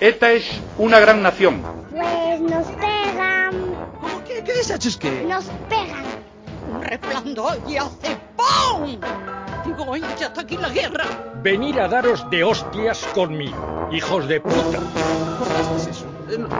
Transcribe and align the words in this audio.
Esta 0.00 0.32
es 0.32 0.44
una 0.78 0.98
gran 0.98 1.22
nación. 1.22 1.62
Pues 1.90 2.40
nos 2.40 2.66
pegan. 2.66 3.52
¿Cómo 4.00 4.24
que? 4.24 4.42
¿Qué 4.42 4.52
deshaces 4.52 4.96
que? 4.96 5.24
Nos 5.24 5.44
pegan. 5.68 6.04
Un 6.72 6.82
resplandor 6.82 7.58
y 7.68 7.76
hace 7.76 8.16
¡pum! 8.36 8.98
Digo, 9.64 9.96
ya 9.96 10.26
está 10.26 10.40
aquí 10.40 10.56
la 10.56 10.68
guerra. 10.68 11.04
Venir 11.42 11.80
a 11.80 11.88
daros 11.88 12.28
de 12.30 12.42
hostias 12.44 13.04
conmigo, 13.14 13.88
hijos 13.92 14.26
de 14.28 14.40
puta. 14.40 14.78
¿Por 15.38 15.48
qué 15.48 15.54
haces 15.54 15.86
eso? 15.88 16.06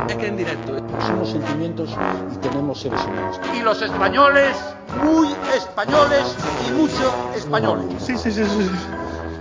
Es 0.09 0.16
que 0.16 0.27
en 0.27 0.37
directo. 0.37 0.77
eh. 0.77 0.82
Somos 1.01 1.30
sentimientos 1.30 1.91
y 2.32 2.37
tenemos 2.39 2.80
seres 2.80 3.03
humanos. 3.05 3.41
Y 3.57 3.61
los 3.62 3.82
españoles, 3.82 4.57
muy 5.03 5.29
españoles 5.55 6.37
y 6.69 6.73
mucho 6.73 7.14
españoles. 7.35 7.87
Sí, 7.98 8.16
sí, 8.16 8.30
sí, 8.30 8.45
sí. 8.45 8.71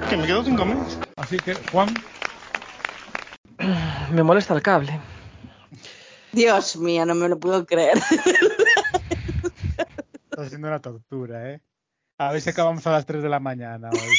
Que 0.10 0.18
me 0.18 0.26
quedo 0.26 0.44
sin 0.44 0.56
comer. 0.58 0.78
Así 1.18 1.38
que, 1.38 1.56
Juan, 1.72 1.94
Me 4.12 4.24
molesta 4.24 4.54
el 4.54 4.62
cable. 4.62 5.00
Dios 6.32 6.76
mío, 6.78 7.06
no 7.06 7.16
me 7.16 7.30
lo 7.30 7.40
puedo 7.40 7.66
creer. 7.66 7.98
está 10.32 10.50
siendo 10.50 10.68
una 10.68 10.82
tortura, 10.82 11.52
¿eh? 11.52 11.62
A 12.18 12.32
ver 12.32 12.42
si 12.42 12.50
acabamos 12.50 12.86
a 12.88 12.92
las 12.92 13.06
3 13.06 13.22
de 13.24 13.30
la 13.30 13.40
mañana 13.40 13.90
hoy. 13.92 14.16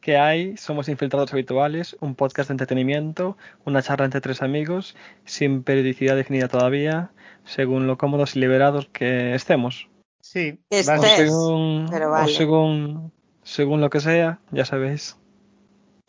¿Qué 0.00 0.18
hay? 0.18 0.56
Somos 0.58 0.90
Infiltrados 0.90 1.32
Habituales, 1.32 1.96
un 2.00 2.14
podcast 2.14 2.48
de 2.50 2.52
entretenimiento, 2.52 3.38
una 3.64 3.82
charla 3.82 4.04
entre 4.04 4.20
tres 4.20 4.42
amigos, 4.42 4.94
sin 5.24 5.62
periodicidad 5.62 6.14
definida 6.14 6.48
todavía, 6.48 7.10
según 7.44 7.86
lo 7.86 7.96
cómodos 7.96 8.36
y 8.36 8.40
liberados 8.40 8.88
que 8.92 9.34
estemos. 9.34 9.88
Sí, 10.20 10.60
Estés. 10.68 11.00
según, 11.16 11.86
pero 11.90 12.12
o 12.12 12.28
según, 12.28 13.12
según 13.42 13.80
lo 13.80 13.88
que 13.88 14.00
sea, 14.00 14.40
ya 14.50 14.66
sabéis. 14.66 15.16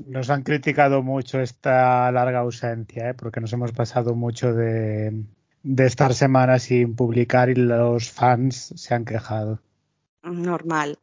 Nos 0.06 0.30
han 0.30 0.44
criticado 0.44 1.02
mucho 1.04 1.40
esta 1.40 2.12
larga 2.12 2.40
ausencia, 2.40 3.10
¿eh? 3.10 3.14
Porque 3.14 3.40
nos 3.42 3.54
hemos 3.54 3.72
pasado 3.72 4.16
mucho 4.16 4.54
de, 4.54 5.24
de 5.64 5.86
estar 5.86 6.14
semanas 6.14 6.64
sin 6.64 6.96
publicar 6.96 7.50
y 7.50 7.56
los 7.56 8.12
fans 8.12 8.74
se 8.76 8.94
han 8.94 9.06
quejado. 9.06 9.60
Normal. 10.24 10.98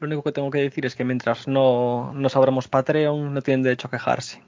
Lo 0.00 0.06
único 0.06 0.22
que 0.24 0.32
tengo 0.32 0.50
que 0.50 0.58
decir 0.58 0.84
es 0.84 0.96
que 0.96 1.04
mientras 1.04 1.46
no 1.48 2.12
nos 2.14 2.36
abramos 2.36 2.68
Patreon, 2.68 3.32
no 3.32 3.42
tienen 3.42 3.62
derecho 3.62 3.86
a 3.88 3.90
quejarse. 3.90 4.42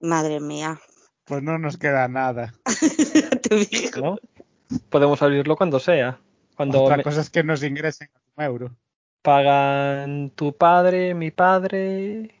Madre 0.00 0.40
mía. 0.40 0.78
Pues 1.24 1.42
no 1.42 1.58
nos 1.58 1.76
queda 1.76 2.06
nada. 2.08 2.54
Te 3.42 3.54
digo. 3.56 4.00
¿no? 4.00 4.78
Podemos 4.88 5.20
abrirlo 5.22 5.56
cuando 5.56 5.80
sea. 5.80 6.18
Cuando 6.56 6.82
Otra 6.84 6.96
me 6.96 7.02
cosa 7.02 7.20
es 7.20 7.30
que 7.30 7.42
nos 7.42 7.62
ingresen 7.62 8.08
a 8.14 8.20
un 8.36 8.44
euro. 8.44 8.76
pagan 9.22 10.30
tu 10.30 10.56
padre, 10.56 11.14
mi 11.14 11.30
padre, 11.30 12.34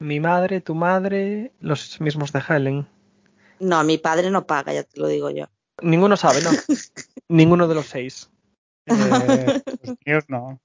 mi 0.00 0.18
madre, 0.18 0.60
tu 0.60 0.74
madre, 0.74 1.52
los 1.60 2.00
mismos 2.00 2.32
de 2.32 2.42
Helen. 2.48 2.88
No, 3.60 3.84
mi 3.84 3.98
padre 3.98 4.30
no 4.30 4.46
paga, 4.46 4.72
ya 4.72 4.82
te 4.82 4.98
lo 4.98 5.06
digo 5.06 5.30
yo. 5.30 5.46
Ninguno 5.82 6.16
sabe, 6.16 6.40
¿no? 6.42 6.50
Ninguno 7.28 7.68
de 7.68 7.74
los 7.74 7.86
seis. 7.86 8.30
Eh, 8.90 9.62
los 9.84 9.96
míos 10.04 10.24
no. 10.28 10.60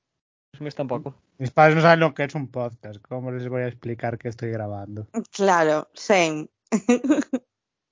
Los 0.53 0.61
míos 0.61 0.73
tampoco. 0.73 1.13
Mis 1.37 1.51
padres 1.51 1.75
no 1.75 1.81
saben 1.81 1.99
lo 1.99 2.15
que 2.15 2.23
es 2.23 2.33
un 2.33 2.47
podcast. 2.47 2.99
¿Cómo 3.07 3.29
les 3.31 3.47
voy 3.47 3.61
a 3.61 3.67
explicar 3.67 4.17
que 4.17 4.29
estoy 4.29 4.49
grabando? 4.49 5.07
Claro, 5.31 5.89
same. 5.93 6.47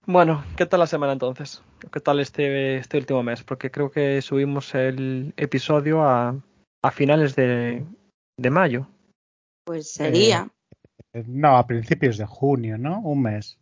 Bueno, 0.06 0.44
¿qué 0.58 0.66
tal 0.66 0.82
la 0.82 0.88
semana 0.88 1.14
entonces? 1.14 1.62
¿Qué 1.90 2.02
tal 2.02 2.20
este, 2.20 2.76
este 2.76 2.98
último 2.98 3.24
mes? 3.24 3.42
Porque 3.44 3.72
creo 3.72 3.90
que 3.90 4.22
subimos 4.22 4.76
el 4.76 5.34
episodio 5.38 6.04
a, 6.04 6.36
a 6.82 6.92
finales 6.92 7.38
de, 7.38 7.86
de 8.38 8.50
mayo. 8.50 8.86
Pues 9.64 9.94
sería. 9.94 10.50
Eh, 10.50 10.63
No, 11.14 11.58
a 11.58 11.68
principios 11.68 12.18
de 12.18 12.26
junio, 12.26 12.78
¿no? 12.78 13.00
Un 13.02 13.22
mes. 13.22 13.58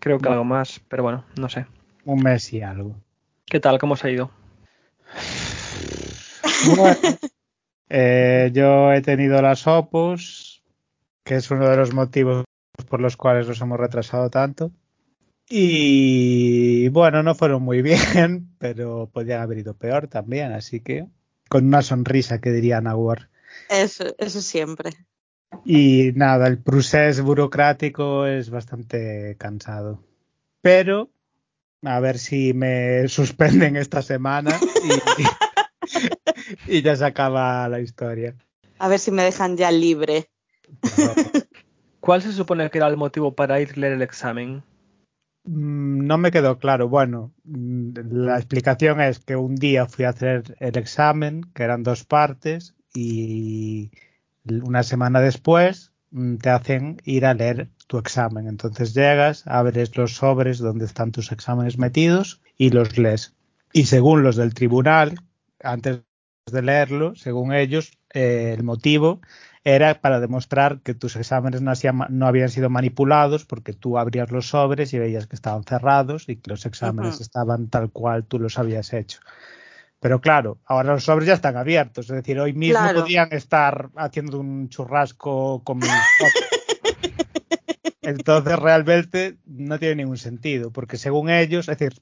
Creo 0.00 0.18
que 0.18 0.28
algo 0.28 0.44
más, 0.44 0.80
pero 0.88 1.02
bueno, 1.02 1.24
no 1.38 1.48
sé. 1.48 1.66
Un 2.04 2.22
mes 2.22 2.52
y 2.52 2.62
algo. 2.62 2.96
¿Qué 3.44 3.60
tal? 3.60 3.78
¿Cómo 3.78 3.96
se 3.96 4.08
ha 4.08 4.10
ido? 4.10 4.30
Bueno, 6.74 6.96
eh, 7.90 8.50
yo 8.52 8.92
he 8.92 9.02
tenido 9.02 9.40
las 9.42 9.66
opus, 9.66 10.64
que 11.22 11.36
es 11.36 11.50
uno 11.50 11.68
de 11.68 11.76
los 11.76 11.92
motivos 11.92 12.44
por 12.88 13.00
los 13.00 13.16
cuales 13.16 13.46
nos 13.46 13.60
hemos 13.60 13.78
retrasado 13.78 14.30
tanto. 14.30 14.72
Y 15.48 16.88
bueno, 16.88 17.22
no 17.22 17.34
fueron 17.34 17.62
muy 17.62 17.82
bien, 17.82 18.50
pero 18.58 19.08
podían 19.12 19.42
haber 19.42 19.58
ido 19.58 19.74
peor 19.74 20.08
también, 20.08 20.52
así 20.52 20.80
que 20.80 21.06
con 21.48 21.66
una 21.66 21.82
sonrisa 21.82 22.40
que 22.40 22.50
diría 22.50 22.80
Nahuar. 22.80 23.28
Eso, 23.68 24.14
eso 24.18 24.40
siempre. 24.40 24.90
Y 25.64 26.12
nada, 26.14 26.46
el 26.46 26.58
proceso 26.58 27.24
burocrático 27.24 28.26
es 28.26 28.50
bastante 28.50 29.36
cansado. 29.38 30.02
Pero 30.60 31.10
a 31.82 32.00
ver 32.00 32.18
si 32.18 32.52
me 32.54 33.08
suspenden 33.08 33.76
esta 33.76 34.02
semana 34.02 34.58
y, 36.68 36.78
y 36.78 36.82
ya 36.82 36.96
se 36.96 37.04
acaba 37.04 37.68
la 37.68 37.80
historia. 37.80 38.34
A 38.78 38.88
ver 38.88 38.98
si 38.98 39.10
me 39.10 39.22
dejan 39.22 39.56
ya 39.56 39.70
libre. 39.70 40.28
¿Cuál 42.00 42.22
se 42.22 42.32
supone 42.32 42.70
que 42.70 42.78
era 42.78 42.88
el 42.88 42.96
motivo 42.96 43.34
para 43.34 43.60
ir 43.60 43.72
a 43.72 43.80
leer 43.80 43.92
el 43.94 44.02
examen? 44.02 44.62
Mm, 45.44 46.06
No 46.06 46.18
me 46.18 46.30
quedó 46.30 46.58
claro. 46.58 46.88
Bueno, 46.88 47.32
mm, 47.44 47.90
la 48.10 48.36
explicación 48.36 49.00
es 49.00 49.18
que 49.18 49.36
un 49.36 49.56
día 49.56 49.86
fui 49.86 50.04
a 50.04 50.10
hacer 50.10 50.56
el 50.60 50.76
examen, 50.76 51.42
que 51.54 51.62
eran 51.62 51.82
dos 51.82 52.04
partes, 52.04 52.74
y 52.94 53.90
una 54.64 54.82
semana 54.82 55.20
después 55.20 55.92
mm, 56.10 56.36
te 56.36 56.50
hacen 56.50 56.98
ir 57.04 57.26
a 57.26 57.34
leer 57.34 57.70
tu 57.86 57.98
examen. 57.98 58.46
Entonces 58.48 58.94
llegas, 58.94 59.44
abres 59.46 59.96
los 59.96 60.14
sobres 60.16 60.58
donde 60.58 60.84
están 60.86 61.12
tus 61.12 61.32
exámenes 61.32 61.78
metidos 61.78 62.40
y 62.56 62.70
los 62.70 62.98
lees. 62.98 63.34
Y 63.72 63.86
según 63.86 64.22
los 64.22 64.36
del 64.36 64.54
tribunal, 64.54 65.14
antes 65.62 66.00
de 66.50 66.62
leerlo, 66.62 67.14
según 67.16 67.52
ellos, 67.52 67.98
eh, 68.14 68.54
el 68.56 68.62
motivo 68.64 69.20
era 69.64 70.00
para 70.00 70.20
demostrar 70.20 70.80
que 70.82 70.94
tus 70.94 71.16
exámenes 71.16 71.60
no, 71.60 71.72
hacían- 71.72 72.06
no 72.10 72.26
habían 72.26 72.48
sido 72.48 72.70
manipulados 72.70 73.44
porque 73.44 73.72
tú 73.72 73.98
abrías 73.98 74.30
los 74.30 74.48
sobres 74.48 74.94
y 74.94 74.98
veías 74.98 75.26
que 75.26 75.34
estaban 75.36 75.64
cerrados 75.64 76.28
y 76.28 76.36
que 76.36 76.50
los 76.50 76.64
exámenes 76.66 77.20
estaban 77.20 77.68
tal 77.68 77.90
cual 77.90 78.24
tú 78.24 78.38
los 78.38 78.58
habías 78.58 78.92
hecho. 78.92 79.20
Pero 80.00 80.20
claro, 80.20 80.58
ahora 80.66 80.92
los 80.92 81.04
sobres 81.04 81.26
ya 81.26 81.34
están 81.34 81.56
abiertos, 81.56 82.10
es 82.10 82.16
decir, 82.16 82.38
hoy 82.38 82.52
mismo 82.52 82.80
Claro. 82.80 83.00
podían 83.00 83.28
estar 83.32 83.88
haciendo 83.96 84.38
un 84.38 84.68
churrasco 84.68 85.62
con 85.64 85.78
mis 85.78 85.88
Entonces 88.02 88.58
realmente 88.58 89.38
no 89.46 89.78
tiene 89.78 89.96
ningún 89.96 90.18
sentido, 90.18 90.70
porque 90.70 90.96
según 90.96 91.30
ellos, 91.30 91.68
es 91.68 91.78
decir, 91.78 92.00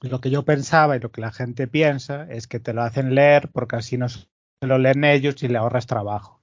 lo 0.00 0.20
que 0.20 0.30
yo 0.30 0.44
pensaba 0.44 0.96
y 0.96 1.00
lo 1.00 1.12
que 1.12 1.20
la 1.20 1.30
gente 1.30 1.68
piensa 1.68 2.26
es 2.30 2.46
que 2.46 2.58
te 2.58 2.72
lo 2.72 2.82
hacen 2.82 3.14
leer 3.14 3.50
porque 3.52 3.76
así 3.76 3.98
no 3.98 4.08
se 4.08 4.26
lo 4.62 4.78
leen 4.78 5.04
ellos 5.04 5.42
y 5.42 5.48
le 5.48 5.58
ahorras 5.58 5.86
trabajo. 5.86 6.40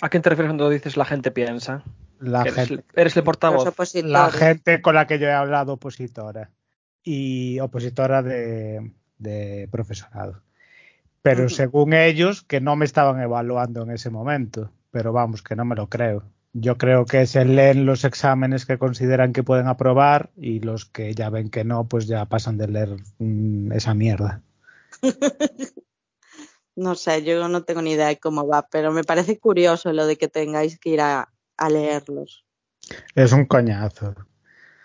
¿A 0.00 0.08
quién 0.08 0.22
te 0.22 0.30
refieres 0.30 0.50
cuando 0.50 0.68
dices 0.68 0.96
la 0.96 1.04
gente 1.04 1.30
piensa? 1.30 1.82
La 2.20 2.42
¿Eres, 2.42 2.54
gente, 2.54 2.84
eres 2.94 3.16
el 3.16 3.22
portavoz? 3.22 3.72
la 4.04 4.30
gente 4.30 4.82
con 4.82 4.96
la 4.96 5.06
que 5.06 5.18
yo 5.18 5.26
he 5.26 5.32
hablado 5.32 5.74
opositora 5.74 6.50
y 7.02 7.60
opositora 7.60 8.22
de, 8.22 8.92
de 9.18 9.68
profesorado. 9.70 10.42
Pero 11.22 11.48
según 11.48 11.92
ellos, 11.92 12.42
que 12.42 12.60
no 12.60 12.76
me 12.76 12.84
estaban 12.84 13.20
evaluando 13.20 13.82
en 13.82 13.90
ese 13.90 14.08
momento, 14.08 14.70
pero 14.90 15.12
vamos, 15.12 15.42
que 15.42 15.56
no 15.56 15.64
me 15.64 15.76
lo 15.76 15.88
creo. 15.88 16.22
Yo 16.54 16.78
creo 16.78 17.04
que 17.04 17.26
se 17.26 17.44
leen 17.44 17.84
los 17.84 18.04
exámenes 18.04 18.64
que 18.64 18.78
consideran 18.78 19.32
que 19.32 19.42
pueden 19.42 19.66
aprobar 19.66 20.30
y 20.36 20.60
los 20.60 20.86
que 20.86 21.14
ya 21.14 21.28
ven 21.28 21.50
que 21.50 21.64
no, 21.64 21.86
pues 21.86 22.06
ya 22.06 22.24
pasan 22.24 22.56
de 22.56 22.68
leer 22.68 22.96
mm, 23.18 23.72
esa 23.72 23.94
mierda. 23.94 24.42
No 26.78 26.94
sé, 26.94 27.24
yo 27.24 27.48
no 27.48 27.64
tengo 27.64 27.82
ni 27.82 27.94
idea 27.94 28.06
de 28.06 28.20
cómo 28.20 28.46
va, 28.46 28.68
pero 28.68 28.92
me 28.92 29.02
parece 29.02 29.36
curioso 29.40 29.92
lo 29.92 30.06
de 30.06 30.14
que 30.16 30.28
tengáis 30.28 30.78
que 30.78 30.90
ir 30.90 31.00
a, 31.00 31.28
a 31.56 31.70
leerlos. 31.70 32.44
Es 33.16 33.32
un 33.32 33.46
coñazo. 33.46 34.14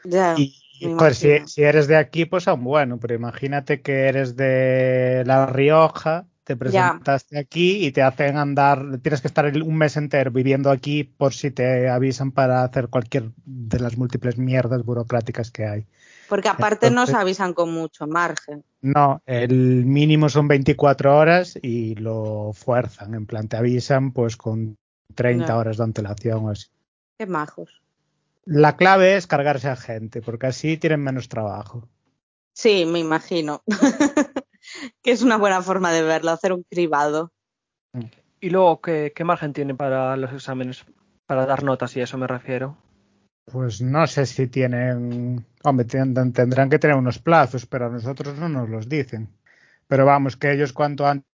Ya, 0.03 0.33
Y 0.35 0.62
joder, 0.85 1.15
si, 1.47 1.61
eres 1.63 1.87
de 1.87 1.95
aquí, 1.95 2.25
pues 2.25 2.47
aún 2.47 2.63
bueno, 2.63 2.97
pero 2.99 3.15
imagínate 3.15 3.81
que 3.81 4.07
eres 4.07 4.35
de 4.35 5.23
La 5.25 5.45
Rioja, 5.45 6.25
te 6.43 6.55
presentaste 6.57 7.39
aquí 7.39 7.85
y 7.85 7.91
te 7.91 8.01
hacen 8.01 8.37
andar, 8.37 8.99
tienes 9.01 9.21
que 9.21 9.27
estar 9.27 9.45
un 9.45 9.75
mes 9.77 9.95
entero 9.95 10.31
viviendo 10.31 10.71
aquí 10.71 11.03
por 11.03 11.33
si 11.33 11.51
te 11.51 11.89
avisan 11.89 12.31
para 12.31 12.63
hacer 12.63 12.89
cualquier 12.89 13.31
de 13.45 13.79
las 13.79 13.97
múltiples 13.97 14.37
mierdas 14.37 14.83
burocráticas 14.83 15.51
que 15.51 15.65
hay. 15.65 15.85
porque 16.29 16.49
aparte 16.49 16.87
nos 16.89 17.09
entonces- 17.09 17.15
avisan 17.15 17.53
con 17.53 17.71
mucho 17.71 18.07
margen. 18.07 18.63
No, 18.81 19.21
el 19.25 19.85
mínimo 19.85 20.29
son 20.29 20.47
24 20.47 21.15
horas 21.15 21.57
y 21.61 21.95
lo 21.95 22.51
fuerzan, 22.53 23.13
en 23.13 23.25
plan 23.25 23.47
te 23.47 23.55
avisan 23.57 24.11
pues 24.11 24.35
con 24.35 24.77
30 25.15 25.47
Ya. 25.47 25.57
horas 25.57 25.77
de 25.77 25.83
antelación 25.83 26.45
o 26.45 26.49
así. 26.49 26.67
Qué 27.19 27.27
majos. 27.27 27.82
La 28.45 28.75
clave 28.75 29.15
es 29.15 29.27
cargarse 29.27 29.69
a 29.69 29.75
gente, 29.75 30.21
porque 30.21 30.47
así 30.47 30.77
tienen 30.77 31.01
menos 31.01 31.29
trabajo. 31.29 31.87
Sí, 32.53 32.85
me 32.85 32.99
imagino. 32.99 33.63
que 35.01 35.11
es 35.11 35.21
una 35.21 35.37
buena 35.37 35.61
forma 35.61 35.91
de 35.91 36.03
verlo, 36.03 36.31
hacer 36.31 36.53
un 36.53 36.63
cribado. 36.63 37.31
¿Y 38.39 38.49
luego 38.49 38.81
qué, 38.81 39.13
qué 39.15 39.23
margen 39.23 39.53
tiene 39.53 39.75
para 39.75 40.17
los 40.17 40.33
exámenes? 40.33 40.85
Para 41.25 41.45
dar 41.45 41.63
notas 41.63 41.95
y 41.95 42.01
eso 42.01 42.17
me 42.17 42.27
refiero. 42.27 42.77
Pues 43.45 43.81
no 43.81 44.05
sé 44.07 44.25
si 44.25 44.47
tienen. 44.47 45.45
Hombre, 45.63 45.85
ten- 45.85 46.33
tendrán 46.33 46.69
que 46.69 46.79
tener 46.79 46.97
unos 46.97 47.19
plazos, 47.19 47.65
pero 47.65 47.87
a 47.87 47.89
nosotros 47.89 48.37
no 48.37 48.49
nos 48.49 48.69
los 48.69 48.89
dicen. 48.89 49.29
Pero 49.87 50.05
vamos, 50.05 50.35
que 50.37 50.51
ellos 50.51 50.73
cuanto 50.73 51.05
antes 51.07 51.27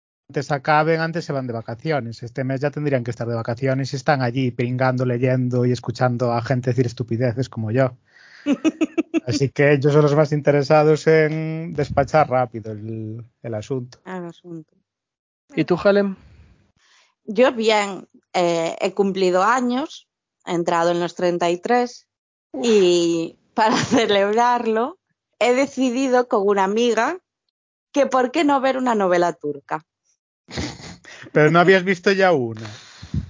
acaben, 0.50 1.02
antes 1.02 1.26
se 1.26 1.34
van 1.34 1.48
de 1.48 1.54
vacaciones. 1.54 2.22
Este 2.24 2.44
mes 2.44 2.62
ya 2.62 2.72
tendrían 2.72 3.04
que 3.04 3.12
estar 3.12 3.28
de 3.28 3.36
vacaciones 3.36 3.94
y 3.94 3.96
están 3.96 4.22
allí 4.22 4.52
pringando, 4.52 5.06
leyendo 5.06 5.66
y 5.66 5.72
escuchando 5.72 6.32
a 6.32 6.42
gente 6.42 6.70
decir 6.70 6.86
estupideces 6.86 7.50
como 7.50 7.72
yo. 7.72 7.98
Así 9.28 9.50
que 9.50 9.74
ellos 9.74 9.94
son 9.94 10.04
los 10.04 10.16
más 10.16 10.32
interesados 10.32 11.08
en 11.08 11.74
despachar 11.74 12.30
rápido 12.30 12.72
el, 12.72 13.26
el 13.42 13.54
asunto. 13.54 14.00
al 14.06 14.26
asunto. 14.26 14.76
¿Y 15.56 15.66
tú, 15.66 15.78
Helen? 15.84 16.16
Yo 17.26 17.52
bien, 17.52 18.08
eh, 18.34 18.76
he 18.80 18.94
cumplido 18.94 19.44
años, 19.44 20.08
he 20.46 20.54
entrado 20.54 20.92
en 20.92 21.00
los 21.00 21.16
33 21.16 22.08
y 22.64 23.36
para 23.54 23.76
celebrarlo 23.78 25.00
he 25.40 25.54
decidido 25.54 26.28
con 26.28 26.48
una 26.48 26.64
amiga 26.64 27.18
que 27.92 28.06
por 28.06 28.32
qué 28.32 28.44
no 28.44 28.62
ver 28.62 28.78
una 28.78 28.94
novela 28.94 29.34
turca. 29.34 29.86
Pero 31.32 31.52
no 31.52 31.60
habías 31.60 31.84
visto 31.84 32.12
ya 32.12 32.32
una. 32.32 32.68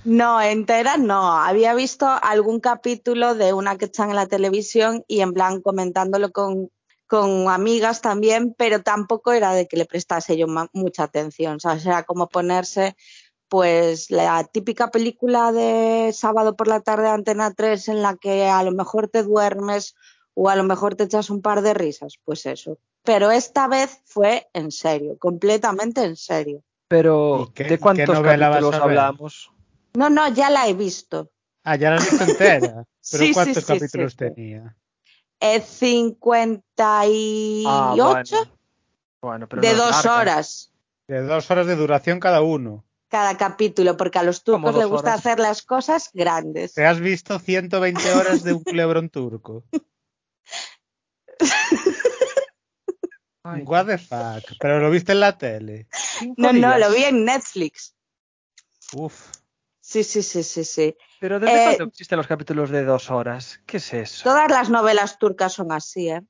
No, 0.03 0.41
entera 0.41 0.97
no. 0.97 1.33
Había 1.33 1.73
visto 1.73 2.07
algún 2.07 2.59
capítulo 2.59 3.35
de 3.35 3.53
una 3.53 3.77
que 3.77 3.85
echan 3.85 4.09
en 4.09 4.15
la 4.15 4.27
televisión 4.27 5.03
y 5.07 5.21
en 5.21 5.33
plan 5.33 5.61
comentándolo 5.61 6.31
con, 6.31 6.69
con 7.07 7.49
amigas 7.49 8.01
también, 8.01 8.53
pero 8.57 8.81
tampoco 8.81 9.31
era 9.31 9.53
de 9.53 9.67
que 9.67 9.77
le 9.77 9.85
prestase 9.85 10.37
yo 10.37 10.47
mucha 10.73 11.03
atención. 11.03 11.55
O 11.55 11.59
sea, 11.59 11.73
era 11.75 12.03
como 12.03 12.27
ponerse 12.27 12.95
pues 13.49 14.11
la 14.11 14.43
típica 14.43 14.91
película 14.91 15.51
de 15.51 16.11
sábado 16.13 16.55
por 16.55 16.67
la 16.67 16.81
tarde 16.81 17.03
de 17.03 17.09
Antena 17.09 17.51
3 17.53 17.89
en 17.89 18.01
la 18.03 18.15
que 18.15 18.45
a 18.45 18.61
lo 18.63 18.71
mejor 18.71 19.07
te 19.07 19.23
duermes 19.23 19.95
o 20.35 20.49
a 20.49 20.55
lo 20.55 20.63
mejor 20.63 20.95
te 20.95 21.05
echas 21.05 21.29
un 21.29 21.41
par 21.41 21.61
de 21.61 21.73
risas, 21.73 22.19
pues 22.23 22.45
eso. 22.45 22.77
Pero 23.03 23.31
esta 23.31 23.67
vez 23.67 24.01
fue 24.05 24.47
en 24.53 24.71
serio, 24.71 25.17
completamente 25.17 26.03
en 26.03 26.15
serio. 26.15 26.63
Pero, 26.89 27.47
¿Y 27.49 27.53
qué- 27.53 27.63
¿de 27.65 27.79
cuántos 27.79 28.19
capítulos 28.19 28.73
hablamos? 28.75 29.51
No, 29.93 30.09
no, 30.09 30.27
ya 30.33 30.49
la 30.49 30.67
he 30.67 30.73
visto. 30.73 31.31
Ah, 31.63 31.75
ya 31.75 31.91
la 31.91 31.97
has 31.97 32.09
visto 32.09 32.23
entera. 32.25 32.83
Pero 33.11 33.23
Sí, 33.23 33.33
¿cuántos 33.33 33.63
sí, 33.63 33.67
capítulos 33.73 34.11
sí. 34.13 34.17
tenía? 34.17 34.75
Es 35.39 35.63
58 35.65 37.63
Ah, 37.67 37.93
bueno. 37.95 38.23
Bueno, 39.21 39.47
pero 39.47 39.61
de 39.61 39.71
no 39.73 39.75
dos 39.77 40.05
horas 40.05 40.73
De 41.07 41.21
dos 41.21 41.49
horas 41.51 41.67
de 41.67 41.75
duración 41.75 42.19
cada 42.19 42.41
uno. 42.41 42.85
cada 43.09 43.37
capítulo, 43.37 43.97
porque 43.97 44.17
a 44.19 44.23
los 44.23 44.43
¿Cómo 44.43 44.67
turcos 44.67 44.75
les 44.81 44.87
gusta 44.89 45.09
horas? 45.09 45.19
hacer 45.25 45.39
las 45.39 45.61
cosas 45.63 46.09
grandes. 46.13 46.73
¿Te 46.73 46.85
has 46.85 46.99
visto 46.99 47.37
120 47.39 48.13
horas 48.13 48.43
de 48.43 48.53
un 48.53 48.63
culebrón 48.63 49.09
turco? 49.09 49.63
Ay, 53.53 53.63
What 53.63 53.85
the 53.87 53.97
fuck? 53.97 54.57
¿Pero 54.59 54.79
lo 54.79 54.89
viste 54.89 55.11
en 55.13 55.19
la 55.19 55.37
tele? 55.37 55.87
No, 56.37 56.53
no, 56.53 56.77
lo 56.77 56.91
vi 56.91 57.03
en 57.03 57.25
Netflix. 57.25 57.95
Uf. 58.93 59.31
Sí, 59.79 60.03
sí, 60.03 60.21
sí, 60.21 60.43
sí, 60.43 60.63
sí. 60.63 60.95
Pero 61.19 61.39
¿desde 61.39 61.55
Eh, 61.55 61.65
cuándo 61.65 61.83
existen 61.85 62.17
los 62.17 62.27
capítulos 62.27 62.69
de 62.69 62.83
dos 62.83 63.09
horas? 63.09 63.59
¿Qué 63.65 63.77
es 63.77 63.93
eso? 63.93 64.23
Todas 64.23 64.49
las 64.49 64.69
novelas 64.69 65.17
turcas 65.17 65.53
son 65.53 65.71
así, 65.71 66.09
¿eh? 66.09 66.21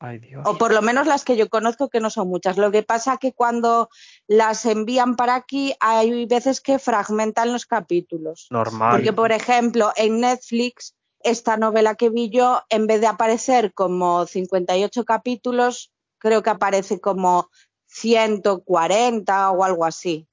Ay, 0.00 0.18
Dios. 0.18 0.42
O 0.46 0.56
por 0.56 0.72
lo 0.72 0.80
menos 0.82 1.06
las 1.06 1.24
que 1.24 1.36
yo 1.36 1.48
conozco 1.50 1.90
que 1.90 2.00
no 2.00 2.08
son 2.08 2.28
muchas. 2.28 2.56
Lo 2.56 2.70
que 2.72 2.82
pasa 2.82 3.18
que 3.18 3.32
cuando 3.34 3.90
las 4.26 4.64
envían 4.64 5.14
para 5.14 5.34
aquí 5.34 5.74
hay 5.78 6.24
veces 6.26 6.60
que 6.60 6.78
fragmentan 6.78 7.52
los 7.52 7.66
capítulos. 7.66 8.48
Normal. 8.50 8.92
Porque, 8.96 9.12
por 9.12 9.30
ejemplo, 9.30 9.92
en 9.96 10.20
Netflix, 10.20 10.96
esta 11.22 11.58
novela 11.58 11.96
que 11.96 12.08
vi 12.08 12.30
yo, 12.30 12.62
en 12.70 12.86
vez 12.86 13.02
de 13.02 13.08
aparecer 13.08 13.74
como 13.74 14.26
58 14.26 15.04
capítulos, 15.04 15.92
creo 16.20 16.42
que 16.44 16.50
aparece 16.50 17.00
como 17.00 17.50
140 17.86 19.50
o 19.50 19.64
algo 19.64 19.84
así. 19.84 20.28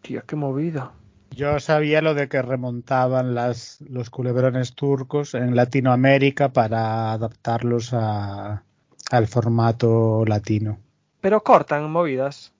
Tío, 0.00 0.22
qué 0.24 0.36
movida. 0.36 0.92
Yo 1.30 1.60
sabía 1.60 2.00
lo 2.00 2.14
de 2.14 2.28
que 2.28 2.40
remontaban 2.40 3.34
las, 3.34 3.80
los 3.82 4.08
culebrones 4.08 4.74
turcos 4.74 5.34
en 5.34 5.54
Latinoamérica 5.54 6.52
para 6.52 7.12
adaptarlos 7.12 7.92
a, 7.92 8.64
al 9.10 9.26
formato 9.26 10.24
latino. 10.26 10.78
Pero 11.20 11.42
cortan 11.42 11.90
movidas. 11.90 12.52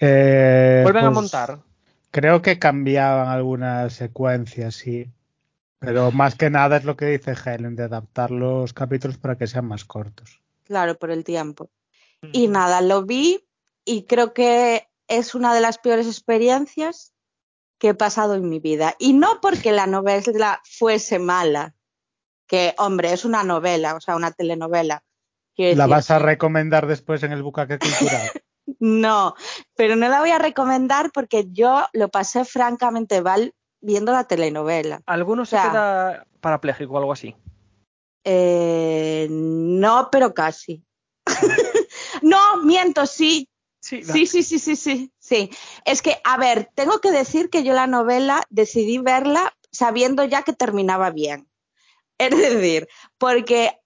Eh, 0.00 0.80
Vuelven 0.82 1.04
a 1.04 1.08
pues, 1.08 1.14
montar. 1.14 1.58
Creo 2.10 2.42
que 2.42 2.58
cambiaban 2.58 3.28
algunas 3.28 3.92
secuencias, 3.92 4.74
sí. 4.74 5.10
Pero 5.78 6.10
más 6.10 6.34
que 6.34 6.50
nada 6.50 6.78
es 6.78 6.84
lo 6.84 6.96
que 6.96 7.06
dice 7.06 7.34
Helen, 7.44 7.76
de 7.76 7.84
adaptar 7.84 8.30
los 8.30 8.72
capítulos 8.72 9.16
para 9.18 9.36
que 9.36 9.46
sean 9.46 9.66
más 9.66 9.84
cortos. 9.84 10.40
Claro, 10.64 10.96
por 10.96 11.10
el 11.10 11.22
tiempo. 11.24 11.70
Y 12.32 12.48
nada, 12.48 12.80
lo 12.80 13.04
vi 13.04 13.46
y 13.84 14.04
creo 14.04 14.32
que 14.32 14.88
es 15.06 15.34
una 15.34 15.54
de 15.54 15.60
las 15.60 15.78
peores 15.78 16.06
experiencias 16.06 17.12
que 17.78 17.90
he 17.90 17.94
pasado 17.94 18.34
en 18.34 18.48
mi 18.48 18.58
vida. 18.58 18.94
Y 18.98 19.12
no 19.12 19.40
porque 19.40 19.72
la 19.72 19.86
novela 19.86 20.60
fuese 20.64 21.18
mala, 21.18 21.74
que 22.46 22.74
hombre, 22.78 23.12
es 23.12 23.24
una 23.24 23.44
novela, 23.44 23.94
o 23.94 24.00
sea, 24.00 24.16
una 24.16 24.32
telenovela. 24.32 25.04
Quiero 25.54 25.76
¿La 25.76 25.84
decir, 25.84 25.96
vas 25.96 26.10
a 26.10 26.18
recomendar 26.18 26.86
después 26.86 27.22
en 27.22 27.32
el 27.32 27.42
bucaque 27.42 27.78
cultural? 27.78 28.30
No, 28.80 29.34
pero 29.74 29.96
no 29.96 30.08
la 30.08 30.20
voy 30.20 30.30
a 30.30 30.38
recomendar 30.38 31.10
porque 31.12 31.46
yo 31.50 31.86
lo 31.94 32.10
pasé 32.10 32.44
francamente 32.44 33.22
mal 33.22 33.54
viendo 33.80 34.12
la 34.12 34.24
telenovela. 34.24 35.00
Alguno 35.06 35.46
se 35.46 35.56
o 35.56 35.58
sea- 35.58 35.70
queda 35.70 36.26
parapléjico 36.40 36.92
o 36.92 36.98
algo 36.98 37.12
así. 37.12 37.34
Eh, 38.24 39.26
no, 39.30 40.10
pero 40.12 40.34
casi. 40.34 40.84
Miento, 42.68 43.06
sí, 43.06 43.48
Sí, 43.80 44.02
Sí, 44.02 44.26
sí, 44.26 44.42
sí, 44.42 44.58
sí, 44.58 44.76
sí, 44.76 45.12
sí. 45.18 45.50
Es 45.84 46.02
que, 46.02 46.20
a 46.24 46.36
ver, 46.36 46.70
tengo 46.74 47.00
que 47.00 47.10
decir 47.10 47.48
que 47.48 47.62
yo 47.62 47.72
la 47.74 47.86
novela 47.86 48.42
decidí 48.50 48.98
verla 48.98 49.56
sabiendo 49.70 50.24
ya 50.24 50.42
que 50.42 50.52
terminaba 50.52 51.10
bien. 51.10 51.48
Es 52.18 52.36
decir, 52.36 52.88
porque 53.16 53.78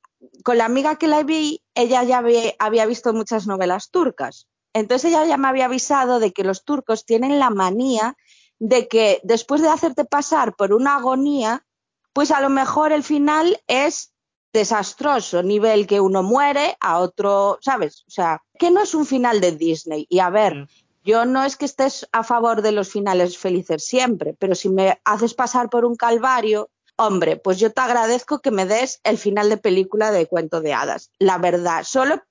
con 0.42 0.56
la 0.56 0.64
amiga 0.64 0.96
que 0.96 1.06
la 1.06 1.22
vi, 1.22 1.62
ella 1.74 2.02
ya 2.02 2.22
había 2.58 2.86
visto 2.86 3.12
muchas 3.12 3.46
novelas 3.46 3.90
turcas. 3.90 4.48
Entonces 4.72 5.10
ella 5.10 5.26
ya 5.26 5.36
me 5.36 5.48
había 5.48 5.66
avisado 5.66 6.18
de 6.18 6.32
que 6.32 6.44
los 6.44 6.64
turcos 6.64 7.04
tienen 7.04 7.38
la 7.38 7.50
manía 7.50 8.16
de 8.58 8.88
que 8.88 9.20
después 9.22 9.60
de 9.60 9.68
hacerte 9.68 10.04
pasar 10.04 10.54
por 10.56 10.72
una 10.72 10.96
agonía, 10.96 11.66
pues 12.14 12.30
a 12.30 12.40
lo 12.40 12.48
mejor 12.48 12.92
el 12.92 13.02
final 13.02 13.60
es 13.66 14.11
desastroso, 14.52 15.42
nivel 15.42 15.86
que 15.86 16.00
uno 16.00 16.22
muere, 16.22 16.76
a 16.80 16.98
otro, 16.98 17.58
¿sabes? 17.60 18.04
O 18.06 18.10
sea, 18.10 18.42
que 18.58 18.70
no 18.70 18.82
es 18.82 18.94
un 18.94 19.06
final 19.06 19.40
de 19.40 19.52
Disney. 19.52 20.06
Y 20.08 20.18
a 20.18 20.30
ver, 20.30 20.54
Mm. 20.54 20.66
yo 21.04 21.24
no 21.24 21.44
es 21.44 21.56
que 21.56 21.64
estés 21.64 22.06
a 22.12 22.22
favor 22.22 22.62
de 22.62 22.72
los 22.72 22.90
finales 22.90 23.38
felices 23.38 23.84
siempre, 23.84 24.34
pero 24.38 24.54
si 24.54 24.68
me 24.68 25.00
haces 25.04 25.34
pasar 25.34 25.68
por 25.70 25.84
un 25.84 25.96
calvario, 25.96 26.70
hombre, 26.96 27.36
pues 27.36 27.58
yo 27.58 27.72
te 27.72 27.80
agradezco 27.80 28.40
que 28.40 28.50
me 28.50 28.66
des 28.66 29.00
el 29.04 29.18
final 29.18 29.48
de 29.48 29.56
película 29.56 30.10
de 30.12 30.26
cuento 30.26 30.60
de 30.60 30.74
hadas. 30.74 31.10
La 31.18 31.38
verdad, 31.38 31.84
solo 31.84 32.22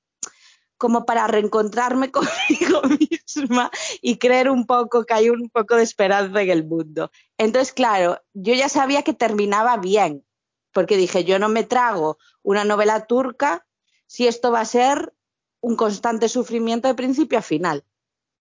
como 0.77 1.05
para 1.05 1.27
reencontrarme 1.27 2.11
conmigo 2.11 2.81
misma 2.99 3.69
y 4.01 4.17
creer 4.17 4.49
un 4.49 4.65
poco 4.65 5.05
que 5.05 5.13
hay 5.13 5.29
un 5.29 5.49
poco 5.49 5.75
de 5.75 5.83
esperanza 5.83 6.41
en 6.41 6.49
el 6.49 6.65
mundo. 6.65 7.11
Entonces, 7.37 7.73
claro, 7.73 8.19
yo 8.33 8.53
ya 8.53 8.69
sabía 8.69 9.03
que 9.03 9.13
terminaba 9.13 9.77
bien, 9.77 10.23
porque 10.71 10.97
dije, 10.97 11.23
yo 11.23 11.39
no 11.39 11.49
me 11.49 11.63
trago 11.63 12.17
una 12.43 12.63
novela 12.63 13.05
turca 13.05 13.65
si 14.07 14.27
esto 14.27 14.51
va 14.51 14.61
a 14.61 14.65
ser 14.65 15.13
un 15.61 15.75
constante 15.75 16.27
sufrimiento 16.27 16.87
de 16.87 16.95
principio 16.95 17.39
a 17.39 17.41
final. 17.41 17.83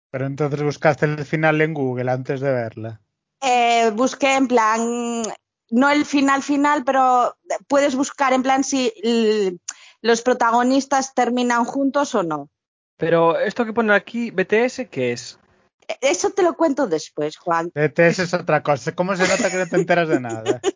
Pero 0.10 0.26
entonces 0.26 0.62
buscaste 0.64 1.06
el 1.06 1.26
final 1.26 1.62
en 1.62 1.74
Google 1.74 2.12
antes 2.12 2.40
de 2.40 2.52
verla. 2.52 3.02
Eh, 3.42 3.92
busqué 3.94 4.36
en 4.36 4.48
plan, 4.48 5.24
no 5.70 5.90
el 5.90 6.06
final 6.06 6.44
final, 6.44 6.84
pero 6.86 7.36
puedes 7.68 7.96
buscar 7.96 8.32
en 8.32 8.44
plan 8.44 8.64
si 8.64 8.94
los 10.02 10.22
protagonistas 10.22 11.14
terminan 11.14 11.66
juntos 11.66 12.16
o 12.16 12.24
no. 12.24 12.50
Pero 12.98 13.38
esto 13.40 13.66
que 13.66 13.74
pone 13.74 13.94
aquí, 13.94 14.32
BTS, 14.32 14.88
¿qué 14.90 15.12
es? 15.12 15.40
Eso 16.02 16.30
te 16.32 16.44
lo 16.44 16.56
cuento 16.56 16.88
después, 16.88 17.38
Juan. 17.38 17.72
BTS 17.74 18.20
es 18.20 18.34
otra 18.34 18.64
cosa. 18.64 18.94
¿Cómo 18.94 19.16
se 19.16 19.28
nota 19.28 19.50
que 19.50 19.58
no 19.58 19.68
te 19.68 19.76
enteras 19.76 20.10
de 20.10 20.20
nada? 20.20 20.62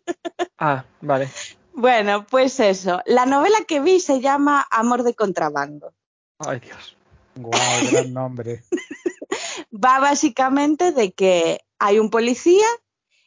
Ah, 0.60 0.84
vale. 1.00 1.28
Bueno, 1.72 2.26
pues 2.26 2.58
eso. 2.58 3.00
La 3.06 3.26
novela 3.26 3.58
que 3.68 3.78
vi 3.78 4.00
se 4.00 4.20
llama 4.20 4.66
Amor 4.72 5.04
de 5.04 5.14
contrabando. 5.14 5.94
Ay, 6.40 6.58
Dios. 6.58 6.96
Guau, 7.36 7.90
gran 7.92 8.12
nombre. 8.12 8.64
Va 9.72 10.00
básicamente 10.00 10.90
de 10.90 11.12
que 11.12 11.60
hay 11.78 12.00
un 12.00 12.10
policía 12.10 12.66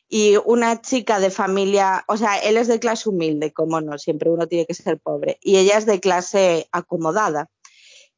y 0.10 0.36
una 0.44 0.82
chica 0.82 1.22
de 1.22 1.30
familia, 1.30 2.04
o 2.10 2.18
sea, 2.18 2.38
él 2.38 2.58
es 2.58 2.68
de 2.68 2.80
clase 2.80 3.08
humilde, 3.08 3.54
como 3.54 3.80
no, 3.80 3.98
siempre 3.98 4.30
uno 4.30 4.46
tiene 4.46 4.66
que 4.66 4.74
ser 4.74 5.00
pobre, 5.00 5.38
y 5.42 5.56
ella 5.56 5.78
es 5.78 5.86
de 5.86 6.02
clase 6.02 6.68
acomodada. 6.74 7.50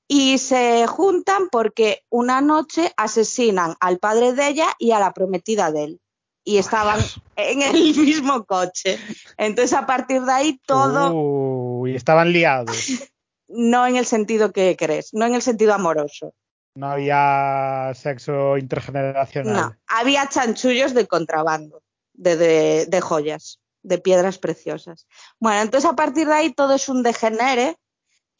Y 0.08 0.38
se 0.38 0.86
juntan 0.88 1.50
porque 1.50 2.02
una 2.10 2.42
noche 2.42 2.92
asesinan 2.98 3.76
al 3.80 4.00
padre 4.00 4.34
de 4.34 4.48
ella 4.50 4.68
y 4.78 4.92
a 4.92 5.00
la 5.00 5.14
prometida 5.14 5.72
de 5.72 5.84
él. 5.86 6.00
y 6.46 6.58
estaban 6.58 7.00
en 7.38 7.62
el 7.62 7.74
mismo 7.98 8.44
coche. 8.46 9.00
Entonces, 9.38 9.74
a 9.74 9.86
partir 9.86 10.22
de 10.24 10.32
ahí, 10.32 10.60
todo, 10.66 11.14
Uh, 11.14 11.88
y 11.88 11.96
estaban 11.96 12.32
liados. 12.34 12.76
no 13.48 13.88
en 13.88 13.96
el 13.96 14.06
sentido 14.06 14.52
que 14.52 14.76
crees, 14.78 15.14
no 15.14 15.26
en 15.26 15.36
el 15.36 15.42
sentido 15.42 15.74
amoroso. 15.74 16.34
No 16.76 16.88
había 16.90 17.92
sexo 17.96 18.58
intergeneracional. 18.58 19.54
No, 19.54 19.76
había 19.88 20.28
chanchullos 20.28 20.94
de 20.94 21.08
contrabando, 21.08 21.82
de, 22.14 22.36
de, 22.36 22.86
de 22.88 23.02
joyas, 23.02 23.60
de 23.84 24.00
piedras 24.00 24.38
preciosas. 24.40 25.08
Bueno, 25.40 25.62
entonces 25.62 25.90
a 25.90 25.96
partir 25.96 26.28
de 26.28 26.34
ahí 26.34 26.54
todo 26.54 26.74
es 26.74 26.90
un 26.90 27.04
degenere 27.04 27.78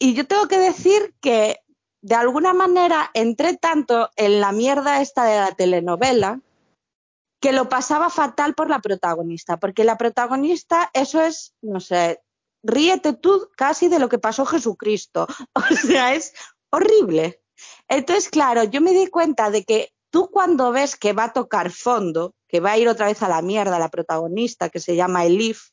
y 0.04 0.12
yo 0.12 0.26
tengo 0.26 0.48
que 0.48 0.58
decir 0.58 1.14
que 1.22 1.60
de 2.02 2.14
alguna 2.14 2.52
manera 2.52 3.10
entré 3.14 3.56
tanto 3.56 4.10
en 4.16 4.38
la 4.38 4.52
mierda 4.52 5.00
esta 5.00 5.24
de 5.24 5.38
la 5.38 5.52
telenovela 5.52 6.42
que 7.40 7.52
lo 7.52 7.70
pasaba 7.70 8.10
fatal 8.10 8.54
por 8.54 8.68
la 8.68 8.80
protagonista, 8.80 9.56
porque 9.56 9.82
la 9.82 9.96
protagonista, 9.96 10.90
eso 10.92 11.22
es, 11.22 11.54
no 11.62 11.80
sé, 11.80 12.20
ríete 12.62 13.14
tú 13.14 13.48
casi 13.56 13.88
de 13.88 13.98
lo 13.98 14.10
que 14.10 14.18
pasó 14.18 14.44
Jesucristo. 14.44 15.26
O 15.54 15.74
sea, 15.74 16.12
es 16.12 16.34
horrible. 16.68 17.40
Entonces, 17.88 18.28
claro, 18.28 18.64
yo 18.64 18.82
me 18.82 18.92
di 18.92 19.06
cuenta 19.06 19.50
de 19.50 19.64
que 19.64 19.94
tú 20.10 20.28
cuando 20.30 20.70
ves 20.70 20.96
que 20.96 21.14
va 21.14 21.24
a 21.24 21.32
tocar 21.32 21.70
fondo, 21.70 22.34
que 22.46 22.60
va 22.60 22.72
a 22.72 22.76
ir 22.78 22.88
otra 22.88 23.06
vez 23.06 23.22
a 23.22 23.28
la 23.30 23.40
mierda 23.40 23.78
la 23.78 23.88
protagonista, 23.88 24.68
que 24.68 24.80
se 24.80 24.96
llama 24.96 25.24
Elif, 25.24 25.70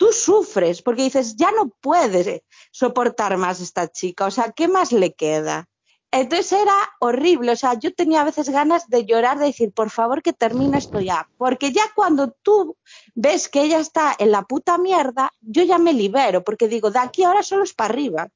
tú 0.00 0.14
sufres 0.14 0.80
porque 0.80 1.02
dices, 1.02 1.36
ya 1.36 1.52
no 1.52 1.68
puedes 1.68 2.40
soportar 2.72 3.36
más 3.36 3.60
esta 3.60 3.86
chica, 3.86 4.24
o 4.24 4.30
sea, 4.30 4.50
¿qué 4.50 4.66
más 4.66 4.92
le 4.92 5.12
queda? 5.12 5.68
Entonces 6.10 6.52
era 6.52 6.74
horrible, 7.00 7.52
o 7.52 7.56
sea, 7.56 7.74
yo 7.74 7.94
tenía 7.94 8.22
a 8.22 8.24
veces 8.24 8.48
ganas 8.48 8.88
de 8.88 9.04
llorar, 9.04 9.38
de 9.38 9.44
decir, 9.44 9.72
por 9.72 9.90
favor 9.90 10.22
que 10.22 10.32
termine 10.32 10.78
esto 10.78 11.00
ya, 11.00 11.28
porque 11.36 11.70
ya 11.70 11.82
cuando 11.94 12.30
tú 12.42 12.78
ves 13.14 13.50
que 13.50 13.60
ella 13.60 13.78
está 13.78 14.16
en 14.18 14.30
la 14.30 14.42
puta 14.42 14.78
mierda, 14.78 15.30
yo 15.42 15.64
ya 15.64 15.76
me 15.76 15.92
libero, 15.92 16.42
porque 16.42 16.66
digo, 16.66 16.90
de 16.90 16.98
aquí 16.98 17.22
ahora 17.22 17.42
solo 17.42 17.64
es 17.64 17.74
para 17.74 17.92
arriba. 17.92 18.28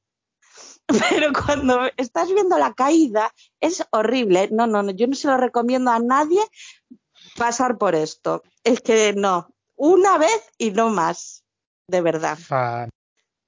Pero 1.09 1.33
cuando 1.33 1.89
estás 1.97 2.31
viendo 2.31 2.59
la 2.59 2.75
caída, 2.75 3.33
es 3.59 3.83
horrible. 3.89 4.49
No, 4.51 4.67
no, 4.67 4.83
no, 4.83 4.91
yo 4.91 5.07
no 5.07 5.15
se 5.15 5.27
lo 5.27 5.35
recomiendo 5.35 5.89
a 5.89 5.97
nadie 5.97 6.41
pasar 7.37 7.79
por 7.79 7.95
esto. 7.95 8.43
Es 8.63 8.81
que 8.81 9.13
no, 9.13 9.49
una 9.75 10.19
vez 10.19 10.51
y 10.59 10.69
no 10.69 10.89
más, 10.89 11.44
de 11.87 12.01
verdad. 12.01 12.37
Fan. 12.37 12.89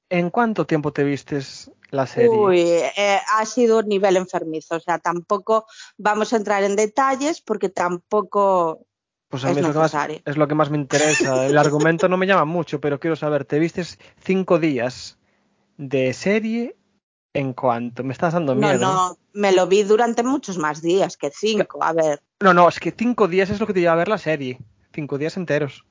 ¿En 0.09 0.29
cuánto 0.29 0.65
tiempo 0.65 0.93
te 0.93 1.03
vistes 1.03 1.71
la 1.91 2.07
serie? 2.07 2.29
Uy, 2.29 2.59
eh, 2.59 3.19
ha 3.33 3.45
sido 3.45 3.79
un 3.79 3.87
nivel 3.87 4.15
enfermizo, 4.17 4.75
o 4.75 4.79
sea, 4.79 4.99
tampoco 4.99 5.65
vamos 5.97 6.31
a 6.31 6.37
entrar 6.37 6.63
en 6.63 6.75
detalles 6.75 7.41
porque 7.41 7.69
tampoco 7.69 8.85
Pues 9.29 9.43
a 9.43 9.49
es 9.49 9.55
mí 9.55 9.59
es 9.59 9.67
lo, 9.67 9.73
que 9.73 9.79
más, 9.79 9.95
es 10.25 10.37
lo 10.37 10.47
que 10.47 10.55
más 10.55 10.69
me 10.69 10.77
interesa. 10.77 11.45
El 11.45 11.57
argumento 11.57 12.07
no 12.07 12.17
me 12.17 12.25
llama 12.27 12.45
mucho, 12.45 12.79
pero 12.79 12.99
quiero 12.99 13.15
saber, 13.15 13.43
¿te 13.43 13.59
vistes 13.59 13.99
cinco 14.23 14.59
días 14.59 15.17
de 15.77 16.13
serie 16.13 16.77
en 17.33 17.53
cuánto? 17.53 18.03
Me 18.05 18.13
estás 18.13 18.33
dando 18.33 18.55
No, 18.55 18.61
miedo. 18.61 18.79
no, 18.79 19.17
me 19.33 19.51
lo 19.51 19.67
vi 19.67 19.83
durante 19.83 20.23
muchos 20.23 20.57
más 20.57 20.81
días 20.81 21.17
que 21.17 21.31
cinco. 21.31 21.83
A 21.83 21.91
ver, 21.91 22.21
No, 22.41 22.53
no, 22.53 22.69
es 22.69 22.79
que 22.79 22.91
cinco 22.91 23.27
días 23.27 23.49
es 23.49 23.59
lo 23.59 23.67
que 23.67 23.73
te 23.73 23.81
lleva 23.81 23.93
a 23.93 23.97
ver 23.97 24.07
la 24.07 24.17
serie. 24.17 24.57
Cinco 24.93 25.17
días 25.17 25.35
enteros. 25.35 25.85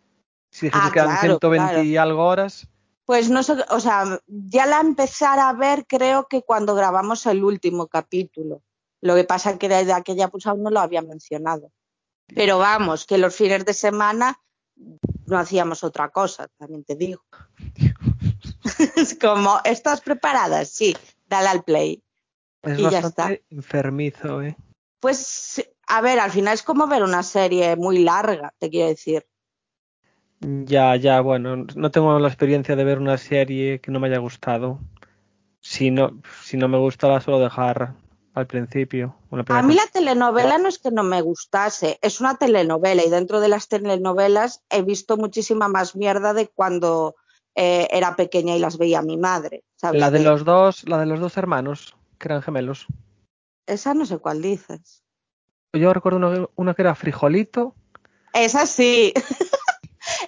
Si 0.57 0.67
dijese 0.67 0.83
Ah, 0.83 0.89
que 0.89 0.95
quedan 0.95 1.09
claro, 1.09 1.21
120 1.21 1.69
claro. 1.69 1.83
y 1.83 1.97
algo 1.99 2.25
horas, 2.25 2.67
pues 3.05 3.29
no 3.29 3.43
sé, 3.43 3.55
o 3.69 3.79
sea, 3.79 4.21
ya 4.27 4.65
la 4.67 4.81
empezar 4.81 5.39
a 5.39 5.53
ver 5.53 5.87
creo 5.87 6.27
que 6.29 6.43
cuando 6.43 6.75
grabamos 6.75 7.27
el 7.27 7.45
último 7.45 7.89
capítulo. 7.89 8.63
Lo 9.03 9.15
que 9.15 9.25
pasa 9.25 9.51
es 9.51 9.59
que 9.59 9.69
desde 9.69 9.93
aquella 9.93 10.29
pues 10.29 10.47
aún 10.47 10.63
no 10.63 10.71
lo 10.71 10.81
había 10.81 11.03
mencionado. 11.03 11.71
Pero 12.35 12.59
vamos, 12.59 13.05
que 13.05 13.19
los 13.19 13.37
fines 13.37 13.67
de 13.67 13.75
semana 13.75 14.41
no 15.27 15.39
hacíamos 15.39 15.85
otra 15.85 16.09
cosa, 16.09 16.49
también 16.57 16.85
te 16.85 16.97
digo. 16.97 17.23
es 18.97 19.17
como, 19.21 19.61
¿estás 19.63 20.01
preparada? 20.01 20.65
Sí, 20.65 20.97
dale 21.27 21.49
al 21.49 21.65
play. 21.65 22.03
es 22.63 22.79
Y 22.79 22.83
ya 22.91 23.03
bastante 23.03 23.45
enfermizo, 23.51 24.43
¿eh? 24.43 24.57
Pues, 25.01 25.63
a 25.87 26.01
ver, 26.01 26.19
al 26.19 26.33
final 26.33 26.55
es 26.55 26.63
como 26.63 26.87
ver 26.87 27.03
una 27.03 27.23
serie 27.23 27.77
muy 27.77 27.99
larga, 27.99 28.55
te 28.59 28.71
quiero 28.71 28.89
decir. 28.89 29.25
Ya, 30.41 30.97
ya, 30.97 31.21
bueno, 31.21 31.67
no 31.75 31.91
tengo 31.91 32.19
la 32.19 32.29
experiencia 32.29 32.77
de 32.77 32.85
ver 32.85 32.99
una 32.99 33.19
serie 33.19 33.81
que 33.81 33.91
no 33.91 34.01
me 34.01 34.09
haya 34.09 34.19
gustado. 34.19 34.81
Si 35.61 35.91
no, 35.91 36.21
si 36.43 36.57
no 36.57 36.69
me 36.69 36.79
gusta 36.79 37.09
la 37.09 37.21
suelo 37.21 37.41
dejar 37.41 37.95
al 38.37 38.47
principio. 38.47 39.17
A 39.49 39.63
mí 39.63 39.75
la 39.75 39.87
telenovela 39.91 40.59
no 40.59 40.69
es 40.69 40.79
que 40.79 40.91
no 40.91 41.03
me 41.03 41.23
gustase, 41.23 41.99
es 42.03 42.21
una 42.21 42.37
telenovela 42.37 43.03
y 43.03 43.09
dentro 43.09 43.41
de 43.41 43.49
las 43.49 43.69
telenovelas 43.69 44.63
he 44.69 44.83
visto 44.83 45.17
muchísima 45.17 45.69
más 45.69 45.97
mierda 45.97 46.35
de 46.35 46.47
cuando 46.49 47.17
eh, 47.55 47.89
era 47.91 48.15
pequeña 48.15 48.55
y 48.55 48.59
las 48.59 48.77
veía 48.77 49.01
mi 49.01 49.17
madre. 49.17 49.65
¿sabes? 49.77 50.01
La 50.01 50.11
de 50.11 50.21
los 50.21 50.45
dos, 50.45 50.87
la 50.87 50.99
de 50.99 51.07
los 51.07 51.19
dos 51.19 51.39
hermanos, 51.39 51.97
que 52.19 52.29
eran 52.29 52.43
gemelos. 52.43 52.87
Esa 53.67 53.95
no 53.95 54.05
sé 54.05 54.19
cuál 54.19 54.43
dices. 54.43 55.03
Yo 55.73 55.95
recuerdo 55.95 56.19
una, 56.19 56.47
una 56.57 56.75
que 56.75 56.83
era 56.83 56.95
frijolito. 56.95 57.75
Esa 58.35 58.67
sí. 58.67 59.15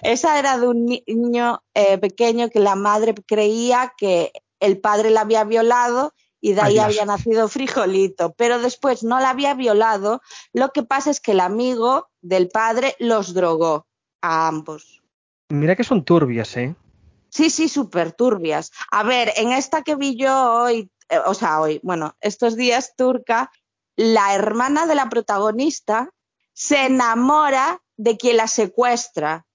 Esa 0.01 0.39
era 0.39 0.57
de 0.57 0.67
un 0.67 0.85
ni- 0.85 1.03
niño 1.07 1.63
eh, 1.73 1.97
pequeño 1.97 2.49
que 2.49 2.59
la 2.59 2.75
madre 2.75 3.13
creía 3.25 3.93
que 3.97 4.31
el 4.59 4.79
padre 4.79 5.09
la 5.09 5.21
había 5.21 5.43
violado 5.43 6.13
y 6.41 6.53
de 6.53 6.61
ahí 6.61 6.79
había 6.79 7.05
nacido 7.05 7.47
frijolito, 7.49 8.33
pero 8.33 8.59
después 8.59 9.03
no 9.03 9.19
la 9.19 9.29
había 9.31 9.53
violado. 9.53 10.21
Lo 10.53 10.69
que 10.69 10.83
pasa 10.83 11.09
es 11.11 11.19
que 11.19 11.31
el 11.31 11.41
amigo 11.41 12.09
del 12.21 12.47
padre 12.49 12.95
los 12.99 13.33
drogó 13.33 13.87
a 14.21 14.47
ambos. 14.47 15.01
Mira 15.49 15.75
que 15.75 15.83
son 15.83 16.03
turbias, 16.05 16.55
¿eh? 16.57 16.75
Sí, 17.29 17.49
sí, 17.49 17.69
súper 17.69 18.11
turbias. 18.13 18.71
A 18.91 19.03
ver, 19.03 19.33
en 19.35 19.51
esta 19.51 19.83
que 19.83 19.95
vi 19.95 20.15
yo 20.15 20.53
hoy, 20.63 20.91
eh, 21.09 21.19
o 21.25 21.33
sea, 21.33 21.59
hoy, 21.61 21.79
bueno, 21.83 22.15
estos 22.21 22.55
días 22.55 22.95
turca, 22.95 23.51
la 23.95 24.33
hermana 24.33 24.85
de 24.85 24.95
la 24.95 25.09
protagonista 25.09 26.09
se 26.53 26.85
enamora 26.85 27.81
de 27.97 28.17
quien 28.17 28.37
la 28.37 28.47
secuestra 28.47 29.45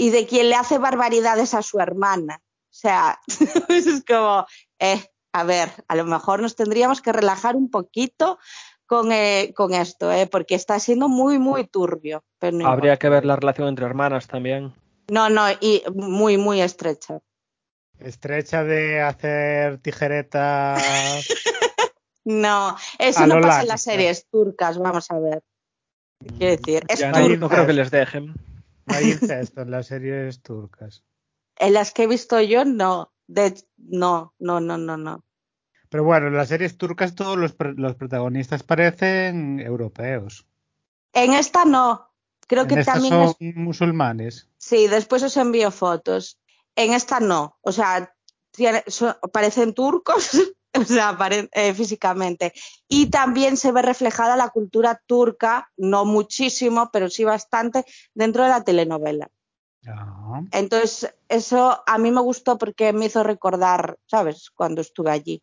y 0.00 0.08
de 0.08 0.26
quien 0.26 0.48
le 0.48 0.54
hace 0.54 0.78
barbaridades 0.78 1.52
a 1.52 1.60
su 1.60 1.78
hermana. 1.78 2.40
O 2.42 2.72
sea, 2.72 3.20
es 3.68 4.02
como, 4.08 4.46
eh, 4.78 5.04
a 5.34 5.44
ver, 5.44 5.68
a 5.88 5.94
lo 5.94 6.06
mejor 6.06 6.40
nos 6.40 6.56
tendríamos 6.56 7.02
que 7.02 7.12
relajar 7.12 7.54
un 7.54 7.70
poquito 7.70 8.38
con, 8.86 9.12
eh, 9.12 9.52
con 9.54 9.74
esto, 9.74 10.10
eh, 10.10 10.26
porque 10.26 10.54
está 10.54 10.78
siendo 10.78 11.10
muy, 11.10 11.38
muy 11.38 11.66
turbio. 11.66 12.24
Pero 12.38 12.56
no 12.56 12.66
Habría 12.66 12.92
importa. 12.92 12.98
que 12.98 13.08
ver 13.10 13.24
la 13.26 13.36
relación 13.36 13.68
entre 13.68 13.84
hermanas 13.84 14.26
también. 14.26 14.72
No, 15.08 15.28
no, 15.28 15.44
y 15.60 15.82
muy, 15.94 16.38
muy 16.38 16.62
estrecha. 16.62 17.18
Estrecha 17.98 18.64
de 18.64 19.02
hacer 19.02 19.78
tijeretas. 19.78 20.82
No, 22.22 22.76
eso 22.98 23.20
A 23.20 23.26
no 23.26 23.40
pasa 23.40 23.62
en 23.62 23.68
las 23.68 23.82
series 23.82 24.26
turcas, 24.30 24.78
vamos 24.78 25.10
a 25.10 25.18
ver. 25.18 25.42
Quiero 26.36 26.54
decir, 26.54 26.84
es 26.86 27.00
Ya 27.00 27.10
no 27.12 27.26
no 27.26 27.48
creo 27.48 27.66
que 27.66 27.72
les 27.72 27.90
dejen. 27.90 28.34
Hay 28.92 29.10
incesto 29.12 29.62
en 29.62 29.70
las 29.70 29.86
series 29.86 30.42
turcas. 30.42 31.04
En 31.56 31.72
las 31.74 31.92
que 31.92 32.04
he 32.04 32.06
visto 32.06 32.40
yo, 32.40 32.64
no. 32.64 33.12
De, 33.26 33.54
no, 33.76 34.34
no, 34.38 34.60
no, 34.60 34.76
no, 34.78 34.96
no. 34.96 35.24
Pero 35.88 36.04
bueno, 36.04 36.28
en 36.28 36.36
las 36.36 36.48
series 36.48 36.76
turcas 36.78 37.14
todos 37.14 37.36
los, 37.36 37.54
los 37.76 37.94
protagonistas 37.96 38.62
parecen 38.62 39.60
europeos. 39.60 40.46
En 41.12 41.32
esta 41.32 41.64
no. 41.64 42.08
Creo 42.46 42.62
En 42.62 42.68
que 42.68 42.84
también 42.84 43.12
son 43.14 43.36
es. 43.40 43.56
musulmanes. 43.56 44.48
Sí, 44.58 44.88
después 44.88 45.22
os 45.22 45.36
envío 45.36 45.70
fotos. 45.70 46.38
En 46.76 46.92
esta 46.92 47.20
no. 47.20 47.58
O 47.60 47.72
sea, 47.72 48.14
tiene- 48.52 48.84
son- 48.86 49.16
parecen 49.32 49.74
turcos, 49.74 50.30
o 50.80 50.84
sea, 50.84 51.16
eh, 51.52 51.74
físicamente. 51.74 52.52
Y 52.88 53.06
también 53.10 53.56
se 53.56 53.72
ve 53.72 53.82
reflejada 53.82 54.36
la 54.36 54.50
cultura 54.50 55.02
turca, 55.06 55.70
no 55.76 56.04
muchísimo, 56.04 56.90
pero 56.92 57.08
sí 57.10 57.24
bastante, 57.24 57.84
dentro 58.14 58.44
de 58.44 58.50
la 58.50 58.62
telenovela. 58.64 59.28
Ah, 59.86 60.42
Entonces, 60.52 61.14
eso 61.28 61.82
a 61.86 61.98
mí 61.98 62.10
me 62.10 62.20
gustó 62.20 62.58
porque 62.58 62.92
me 62.92 63.06
hizo 63.06 63.22
recordar, 63.22 63.98
¿sabes?, 64.06 64.50
cuando 64.54 64.80
estuve 64.82 65.10
allí. 65.10 65.42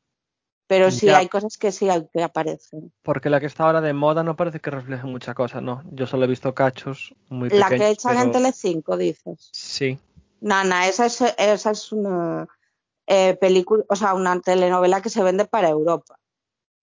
Pero 0.68 0.92
sí, 0.92 1.06
Ya. 1.08 1.18
hay 1.20 1.28
cosas 1.30 1.58
que 1.58 1.72
sí 1.72 1.88
que 2.14 2.22
aparecen. 2.24 2.92
Porque 3.02 3.30
la 3.30 3.40
que 3.40 3.46
está 3.46 3.64
ahora 3.64 3.80
de 3.82 3.94
moda 3.94 4.22
no 4.24 4.36
parece 4.36 4.60
que 4.60 4.70
refleje 4.70 5.06
mucha 5.06 5.34
cosa, 5.34 5.62
¿no? 5.62 5.82
Yo 5.92 6.06
solo 6.06 6.26
he 6.26 6.28
visto 6.28 6.54
cachos 6.54 7.16
muy 7.30 7.50
La 7.50 7.66
pequeños. 7.70 7.86
que 7.86 7.92
echan 7.92 8.12
en 8.18 8.20
pero- 8.20 8.32
Telecinco, 8.34 8.98
dices. 8.98 9.50
Sí. 9.54 9.98
No, 10.42 10.62
esa 10.84 11.06
es, 11.08 11.22
esa 11.38 11.72
es 11.72 11.92
una 11.92 12.48
eh, 13.08 13.36
película, 13.40 13.84
o 13.90 13.96
sea, 13.96 14.14
una 14.14 14.40
telenovela 14.42 15.02
que 15.02 15.10
se 15.10 15.24
vende 15.24 15.46
para 15.46 15.70
Europa, 15.70 16.20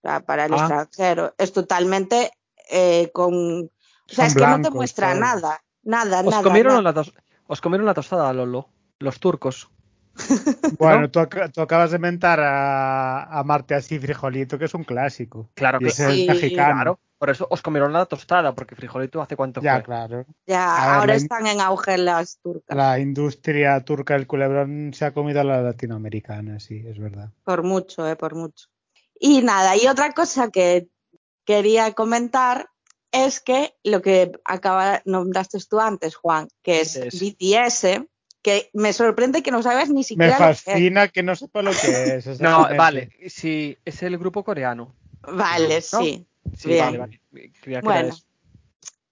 o 0.03 0.09
sea, 0.09 0.21
para 0.21 0.47
el 0.47 0.55
Ah. 0.55 0.57
extranjero. 0.57 1.35
Es 1.39 1.53
totalmente 1.53 2.33
eh, 2.71 3.11
con... 3.13 3.35
O 3.65 3.69
sea, 4.09 4.25
Son 4.25 4.27
es 4.27 4.35
que 4.35 4.47
no 4.47 4.63
te 4.63 4.71
muestra 4.71 5.15
nada, 5.15 5.63
nada, 5.83 6.21
¿Os 6.21 6.27
nada. 6.27 6.43
comieron, 6.43 6.73
nada. 6.75 6.83
La 6.83 6.93
tos- 6.95 7.15
¿Os 7.47 7.61
comieron 7.61 7.87
la 7.87 7.95
tostada, 7.95 8.33
Lolo? 8.33 8.69
Los 8.99 9.21
turcos. 9.21 9.69
Bueno, 10.79 11.11
tú, 11.11 11.21
ac- 11.21 11.53
tú 11.53 11.61
acabas 11.61 11.91
de 11.91 11.99
mentar 11.99 12.41
a, 12.41 13.25
a 13.25 13.45
Marte 13.45 13.75
así 13.75 13.99
frijolito, 13.99 14.59
que 14.59 14.65
es 14.67 14.75
un 14.75 14.85
clásico. 14.85 15.51
Claro 15.55 15.79
que 15.79 15.91
sí, 15.91 16.27
es. 16.29 16.53
Claro, 16.53 16.99
por 17.19 17.31
eso 17.31 17.47
os 17.51 17.63
comieron 17.63 17.93
la 17.93 18.07
tostada, 18.07 18.55
porque 18.55 18.75
frijolito 18.75 19.21
hace 19.23 19.37
cuánto 19.37 19.61
Ya, 19.61 19.75
fue. 19.77 19.83
claro. 19.85 20.25
Ya, 20.47 20.65
A 20.77 20.95
ahora 20.97 21.07
la- 21.09 21.15
están 21.15 21.47
en 21.47 21.61
auge 21.61 21.99
las 21.99 22.39
turcas. 22.39 22.77
La 22.77 22.99
industria 22.99 23.81
turca 23.85 24.15
del 24.15 24.27
culebrón 24.27 24.93
se 24.95 25.05
ha 25.05 25.13
comido 25.15 25.41
a 25.41 25.45
la 25.45 25.63
latinoamericana, 25.63 26.59
sí, 26.61 26.83
es 26.87 26.99
verdad. 26.99 27.31
Por 27.45 27.63
mucho, 27.63 28.09
eh, 28.09 28.17
por 28.17 28.35
mucho. 28.35 28.69
Y 29.19 29.43
nada, 29.43 29.77
y 29.77 29.87
otra 29.87 30.13
cosa 30.13 30.51
que 30.51 30.89
quería 31.45 31.93
comentar 31.93 32.69
es 33.13 33.41
que 33.41 33.75
lo 33.85 34.03
que 34.03 34.33
acaba 34.45 35.03
nombraste 35.05 35.59
tú 35.69 35.79
antes, 35.79 36.17
Juan, 36.17 36.49
que 36.63 36.81
es 36.81 36.99
BTS. 36.99 37.21
BTS, 37.21 38.09
que 38.45 38.69
me 38.75 38.93
sorprende 38.93 39.43
que 39.43 39.51
no 39.51 39.63
sabes 39.63 39.89
ni 39.89 39.97
Me 39.97 40.05
siquiera 40.05 40.39
lo 40.39 40.45
que 40.45 40.51
es. 40.53 40.61
fascina 40.63 41.09
que 41.09 41.23
no 41.23 41.35
sepa 41.35 41.63
lo 41.63 41.73
que 41.73 42.17
es. 42.17 42.27
No, 42.41 42.69
vale, 42.77 43.11
sí, 43.29 43.77
es 43.87 44.03
el 44.03 44.19
grupo 44.19 44.45
coreano. 44.45 44.95
Vale, 45.23 45.83
¿No? 45.93 45.99
sí. 45.99 46.27
Sí, 46.55 46.69
Bien. 46.69 46.85
vale, 46.85 46.99
vale. 46.99 47.81
Bueno. 47.83 48.17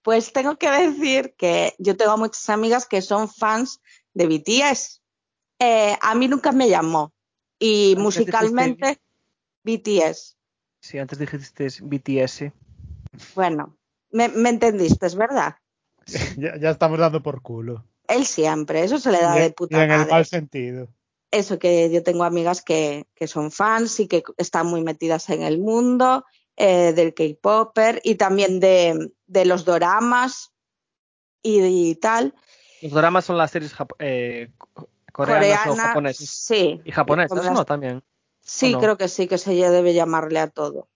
Pues 0.03 0.31
tengo 0.33 0.57
que 0.57 0.69
decir 0.69 1.33
que 1.35 1.73
yo 1.79 1.97
tengo 1.97 2.15
muchas 2.17 2.47
amigas 2.49 2.85
que 2.85 3.01
son 3.01 3.27
fans 3.27 3.81
de 4.13 4.27
BTS. 4.27 5.01
Eh, 5.59 5.97
a 5.99 6.13
mí 6.13 6.27
nunca 6.27 6.51
me 6.51 6.69
llamó. 6.69 7.11
Y 7.57 7.91
Antes 7.93 8.03
musicalmente, 8.03 8.99
BTS. 9.63 10.37
Sí, 10.81 10.99
antes 10.99 11.17
dijiste 11.17 11.67
BTS. 11.81 12.51
Bueno, 13.33 13.77
me, 14.11 14.27
me 14.29 14.49
entendiste, 14.49 15.07
es 15.07 15.15
verdad. 15.15 15.55
Ya, 16.37 16.57
ya 16.57 16.69
estamos 16.69 16.99
dando 16.99 17.23
por 17.23 17.41
culo. 17.41 17.83
Él 18.07 18.25
siempre, 18.25 18.83
eso 18.83 18.99
se 18.99 19.11
le 19.11 19.19
da 19.21 19.37
Y- 19.37 19.41
de 19.41 19.47
y 19.47 19.51
puta 19.51 19.83
en 19.83 19.91
el 19.91 20.07
mal 20.07 20.25
sentido. 20.25 20.87
Eso 21.31 21.57
que 21.57 21.89
yo 21.89 22.03
tengo 22.03 22.23
amigas 22.23 22.61
que, 22.61 23.07
que 23.15 23.27
son 23.27 23.49
fans 23.51 23.99
y 23.99 24.07
que 24.07 24.23
están 24.37 24.67
muy 24.67 24.83
metidas 24.83 25.29
en 25.29 25.41
el 25.41 25.57
mundo 25.59 26.25
eh, 26.57 26.93
del 26.93 27.13
K-Popper 27.15 28.01
y 28.03 28.15
también 28.15 28.59
de, 28.59 29.11
de 29.25 29.45
los 29.45 29.65
doramas 29.65 30.53
y, 31.41 31.61
y 31.63 31.95
tal. 31.95 32.35
Los 32.81 32.91
dramas 32.91 33.25
son 33.25 33.37
las 33.37 33.49
series 33.49 33.73
eh, 33.97 34.51
co- 34.57 34.89
coreanas 35.11 35.67
o 35.67 35.75
japonesas. 35.75 36.29
Sí. 36.29 36.81
Y 36.85 36.91
japonesas, 36.91 37.51
¿no? 37.51 37.65
También. 37.65 38.03
Sí, 38.41 38.75
creo 38.79 38.97
que 38.97 39.07
sí, 39.07 39.27
que 39.27 39.37
se 39.39 39.55
ya 39.55 39.71
debe 39.71 39.93
llamarle 39.93 40.39
a 40.39 40.49
todo. 40.49 40.89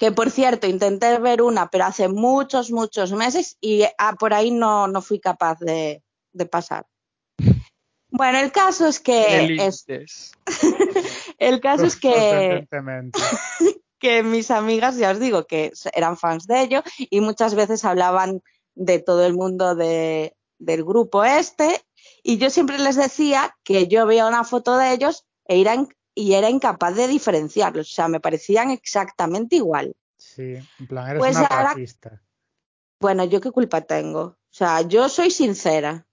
Que 0.00 0.10
por 0.10 0.30
cierto, 0.30 0.66
intenté 0.66 1.18
ver 1.18 1.42
una, 1.42 1.68
pero 1.70 1.84
hace 1.84 2.08
muchos, 2.08 2.70
muchos 2.70 3.12
meses 3.12 3.58
y 3.60 3.82
ah, 3.98 4.16
por 4.18 4.32
ahí 4.32 4.50
no, 4.50 4.88
no 4.88 5.02
fui 5.02 5.20
capaz 5.20 5.58
de, 5.60 6.02
de 6.32 6.46
pasar. 6.46 6.86
Bueno, 8.08 8.38
el 8.38 8.50
caso 8.50 8.86
es 8.86 8.98
que 8.98 9.44
es, 9.60 9.84
el 11.38 11.60
caso 11.60 11.84
es 11.84 11.96
que, 11.96 12.66
que 14.00 14.22
mis 14.22 14.50
amigas, 14.50 14.96
ya 14.96 15.10
os 15.10 15.20
digo, 15.20 15.46
que 15.46 15.72
eran 15.92 16.16
fans 16.16 16.46
de 16.46 16.62
ello 16.62 16.82
y 16.98 17.20
muchas 17.20 17.54
veces 17.54 17.84
hablaban 17.84 18.42
de 18.74 19.00
todo 19.00 19.26
el 19.26 19.34
mundo 19.34 19.74
de, 19.74 20.34
del 20.58 20.82
grupo 20.82 21.24
este 21.24 21.84
y 22.22 22.38
yo 22.38 22.48
siempre 22.48 22.78
les 22.78 22.96
decía 22.96 23.54
que 23.64 23.86
yo 23.86 24.06
veía 24.06 24.26
una 24.26 24.44
foto 24.44 24.78
de 24.78 24.92
ellos 24.92 25.26
e 25.46 25.60
era, 25.60 25.74
in- 25.74 25.94
y 26.20 26.34
era 26.34 26.50
incapaz 26.50 26.94
de 26.94 27.08
diferenciarlos, 27.08 27.90
o 27.90 27.94
sea, 27.94 28.08
me 28.08 28.20
parecían 28.20 28.70
exactamente 28.70 29.56
igual. 29.56 29.94
Sí, 30.18 30.56
en 30.78 30.86
plan, 30.86 31.08
eres 31.08 31.18
Pues 31.20 31.36
una 31.36 31.46
ahora- 31.46 31.70
racista. 31.74 32.22
Bueno, 33.00 33.24
¿yo 33.24 33.40
qué 33.40 33.50
culpa 33.50 33.80
tengo? 33.80 34.20
O 34.20 34.36
sea, 34.50 34.82
yo 34.82 35.08
soy 35.08 35.30
sincera. 35.30 36.06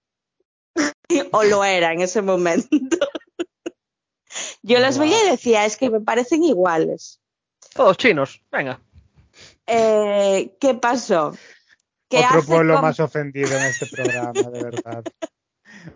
o 1.32 1.42
lo 1.44 1.62
era 1.64 1.92
en 1.92 2.00
ese 2.00 2.22
momento. 2.22 2.96
yo 4.62 4.78
los 4.80 4.96
Guau. 4.96 5.08
veía 5.08 5.26
y 5.26 5.30
decía, 5.30 5.66
es 5.66 5.76
que 5.76 5.90
me 5.90 6.00
parecen 6.00 6.44
iguales. 6.44 7.20
Todos 7.74 7.98
chinos, 7.98 8.40
venga. 8.50 8.80
Eh, 9.66 10.56
¿Qué 10.58 10.74
pasó? 10.74 11.36
Que 12.08 12.20
Otro 12.24 12.42
pueblo 12.44 12.80
más 12.80 12.98
ofendido 13.00 13.54
en 13.56 13.64
este 13.64 13.86
programa, 13.86 14.32
de 14.32 14.62
verdad. 14.62 15.04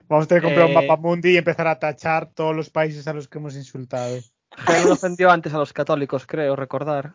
Vamos 0.09 0.25
a 0.25 0.29
tener 0.29 0.43
que 0.43 0.49
comprar 0.49 0.67
un 0.67 0.73
Eh, 0.73 0.87
mapa 0.89 1.01
mundi 1.01 1.31
y 1.31 1.37
empezar 1.37 1.67
a 1.67 1.79
tachar 1.79 2.31
todos 2.33 2.55
los 2.55 2.71
países 2.71 3.07
a 3.09 3.13
los 3.13 3.29
que 3.29 3.39
hemos 3.39 3.55
insultado. 3.55 4.19
Pero 4.67 4.93
ofendió 4.93 5.31
antes 5.31 5.55
a 5.55 5.59
los 5.59 5.73
católicos, 5.73 6.27
creo 6.27 6.57
recordar. 6.57 7.15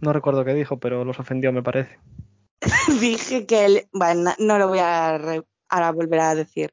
No 0.00 0.12
recuerdo 0.12 0.44
qué 0.44 0.54
dijo, 0.54 0.78
pero 0.78 1.04
los 1.04 1.18
ofendió, 1.18 1.52
me 1.52 1.62
parece. 1.62 1.98
dije 3.00 3.46
que 3.46 3.64
él, 3.66 3.88
bueno, 3.92 4.32
no 4.38 4.58
lo 4.58 4.68
voy 4.68 4.78
a, 4.78 5.18
re- 5.18 5.42
ahora 5.68 5.92
volver 5.92 6.20
a 6.20 6.34
decir. 6.34 6.72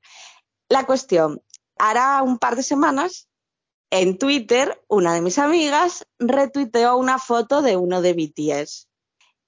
La 0.69 0.85
cuestión, 0.85 1.41
hará 1.77 2.21
un 2.23 2.37
par 2.37 2.55
de 2.55 2.63
semanas, 2.63 3.27
en 3.89 4.17
Twitter, 4.17 4.81
una 4.87 5.13
de 5.13 5.21
mis 5.21 5.37
amigas 5.37 6.07
retuiteó 6.17 6.95
una 6.95 7.19
foto 7.19 7.61
de 7.61 7.75
uno 7.75 8.01
de 8.01 8.13
BTS. 8.13 8.87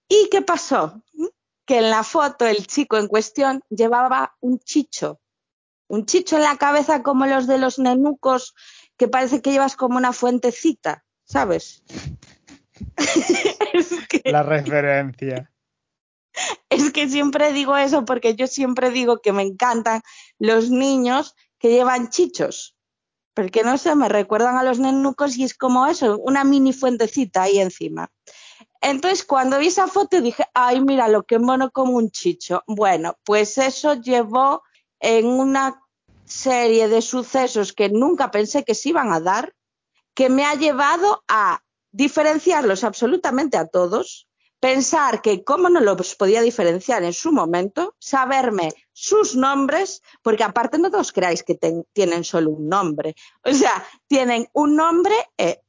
¿Y 0.09 0.27
qué 0.29 0.41
pasó? 0.41 1.01
Que 1.65 1.77
en 1.77 1.89
la 1.89 2.03
foto 2.03 2.45
el 2.45 2.67
chico 2.67 2.97
en 2.97 3.07
cuestión 3.07 3.61
llevaba 3.69 4.35
un 4.41 4.59
chicho. 4.59 5.21
Un 5.93 6.07
chicho 6.07 6.37
en 6.37 6.41
la 6.41 6.57
cabeza 6.57 7.03
como 7.03 7.27
los 7.27 7.45
de 7.45 7.59
los 7.59 7.77
nenucos 7.77 8.55
que 8.97 9.07
parece 9.07 9.43
que 9.43 9.51
llevas 9.51 9.75
como 9.75 9.95
una 9.95 10.11
fuentecita, 10.11 11.05
¿sabes? 11.23 11.83
es 13.73 14.07
que... 14.09 14.31
La 14.31 14.41
referencia. 14.41 15.51
Es 16.67 16.91
que 16.91 17.07
siempre 17.07 17.53
digo 17.53 17.77
eso 17.77 18.05
porque 18.05 18.33
yo 18.33 18.47
siempre 18.47 18.89
digo 18.89 19.21
que 19.21 19.33
me 19.33 19.43
encantan 19.43 20.01
los 20.39 20.71
niños 20.71 21.35
que 21.59 21.69
llevan 21.69 22.09
chichos. 22.09 22.75
Porque 23.35 23.61
no 23.61 23.77
sé, 23.77 23.95
me 23.95 24.09
recuerdan 24.09 24.57
a 24.57 24.63
los 24.63 24.79
nenucos 24.79 25.37
y 25.37 25.43
es 25.43 25.53
como 25.53 25.85
eso, 25.85 26.17
una 26.17 26.43
mini 26.43 26.73
fuentecita 26.73 27.43
ahí 27.43 27.59
encima. 27.59 28.09
Entonces, 28.81 29.23
cuando 29.23 29.59
vi 29.59 29.67
esa 29.67 29.85
foto 29.85 30.21
dije, 30.21 30.43
ay, 30.55 30.81
mira 30.81 31.07
lo 31.07 31.21
que 31.21 31.37
mono 31.37 31.69
como 31.69 31.97
un 31.97 32.09
chicho. 32.09 32.63
Bueno, 32.65 33.15
pues 33.23 33.59
eso 33.59 33.93
llevó 33.93 34.63
en 34.99 35.27
una 35.27 35.82
serie 36.25 36.87
de 36.87 37.01
sucesos 37.01 37.73
que 37.73 37.89
nunca 37.89 38.31
pensé 38.31 38.63
que 38.63 38.75
se 38.75 38.89
iban 38.89 39.11
a 39.11 39.19
dar, 39.19 39.53
que 40.13 40.29
me 40.29 40.45
ha 40.45 40.55
llevado 40.55 41.23
a 41.27 41.61
diferenciarlos 41.91 42.83
absolutamente 42.83 43.57
a 43.57 43.67
todos, 43.67 44.27
pensar 44.59 45.21
que 45.21 45.43
cómo 45.43 45.69
no 45.69 45.81
los 45.81 46.15
podía 46.15 46.41
diferenciar 46.41 47.03
en 47.03 47.13
su 47.13 47.31
momento, 47.31 47.95
saberme 47.99 48.73
sus 48.93 49.35
nombres, 49.35 50.01
porque 50.21 50.43
aparte 50.43 50.77
no 50.77 50.89
os 50.97 51.11
creáis 51.11 51.43
que 51.43 51.59
tienen 51.91 52.23
solo 52.23 52.51
un 52.51 52.69
nombre, 52.69 53.15
o 53.43 53.53
sea, 53.53 53.85
tienen 54.07 54.47
un 54.53 54.75
nombre, 54.77 55.15
eh, 55.37 55.59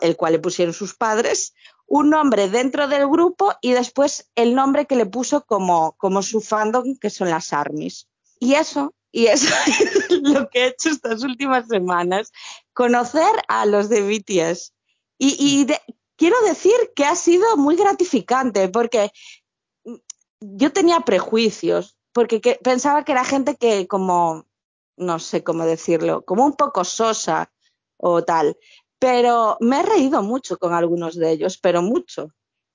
el 0.00 0.16
cual 0.16 0.34
le 0.34 0.38
pusieron 0.38 0.72
sus 0.72 0.94
padres, 0.94 1.52
un 1.86 2.10
nombre 2.10 2.48
dentro 2.48 2.86
del 2.86 3.08
grupo 3.08 3.52
y 3.60 3.72
después 3.72 4.30
el 4.34 4.54
nombre 4.54 4.86
que 4.86 4.96
le 4.96 5.06
puso 5.06 5.44
como, 5.44 5.96
como 5.98 6.22
su 6.22 6.40
fandom, 6.40 6.96
que 7.00 7.10
son 7.10 7.30
las 7.30 7.52
ARMYs. 7.52 8.08
Y 8.38 8.54
eso, 8.54 8.94
y 9.16 9.26
eso 9.28 9.48
es 10.10 10.10
lo 10.22 10.48
que 10.50 10.64
he 10.64 10.66
hecho 10.68 10.90
estas 10.90 11.22
últimas 11.24 11.66
semanas, 11.68 12.32
conocer 12.74 13.32
a 13.48 13.64
los 13.66 13.88
de 13.88 14.02
BTS. 14.02 14.72
Y, 15.18 15.36
y 15.38 15.66
quiero 16.16 16.36
decir 16.42 16.74
que 16.94 17.04
ha 17.06 17.16
sido 17.16 17.56
muy 17.56 17.76
gratificante 17.76 18.68
porque 18.68 19.10
yo 20.40 20.72
tenía 20.72 21.00
prejuicios, 21.00 21.96
porque 22.12 22.40
que- 22.40 22.58
pensaba 22.62 23.04
que 23.04 23.12
era 23.12 23.24
gente 23.24 23.56
que 23.56 23.86
como, 23.88 24.46
no 24.96 25.18
sé 25.18 25.42
cómo 25.44 25.64
decirlo, 25.64 26.24
como 26.24 26.44
un 26.44 26.54
poco 26.54 26.84
sosa 26.84 27.52
o 27.98 28.22
tal. 28.24 28.56
Pero 28.98 29.58
me 29.60 29.80
he 29.80 29.82
reído 29.82 30.22
mucho 30.22 30.58
con 30.58 30.72
algunos 30.74 31.16
de 31.16 31.30
ellos, 31.32 31.58
pero 31.58 31.82
mucho. 31.82 32.28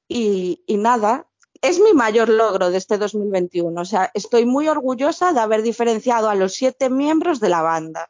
Y, 0.08 0.64
y 0.68 0.78
nada, 0.78 1.28
es 1.62 1.80
mi 1.80 1.94
mayor 1.94 2.30
logro 2.30 2.72
de 2.72 2.78
este 2.78 2.98
2021. 2.98 3.80
O 3.80 3.86
sea, 3.86 4.12
estoy 4.14 4.46
muy 4.46 4.68
orgullosa 4.68 5.34
de 5.34 5.40
haber 5.40 5.62
diferenciado 5.62 6.30
a 6.30 6.36
los 6.36 6.54
siete 6.54 6.90
miembros 6.90 7.40
de 7.40 7.50
la 7.50 7.62
banda. 7.62 8.10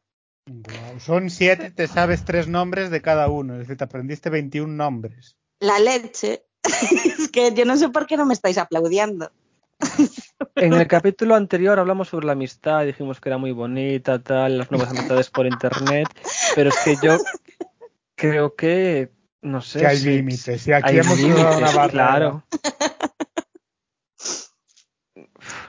Son 1.00 1.30
siete, 1.30 1.72
te 1.72 1.88
sabes 1.88 2.26
tres 2.26 2.48
nombres 2.48 2.90
de 2.90 3.02
cada 3.02 3.30
uno. 3.30 3.54
Es 3.54 3.60
decir, 3.62 3.78
te 3.78 3.84
aprendiste 3.84 4.30
21 4.30 4.74
nombres. 4.74 5.36
La 5.60 5.80
leche. 5.80 6.44
es 7.20 7.30
que 7.30 7.54
yo 7.54 7.66
no 7.66 7.78
sé 7.78 7.90
por 7.90 8.06
qué 8.08 8.18
no 8.18 8.26
me 8.26 8.34
estáis 8.34 8.58
aplaudiendo. 8.58 9.32
En 10.56 10.74
el 10.74 10.88
capítulo 10.88 11.36
anterior 11.36 11.80
hablamos 11.80 12.10
sobre 12.10 12.28
la 12.28 12.34
amistad, 12.34 12.86
dijimos 12.86 13.20
que 13.20 13.30
era 13.30 13.38
muy 13.40 13.52
bonita, 13.52 14.20
tal, 14.20 14.60
las 14.60 14.70
nuevas 14.70 14.92
amistades 14.92 15.30
por 15.32 15.48
internet, 15.48 16.08
pero 16.54 16.70
es 16.70 16.76
que 16.84 16.96
yo 17.02 17.18
creo 18.16 18.56
que, 18.56 19.12
no 19.42 19.62
sé. 19.62 19.80
Que 19.80 19.88
hay 19.88 19.98
si- 19.98 20.10
límites, 20.10 20.68
y 20.68 20.74
aquí 20.74 20.90
hay 20.92 20.98
hemos 21.00 21.18
cruzado 21.20 21.40
una 21.40 21.50
límites, 21.56 21.76
barrera. 21.76 21.90
Claro. 21.92 22.44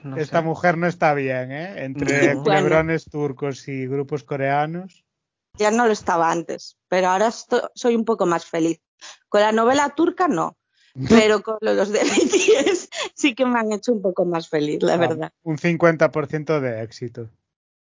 No 0.02 0.16
Esta 0.16 0.38
sé. 0.38 0.44
mujer 0.44 0.76
no 0.78 0.86
está 0.86 1.14
bien, 1.14 1.52
¿eh? 1.52 1.84
Entre 1.84 2.34
No. 2.34 2.42
culebrones 2.42 3.04
turcos 3.04 3.68
y 3.68 3.86
grupos 3.86 4.24
coreanos. 4.24 5.04
Ya 5.58 5.70
no 5.70 5.86
lo 5.86 5.92
estaba 5.92 6.30
antes, 6.30 6.78
pero 6.88 7.08
ahora 7.08 7.30
soy 7.30 7.94
un 7.94 8.04
poco 8.04 8.26
más 8.26 8.44
feliz. 8.46 8.80
Con 9.28 9.40
la 9.42 9.52
novela 9.52 9.90
turca 9.94 10.28
no, 10.28 10.56
pero 11.08 11.42
con 11.42 11.58
los 11.60 11.90
de 11.90 12.00
BTS 12.00 12.88
sí 13.14 13.34
que 13.34 13.44
me 13.46 13.58
han 13.58 13.72
hecho 13.72 13.92
un 13.92 14.02
poco 14.02 14.24
más 14.24 14.48
feliz, 14.48 14.82
la 14.82 14.94
Ah, 14.94 14.98
verdad. 14.98 15.32
Un 15.42 15.58
50% 15.58 16.60
de 16.60 16.82
éxito. 16.82 17.28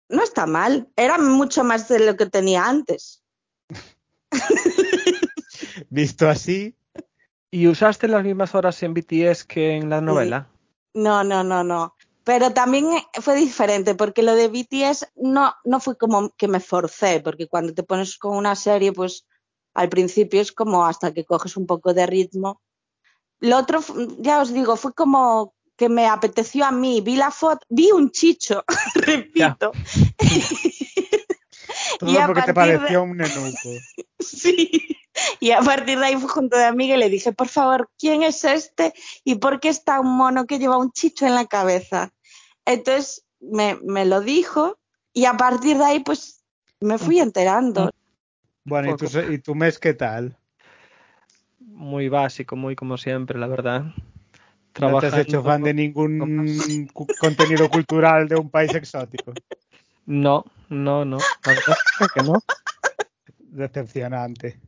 No 0.08 0.22
está 0.22 0.46
mal. 0.46 0.88
Era 0.96 1.18
mucho 1.18 1.64
más 1.64 1.88
de 1.88 1.98
lo 1.98 2.16
que 2.16 2.26
tenía 2.26 2.66
antes. 2.68 3.22
Visto 5.90 6.28
así, 6.28 6.76
¿Y 7.50 7.68
usaste 7.68 8.06
las 8.08 8.22
mismas 8.24 8.54
horas 8.54 8.82
en 8.82 8.92
BTS 8.92 9.44
que 9.44 9.76
en 9.76 9.88
la 9.88 10.00
novela? 10.00 10.48
No, 10.94 11.24
no, 11.24 11.42
no, 11.44 11.62
no. 11.64 11.95
Pero 12.26 12.52
también 12.52 12.88
fue 13.22 13.36
diferente 13.36 13.94
porque 13.94 14.24
lo 14.24 14.34
de 14.34 14.48
BTS 14.48 15.12
no, 15.14 15.54
no 15.64 15.78
fue 15.78 15.96
como 15.96 16.30
que 16.36 16.48
me 16.48 16.58
forcé, 16.58 17.20
porque 17.20 17.46
cuando 17.46 17.72
te 17.72 17.84
pones 17.84 18.18
con 18.18 18.36
una 18.36 18.56
serie, 18.56 18.92
pues 18.92 19.26
al 19.74 19.88
principio 19.88 20.40
es 20.40 20.50
como 20.50 20.84
hasta 20.84 21.14
que 21.14 21.24
coges 21.24 21.56
un 21.56 21.66
poco 21.68 21.94
de 21.94 22.04
ritmo. 22.04 22.60
Lo 23.38 23.56
otro, 23.58 23.80
ya 24.18 24.40
os 24.42 24.52
digo, 24.52 24.74
fue 24.76 24.92
como 24.92 25.54
que 25.76 25.88
me 25.88 26.08
apeteció 26.08 26.64
a 26.64 26.72
mí, 26.72 27.00
vi 27.00 27.14
la 27.14 27.30
foto, 27.30 27.64
vi 27.68 27.92
un 27.92 28.10
chicho, 28.10 28.64
repito. 28.96 29.70
todo 32.00 32.10
Y 32.10 32.16
a 32.16 32.26
porque 32.26 32.40
te 32.42 32.46
de- 32.48 32.54
pareció 32.54 33.02
un. 33.04 33.22
Sí. 34.18 34.96
Y 35.38 35.52
a 35.52 35.60
partir 35.60 35.98
de 35.98 36.06
ahí 36.06 36.16
fui 36.16 36.28
junto 36.28 36.56
de 36.56 36.64
amiga 36.64 36.96
y 36.96 36.98
le 36.98 37.08
dije, 37.08 37.32
por 37.32 37.48
favor, 37.48 37.88
¿quién 37.98 38.22
es 38.24 38.44
este? 38.44 38.92
¿Y 39.24 39.36
por 39.36 39.60
qué 39.60 39.68
está 39.68 40.00
un 40.00 40.16
mono 40.16 40.44
que 40.46 40.58
lleva 40.58 40.76
un 40.76 40.90
chicho 40.90 41.24
en 41.24 41.34
la 41.34 41.46
cabeza? 41.46 42.12
Entonces 42.66 43.24
me, 43.40 43.76
me 43.82 44.04
lo 44.04 44.20
dijo 44.20 44.78
y 45.12 45.24
a 45.24 45.34
partir 45.36 45.78
de 45.78 45.84
ahí 45.84 46.00
pues 46.00 46.42
me 46.80 46.98
fui 46.98 47.20
enterando. 47.20 47.90
Bueno, 48.64 48.90
¿y 48.92 48.96
tu, 48.96 49.06
¿y 49.32 49.38
tu 49.38 49.54
mes 49.54 49.78
qué 49.78 49.94
tal? 49.94 50.36
Muy 51.60 52.08
básico, 52.08 52.56
muy 52.56 52.74
como 52.76 52.96
siempre, 52.98 53.38
la 53.38 53.46
verdad. 53.46 53.84
¿No 54.78 54.98
te 54.98 55.06
has 55.06 55.16
hecho 55.18 55.42
fan 55.42 55.62
de 55.62 55.72
ningún 55.72 56.88
contenido 57.18 57.70
cultural 57.70 58.28
de 58.28 58.36
un 58.36 58.50
país 58.50 58.74
exótico? 58.74 59.32
No, 60.04 60.44
no, 60.68 61.04
no. 61.04 61.16
La 61.18 61.52
verdad 61.54 61.76
es 62.00 62.12
que 62.12 62.22
no. 62.22 62.34
Decepcionante. 63.38 64.60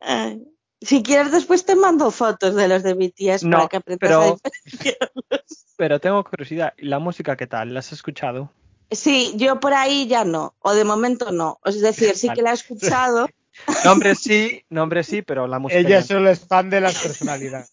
Ay, 0.00 0.44
Si 0.82 1.02
quieres 1.02 1.32
después 1.32 1.64
te 1.64 1.76
mando 1.76 2.10
fotos 2.10 2.54
de 2.56 2.68
los 2.68 2.82
de 2.82 2.94
BTS 2.94 3.44
No, 3.46 3.56
para 3.58 3.68
que 3.68 3.76
aprendas 3.78 4.10
pero- 4.10 4.22
a 4.22 4.34
diferenciarlos. 4.34 5.61
Pero 5.82 5.98
tengo 5.98 6.22
curiosidad. 6.22 6.74
¿Y 6.78 6.86
la 6.86 7.00
música 7.00 7.36
qué 7.36 7.48
tal? 7.48 7.74
¿La 7.74 7.80
has 7.80 7.90
escuchado? 7.90 8.52
Sí, 8.88 9.32
yo 9.34 9.58
por 9.58 9.74
ahí 9.74 10.06
ya 10.06 10.22
no, 10.22 10.54
o 10.60 10.74
de 10.74 10.84
momento 10.84 11.32
no. 11.32 11.58
Es 11.64 11.80
decir, 11.80 12.14
sí 12.14 12.28
que 12.28 12.40
la 12.40 12.52
he 12.52 12.54
escuchado. 12.54 13.28
Nombre 13.84 14.14
sí, 14.14 14.64
nombre 14.70 15.02
sí, 15.02 15.22
pero 15.22 15.48
la 15.48 15.58
música 15.58 15.80
Ella 15.80 16.00
solo 16.00 16.30
es 16.30 16.46
fan 16.46 16.70
de 16.70 16.80
las 16.80 17.02
personalidades. 17.02 17.72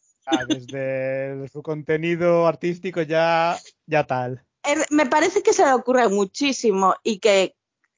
De 0.66 1.48
su 1.54 1.62
contenido 1.62 2.48
artístico 2.48 3.04
ya, 3.04 3.60
ya 3.86 4.04
tal. 4.06 4.44
Eh, 4.64 4.84
me 4.90 5.06
parece 5.06 5.44
que 5.44 5.54
se 5.54 5.64
le 5.64 5.74
ocurre 5.74 6.10
muchísimo 6.10 6.96
y 7.04 7.20
que 7.20 7.54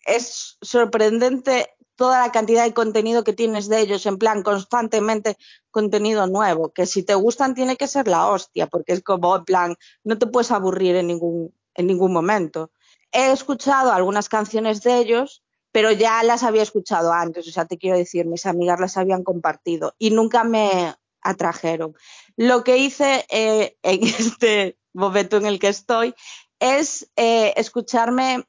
es 0.05 0.57
sorprendente 0.61 1.69
toda 1.95 2.19
la 2.19 2.31
cantidad 2.31 2.63
de 2.63 2.73
contenido 2.73 3.23
que 3.23 3.33
tienes 3.33 3.69
de 3.69 3.79
ellos, 3.79 4.05
en 4.05 4.17
plan 4.17 4.43
constantemente 4.43 5.37
contenido 5.69 6.27
nuevo, 6.27 6.71
que 6.73 6.85
si 6.85 7.03
te 7.03 7.15
gustan 7.15 7.53
tiene 7.53 7.77
que 7.77 7.87
ser 7.87 8.07
la 8.07 8.27
hostia, 8.27 8.67
porque 8.67 8.93
es 8.93 9.03
como, 9.03 9.35
en 9.35 9.45
plan, 9.45 9.75
no 10.03 10.17
te 10.17 10.27
puedes 10.27 10.51
aburrir 10.51 10.95
en 10.95 11.07
ningún, 11.07 11.53
en 11.75 11.87
ningún 11.87 12.13
momento. 12.13 12.71
He 13.11 13.31
escuchado 13.31 13.91
algunas 13.91 14.29
canciones 14.29 14.81
de 14.83 14.97
ellos, 14.97 15.43
pero 15.71 15.91
ya 15.91 16.23
las 16.23 16.43
había 16.43 16.63
escuchado 16.63 17.13
antes, 17.13 17.47
o 17.47 17.51
sea, 17.51 17.65
te 17.65 17.77
quiero 17.77 17.97
decir, 17.97 18.25
mis 18.25 18.45
amigas 18.45 18.79
las 18.79 18.97
habían 18.97 19.23
compartido 19.23 19.95
y 19.97 20.11
nunca 20.11 20.43
me 20.43 20.95
atrajeron. 21.21 21.95
Lo 22.35 22.63
que 22.63 22.77
hice 22.77 23.25
eh, 23.29 23.77
en 23.83 24.03
este 24.03 24.77
momento 24.93 25.37
en 25.37 25.45
el 25.45 25.59
que 25.59 25.69
estoy 25.69 26.13
es 26.59 27.09
eh, 27.15 27.53
escucharme 27.55 28.45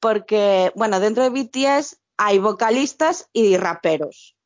porque, 0.00 0.72
bueno, 0.74 1.00
dentro 1.00 1.22
de 1.22 1.30
BTS 1.30 1.98
hay 2.18 2.38
vocalistas 2.38 3.30
y 3.32 3.56
raperos. 3.56 4.36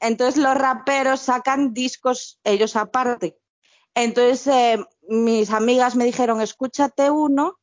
Entonces 0.00 0.42
los 0.42 0.56
raperos 0.56 1.20
sacan 1.20 1.72
discos 1.72 2.40
ellos 2.42 2.74
aparte. 2.74 3.38
Entonces 3.94 4.46
eh, 4.46 4.84
mis 5.08 5.50
amigas 5.50 5.94
me 5.94 6.04
dijeron, 6.04 6.40
escúchate 6.40 7.10
uno 7.10 7.58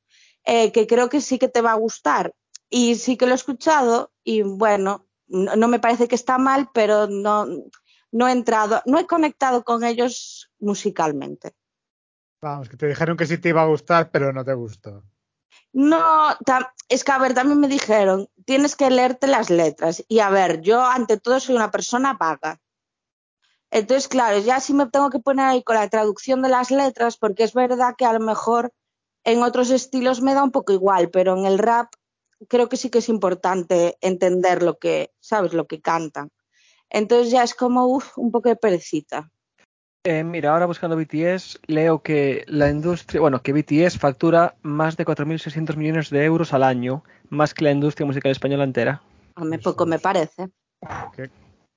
eh, 0.46 0.72
que 0.72 0.88
creo 0.88 1.10
que 1.10 1.20
sí 1.20 1.40
que 1.40 1.50
te 1.50 1.62
va 1.62 1.72
a 1.72 1.76
gustar. 1.76 2.34
Y 2.70 2.96
sí 2.96 3.18
que 3.18 3.26
lo 3.26 3.34
he 3.34 3.36
escuchado 3.36 4.12
y 4.24 4.42
bueno, 4.44 5.08
no, 5.28 5.56
no 5.56 5.68
me 5.68 5.80
parece 5.80 6.08
que 6.08 6.16
está 6.16 6.38
mal, 6.38 6.70
pero 6.74 7.08
no, 7.08 7.48
no 8.12 8.28
he 8.28 8.32
entrado, 8.32 8.82
no 8.86 9.00
he 9.00 9.08
conectado 9.08 9.64
con 9.64 9.84
ellos 9.84 10.52
musicalmente. 10.60 11.54
Vamos, 12.42 12.70
que 12.70 12.78
te 12.78 12.88
dijeron 12.88 13.18
que 13.18 13.26
sí 13.26 13.38
te 13.38 13.50
iba 13.50 13.64
a 13.64 13.68
gustar, 13.68 14.12
pero 14.12 14.32
no 14.32 14.46
te 14.46 14.54
gustó. 14.54 15.04
No, 15.76 16.30
es 16.88 17.04
que 17.04 17.12
a 17.12 17.18
ver, 17.18 17.34
también 17.34 17.60
me 17.60 17.68
dijeron, 17.68 18.30
tienes 18.46 18.78
que 18.78 18.90
leerte 18.90 19.28
las 19.28 19.50
letras. 19.50 20.06
Y 20.08 20.20
a 20.20 20.30
ver, 20.30 20.62
yo 20.62 20.82
ante 20.82 21.20
todo 21.20 21.38
soy 21.42 21.56
una 21.56 21.70
persona 21.70 22.14
vaga. 22.14 22.62
Entonces, 23.72 24.08
claro, 24.08 24.40
ya 24.40 24.62
sí 24.62 24.74
me 24.74 24.88
tengo 24.88 25.10
que 25.10 25.20
poner 25.20 25.48
ahí 25.48 25.64
con 25.64 25.76
la 25.76 25.90
traducción 25.90 26.42
de 26.42 26.48
las 26.48 26.72
letras, 26.72 27.18
porque 27.18 27.44
es 27.44 27.54
verdad 27.54 27.96
que 27.98 28.06
a 28.06 28.14
lo 28.14 28.22
mejor 28.22 28.72
en 29.26 29.44
otros 29.44 29.70
estilos 29.70 30.22
me 30.22 30.34
da 30.34 30.44
un 30.44 30.52
poco 30.52 30.72
igual, 30.72 31.10
pero 31.10 31.38
en 31.38 31.46
el 31.46 31.60
rap 31.60 31.92
creo 32.48 32.70
que 32.70 32.78
sí 32.78 32.90
que 32.90 33.00
es 33.00 33.10
importante 33.10 33.98
entender 34.00 34.64
lo 34.64 34.78
que, 34.78 35.14
¿sabes? 35.20 35.52
Lo 35.52 35.68
que 35.68 35.82
cantan. 35.82 36.32
Entonces 36.90 37.32
ya 37.32 37.44
es 37.44 37.54
como, 37.54 37.86
uf, 37.88 38.18
un 38.18 38.32
poco 38.32 38.48
de 38.48 38.56
perecita. 38.56 39.30
Eh, 40.08 40.24
mira, 40.24 40.52
ahora 40.52 40.68
buscando 40.68 40.96
BTS, 40.96 41.58
leo 41.66 42.04
que 42.04 42.46
la 42.48 42.70
industria, 42.70 43.20
bueno, 43.22 43.42
que 43.42 43.54
BTS 43.54 43.98
factura 43.98 44.54
más 44.62 44.98
de 44.98 45.04
4.600 45.04 45.78
millones 45.78 46.12
de 46.12 46.24
euros 46.24 46.54
al 46.54 46.62
año, 46.62 47.04
más 47.30 47.56
que 47.56 47.64
la 47.64 47.72
industria 47.72 48.06
musical 48.06 48.32
española 48.32 48.66
entera. 48.66 49.02
A 49.34 49.44
mí 49.44 49.58
poco 49.58 49.88
me 49.88 49.98
parece. 49.98 50.50
Qué, 51.16 51.32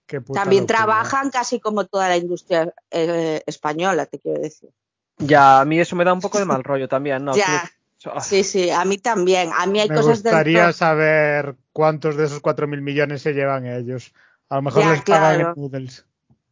qué 0.07 0.21
puta 0.21 0.43
También 0.43 0.65
locura. 0.65 0.77
trabajan 0.77 1.31
casi 1.31 1.59
como 1.59 1.87
toda 1.87 2.11
la 2.11 2.19
industria 2.19 2.71
eh, 2.91 3.41
española, 3.47 4.05
te 4.05 4.19
quiero 4.19 4.43
decir. 4.43 4.69
Ya, 5.17 5.63
a 5.63 5.65
mí 5.65 5.81
eso 5.81 5.97
me 5.97 6.05
da 6.05 6.13
un 6.13 6.21
poco 6.21 6.39
de 6.39 6.45
mal 6.45 6.63
rollo 6.63 6.87
también, 6.87 7.25
¿no? 7.25 7.33
Ya. 7.37 7.71
Ah, 8.05 8.21
Sí, 8.21 8.45
sí, 8.45 8.69
a 8.71 8.85
mí 8.85 8.99
también. 8.99 9.51
A 9.59 9.67
mí 9.67 9.81
hay 9.81 9.89
Me 9.89 9.95
cosas 9.97 10.23
del 10.23 10.35
gustaría 10.35 10.73
saber 10.75 11.57
cuántos 11.73 12.17
de 12.17 12.27
esos 12.27 12.41
4.000 12.41 12.83
millones 12.83 13.23
se 13.23 13.33
llevan 13.33 13.67
ellos. 13.67 14.13
A 14.51 14.57
lo 14.57 14.63
mejor 14.63 14.83
Ya, 14.85 14.91
les 14.93 15.01
pagan 15.03 15.37
claro. 15.37 15.55
en 15.57 15.63
noodles. 15.63 16.07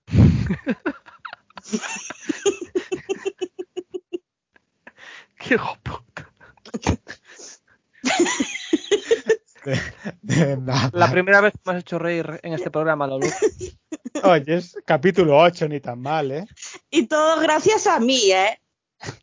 Qué 5.38 5.54
hijo 5.54 5.72
de 5.72 5.78
puta. 5.82 6.30
De, 9.64 9.80
de 10.22 10.56
nada. 10.56 10.90
La 10.92 11.10
primera 11.10 11.40
vez 11.40 11.52
que 11.52 11.60
me 11.64 11.72
has 11.72 11.80
hecho 11.80 11.98
reír 11.98 12.40
en 12.42 12.52
este 12.52 12.70
programa, 12.70 13.06
Lolo. 13.06 13.26
Oye, 14.22 14.56
es 14.56 14.76
capítulo 14.84 15.38
8, 15.38 15.68
ni 15.68 15.80
tan 15.80 16.00
mal, 16.00 16.30
¿eh? 16.32 16.46
Y 16.90 17.06
todo 17.06 17.40
gracias 17.40 17.86
a 17.86 18.00
mí, 18.00 18.30
¿eh? 18.30 18.60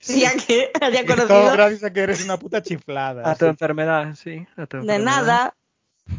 Ya 0.01 0.33
que 0.35 0.71
haya 0.79 1.01
Y 1.01 1.05
todo 1.05 1.51
gracias 1.51 1.83
a 1.83 1.91
que 1.91 2.01
eres 2.01 2.23
una 2.23 2.37
puta 2.37 2.61
chiflada. 2.61 3.29
A 3.29 3.35
tu 3.35 3.45
sí. 3.45 3.49
enfermedad, 3.49 4.15
sí. 4.15 4.45
a 4.55 4.67
tu 4.67 4.77
de 4.77 4.83
enfermedad. 4.83 4.99
nada. 4.99 5.55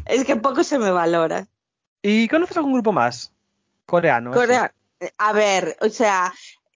Es 0.05 0.25
que 0.25 0.35
poco 0.35 0.63
se 0.63 0.77
me 0.77 0.91
valora. 0.91 1.47
¿Y 2.01 2.27
conoces 2.27 2.57
algún 2.57 2.73
grupo 2.73 2.91
más? 2.91 3.31
Coreano. 3.85 4.31
Corea, 4.31 4.73
a 5.17 5.33
ver, 5.33 5.77
o 5.81 5.89
sea, 5.89 6.33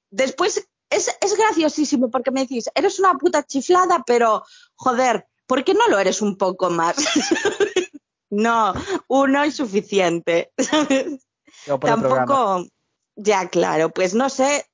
después 0.10 0.68
es, 0.90 1.18
es 1.22 1.38
graciosísimo 1.38 2.10
porque 2.10 2.32
me 2.32 2.42
decís, 2.42 2.70
eres 2.76 3.00
una 3.00 3.14
puta 3.14 3.44
chiflada, 3.44 4.04
pero 4.06 4.44
joder, 4.76 5.28
¿por 5.48 5.64
qué 5.64 5.74
no 5.74 5.88
lo 5.88 6.00
eres 6.00 6.22
un 6.22 6.38
poco 6.38 6.70
más? 6.70 6.96
no, 8.30 8.74
uno 9.08 9.44
es 9.44 9.56
suficiente. 9.56 10.52
¿sabes? 10.58 11.26
Yo 11.66 11.80
por 11.80 11.90
el 11.90 12.00
programa. 12.00 12.26
Tampoco, 12.26 12.68
ya 13.16 13.50
claro, 13.50 13.90
pues 13.90 14.14
no 14.14 14.30
sé, 14.30 14.66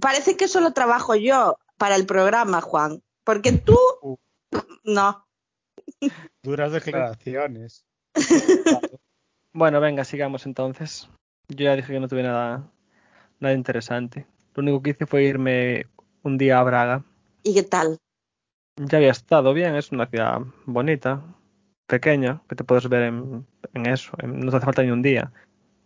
parece 0.00 0.36
que 0.36 0.48
solo 0.48 0.72
trabajo 0.72 1.14
yo 1.14 1.58
para 1.76 1.96
el 1.96 2.06
programa, 2.06 2.60
Juan, 2.60 3.02
porque 3.24 3.52
tú, 3.52 3.78
Uh. 4.02 4.16
no. 4.84 5.26
Duras 6.42 6.72
declaraciones. 6.72 7.84
Bueno, 9.52 9.80
venga, 9.80 10.04
sigamos 10.04 10.46
entonces. 10.46 11.08
Yo 11.48 11.64
ya 11.64 11.76
dije 11.76 11.92
que 11.92 12.00
no 12.00 12.08
tuve 12.08 12.22
nada, 12.22 12.70
nada 13.40 13.54
interesante. 13.54 14.26
Lo 14.54 14.62
único 14.62 14.82
que 14.82 14.90
hice 14.90 15.06
fue 15.06 15.24
irme 15.24 15.86
un 16.22 16.38
día 16.38 16.58
a 16.60 16.62
Braga. 16.62 17.02
¿Y 17.42 17.54
qué 17.54 17.62
tal? 17.62 17.96
Ya 18.76 18.98
había 18.98 19.10
estado 19.10 19.52
bien, 19.52 19.74
es 19.74 19.90
una 19.92 20.06
ciudad 20.06 20.40
bonita, 20.66 21.22
pequeña, 21.86 22.40
que 22.48 22.54
te 22.56 22.64
puedes 22.64 22.88
ver 22.88 23.02
en, 23.04 23.46
en 23.74 23.86
eso. 23.86 24.12
en- 24.18 24.40
no 24.40 24.50
te 24.50 24.56
hace 24.58 24.66
falta 24.66 24.82
ni 24.82 24.90
un 24.90 25.02
día. 25.02 25.32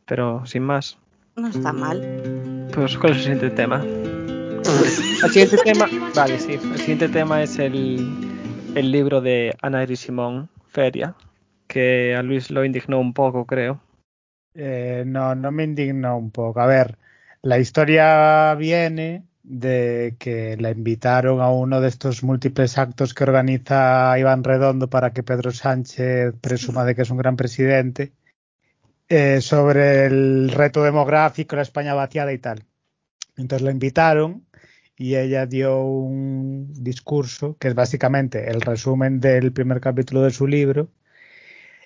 Pero 0.06 0.44
sin 0.46 0.62
más. 0.64 0.98
No 1.36 1.48
está 1.48 1.72
mal. 1.72 2.68
Pues, 2.74 2.98
¿cuál 2.98 3.12
es 3.12 3.18
el 3.18 3.22
siguiente 3.24 3.50
tema? 3.50 3.84
El 3.84 5.30
siguiente 5.30 5.56
tema, 5.64 5.88
vale, 6.14 6.38
sí. 6.38 6.52
El 6.54 6.78
siguiente 6.78 7.08
tema 7.08 7.42
es 7.42 7.58
el, 7.58 8.06
el 8.74 8.90
libro 8.90 9.20
de 9.20 9.56
Ana 9.62 9.82
Iris 9.82 10.00
Simón, 10.00 10.48
Feria, 10.68 11.14
que 11.68 12.14
a 12.14 12.22
Luis 12.22 12.50
lo 12.50 12.64
indignó 12.64 12.98
un 12.98 13.12
poco, 13.14 13.46
creo. 13.46 13.80
Eh, 14.54 15.04
no, 15.06 15.34
no 15.34 15.50
me 15.50 15.64
indignó 15.64 16.16
un 16.16 16.30
poco. 16.30 16.60
A 16.60 16.66
ver, 16.66 16.98
la 17.44 17.59
historia 17.59 18.54
viene 18.54 19.26
de 19.42 20.16
que 20.18 20.57
la 20.57 20.70
invitaron 20.70 21.42
a 21.42 21.50
uno 21.50 21.83
de 21.83 21.88
estos 21.88 22.22
múltiples 22.22 22.78
actos 22.78 23.12
que 23.12 23.24
organiza 23.24 24.18
Iván 24.18 24.42
Redondo 24.42 24.88
para 24.88 25.12
que 25.12 25.22
Pedro 25.22 25.52
Sánchez 25.52 26.35
presuma 26.40 26.87
de 26.87 26.94
que 26.94 27.02
es 27.02 27.11
un 27.11 27.18
gran 27.18 27.37
presidente, 27.37 28.14
eh, 29.11 29.42
sobre 29.42 30.07
el 30.07 30.50
reto 30.52 30.83
demográfico, 30.83 31.57
la 31.57 31.62
España 31.62 31.92
vaciada 31.92 32.33
y 32.33 32.38
tal. 32.38 32.64
Entonces 33.37 33.62
la 33.62 33.72
invitaron 33.72 34.46
y 34.96 35.16
ella 35.16 35.44
dio 35.44 35.85
un 35.85 36.72
discurso 36.72 37.59
que 37.59 37.68
es 37.68 37.74
básicamente 37.74 38.50
el 38.50 38.62
resumen 38.62 39.20
del 39.20 39.52
primer 39.52 39.83
capítulo 39.83 40.22
de 40.22 40.30
su 40.30 40.46
libro 40.46 40.88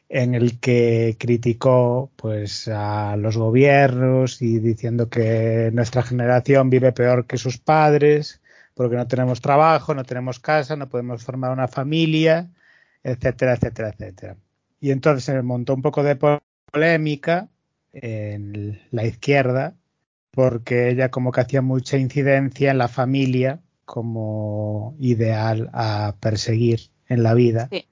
en 0.09 0.35
el 0.35 0.59
que 0.59 1.17
criticó 1.19 2.11
pues 2.17 2.69
a 2.69 3.17
los 3.17 3.37
gobiernos 3.37 4.41
y 4.41 4.59
diciendo 4.59 5.09
que 5.11 5.71
nuestra 5.73 6.03
generación 6.03 6.71
vive 6.71 6.93
peor 6.93 7.27
que 7.27 7.37
sus 7.37 7.59
padres 7.59 8.41
porque 8.75 8.97
no 8.97 9.07
tenemos 9.07 9.41
trabajo, 9.41 9.95
no 9.95 10.05
tenemos 10.05 10.39
casa, 10.39 10.77
no 10.77 10.89
podemos 10.89 11.25
formar 11.25 11.51
una 11.51 11.69
familia, 11.69 12.49
etcétera, 13.03 13.55
etcétera, 13.55 13.89
etcétera. 13.91 14.37
Y 14.81 14.93
entonces 14.93 15.25
se 15.25 15.43
montó 15.43 15.75
un 15.75 15.83
poco 15.83 16.03
de 16.03 16.17
polémica 16.71 17.49
en 17.93 18.81
la 18.91 19.05
izquierda 19.05 19.75
porque 20.31 20.91
ella 20.91 21.11
como 21.11 21.33
que 21.33 21.41
hacía 21.41 21.63
mucha 21.63 21.99
incidencia 21.99 22.71
en 22.71 22.79
la 22.79 22.89
familia 22.89 23.61
como 23.85 24.95
ideal 25.01 25.71
a 25.73 26.15
perseguir 26.21 26.81
en 27.09 27.23
la 27.25 27.35
vida. 27.35 27.69
Sí. 27.73 27.87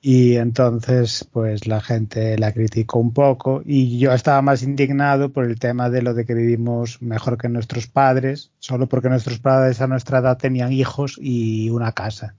Y 0.00 0.36
entonces, 0.36 1.28
pues 1.32 1.66
la 1.66 1.80
gente 1.80 2.38
la 2.38 2.52
criticó 2.52 3.00
un 3.00 3.12
poco 3.12 3.62
y 3.64 3.98
yo 3.98 4.12
estaba 4.12 4.40
más 4.42 4.62
indignado 4.62 5.32
por 5.32 5.44
el 5.44 5.58
tema 5.58 5.90
de 5.90 6.02
lo 6.02 6.14
de 6.14 6.24
que 6.24 6.34
vivimos 6.34 7.02
mejor 7.02 7.36
que 7.36 7.48
nuestros 7.48 7.88
padres, 7.88 8.52
solo 8.60 8.88
porque 8.88 9.08
nuestros 9.08 9.40
padres 9.40 9.80
a 9.80 9.88
nuestra 9.88 10.20
edad 10.20 10.38
tenían 10.38 10.72
hijos 10.72 11.18
y 11.20 11.70
una 11.70 11.92
casa. 11.92 12.36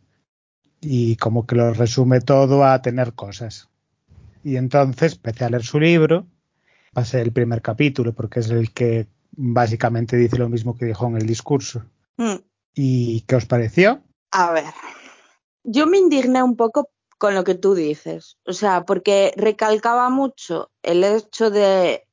Y 0.80 1.18
como 1.18 1.46
que 1.46 1.56
lo 1.56 1.74
resume 1.74 2.22
todo 2.22 2.64
a 2.64 2.82
tener 2.82 3.14
cosas. 3.14 3.68
Y 4.42 4.56
entonces 4.56 5.16
empecé 5.16 5.44
a 5.44 5.50
leer 5.50 5.64
su 5.64 5.82
libro, 5.82 6.28
pasé 6.94 7.20
el 7.20 7.34
primer 7.34 7.62
capítulo 7.62 8.14
porque 8.14 8.40
es 8.40 8.50
el 8.50 8.72
que 8.72 9.08
básicamente 9.32 10.16
dice 10.16 10.38
lo 10.38 10.48
mismo 10.48 10.78
que 10.78 10.86
dijo 10.86 11.08
en 11.08 11.18
el 11.18 11.26
discurso. 11.26 11.84
Mm. 12.16 12.36
¿Y 12.74 13.22
qué 13.22 13.36
os 13.36 13.46
pareció? 13.46 14.02
A 14.32 14.54
ver, 14.54 14.64
yo 15.64 15.88
me 15.88 15.98
indigné 15.98 16.42
un 16.42 16.56
poco 16.56 16.90
con 17.20 17.36
lo 17.36 17.44
que 17.44 17.54
tú 17.54 17.76
dices, 17.76 18.38
o 18.46 18.54
sea, 18.54 18.86
porque 18.86 19.34
recalcaba 19.36 20.10
mucho 20.10 20.72
el 20.82 21.04
hecho 21.04 21.52
de 21.52 22.08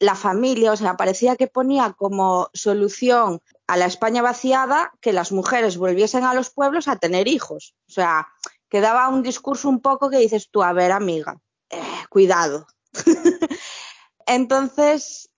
la 0.00 0.16
familia, 0.16 0.72
o 0.72 0.76
sea, 0.76 0.96
parecía 0.96 1.36
que 1.36 1.46
ponía 1.46 1.92
como 1.92 2.50
solución 2.52 3.40
a 3.68 3.76
la 3.76 3.86
España 3.86 4.22
vaciada 4.22 4.92
que 5.00 5.12
las 5.12 5.30
mujeres 5.30 5.76
volviesen 5.76 6.24
a 6.24 6.34
los 6.34 6.50
pueblos 6.50 6.88
a 6.88 6.96
tener 6.96 7.28
hijos. 7.28 7.76
O 7.88 7.92
sea, 7.92 8.26
que 8.68 8.80
daba 8.80 9.08
un 9.08 9.22
discurso 9.22 9.68
un 9.68 9.80
poco 9.80 10.10
que 10.10 10.18
dices 10.18 10.48
tú, 10.50 10.64
a 10.64 10.72
ver, 10.72 10.90
amiga, 10.90 11.38
eh, 11.68 11.80
cuidado. 12.08 12.66
Entonces, 14.26 15.30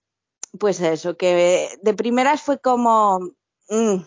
pues 0.57 0.79
eso, 0.79 1.17
que 1.17 1.77
de 1.81 1.93
primeras 1.93 2.41
fue 2.41 2.59
como, 2.59 3.19
mm, 3.69 3.97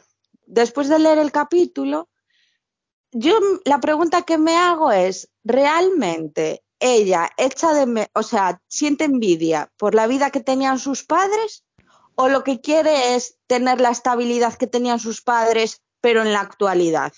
después 0.46 0.88
de 0.88 0.98
leer 0.98 1.18
el 1.18 1.30
capítulo, 1.30 2.08
yo 3.18 3.38
la 3.64 3.80
pregunta 3.80 4.22
que 4.22 4.36
me 4.36 4.56
hago 4.56 4.92
es, 4.92 5.30
¿realmente 5.42 6.62
ella 6.78 7.30
echa 7.38 7.72
de, 7.72 8.10
o 8.14 8.22
sea, 8.22 8.60
siente 8.68 9.04
envidia 9.04 9.72
por 9.78 9.94
la 9.94 10.06
vida 10.06 10.30
que 10.30 10.40
tenían 10.40 10.78
sus 10.78 11.04
padres 11.04 11.64
o 12.14 12.28
lo 12.28 12.44
que 12.44 12.60
quiere 12.60 13.14
es 13.14 13.38
tener 13.46 13.80
la 13.80 13.90
estabilidad 13.90 14.54
que 14.54 14.66
tenían 14.66 15.00
sus 15.00 15.22
padres, 15.22 15.82
pero 16.02 16.22
en 16.22 16.32
la 16.34 16.40
actualidad? 16.40 17.12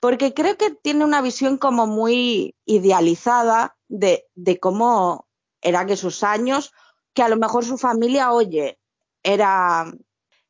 Porque 0.00 0.34
creo 0.34 0.56
que 0.56 0.70
tiene 0.70 1.04
una 1.04 1.22
visión 1.22 1.56
como 1.56 1.86
muy 1.86 2.56
idealizada 2.64 3.76
de, 3.88 4.26
de 4.34 4.58
cómo 4.58 5.28
eran 5.60 5.88
esos 5.90 6.24
años, 6.24 6.72
que 7.14 7.22
a 7.22 7.28
lo 7.28 7.36
mejor 7.36 7.64
su 7.64 7.78
familia, 7.78 8.32
oye, 8.32 8.78
era 9.22 9.92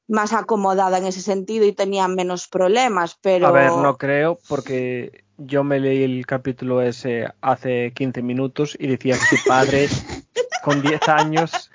más 0.09 0.33
acomodada 0.33 0.99
en 0.99 1.07
ese 1.07 1.21
sentido 1.21 1.67
y 1.67 1.73
tenía 1.73 2.09
menos 2.09 2.49
problemas, 2.49 3.19
pero... 3.21 3.47
A 3.47 3.53
ver, 3.53 3.71
no 3.71 3.99
creo, 3.99 4.39
porque 4.49 5.25
yo 5.37 5.63
me 5.63 5.79
leí 5.79 6.03
el 6.03 6.27
capítulo 6.27 6.83
ese 6.83 7.29
hace 7.43 7.93
15 7.95 8.23
minutos 8.23 8.77
y 8.81 8.89
decía 8.89 9.17
que 9.17 9.37
su 9.37 9.45
padre 9.47 9.89
con 10.65 10.81
10 10.81 11.09
años, 11.09 11.71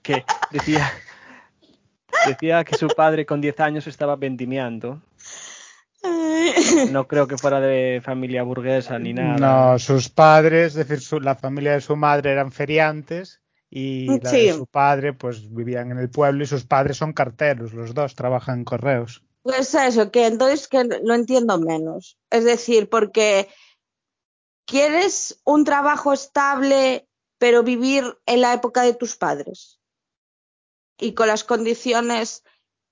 que 0.00 0.24
decía, 0.52 0.90
decía 2.26 2.64
que 2.64 2.76
su 2.76 2.86
padre 2.88 3.26
con 3.26 3.40
10 3.40 3.60
años 3.60 3.86
estaba 3.88 4.14
vendimiando. 4.14 5.02
No 6.90 7.06
creo 7.06 7.26
que 7.26 7.36
fuera 7.36 7.60
de 7.60 8.00
familia 8.02 8.44
burguesa 8.44 8.98
ni 8.98 9.12
nada. 9.12 9.72
No, 9.72 9.78
sus 9.78 10.08
padres, 10.08 10.76
es 10.76 10.88
decir, 10.88 11.00
su, 11.00 11.20
la 11.20 11.34
familia 11.34 11.72
de 11.72 11.80
su 11.80 11.96
madre 11.96 12.30
eran 12.30 12.52
feriantes 12.52 13.40
y 13.70 14.06
la 14.20 14.30
Sí. 14.30 14.46
de 14.46 14.52
su 14.54 14.66
padre 14.66 15.12
pues 15.12 15.52
vivían 15.54 15.92
en 15.92 15.98
el 15.98 16.10
pueblo 16.10 16.42
y 16.42 16.46
sus 16.46 16.64
padres 16.64 16.96
son 16.96 17.12
carteros, 17.12 17.72
los 17.72 17.94
dos 17.94 18.14
trabajan 18.16 18.58
en 18.58 18.64
correos. 18.64 19.22
Pues 19.42 19.74
eso, 19.74 20.10
que 20.10 20.26
entonces 20.26 20.68
que 20.68 20.84
lo 20.84 21.14
entiendo 21.14 21.58
menos. 21.58 22.18
Es 22.30 22.44
decir, 22.44 22.90
porque 22.90 23.48
quieres 24.66 25.40
un 25.44 25.64
trabajo 25.64 26.12
estable, 26.12 27.08
pero 27.38 27.62
vivir 27.62 28.18
en 28.26 28.40
la 28.42 28.52
época 28.52 28.82
de 28.82 28.94
tus 28.94 29.16
padres 29.16 29.80
y 30.98 31.14
con 31.14 31.28
las 31.28 31.44
condiciones 31.44 32.44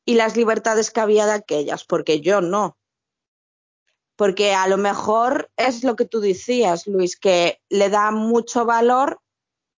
y 0.06 0.14
las 0.14 0.36
libertades 0.36 0.90
que 0.90 1.00
había 1.00 1.26
de 1.26 1.32
aquellas, 1.32 1.84
porque 1.84 2.20
yo 2.20 2.40
no. 2.40 2.78
Porque 4.16 4.54
a 4.54 4.66
lo 4.68 4.78
mejor 4.78 5.50
es 5.56 5.84
lo 5.84 5.96
que 5.96 6.06
tú 6.06 6.20
decías, 6.20 6.86
Luis, 6.86 7.18
que 7.18 7.60
le 7.68 7.90
da 7.90 8.10
mucho 8.10 8.64
valor 8.64 9.20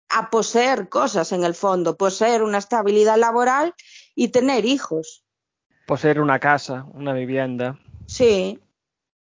a 0.09 0.29
poseer 0.29 0.89
cosas 0.89 1.31
en 1.31 1.43
el 1.43 1.53
fondo, 1.55 1.97
poseer 1.97 2.43
una 2.43 2.57
estabilidad 2.57 3.17
laboral 3.17 3.73
y 4.15 4.29
tener 4.29 4.65
hijos. 4.65 5.23
Poseer 5.85 6.19
una 6.21 6.39
casa, 6.39 6.85
una 6.93 7.13
vivienda. 7.13 7.79
Sí, 8.07 8.59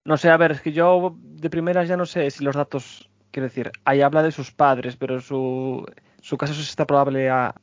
No 0.04 0.16
sé, 0.16 0.30
a 0.30 0.36
ver, 0.36 0.52
es 0.52 0.60
que 0.60 0.72
yo 0.72 1.16
de 1.20 1.50
primeras 1.50 1.88
ya 1.88 1.96
no 1.96 2.06
sé 2.06 2.30
si 2.30 2.44
los 2.44 2.54
datos, 2.54 3.10
quiero 3.30 3.48
decir, 3.48 3.72
ahí 3.84 4.02
habla 4.02 4.22
de 4.22 4.32
sus 4.32 4.52
padres, 4.52 4.96
pero 4.96 5.20
su, 5.20 5.84
su 6.20 6.36
caso 6.36 6.52
es 6.52 6.76
probable 6.76 7.28
a, 7.28 7.54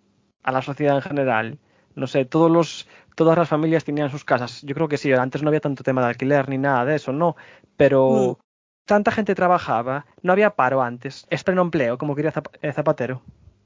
a 0.43 0.51
la 0.51 0.61
sociedad 0.61 0.95
en 0.95 1.01
general. 1.01 1.59
No 1.95 2.07
sé, 2.07 2.25
todos 2.25 2.51
los, 2.51 2.87
todas 3.15 3.37
las 3.37 3.47
familias 3.49 3.85
tenían 3.85 4.09
sus 4.11 4.25
casas. 4.25 4.61
Yo 4.63 4.75
creo 4.75 4.87
que 4.89 4.97
sí, 4.97 5.11
antes 5.13 5.41
no 5.41 5.49
había 5.49 5.61
tanto 5.61 5.83
tema 5.83 6.01
de 6.01 6.07
alquiler 6.07 6.49
ni 6.49 6.57
nada 6.57 6.85
de 6.85 6.95
eso, 6.95 7.13
no. 7.13 7.35
Pero 7.77 8.39
tanta 8.85 9.11
gente 9.11 9.35
trabajaba, 9.35 10.05
no 10.21 10.33
había 10.33 10.51
paro 10.51 10.81
antes. 10.81 11.25
Es 11.29 11.43
pleno 11.43 11.61
empleo, 11.61 11.97
como 11.97 12.15
quería 12.15 12.33
eh, 12.61 12.71
Zapatero. 12.73 13.21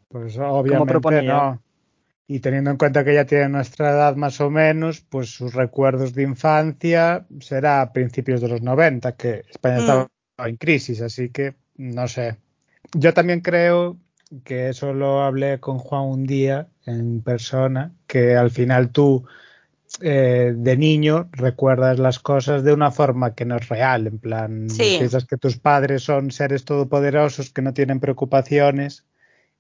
Pues 0.10 0.38
obviamente 0.38 1.24
no. 1.24 1.62
Y 2.30 2.42
teniendo 2.42 2.72
en 2.72 2.78
cuenta 2.78 3.06
que 3.06 3.12
ella 3.12 3.26
tiene 3.26 3.48
nuestra 3.48 3.92
edad 3.92 4.16
más 4.18 4.42
o 4.42 4.50
menos, 4.50 5.00
pues 5.02 5.30
sus 5.30 5.54
recuerdos 5.54 6.14
de 6.14 6.24
infancia 6.24 7.26
será 7.40 7.82
a 7.82 7.94
principios 7.94 8.42
de 8.42 8.50
los 8.50 8.62
90, 8.62 9.14
que 9.14 9.44
España 9.50 9.78
Mm. 9.78 9.80
estaba 9.80 10.08
en 10.40 10.58
crisis, 10.58 11.02
así 11.02 11.30
que 11.30 11.56
no 11.78 12.08
sé. 12.08 12.38
Yo 12.94 13.14
también 13.14 13.40
creo 13.40 13.98
que 14.44 14.70
eso 14.70 14.94
lo 14.94 15.22
hablé 15.22 15.60
con 15.62 15.78
Juan 15.78 16.04
un 16.04 16.26
día 16.26 16.68
en 16.86 17.22
persona, 17.22 17.94
que 18.08 18.36
al 18.36 18.52
final 18.52 18.92
tú 18.92 19.26
eh, 20.02 20.54
de 20.56 20.78
niño 20.78 21.30
recuerdas 21.32 22.00
las 22.00 22.20
cosas 22.20 22.64
de 22.64 22.74
una 22.74 22.92
forma 22.92 23.34
que 23.34 23.46
no 23.46 23.56
es 23.56 23.70
real, 23.70 24.08
en 24.08 24.20
plan, 24.20 24.70
Sí. 24.70 24.96
piensas 24.98 25.26
que 25.26 25.38
tus 25.38 25.58
padres 25.58 26.04
son 26.04 26.32
seres 26.32 26.66
todopoderosos 26.66 27.52
que 27.52 27.62
no 27.62 27.74
tienen 27.74 28.00
preocupaciones 28.00 29.06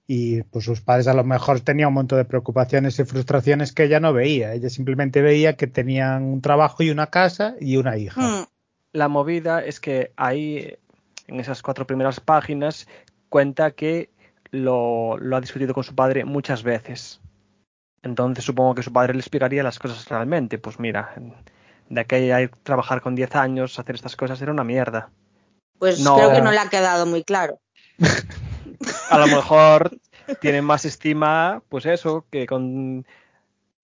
y 0.06 0.44
pues 0.44 0.66
sus 0.66 0.82
padres 0.82 1.08
a 1.08 1.14
lo 1.14 1.24
mejor 1.24 1.60
tenían 1.62 1.90
un 1.90 1.96
montón 1.96 2.18
de 2.20 2.26
preocupaciones 2.26 2.98
y 3.00 3.04
frustraciones 3.04 3.74
que 3.74 3.84
ella 3.84 4.00
no 4.00 4.14
veía, 4.14 4.54
ella 4.54 4.70
simplemente 4.70 5.22
veía 5.22 5.54
que 5.58 5.68
tenían 5.68 6.24
un 6.24 6.42
trabajo 6.42 6.84
y 6.84 6.92
una 6.92 7.08
casa 7.08 7.56
y 7.60 7.78
una 7.78 7.98
hija. 7.98 8.22
Mm, 8.22 8.46
La 8.94 9.08
movida 9.10 9.60
es 9.64 9.80
que 9.80 10.12
ahí, 10.16 10.76
en 11.28 11.40
esas 11.40 11.62
cuatro 11.62 11.86
primeras 11.86 12.20
páginas, 12.20 12.88
cuenta 13.30 13.72
que 13.72 14.10
lo, 14.52 15.18
lo 15.18 15.36
ha 15.36 15.42
discutido 15.42 15.74
con 15.74 15.84
su 15.84 15.94
padre 15.94 16.24
muchas 16.24 16.64
veces. 16.64 17.20
Entonces 18.08 18.46
supongo 18.46 18.76
que 18.76 18.84
su 18.84 18.94
padre 18.94 19.14
le 19.14 19.20
explicaría 19.20 19.64
las 19.64 19.80
cosas 19.80 20.08
realmente. 20.08 20.58
Pues 20.58 20.80
mira, 20.80 21.14
de 21.90 22.00
aquella 22.02 22.42
ir 22.42 22.52
trabajar 22.64 23.02
con 23.02 23.16
10 23.16 23.36
años, 23.36 23.78
hacer 23.78 23.96
estas 23.96 24.16
cosas 24.16 24.42
era 24.42 24.52
una 24.52 24.64
mierda. 24.64 25.10
Pues 25.78 26.00
No. 26.00 26.16
creo 26.16 26.32
que 26.34 26.42
no 26.42 26.52
le 26.52 26.60
ha 26.60 26.70
quedado 26.70 27.06
muy 27.06 27.24
claro. 27.24 27.60
A 29.10 29.18
lo 29.20 29.28
mejor 29.28 30.00
tienen 30.40 30.64
más 30.64 30.86
estima, 30.86 31.62
pues 31.70 31.86
eso, 31.86 32.26
que 32.30 32.46
con 32.46 33.06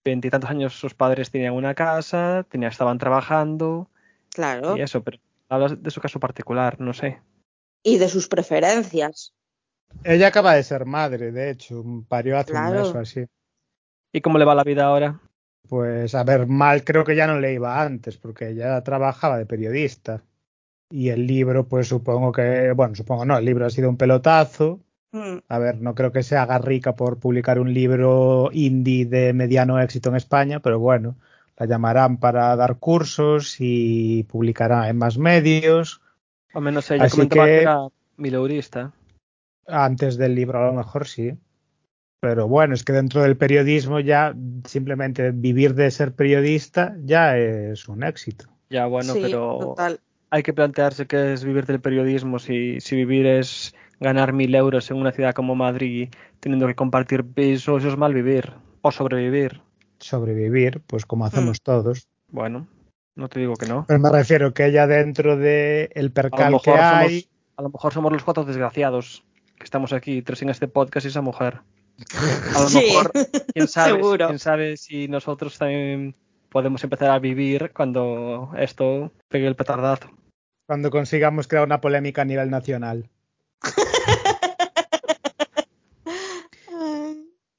veintitantos 0.04 0.50
años 0.50 0.74
sus 0.74 0.94
padres 0.94 1.32
tenían 1.32 1.54
una 1.54 1.76
casa, 1.76 2.46
tenían, 2.50 2.72
estaban 2.72 2.98
trabajando 2.98 3.90
Claro. 4.34 4.76
y 4.78 4.82
eso, 4.82 5.04
pero 5.04 5.18
hablas 5.50 5.82
de 5.82 5.92
su 5.92 6.02
caso 6.02 6.20
particular, 6.20 6.80
no 6.80 6.94
sé. 6.94 7.22
Y 7.84 7.98
de 7.98 8.10
sus 8.10 8.28
preferencias. 8.28 9.34
Ella 10.04 10.28
acaba 10.28 10.56
de 10.56 10.64
ser 10.64 10.86
madre, 10.86 11.32
de 11.32 11.52
hecho, 11.52 11.84
parió 12.08 12.38
hace 12.38 12.52
Claro. 12.52 12.70
un 12.70 12.76
mes 12.86 12.96
o 12.96 13.00
así. 13.00 13.26
¿Y 14.14 14.22
cómo 14.22 14.38
le 14.38 14.46
va 14.46 14.56
la 14.56 14.64
vida 14.64 14.86
ahora? 14.86 15.20
Pues 15.68 16.14
a 16.14 16.24
ver, 16.24 16.46
mal 16.48 16.84
creo 16.84 17.04
que 17.04 17.16
ya 17.16 17.26
no 17.28 17.40
le 17.40 17.54
iba 17.54 17.82
antes, 17.82 18.18
porque 18.18 18.50
ella 18.50 18.82
trabajaba 18.84 19.38
de 19.38 19.46
periodista. 19.46 20.22
Y 20.92 21.10
el 21.10 21.26
libro, 21.26 21.68
pues 21.68 21.88
supongo 21.88 22.32
que, 22.32 22.72
bueno, 22.74 22.94
supongo 22.94 23.26
no, 23.26 23.38
el 23.38 23.46
libro 23.46 23.66
ha 23.66 23.70
sido 23.72 23.90
un 23.90 23.98
pelotazo. 23.98 24.80
Mm. 25.12 25.38
A 25.48 25.58
ver, 25.60 25.82
no 25.82 25.96
creo 25.96 26.12
que 26.12 26.22
se 26.22 26.38
haga 26.38 26.60
rica 26.60 26.96
por 26.96 27.20
publicar 27.20 27.60
un 27.60 27.74
libro 27.74 28.50
indie 28.52 29.06
de 29.06 29.34
mediano 29.34 29.80
éxito 29.82 30.10
en 30.10 30.18
España, 30.18 30.60
pero 30.60 30.80
bueno, 30.80 31.16
la 31.58 31.66
llamarán 31.66 32.18
para 32.18 32.56
dar 32.56 32.78
cursos 32.78 33.56
y 33.60 34.24
publicará 34.26 34.90
en 34.90 34.98
más 34.98 35.18
medios. 35.18 36.02
Al 36.54 36.62
menos 36.62 36.90
ella 36.92 37.06
Así 37.06 37.16
comentaba 37.16 37.46
que, 37.46 37.52
que- 37.52 37.62
era 37.62 37.88
mileurista. 38.18 38.92
Antes 39.66 40.18
del 40.18 40.36
libro 40.36 40.60
a 40.60 40.68
lo 40.68 40.74
mejor 40.74 41.08
sí. 41.08 41.34
Pero 42.24 42.48
bueno, 42.48 42.74
es 42.74 42.86
que 42.86 42.94
dentro 42.94 43.22
del 43.22 43.36
periodismo 43.36 44.00
ya 44.00 44.34
simplemente 44.66 45.32
vivir 45.32 45.76
de 45.76 45.92
ser 45.92 46.14
periodista 46.14 46.96
ya 47.04 47.38
es 47.38 47.90
un 47.90 48.02
éxito. 48.02 48.46
Ya, 48.70 48.86
bueno, 48.86 49.12
sí, 49.12 49.20
pero 49.22 49.58
total. 49.60 50.00
hay 50.30 50.42
que 50.42 50.54
plantearse 50.54 51.06
qué 51.06 51.34
es 51.34 51.44
vivir 51.44 51.66
del 51.66 51.82
periodismo. 51.82 52.40
Si, 52.40 52.80
si 52.80 52.96
vivir 52.96 53.26
es 53.26 53.76
ganar 54.00 54.32
mil 54.32 54.56
euros 54.56 54.90
en 54.90 54.96
una 54.96 55.12
ciudad 55.12 55.34
como 55.34 55.54
Madrid 55.54 56.12
teniendo 56.40 56.66
que 56.66 56.76
compartir 56.76 57.26
pisos, 57.26 57.84
eso 57.84 57.92
es 57.92 57.98
mal 57.98 58.14
vivir. 58.14 58.54
O 58.84 58.92
sobrevivir. 58.94 59.60
Sobrevivir, 60.00 60.82
pues 60.88 61.06
como 61.06 61.26
hacemos 61.26 61.62
todos. 61.62 62.08
Bueno, 62.32 62.70
no 63.18 63.28
te 63.28 63.42
digo 63.42 63.56
que 63.56 63.66
no. 63.66 63.84
Pero 63.86 64.00
me 64.00 64.10
refiero 64.10 64.54
que 64.54 64.68
ella 64.68 64.88
dentro 64.88 65.36
del 65.36 65.90
el 65.94 66.14
percal 66.14 66.56
que 66.64 66.72
hay, 66.72 67.20
somos, 67.20 67.30
a 67.58 67.62
lo 67.64 67.70
mejor 67.70 67.92
somos 67.92 68.14
los 68.14 68.24
cuatro 68.24 68.46
desgraciados 68.46 69.26
que 69.58 69.66
estamos 69.66 69.92
aquí, 69.92 70.22
tres 70.22 70.42
en 70.42 70.52
este 70.52 70.70
podcast 70.70 71.06
y 71.06 71.10
esa 71.10 71.20
mujer. 71.20 71.60
A 72.56 72.62
lo 72.62 72.70
Sí, 72.70 72.80
mejor, 72.88 73.12
quién 73.54 73.68
sabe, 73.68 73.92
seguro. 73.92 74.28
quién 74.28 74.40
sabe 74.40 74.78
si 74.78 75.08
nosotros 75.08 75.58
también 75.58 76.16
podemos 76.50 76.84
empezar 76.84 77.12
a 77.12 77.20
vivir 77.20 77.72
cuando 77.74 78.52
esto 78.58 79.12
pegue 79.30 79.48
el 79.48 79.56
petardazo. 79.56 80.10
cuando 80.68 80.90
consigamos 80.92 81.48
crear 81.48 81.66
una 81.66 81.82
polémica 81.82 82.22
a 82.22 82.26
nivel 82.26 82.50
nacional. 82.50 83.10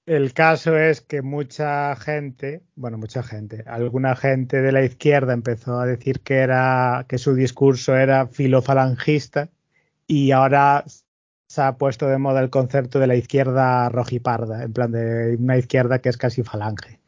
El 0.06 0.34
caso 0.34 0.76
es 0.76 1.00
que 1.00 1.22
mucha 1.22 1.96
gente, 1.96 2.62
bueno, 2.76 2.98
mucha 2.98 3.22
gente, 3.22 3.64
alguna 3.66 4.14
gente 4.14 4.60
de 4.60 4.70
la 4.70 4.84
izquierda 4.84 5.32
empezó 5.32 5.80
a 5.80 5.86
decir 5.86 6.20
que 6.20 6.36
era 6.36 7.06
que 7.08 7.16
su 7.16 7.34
discurso 7.34 7.96
era 7.96 8.26
filofalangista 8.26 9.48
y 10.06 10.30
ahora 10.32 10.84
se 11.54 11.62
ha 11.62 11.76
puesto 11.76 12.08
de 12.08 12.18
moda 12.18 12.40
el 12.40 12.50
concepto 12.50 12.98
de 12.98 13.06
la 13.06 13.14
izquierda 13.14 13.88
rojiparda, 13.88 14.64
en 14.64 14.72
plan 14.72 14.90
de 14.90 15.36
una 15.38 15.56
izquierda 15.56 16.00
que 16.00 16.08
es 16.08 16.16
casi 16.16 16.42
falange. 16.42 16.98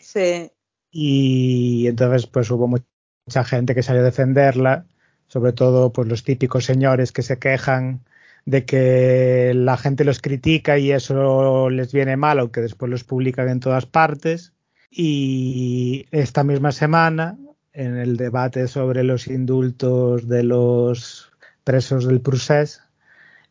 Sí. 0.00 0.50
Y 0.90 1.86
entonces 1.88 2.26
pues 2.26 2.50
hubo 2.50 2.68
mu- 2.68 2.78
mucha 3.26 3.44
gente 3.44 3.74
que 3.74 3.82
salió 3.82 4.02
a 4.02 4.04
defenderla, 4.04 4.84
sobre 5.26 5.52
todo 5.52 5.90
pues 5.92 6.06
los 6.06 6.22
típicos 6.22 6.66
señores 6.66 7.12
que 7.12 7.22
se 7.22 7.38
quejan 7.38 8.00
de 8.44 8.66
que 8.66 9.52
la 9.54 9.78
gente 9.78 10.04
los 10.04 10.20
critica 10.20 10.76
y 10.76 10.92
eso 10.92 11.70
les 11.70 11.90
viene 11.92 12.18
mal, 12.18 12.38
aunque 12.38 12.60
después 12.60 12.90
los 12.90 13.04
publican 13.04 13.48
en 13.48 13.60
todas 13.60 13.86
partes. 13.86 14.52
Y 14.90 16.06
esta 16.10 16.44
misma 16.44 16.70
semana, 16.70 17.38
en 17.72 17.96
el 17.96 18.18
debate 18.18 18.68
sobre 18.68 19.02
los 19.02 19.26
indultos 19.28 20.28
de 20.28 20.44
los 20.44 21.32
presos 21.64 22.06
del 22.06 22.20
Prusés, 22.20 22.82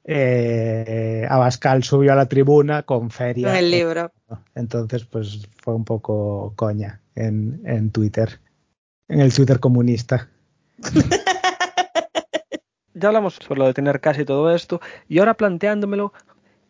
eh, 0.05 1.25
Abascal 1.29 1.83
subió 1.83 2.13
a 2.13 2.15
la 2.15 2.27
tribuna 2.27 2.83
con 2.83 3.09
feria. 3.09 3.47
Con 3.47 3.57
el 3.57 3.71
libro. 3.71 4.11
Entonces, 4.55 5.05
pues 5.05 5.47
fue 5.61 5.73
un 5.73 5.85
poco 5.85 6.53
coña 6.55 7.01
en, 7.15 7.61
en 7.65 7.91
Twitter, 7.91 8.39
en 9.07 9.21
el 9.21 9.33
Twitter 9.33 9.59
comunista. 9.59 10.29
Ya 12.95 13.07
hablamos 13.07 13.35
sobre 13.35 13.59
lo 13.59 13.65
de 13.65 13.73
tener 13.73 13.99
casa 13.99 14.21
y 14.21 14.25
todo 14.25 14.53
esto, 14.53 14.79
y 15.09 15.17
ahora 15.17 15.33
planteándomelo, 15.33 16.13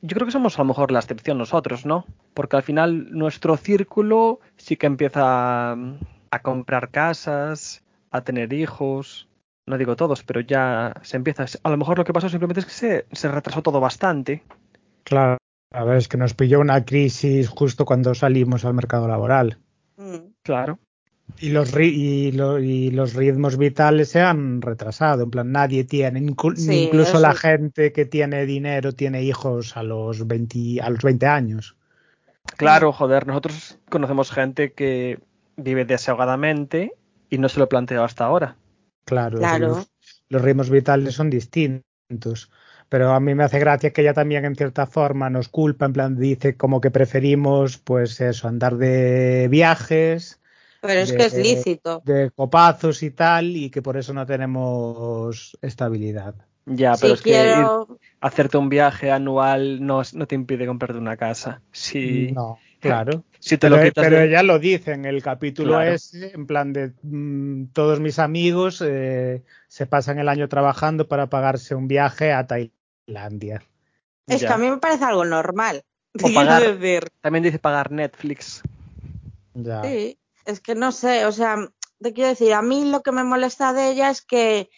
yo 0.02 0.16
creo 0.16 0.26
que 0.26 0.32
somos 0.32 0.58
a 0.58 0.62
lo 0.62 0.70
mejor 0.70 0.90
la 0.90 1.00
excepción 1.00 1.38
nosotros, 1.38 1.86
¿no? 1.86 2.06
Porque 2.34 2.56
al 2.56 2.64
final 2.64 3.12
nuestro 3.12 3.58
círculo 3.58 4.40
sí 4.56 4.78
que 4.78 4.88
empieza 4.88 5.22
a, 5.74 5.78
a 6.32 6.42
comprar 6.42 6.92
casas, 6.92 7.84
a 8.10 8.22
tener 8.22 8.54
hijos, 8.54 9.28
no 9.66 9.78
digo 9.78 9.96
todos, 9.96 10.24
pero 10.24 10.42
ya 10.42 10.94
se 11.04 11.18
empieza. 11.18 11.46
A 11.64 11.70
lo 11.70 11.78
mejor 11.78 11.98
lo 11.98 12.04
que 12.06 12.14
pasó 12.14 12.30
simplemente 12.30 12.60
es 12.62 12.66
que 12.66 12.72
se, 12.72 13.06
se 13.12 13.28
retrasó 13.30 13.62
todo 13.62 13.80
bastante. 13.80 14.44
Claro, 15.04 15.38
a 15.74 15.84
ver, 15.84 15.98
es 15.98 16.08
que 16.08 16.18
nos 16.18 16.34
pilló 16.34 16.60
una 16.60 16.84
crisis 16.86 17.48
justo 17.50 17.86
cuando 17.86 18.14
salimos 18.16 18.66
al 18.66 18.74
mercado 18.74 19.08
laboral. 19.08 19.58
Mm. 19.98 20.18
Claro. 20.44 20.80
Y 21.40 21.50
los, 21.50 21.74
ri- 21.74 21.94
y, 21.94 22.32
lo- 22.34 22.60
y 22.60 22.92
los 22.92 23.14
ritmos 23.14 23.58
vitales 23.58 24.10
se 24.10 24.20
han 24.20 24.62
retrasado. 24.62 25.24
En 25.24 25.32
plan, 25.32 25.52
nadie 25.52 25.86
tiene, 25.86 26.20
inclu- 26.22 26.56
Sí, 26.58 26.84
incluso 26.86 27.20
la 27.20 27.34
gente 27.34 27.94
que 27.94 28.06
tiene 28.06 28.46
dinero 28.46 28.92
tiene 28.92 29.24
hijos 29.24 29.78
a 29.78 29.84
los 29.84 30.28
20, 30.28 30.82
a 30.82 30.90
los 30.90 31.02
20 31.02 31.26
años. 31.26 31.78
Claro, 32.58 32.92
joder, 32.92 33.26
nosotros 33.26 33.80
conocemos 33.90 34.30
gente 34.32 34.74
que 34.74 35.20
vive 35.56 35.86
desahogadamente 35.86 36.92
y 37.30 37.38
no 37.38 37.48
se 37.48 37.60
lo 37.60 37.70
planteó 37.70 38.04
hasta 38.04 38.26
ahora. 38.26 38.58
Claro, 39.06 39.38
Claro. 39.40 39.68
Los, 39.68 39.92
los 40.30 40.42
ritmos 40.42 40.70
vitales 40.70 41.16
son 41.16 41.30
distintos. 41.30 42.52
Pero 42.90 43.12
a 43.12 43.20
mí 43.20 43.34
me 43.34 43.44
hace 43.44 43.60
gracia 43.60 43.92
que 43.92 44.02
ella 44.02 44.14
también 44.14 44.46
en 44.46 44.56
cierta 44.56 44.86
forma 44.86 45.30
nos 45.30 45.50
culpa, 45.50 45.86
en 45.86 45.94
plan 45.94 46.16
dice 46.18 46.58
como 46.58 46.80
que 46.80 46.92
preferimos 46.92 47.78
pues 47.78 48.22
eso, 48.22 48.48
andar 48.48 48.78
de 48.78 49.48
viajes, 49.50 50.40
Pero 50.82 51.00
es 51.02 51.10
de- 51.10 51.18
que 51.18 51.24
es 51.26 51.34
lícito. 51.38 52.02
de 52.06 52.30
copazos 52.32 53.02
y 53.02 53.12
tal, 53.12 53.56
y 53.56 53.70
que 53.70 53.82
por 53.82 53.98
eso 53.98 54.14
no 54.14 54.26
tenemos 54.26 55.58
estabilidad. 55.62 56.36
Ya, 56.66 56.94
pero 57.00 57.14
es 57.16 57.22
que 57.22 57.32
ir- 57.32 57.98
hacerte 58.22 58.58
un 58.58 58.70
viaje 58.70 59.12
anual 59.12 59.86
no, 59.86 60.02
no 60.14 60.28
te 60.28 60.36
impide 60.36 60.66
comprarte 60.68 60.98
una 61.00 61.18
casa. 61.18 61.62
Si, 61.72 62.32
No, 62.32 62.60
claro. 62.80 63.24
Si 63.46 63.58
te 63.58 63.68
Pero, 63.68 63.76
lo 63.78 63.84
quitas 63.84 64.04
pero 64.06 64.18
de- 64.20 64.26
ella 64.28 64.42
lo 64.44 64.58
dice 64.60 64.94
en 64.94 65.04
el 65.06 65.22
capítulo 65.22 65.74
Claro. 65.74 65.92
ese, 65.94 66.32
en 66.34 66.48
plan 66.48 66.72
de 66.72 66.94
mm, 67.02 67.66
todos 67.74 68.00
mis 68.00 68.18
amigos 68.20 68.82
eh, 68.86 69.44
se 69.68 69.86
pasan 69.86 70.18
el 70.20 70.30
año 70.30 70.48
trabajando 70.48 71.08
para 71.10 71.28
pagarse 71.28 71.76
un 71.76 71.88
viaje 71.90 72.32
a 72.32 72.48
Tailandia. 72.48 73.62
Es 74.28 74.42
Ya. 74.42 74.48
que 74.48 74.54
a 74.54 74.58
mí 74.58 74.70
me 74.70 74.78
parece 74.78 75.04
algo 75.04 75.26
normal. 75.26 75.84
O 76.16 76.18
Quiero 76.24 76.36
pagar- 76.36 76.78
decir. 76.78 77.10
También 77.22 77.44
dice 77.44 77.60
pagar 77.60 77.92
Netflix. 77.92 78.62
Ya. 79.54 79.84
Sí, 79.84 80.18
es 80.46 80.60
que 80.62 80.74
no 80.76 80.92
sé, 80.92 81.26
o 81.26 81.32
sea, 81.32 81.58
te 82.00 82.14
quiero 82.14 82.30
decir, 82.30 82.54
a 82.54 82.62
mí 82.62 82.90
lo 82.90 83.02
que 83.04 83.12
me 83.12 83.24
molesta 83.24 83.74
de 83.74 83.90
ella 83.92 84.10
es 84.10 84.22
que, 84.22 84.70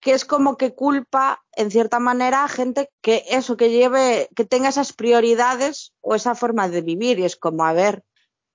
que 0.00 0.12
es 0.12 0.24
como 0.24 0.56
que 0.56 0.74
culpa, 0.74 1.42
en 1.58 1.70
cierta 1.72 1.98
manera, 1.98 2.46
gente 2.48 2.88
que 3.02 3.24
eso, 3.28 3.56
que 3.56 3.70
lleve, 3.70 4.28
que 4.36 4.44
tenga 4.44 4.68
esas 4.68 4.92
prioridades 4.92 5.92
o 6.00 6.14
esa 6.14 6.34
forma 6.34 6.68
de 6.68 6.82
vivir. 6.82 7.18
Y 7.18 7.24
es 7.24 7.36
como, 7.36 7.64
a 7.64 7.72
ver, 7.72 8.04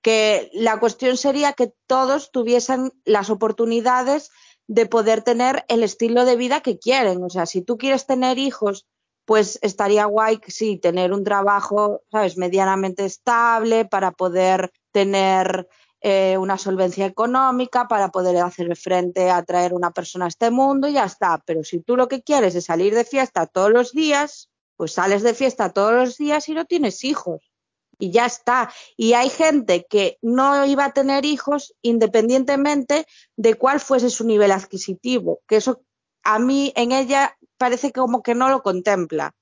que 0.02 0.50
la 0.54 0.80
cuestión 0.80 1.18
sería 1.18 1.52
que 1.52 1.72
todos 1.86 2.30
tuviesen 2.30 2.92
las 3.04 3.28
oportunidades 3.28 4.30
de 4.68 4.86
poder 4.86 5.22
tener 5.22 5.66
el 5.68 5.82
estilo 5.82 6.24
de 6.24 6.36
vida 6.36 6.62
que 6.62 6.78
quieren. 6.78 7.22
O 7.22 7.28
sea, 7.28 7.44
si 7.44 7.60
tú 7.60 7.76
quieres 7.76 8.06
tener 8.06 8.38
hijos, 8.38 8.86
pues 9.26 9.58
estaría 9.60 10.06
guay, 10.06 10.40
sí, 10.46 10.78
tener 10.78 11.12
un 11.12 11.24
trabajo, 11.24 12.02
¿sabes?, 12.10 12.38
medianamente 12.38 13.04
estable 13.04 13.84
para 13.84 14.12
poder 14.12 14.72
tener 14.92 15.68
eh, 16.06 16.36
una 16.36 16.58
solvencia 16.58 17.06
económica, 17.06 17.88
para 17.88 18.10
poder 18.10 18.36
hacer 18.36 18.76
frente 18.76 19.30
a 19.30 19.42
traer 19.42 19.72
una 19.72 19.90
persona 19.90 20.26
a 20.26 20.28
este 20.28 20.50
mundo 20.50 20.86
y 20.86 20.92
ya 20.92 21.06
está. 21.06 21.42
Pero 21.46 21.64
si 21.64 21.80
tú 21.80 21.96
lo 21.96 22.08
que 22.08 22.22
quieres 22.22 22.54
es 22.54 22.66
salir 22.66 22.94
de 22.94 23.06
fiesta 23.06 23.46
todos 23.46 23.70
los 23.70 23.92
días, 23.92 24.50
pues 24.76 24.92
sales 24.92 25.22
de 25.22 25.32
fiesta 25.32 25.72
todos 25.72 25.94
los 25.94 26.18
días 26.18 26.46
y 26.50 26.52
no 26.52 26.66
tienes 26.66 27.04
hijos. 27.04 27.50
Y 27.98 28.10
ya 28.10 28.26
está. 28.26 28.70
Y 28.98 29.14
hay 29.14 29.30
gente 29.30 29.86
que 29.88 30.18
no 30.20 30.66
iba 30.66 30.84
a 30.84 30.92
tener 30.92 31.24
hijos 31.24 31.74
independientemente 31.80 33.06
de 33.36 33.54
cuál 33.54 33.80
fuese 33.80 34.10
su 34.10 34.26
nivel 34.26 34.52
adquisitivo, 34.52 35.40
que 35.48 35.56
eso 35.56 35.80
a 36.22 36.38
mí 36.38 36.70
en 36.76 36.92
ella 36.92 37.34
parece 37.56 37.92
como 37.92 38.22
que 38.22 38.34
no 38.34 38.50
lo 38.50 38.62
contempla. 38.62 39.32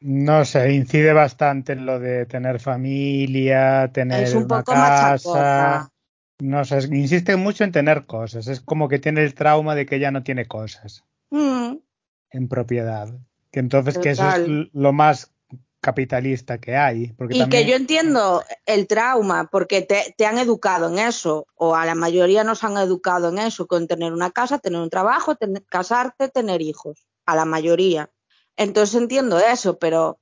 No 0.00 0.44
sé, 0.46 0.72
incide 0.72 1.12
bastante 1.12 1.72
en 1.74 1.84
lo 1.84 1.98
de 1.98 2.24
tener 2.24 2.60
familia, 2.60 3.90
tener 3.92 4.22
Es 4.22 4.32
un 4.34 4.44
una 4.44 4.48
poco 4.60 4.72
casa. 4.72 5.10
machacosa. 5.10 5.90
No 6.40 6.64
sé, 6.64 6.78
insiste 6.92 7.36
mucho 7.36 7.64
en 7.64 7.72
tener 7.72 8.06
cosas. 8.06 8.46
Es 8.46 8.60
como 8.60 8.88
que 8.88 8.98
tiene 8.98 9.22
el 9.24 9.34
trauma 9.34 9.74
de 9.74 9.86
que 9.86 9.98
ya 9.98 10.10
no 10.10 10.22
tiene 10.22 10.46
cosas 10.46 11.04
Mm, 11.30 11.76
en 12.30 12.48
propiedad. 12.48 13.08
Que 13.50 13.60
entonces 13.60 13.98
que 13.98 14.10
eso 14.10 14.28
es 14.28 14.38
lo 14.72 14.92
más 14.92 15.32
capitalista 15.80 16.58
que 16.58 16.76
hay. 16.76 17.12
Porque 17.12 17.34
Y 17.34 17.38
también, 17.38 17.64
que 17.64 17.70
yo 17.70 17.76
entiendo 17.76 18.44
el 18.66 18.86
trauma, 18.86 19.48
porque 19.50 19.82
te, 19.82 20.14
te 20.16 20.26
han 20.26 20.38
educado 20.38 20.88
en 20.88 20.98
eso, 20.98 21.46
o 21.54 21.74
a 21.74 21.84
la 21.86 21.94
mayoría 21.94 22.44
nos 22.44 22.62
han 22.64 22.76
educado 22.76 23.28
en 23.30 23.38
eso, 23.38 23.66
con 23.66 23.86
tener 23.86 24.12
una 24.12 24.30
casa, 24.30 24.58
tener 24.58 24.80
un 24.80 24.90
trabajo, 24.90 25.34
tener- 25.36 25.64
casarte, 25.66 26.28
tener 26.28 26.62
hijos, 26.62 27.06
a 27.26 27.34
la 27.36 27.44
mayoría. 27.44 28.10
Entonces 28.56 28.94
entiendo 29.00 29.38
eso, 29.38 29.78
pero 29.78 30.18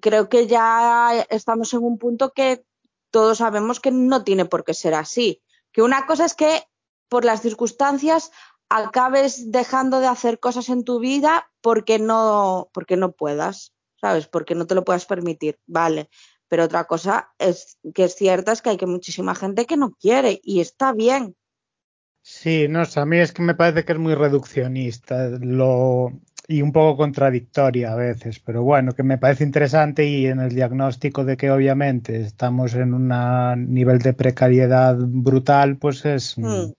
creo 0.00 0.28
que 0.28 0.46
ya 0.46 1.26
estamos 1.30 1.72
en 1.74 1.82
un 1.82 1.98
punto 1.98 2.32
que 2.32 2.64
todos 3.10 3.38
sabemos 3.38 3.80
que 3.80 3.90
no 3.90 4.22
tiene 4.24 4.44
por 4.44 4.64
qué 4.64 4.74
ser 4.74 4.94
así. 4.94 5.42
Que 5.72 5.82
una 5.82 6.06
cosa 6.06 6.24
es 6.24 6.34
que 6.34 6.64
por 7.08 7.24
las 7.24 7.42
circunstancias 7.42 8.30
acabes 8.68 9.50
dejando 9.50 10.00
de 10.00 10.06
hacer 10.06 10.38
cosas 10.38 10.68
en 10.68 10.84
tu 10.84 11.00
vida 11.00 11.50
porque 11.60 11.98
no, 11.98 12.70
porque 12.72 12.96
no 12.96 13.12
puedas, 13.12 13.74
¿sabes? 14.00 14.28
Porque 14.28 14.54
no 14.54 14.66
te 14.66 14.74
lo 14.74 14.84
puedas 14.84 15.06
permitir, 15.06 15.58
vale. 15.66 16.08
Pero 16.48 16.64
otra 16.64 16.84
cosa 16.84 17.32
es 17.38 17.78
que 17.94 18.04
es 18.04 18.14
cierta 18.14 18.52
es 18.52 18.62
que 18.62 18.70
hay 18.70 18.76
que 18.76 18.86
muchísima 18.86 19.34
gente 19.34 19.66
que 19.66 19.76
no 19.76 19.92
quiere 19.92 20.40
y 20.42 20.60
está 20.60 20.92
bien. 20.92 21.36
Sí, 22.22 22.68
no 22.68 22.82
a 22.94 23.06
mí 23.06 23.18
es 23.18 23.32
que 23.32 23.42
me 23.42 23.54
parece 23.54 23.84
que 23.84 23.92
es 23.92 23.98
muy 23.98 24.14
reduccionista 24.14 25.30
lo, 25.40 26.12
y 26.50 26.62
un 26.62 26.72
poco 26.72 26.96
contradictoria 26.96 27.92
a 27.92 27.94
veces, 27.94 28.40
pero 28.40 28.64
bueno, 28.64 28.90
que 28.90 29.04
me 29.04 29.18
parece 29.18 29.44
interesante 29.44 30.04
y 30.04 30.26
en 30.26 30.40
el 30.40 30.52
diagnóstico 30.52 31.24
de 31.24 31.36
que 31.36 31.48
obviamente 31.48 32.22
estamos 32.22 32.74
en 32.74 32.92
un 32.92 33.72
nivel 33.72 34.00
de 34.00 34.14
precariedad 34.14 34.96
brutal, 34.98 35.76
pues 35.76 36.04
es, 36.04 36.36
Mm. 36.36 36.72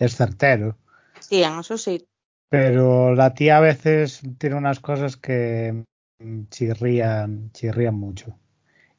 es 0.00 0.16
certero. 0.16 0.76
Sí, 1.20 1.44
eso 1.44 1.78
sí. 1.78 2.04
Pero 2.48 3.14
la 3.14 3.34
tía 3.34 3.58
a 3.58 3.60
veces 3.60 4.20
tiene 4.36 4.56
unas 4.56 4.80
cosas 4.80 5.16
que 5.16 5.84
mm, 6.18 6.46
chirrían, 6.50 7.52
chirrían 7.52 7.94
mucho. 7.94 8.36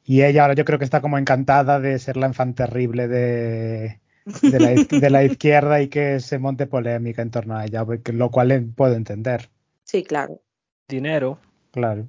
Y 0.02 0.22
ella 0.22 0.42
ahora 0.42 0.54
yo 0.54 0.64
creo 0.64 0.78
que 0.78 0.86
está 0.86 1.02
como 1.02 1.18
encantada 1.18 1.78
de 1.78 1.98
ser 1.98 2.16
la 2.16 2.28
infante 2.28 2.64
terrible 2.64 3.06
de, 3.06 4.00
de, 4.40 4.60
la, 4.60 4.98
de 4.98 5.10
la 5.10 5.24
izquierda 5.24 5.82
y 5.82 5.88
que 5.88 6.20
se 6.20 6.38
monte 6.38 6.66
polémica 6.66 7.20
en 7.20 7.30
torno 7.30 7.54
a 7.54 7.66
ella, 7.66 7.84
lo 8.14 8.30
cual 8.30 8.72
puedo 8.74 8.94
entender, 8.94 9.50
Sí, 9.86 10.02
claro. 10.02 10.42
Dinero. 10.88 11.38
claro. 11.70 12.06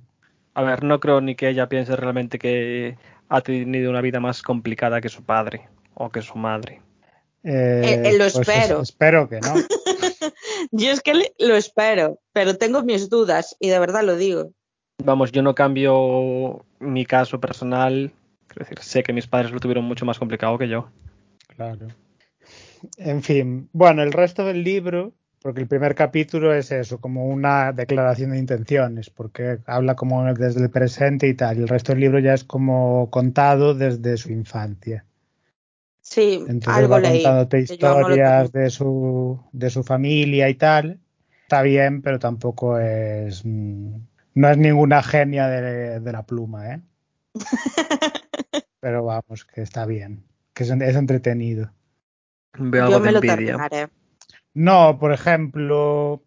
A 0.55 0.63
ver, 0.63 0.83
no 0.83 0.99
creo 0.99 1.21
ni 1.21 1.35
que 1.35 1.49
ella 1.49 1.69
piense 1.69 1.95
realmente 1.95 2.39
que 2.39 2.97
ha 3.29 3.41
tenido 3.41 3.91
una 3.91 4.01
vida 4.01 4.19
más 4.19 4.41
complicada 4.41 5.01
que 5.01 5.09
su 5.09 5.23
padre 5.23 5.69
o 5.93 6.09
que 6.09 6.23
su 6.23 6.35
madre. 6.35 6.81
Eh, 7.43 7.81
Eh, 7.85 8.01
eh, 8.05 8.11
lo 8.13 8.23
pues 8.25 8.35
es- 8.37 8.47
espero. 8.49 8.81
espero 8.81 9.29
que 9.29 9.39
no. 9.39 9.53
Yo 10.71 10.89
es 10.91 11.01
que 11.01 11.13
le- 11.13 11.33
lo 11.37 11.55
espero, 11.55 12.19
pero 12.33 12.57
tengo 12.57 12.81
mis 12.81 13.07
dudas 13.07 13.55
y 13.59 13.69
de 13.69 13.77
verdad 13.77 14.03
lo 14.03 14.15
digo. 14.15 14.51
Vamos, 15.03 15.31
yo 15.31 15.43
no 15.43 15.53
cambio 15.53 16.65
mi 16.79 17.05
caso 17.05 17.39
personal. 17.39 18.11
Quiero 18.47 18.65
decir, 18.65 18.79
sé 18.79 19.03
que 19.03 19.13
mis 19.13 19.27
padres 19.27 19.51
lo 19.51 19.59
tuvieron 19.59 19.83
mucho 19.85 20.05
más 20.05 20.17
complicado 20.17 20.57
que 20.57 20.67
yo. 20.69 20.89
Claro. 21.55 21.87
En 22.97 23.21
fin, 23.21 23.69
bueno, 23.73 24.01
el 24.01 24.11
resto 24.11 24.43
del 24.43 24.63
libro, 24.63 25.13
porque 25.41 25.61
el 25.61 25.67
primer 25.67 25.95
capítulo 25.95 26.53
es 26.53 26.71
eso, 26.71 26.99
como 26.99 27.25
una 27.27 27.71
declaración 27.73 28.31
de 28.31 28.39
intenciones, 28.39 29.09
porque 29.09 29.59
habla 29.65 29.95
como 29.95 30.23
desde 30.33 30.61
el 30.63 30.69
presente 30.69 31.27
y 31.27 31.33
tal, 31.35 31.57
y 31.57 31.61
el 31.61 31.67
resto 31.67 31.91
del 31.93 32.01
libro 32.01 32.19
ya 32.19 32.33
es 32.33 32.43
como 32.43 33.09
contado 33.11 33.73
desde 33.75 34.17
su 34.17 34.31
infancia. 34.31 35.05
Sí, 36.01 36.43
Entonces 36.47 36.67
algo 36.67 36.93
va 36.93 36.99
leí. 36.99 37.23
contándote 37.23 37.65
yo 37.65 37.73
historias 37.73 38.51
de 38.51 38.69
su, 38.69 39.39
de 39.51 39.69
su 39.69 39.83
familia 39.83 40.49
y 40.49 40.55
tal. 40.55 40.99
Está 41.43 41.61
bien, 41.61 42.01
pero 42.01 42.19
tampoco 42.19 42.79
es. 42.79 43.43
mm, 43.45 43.95
No 44.35 44.49
es 44.49 44.57
ninguna 44.57 45.03
genia 45.03 45.47
de, 45.47 45.99
de 45.99 46.11
la 46.11 46.25
pluma, 46.25 46.73
¿eh? 46.73 46.81
Pero 48.79 49.03
vamos, 49.05 49.45
que 49.45 49.61
está 49.61 49.85
bien. 49.85 50.25
Que 50.53 50.63
es, 50.63 50.69
es 50.71 50.95
entretenido. 50.95 51.71
Veo 52.59 52.85
Yo 52.85 52.85
algo 52.87 52.99
me 52.99 53.07
de 53.07 53.11
lo 53.13 53.19
envidia. 53.19 53.35
terminaré. 53.35 53.89
No, 54.57 54.97
por 54.97 55.13
ejemplo, 55.13 56.23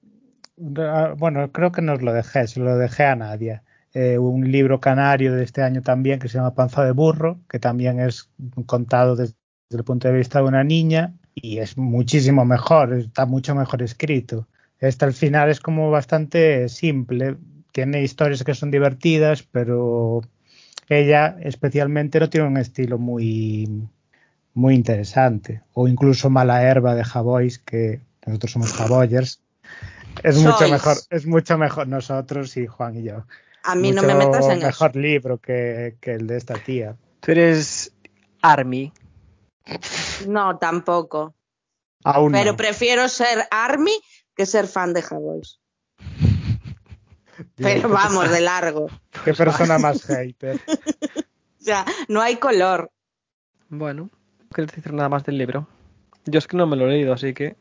bueno, 0.57 1.51
creo 1.51 1.73
que 1.73 1.83
no 1.83 1.95
os 1.95 2.03
lo 2.03 2.13
dejé, 2.13 2.47
se 2.47 2.61
lo 2.61 2.77
dejé 2.79 3.03
a 3.05 3.17
Nadia. 3.17 3.65
Eh, 3.93 4.19
un 4.19 4.53
libro 4.53 4.81
canario 4.81 5.35
de 5.35 5.43
este 5.43 5.63
año 5.63 5.83
también 5.83 6.21
que 6.21 6.29
se 6.29 6.39
llama 6.39 6.55
Panza 6.55 6.85
de 6.85 6.93
Burro, 6.93 7.41
que 7.49 7.59
también 7.59 7.99
es 7.99 8.31
contado 8.67 9.17
desde, 9.17 9.35
el 9.71 9.83
punto 9.83 10.07
de 10.07 10.15
vista 10.15 10.39
de 10.39 10.45
una 10.45 10.63
niña 10.63 11.13
y 11.35 11.59
es 11.59 11.77
muchísimo 11.77 12.45
mejor, 12.45 12.93
está 12.95 13.27
mucho 13.27 13.57
mejor 13.57 13.83
escrito. 13.83 14.47
Este 14.79 15.05
al 15.07 15.13
final 15.13 15.51
es 15.51 15.59
como 15.59 15.91
bastante 15.91 16.69
simple, 16.69 17.37
tiene 17.73 18.01
historias 18.01 18.45
que 18.45 18.55
son 18.55 18.71
divertidas, 18.71 19.43
pero 19.43 20.21
ella 20.89 21.37
especialmente 21.41 22.21
no 22.21 22.31
tiene 22.31 22.47
un 22.47 22.59
estilo 22.59 22.97
muy, 22.97 23.89
muy 24.55 24.75
interesante. 24.77 25.63
O 25.75 25.89
incluso 25.89 26.31
Mala 26.31 26.63
Herba 26.63 26.95
de 26.95 27.03
Javois, 27.03 27.59
que 27.59 28.09
nosotros 28.27 28.53
somos 28.53 28.73
Javoyers. 28.73 29.41
Es 30.23 30.37
mucho 30.39 30.69
mejor, 30.69 30.97
es 31.11 31.27
mucho 31.27 31.57
mejor 31.59 31.89
nosotros 31.89 32.57
y 32.57 32.67
Juan 32.67 32.97
y 32.97 33.05
yo. 33.05 33.25
A 33.63 33.75
mí 33.75 33.93
no 33.93 34.03
Mucho 34.03 34.15
me 34.15 34.27
metas 34.27 34.45
en 34.47 34.59
eso. 34.59 34.67
mejor 34.67 34.97
libro 34.97 35.39
que, 35.39 35.97
que 36.01 36.15
el 36.15 36.27
de 36.27 36.37
esta 36.37 36.55
tía. 36.55 36.97
Tú 37.21 37.33
eres 37.33 37.93
Army. 38.43 38.93
No, 40.27 40.59
tampoco. 40.59 41.35
Aún 42.05 42.33
Pero 42.33 42.53
no. 42.53 42.57
prefiero 42.57 43.09
ser 43.09 43.47
Army 43.51 43.93
que 44.35 44.47
ser 44.47 44.67
fan 44.67 44.93
de 44.95 45.03
Javois. 45.03 45.61
Pero 47.57 47.89
vamos, 47.89 48.31
de 48.31 48.41
largo. 48.41 48.89
Qué 49.25 49.35
persona 49.35 49.79
más 49.79 50.05
hater. 50.05 50.61
O 51.61 51.63
sea, 51.63 51.85
no 52.09 52.23
hay 52.23 52.37
color. 52.37 52.91
Bueno, 53.69 54.09
no 54.39 54.49
quieres 54.51 54.75
decir 54.75 54.95
nada 54.95 55.11
más 55.11 55.25
del 55.25 55.37
libro. 55.37 55.69
Yo 56.25 56.39
es 56.39 56.47
que 56.47 56.57
no 56.57 56.67
me 56.67 56.75
lo 56.75 56.87
he 56.87 56.93
leído, 56.93 57.13
así 57.13 57.35
que 57.35 57.55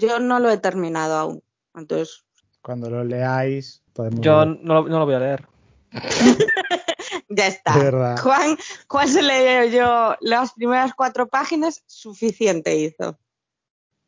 Yo 0.00 0.18
no 0.18 0.38
lo 0.40 0.50
he 0.50 0.58
terminado 0.58 1.14
aún. 1.16 1.42
Entonces, 1.74 2.24
Cuando 2.62 2.90
lo 2.90 3.04
leáis, 3.04 3.82
podemos. 3.92 4.20
yo 4.20 4.44
no, 4.44 4.74
lo- 4.82 4.88
no 4.88 4.98
lo 4.98 5.04
voy 5.06 5.14
a 5.14 5.18
leer. 5.20 5.46
ya 7.28 7.46
está. 7.46 7.76
Verdad. 7.78 8.18
Juan, 8.18 8.56
Juan 8.88 9.08
se 9.08 9.22
leyó 9.22 9.64
yo 9.76 10.16
las 10.20 10.52
primeras 10.52 10.92
cuatro 10.94 11.28
páginas, 11.28 11.82
suficiente 11.86 12.76
hizo. 12.76 13.18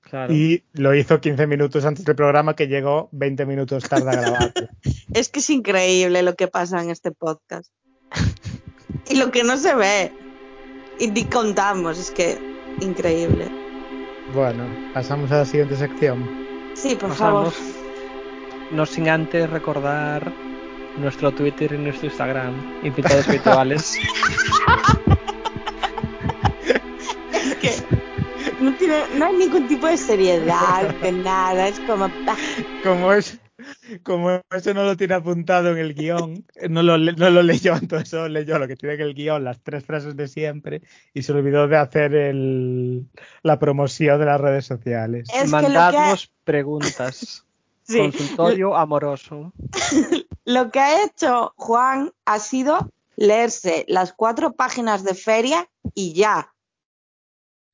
Claro. 0.00 0.32
Y 0.34 0.64
lo 0.72 0.94
hizo 0.94 1.20
15 1.20 1.46
minutos 1.46 1.84
antes 1.84 2.04
del 2.04 2.16
programa, 2.16 2.54
que 2.56 2.66
llegó 2.66 3.08
20 3.12 3.46
minutos 3.46 3.88
tarde 3.88 4.10
a 4.10 4.20
grabar. 4.20 4.52
Es 5.14 5.28
que 5.28 5.40
es 5.40 5.50
increíble 5.50 6.22
lo 6.22 6.34
que 6.34 6.48
pasa 6.48 6.82
en 6.82 6.90
este 6.90 7.12
podcast. 7.12 7.70
y 9.08 9.16
lo 9.16 9.30
que 9.30 9.44
no 9.44 9.56
se 9.56 9.74
ve. 9.74 10.12
Y 10.98 11.08
ni 11.08 11.24
contamos, 11.24 11.98
es 11.98 12.10
que 12.10 12.38
increíble. 12.80 13.50
Bueno, 14.32 14.64
pasamos 14.94 15.30
a 15.32 15.38
la 15.38 15.44
siguiente 15.44 15.76
sección. 15.76 16.28
Sí, 16.74 16.96
por 16.96 17.14
favor. 17.14 17.52
Pasamos, 17.52 17.74
no 18.70 18.86
sin 18.86 19.08
antes 19.08 19.48
recordar 19.50 20.32
nuestro 20.96 21.32
Twitter 21.32 21.72
y 21.72 21.78
nuestro 21.78 22.06
Instagram, 22.06 22.54
Infiltrados 22.82 23.26
Virtuales. 23.28 23.98
Es 27.32 27.54
que 27.60 27.72
no, 28.60 28.74
tiene, 28.74 29.02
no 29.16 29.26
hay 29.26 29.36
ningún 29.36 29.68
tipo 29.68 29.86
de 29.86 29.96
seriedad, 29.96 30.88
de 31.02 31.12
nada. 31.12 31.68
Es 31.68 31.78
como. 31.80 32.10
Como 32.82 33.12
es. 33.12 33.38
Como 34.02 34.40
eso 34.50 34.74
no 34.74 34.84
lo 34.84 34.96
tiene 34.96 35.14
apuntado 35.14 35.70
en 35.70 35.78
el 35.78 35.94
guion, 35.94 36.44
no 36.68 36.82
lo, 36.82 36.96
le- 36.96 37.12
no 37.12 37.30
lo 37.30 37.42
leyó, 37.42 37.74
entonces 37.80 38.08
solo 38.08 38.28
leyó 38.28 38.58
lo 38.58 38.66
que 38.68 38.76
tiene 38.76 38.94
en 38.96 39.00
el 39.02 39.14
guion, 39.14 39.44
las 39.44 39.60
tres 39.62 39.84
frases 39.84 40.16
de 40.16 40.28
siempre, 40.28 40.82
y 41.14 41.22
se 41.22 41.32
olvidó 41.32 41.68
de 41.68 41.76
hacer 41.76 42.14
el, 42.14 43.06
la 43.42 43.58
promoción 43.58 44.18
de 44.18 44.26
las 44.26 44.40
redes 44.40 44.66
sociales. 44.66 45.28
Es 45.34 45.42
que, 45.44 45.48
Mandadnos 45.48 46.32
preguntas. 46.44 47.44
sí, 47.82 47.98
Consultorio 47.98 48.76
amoroso. 48.76 49.52
lo 50.44 50.70
que 50.70 50.80
ha 50.80 51.04
hecho 51.04 51.52
Juan 51.56 52.12
ha 52.24 52.38
sido 52.38 52.90
leerse 53.16 53.84
las 53.88 54.12
cuatro 54.12 54.54
páginas 54.54 55.04
de 55.04 55.14
feria 55.14 55.68
y 55.94 56.14
ya. 56.14 56.52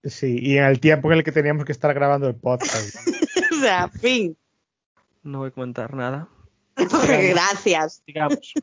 Sí, 0.05 0.39
y 0.41 0.57
en 0.59 0.65
el 0.65 0.81
tiempo 0.81 1.11
en 1.11 1.19
el 1.19 1.25
que 1.25 1.33
teníamos 1.33 1.65
que 1.65 1.73
estar 1.73 1.93
grabando 1.93 2.29
el 2.29 2.35
podcast. 2.37 2.97
o 3.53 3.61
sea, 3.61 3.89
fin. 3.89 4.37
No 5.29 5.41
voy 5.41 5.49
a 5.49 5.51
comentar 5.51 5.93
nada. 5.93 6.27
Gracias. 6.77 8.03
Digamos. 8.07 8.55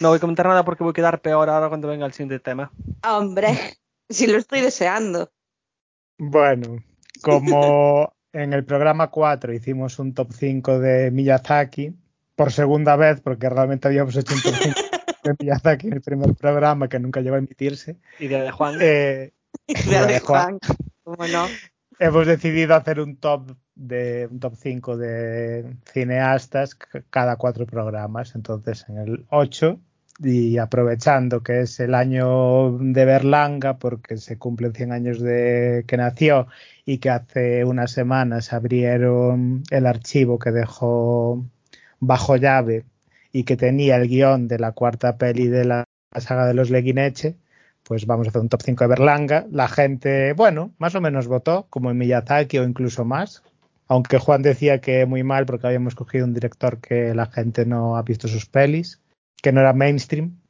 No 0.00 0.08
voy 0.08 0.16
a 0.16 0.20
comentar 0.20 0.46
nada 0.46 0.64
porque 0.64 0.82
voy 0.82 0.92
a 0.92 0.94
quedar 0.94 1.20
peor 1.20 1.50
ahora 1.50 1.68
cuando 1.68 1.88
venga 1.88 2.06
el 2.06 2.12
siguiente 2.14 2.40
tema. 2.40 2.72
Hombre, 3.06 3.48
si 4.08 4.26
lo 4.26 4.38
estoy 4.38 4.62
deseando. 4.62 5.30
Bueno, 6.16 6.82
como 7.20 8.14
en 8.32 8.54
el 8.54 8.64
programa 8.64 9.10
4 9.10 9.52
hicimos 9.52 9.98
un 9.98 10.14
top 10.14 10.32
5 10.32 10.78
de 10.78 11.10
Miyazaki, 11.10 11.94
por 12.34 12.50
segunda 12.50 12.96
vez, 12.96 13.20
porque 13.20 13.50
realmente 13.50 13.86
habíamos 13.86 14.16
hecho 14.16 14.34
un 14.34 14.40
top 14.40 14.54
5 14.54 14.80
de 15.24 15.36
Miyazaki 15.38 15.88
en 15.88 15.92
el 15.92 16.00
primer 16.00 16.34
programa 16.34 16.88
que 16.88 16.98
nunca 16.98 17.20
llegó 17.20 17.34
a 17.34 17.40
emitirse, 17.40 17.98
Idea 18.20 18.42
de 18.42 18.50
Juan. 18.52 18.78
eh, 18.80 19.34
Idea 19.66 20.06
de 20.06 20.18
Juan. 20.20 20.58
Juan. 20.60 20.78
¿Cómo 21.02 21.26
no? 21.26 21.46
hemos 21.98 22.26
decidido 22.26 22.74
hacer 22.74 23.00
un 23.00 23.16
top 23.18 23.54
de 23.74 24.28
un 24.30 24.40
top 24.40 24.54
5 24.56 24.96
de 24.96 25.76
cineastas 25.92 26.76
cada 27.10 27.36
cuatro 27.36 27.66
programas. 27.66 28.34
Entonces, 28.34 28.86
en 28.88 28.98
el 28.98 29.26
8, 29.30 29.78
y 30.20 30.58
aprovechando 30.58 31.42
que 31.42 31.62
es 31.62 31.80
el 31.80 31.94
año 31.94 32.78
de 32.78 33.04
Berlanga, 33.04 33.78
porque 33.78 34.16
se 34.16 34.38
cumplen 34.38 34.72
100 34.72 34.92
años 34.92 35.20
de 35.20 35.84
que 35.86 35.96
nació 35.96 36.46
y 36.84 36.98
que 36.98 37.10
hace 37.10 37.64
unas 37.64 37.90
semanas 37.90 38.52
abrieron 38.52 39.64
el 39.70 39.86
archivo 39.86 40.38
que 40.38 40.52
dejó 40.52 41.44
bajo 42.00 42.36
llave 42.36 42.84
y 43.32 43.44
que 43.44 43.56
tenía 43.56 43.96
el 43.96 44.08
guion 44.08 44.46
de 44.48 44.58
la 44.58 44.72
cuarta 44.72 45.16
peli 45.18 45.48
de 45.48 45.64
la 45.64 45.84
saga 46.20 46.46
de 46.46 46.54
los 46.54 46.70
Leguineche, 46.70 47.36
pues 47.82 48.06
vamos 48.06 48.26
a 48.26 48.30
hacer 48.30 48.40
un 48.40 48.48
top 48.48 48.62
5 48.62 48.84
de 48.84 48.88
Berlanga. 48.88 49.46
La 49.50 49.68
gente, 49.68 50.32
bueno, 50.34 50.72
más 50.78 50.94
o 50.94 51.00
menos 51.00 51.26
votó, 51.26 51.66
como 51.70 51.90
en 51.90 51.98
Miyazaki 51.98 52.58
o 52.58 52.64
incluso 52.64 53.04
más. 53.04 53.42
Aunque 53.86 54.18
Juan 54.18 54.42
decía 54.42 54.80
que 54.80 55.04
muy 55.06 55.22
mal 55.22 55.44
porque 55.46 55.66
habíamos 55.66 55.94
cogido 55.94 56.24
un 56.24 56.34
director 56.34 56.80
que 56.80 57.14
la 57.14 57.26
gente 57.26 57.66
no 57.66 57.96
ha 57.96 58.02
visto 58.02 58.28
sus 58.28 58.46
pelis, 58.46 59.00
que 59.42 59.52
no 59.52 59.60
era 59.60 59.72
mainstream. 59.72 60.40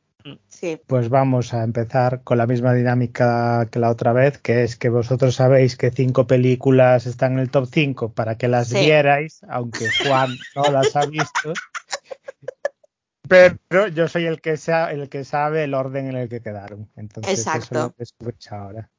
Sí. 0.48 0.80
Pues 0.86 1.10
vamos 1.10 1.52
a 1.52 1.64
empezar 1.64 2.22
con 2.22 2.38
la 2.38 2.46
misma 2.46 2.72
dinámica 2.72 3.68
que 3.70 3.78
la 3.78 3.90
otra 3.90 4.12
vez, 4.14 4.38
que 4.38 4.62
es 4.62 4.76
que 4.76 4.88
vosotros 4.88 5.34
sabéis 5.34 5.76
que 5.76 5.90
cinco 5.90 6.26
películas 6.26 7.04
están 7.06 7.34
en 7.34 7.40
el 7.40 7.50
top 7.50 7.68
5 7.70 8.12
para 8.12 8.38
que 8.38 8.48
las 8.48 8.68
Sí. 8.68 8.78
vierais, 8.78 9.42
aunque 9.48 9.86
Juan 10.04 10.30
no 10.56 10.70
las 10.72 10.96
ha 10.96 11.04
visto. 11.04 11.52
Pero 13.28 13.88
yo 13.88 14.08
soy 14.08 14.26
el 14.26 14.40
que, 14.40 14.56
sa- 14.56 14.92
el 14.92 15.08
que 15.08 15.24
sabe 15.24 15.64
el 15.64 15.74
orden 15.74 16.06
en 16.08 16.16
el 16.16 16.28
que 16.28 16.40
quedaron. 16.40 16.88
Entonces 16.96 17.38
eso 17.40 17.50
Exacto. 17.50 17.94
es 17.98 18.14
lo 18.20 18.32
ahora. 18.56 18.90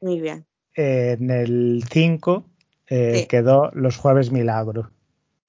Muy 0.00 0.20
bien. 0.20 0.46
En 0.74 1.30
el 1.30 1.84
5 1.90 2.44
eh, 2.88 3.20
Sí. 3.22 3.26
quedó 3.28 3.70
Los 3.74 3.96
Jueves 3.96 4.30
Milagro, 4.32 4.90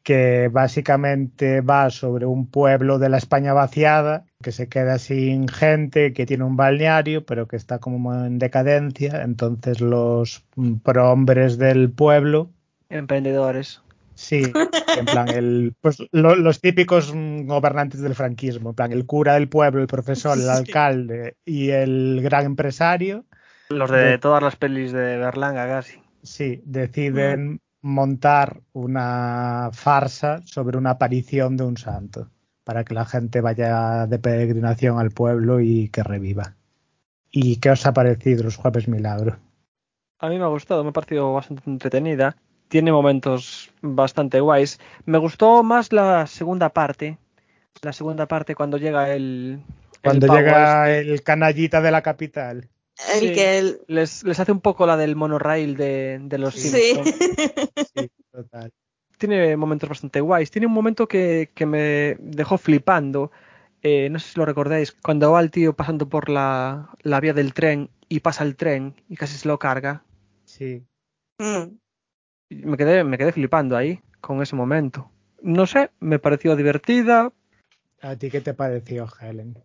que 0.03 0.49
básicamente 0.51 1.61
va 1.61 1.89
sobre 1.89 2.25
un 2.25 2.47
pueblo 2.49 2.99
de 2.99 3.09
la 3.09 3.17
España 3.17 3.53
vaciada 3.53 4.25
que 4.41 4.51
se 4.51 4.69
queda 4.69 4.99
sin 4.99 5.47
gente, 5.47 6.13
que 6.13 6.25
tiene 6.27 6.43
un 6.43 6.55
balneario, 6.55 7.25
pero 7.25 7.47
que 7.47 7.55
está 7.55 7.79
como 7.79 8.13
en 8.13 8.38
decadencia. 8.38 9.23
Entonces 9.23 9.81
los 9.81 10.45
mm, 10.55 10.75
prohombres 10.77 11.57
del 11.57 11.91
pueblo 11.91 12.51
Emprendedores. 12.89 13.81
Sí, 14.13 14.53
en 14.97 15.05
plan, 15.05 15.27
el, 15.29 15.73
pues 15.81 15.97
lo- 16.11 16.36
los 16.36 16.61
típicos 16.61 17.13
mm, 17.13 17.47
gobernantes 17.47 17.99
del 17.99 18.15
franquismo, 18.15 18.69
en 18.69 18.75
plan, 18.75 18.91
el 18.93 19.05
cura 19.05 19.33
del 19.33 19.49
pueblo, 19.49 19.81
el 19.81 19.88
profesor, 19.88 20.38
el 20.38 20.43
Sí. 20.43 20.49
alcalde 20.49 21.36
y 21.43 21.71
el 21.71 22.19
gran 22.21 22.45
empresario, 22.45 23.25
Los 23.69 23.89
de 23.91 23.97
De- 23.97 24.17
todas 24.19 24.41
las 24.43 24.55
pelis 24.55 24.91
de 24.93 25.17
Berlanga 25.17 25.67
casi. 25.67 25.99
Sí, 26.26 26.61
deciden 26.65 27.61
montar 27.82 28.61
una 28.73 29.69
farsa 29.71 30.41
sobre 30.45 30.78
una 30.78 30.91
aparición 30.91 31.55
de 31.55 31.63
un 31.63 31.78
santo, 31.78 32.32
para 32.63 32.84
que 32.84 32.93
la 32.93 33.05
gente 33.05 33.41
vaya 33.41 34.07
de 34.07 34.19
peregrinación 34.19 34.99
al 34.99 35.11
pueblo 35.11 35.59
y 35.59 35.89
que 35.89 36.03
reviva. 36.03 36.55
¿Y 37.32 37.57
qué 37.57 37.69
os 37.69 37.86
ha 37.86 37.93
parecido 37.93 38.43
los 38.43 38.55
Jueves 38.55 38.88
Milagro? 38.88 39.38
A 40.19 40.30
mí 40.30 40.38
me 40.39 40.45
ha 40.45 40.47
gustado, 40.47 40.84
me 40.84 40.89
ha 40.89 40.93
parecido 40.93 41.34
bastante 41.34 41.69
entretenida. 41.69 42.38
Tiene 42.69 42.91
momentos 42.91 43.71
bastante 43.82 44.39
guays. 44.39 44.80
Me 45.05 45.17
gustó 45.17 45.61
más 45.61 45.93
la 45.93 46.26
segunda 46.28 46.69
parte. 46.69 47.17
La 47.82 47.93
segunda 47.93 48.26
parte 48.28 48.55
cuando 48.55 48.78
llega 48.78 49.13
el. 49.13 49.61
Cuando 50.01 50.28
llega 50.28 50.89
este. 50.89 51.11
el 51.11 51.23
canallita 51.23 51.82
de 51.82 51.91
la 51.91 52.01
capital. 52.01 52.69
El 53.13 53.19
Sí. 53.19 53.33
que 53.33 53.57
el- 53.57 53.81
Les, 53.87 54.23
les 54.23 54.39
hace 54.39 54.51
un 54.51 54.61
poco 54.61 54.85
la 54.85 54.95
del 54.97 55.15
monorail 55.15 55.75
de, 55.75 56.19
de 56.21 56.37
los 56.37 56.53
Sí. 56.55 56.69
Simpsons. 56.69 57.15
Sí, 57.95 58.09
total. 58.31 58.71
Tiene 59.17 59.55
momentos 59.57 59.87
bastante 59.89 60.19
guays. 60.21 60.51
Tiene 60.51 60.67
un 60.67 60.73
momento 60.73 61.07
que, 61.07 61.51
que 61.53 61.65
me 61.65 62.15
dejó 62.19 62.57
flipando. 62.57 63.31
Eh, 63.81 64.09
no 64.09 64.19
sé 64.19 64.29
si 64.33 64.39
lo 64.39 64.45
recordáis. 64.45 64.91
Cuando 64.91 65.31
va 65.31 65.39
el 65.41 65.51
tío 65.51 65.73
pasando 65.73 66.09
por 66.09 66.29
la, 66.29 66.89
la 67.01 67.19
vía 67.19 67.33
del 67.33 67.53
tren 67.53 67.89
y 68.09 68.19
pasa 68.21 68.43
el 68.43 68.55
tren 68.55 68.95
y 69.09 69.15
casi 69.15 69.37
se 69.37 69.47
lo 69.47 69.59
carga. 69.59 70.03
Sí. 70.45 70.83
Mm. 71.39 71.77
me 72.49 72.77
quedé, 72.77 73.03
me 73.03 73.17
quedé 73.17 73.31
flipando 73.33 73.75
ahí 73.75 73.99
con 74.21 74.41
ese 74.41 74.55
momento. 74.55 75.11
No 75.41 75.65
sé, 75.67 75.91
me 75.99 76.17
pareció 76.19 76.55
divertida. 76.55 77.31
¿A 78.01 78.15
ti 78.15 78.29
qué 78.29 78.41
te 78.41 78.53
pareció, 78.53 79.07
Helen? 79.19 79.61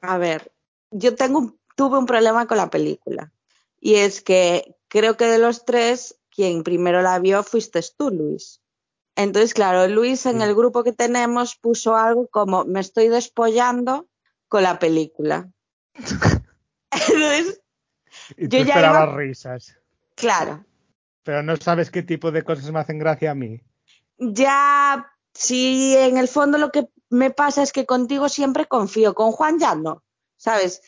A 0.00 0.16
ver, 0.18 0.50
yo 0.90 1.14
tengo 1.14 1.38
un- 1.40 1.59
tuve 1.80 1.98
un 1.98 2.06
problema 2.06 2.46
con 2.46 2.58
la 2.58 2.68
película. 2.68 3.32
Y 3.80 3.94
es 3.94 4.20
que 4.20 4.76
creo 4.88 5.16
que 5.16 5.24
de 5.24 5.38
los 5.38 5.64
tres, 5.64 6.18
quien 6.30 6.62
primero 6.62 7.00
la 7.00 7.18
vio 7.18 7.42
fuiste 7.42 7.80
tú, 7.96 8.10
Luis. 8.10 8.60
Entonces, 9.16 9.54
claro, 9.54 9.88
Luis 9.88 10.26
en 10.26 10.36
Sí. 10.38 10.42
el 10.42 10.54
grupo 10.54 10.84
que 10.84 10.92
tenemos 10.92 11.56
puso 11.56 11.96
algo 11.96 12.28
como 12.28 12.64
me 12.64 12.80
estoy 12.80 13.08
despollando 13.08 14.06
con 14.48 14.62
la 14.62 14.78
película. 14.78 15.48
Entonces, 16.90 17.60
Y 18.36 18.48
Yo 18.48 18.58
tú 18.60 18.64
ya 18.64 18.74
esperabas 18.74 19.04
iba- 19.08 19.16
risas. 19.16 19.76
claro, 20.16 20.64
Pero 21.22 21.42
no 21.42 21.56
sabes 21.56 21.90
qué 21.90 22.02
tipo 22.02 22.30
de 22.30 22.42
cosas 22.42 22.70
me 22.72 22.80
hacen 22.80 22.98
gracia 22.98 23.30
a 23.30 23.34
mí. 23.34 23.60
ya 24.18 25.06
si 25.32 25.96
en 25.96 26.18
el 26.18 26.28
fondo 26.28 26.58
lo 26.58 26.70
que 26.72 26.88
me 27.08 27.30
pasa 27.30 27.62
es 27.62 27.72
que 27.72 27.86
contigo 27.86 28.28
siempre 28.28 28.66
confío, 28.66 29.14
con 29.14 29.32
Juan 29.32 29.58
ya 29.58 29.74
no, 29.74 30.02
¿sabes? 30.36 30.82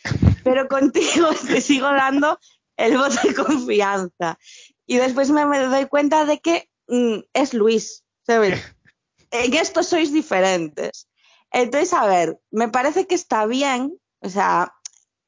Pero 0.45 0.68
contigo 0.68 1.28
te 1.47 1.61
sigo 1.61 1.86
dando 1.86 2.38
el 2.76 2.99
voto 2.99 3.16
de 3.24 3.34
confianza. 3.34 4.38
Y 4.86 4.97
después 4.97 5.30
me, 5.30 5.47
me 5.47 5.61
doy 5.61 5.86
cuenta 5.86 6.24
de 6.24 6.40
que 6.40 6.68
mm, 6.88 7.20
es 7.32 7.55
Luis, 7.55 8.05
¿sabes? 8.26 8.61
En 9.34 9.55
esto 9.55 9.82
sois 9.82 10.12
diferentes. 10.12 11.09
Entonces, 11.51 11.95
a 11.95 12.07
ver, 12.07 12.38
me 12.51 12.68
parece 12.68 13.07
que 13.07 13.14
está 13.14 13.47
bien, 13.47 13.99
o 14.20 14.28
sea, 14.28 14.74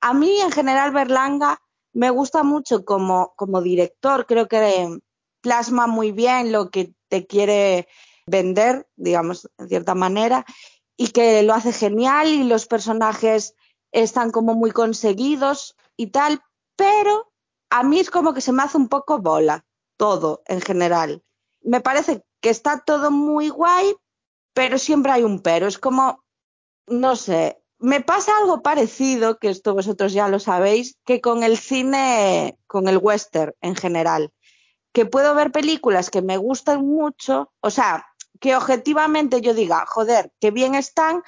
a 0.03 0.13
mí 0.13 0.41
en 0.43 0.53
general 0.53 0.93
Berlanga 0.93 1.59
me 1.95 2.11
gusta 2.11 2.43
mucho 2.43 2.85
como, 2.85 3.33
como 3.37 3.63
director, 3.63 4.27
creo 4.27 4.47
que 4.47 4.99
plasma 5.41 5.87
muy 5.87 6.13
bien 6.13 6.53
lo 6.53 6.71
que 6.71 6.93
te 7.09 7.27
quiere 7.27 7.89
vender, 8.27 8.87
digamos, 8.97 9.49
en 9.59 9.69
cierta 9.69 9.95
manera, 9.95 10.45
y 10.97 11.09
que 11.09 11.43
lo 11.43 11.55
hace 11.55 11.73
genial 11.73 12.29
y 12.29 12.45
los 12.45 12.67
personajes 12.67 13.55
están 14.03 14.31
como 14.31 14.55
muy 14.55 14.71
conseguidos 14.71 15.77
y 15.97 16.09
tal, 16.09 16.43
pero 16.77 17.33
a 17.71 17.83
mí 17.83 18.01
es 18.01 18.11
como 18.11 18.35
que 18.35 18.41
se 18.41 18.53
me 18.53 18.63
hace 18.63 18.77
un 18.77 18.89
poco 18.89 19.21
bola 19.21 19.65
todo 19.97 20.43
en 20.47 20.61
general. 20.61 21.23
Me 21.63 21.81
parece 21.81 22.25
que 22.41 22.51
está 22.51 22.81
todo 22.81 23.11
muy 23.11 23.49
guay, 23.49 23.95
pero 24.53 24.79
siempre 24.79 25.13
hay 25.13 25.23
un 25.23 25.41
pero. 25.41 25.67
Es 25.67 25.79
como, 25.79 26.25
no 26.87 27.17
sé, 27.17 27.63
me 27.79 28.01
pasa 28.01 28.37
algo 28.39 28.63
parecido, 28.63 29.39
que 29.39 29.49
esto 29.49 29.75
vosotros 29.75 30.13
ya 30.13 30.29
lo 30.29 30.39
sabéis, 30.39 30.97
que 31.05 31.21
con 31.21 31.43
el 31.43 31.57
cine, 31.57 32.59
con 32.67 32.89
el 32.89 32.99
western 32.99 33.55
en 33.61 33.77
general 33.77 34.33
que 34.95 35.07
puedo 35.07 35.35
ver 35.35 35.51
películas 35.51 36.09
que 36.09 36.23
me 36.23 36.37
gustan 36.37 36.87
mucho, 36.87 37.53
o 37.61 37.71
sea, 37.71 38.07
que 38.41 38.55
objetivamente 38.55 39.41
yo 39.41 39.53
diga, 39.53 39.85
joder, 39.87 40.33
que 40.41 40.53
bien 40.53 40.77
están, 40.77 41.23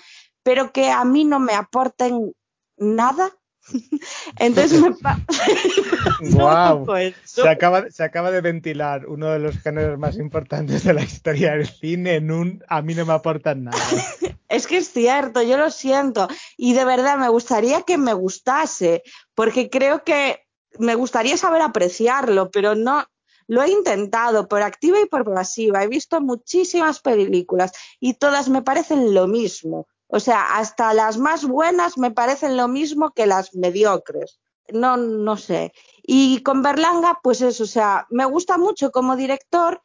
pero 0.45 0.73
que 0.73 0.93
a 0.93 1.05
mí 1.05 1.25
no 1.25 1.41
me 1.41 1.53
aporten 1.53 2.33
nada. 2.77 3.33
Entonces 4.39 4.81
me 4.81 4.95
Guau. 6.31 6.87
Se 7.25 7.49
acaba, 7.49 7.91
se 7.91 8.05
acaba 8.05 8.31
de 8.31 8.41
ventilar 8.41 9.07
uno 9.07 9.31
de 9.31 9.39
los 9.39 9.59
géneros 9.59 9.99
más 9.99 10.17
importantes 10.17 10.85
de 10.85 10.95
la 10.95 11.03
historia 11.03 11.53
del 11.53 11.67
cine 11.67 12.17
en 12.17 12.31
un 12.31 12.65
a 12.69 12.83
mí 12.83 12.95
no 12.95 13.07
me 13.07 13.13
aportan 13.13 13.65
nada. 13.65 13.79
Es 14.49 14.69
que 14.69 14.77
es 14.77 14.93
cierto, 14.93 15.43
yo 15.43 15.59
lo 15.59 15.71
siento. 15.71 16.29
Y 16.57 16.75
de 16.75 16.85
verdad 16.85 17.19
me 17.19 17.29
gustaría 17.29 17.83
que 17.83 17.99
me 17.99 18.15
gustase, 18.15 19.03
porque 19.35 19.69
creo 19.69 20.05
que 20.05 20.47
me 20.79 20.95
gustaría 20.95 21.37
saber 21.37 21.63
apreciarlo, 21.63 22.49
pero 22.53 22.77
no. 22.77 23.05
Lo 23.49 23.63
he 23.63 23.71
intentado 23.71 24.47
por 24.47 24.63
activa 24.63 25.01
y 25.01 25.07
por 25.07 25.25
pasiva. 25.25 25.83
He 25.83 25.89
visto 25.89 26.21
muchísimas 26.21 27.01
películas 27.01 27.73
y 27.99 28.15
todas 28.15 28.49
me 28.49 28.63
parecen 28.63 29.15
lo 29.15 29.27
mismo. 29.27 29.89
O 30.09 30.21
sea, 30.21 30.57
hasta 30.59 30.95
las 30.95 31.19
más 31.19 31.45
buenas 31.45 31.99
me 31.99 32.11
parecen 32.11 32.57
lo 32.57 32.69
mismo 32.69 33.11
que 33.13 33.27
las 33.27 33.55
mediocres. 33.55 34.39
No, 34.73 34.97
no 34.97 35.37
sé. 35.37 35.73
Y 36.03 36.43
con 36.43 36.63
Berlanga, 36.63 37.19
pues 37.23 37.41
eso, 37.41 37.65
o 37.65 37.67
sea, 37.67 38.07
me 38.11 38.25
gusta 38.25 38.59
mucho 38.59 38.91
como 38.91 39.17
director, 39.17 39.81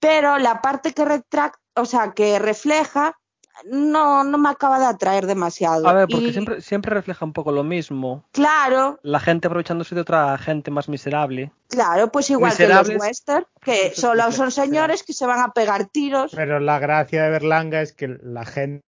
pero 0.00 0.38
la 0.38 0.60
parte 0.60 0.92
que 0.92 1.04
retracta, 1.04 1.58
o 1.76 1.84
sea, 1.84 2.12
que 2.14 2.38
refleja, 2.38 3.16
no, 3.64 4.24
no 4.24 4.36
me 4.38 4.48
acaba 4.48 4.80
de 4.80 4.86
atraer 4.86 5.26
demasiado. 5.26 5.86
A 5.88 5.92
ver, 5.92 6.08
porque 6.08 6.26
Y, 6.26 6.32
siempre, 6.32 6.60
siempre 6.60 6.92
refleja 6.94 7.24
un 7.24 7.32
poco 7.32 7.52
lo 7.52 7.62
mismo. 7.62 8.24
Claro, 8.32 8.98
La 9.02 9.20
gente 9.20 9.46
aprovechándose 9.46 9.94
de 9.94 10.00
otra 10.00 10.36
gente 10.38 10.72
más 10.72 10.88
miserable. 10.88 11.52
claro, 11.68 12.10
pues 12.10 12.30
igual 12.30 12.50
Miserables. 12.50 12.88
que 12.88 12.94
los 12.94 13.02
western, 13.02 13.46
que 13.62 13.92
solo 13.94 14.32
son 14.32 14.50
señores 14.50 15.04
que 15.04 15.12
se 15.12 15.26
van 15.26 15.40
a 15.40 15.52
pegar 15.52 15.86
tiros. 15.86 16.32
Pero 16.34 16.58
la 16.58 16.80
gracia 16.80 17.22
de 17.22 17.30
Berlanga 17.30 17.80
es 17.80 17.92
que 17.92 18.08
la 18.22 18.44
gente 18.44 18.84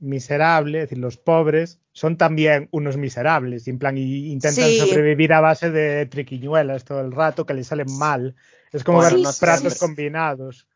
miserable, 0.00 0.78
es 0.78 0.84
decir, 0.84 0.98
los 0.98 1.16
pobres, 1.16 1.80
son 1.92 2.16
también 2.16 2.68
unos 2.72 2.96
miserables. 2.96 3.66
y 3.66 3.70
En 3.70 3.78
plan, 3.78 3.96
y 3.96 4.32
intentan 4.32 4.70
Sí. 4.70 4.76
sobrevivir 4.76 5.32
a 5.32 5.40
base 5.40 5.70
de 5.70 6.06
triquiñuelas 6.06 6.84
todo 6.84 7.00
el 7.00 7.12
rato 7.12 7.46
que 7.46 7.54
les 7.54 7.68
salen 7.68 7.86
mal. 7.98 8.34
Es 8.72 8.84
como 8.84 8.98
Bueno, 8.98 9.16
ver 9.16 9.24
no 9.24 9.32
pratos 9.32 9.60
siempre. 9.74 9.78
combinados. 9.78 10.66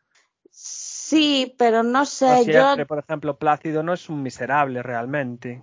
Sí, 0.51 1.55
pero 1.59 1.83
no 1.83 2.01
No 2.01 2.07
sé, 2.07 2.29
yo 2.29 2.45
siempre, 2.45 2.87
por 2.87 2.99
ejemplo, 2.99 3.39
Plácido 3.39 3.83
no 3.83 3.93
es 3.93 4.09
un 4.09 4.23
miserable 4.23 4.83
realmente. 4.83 5.63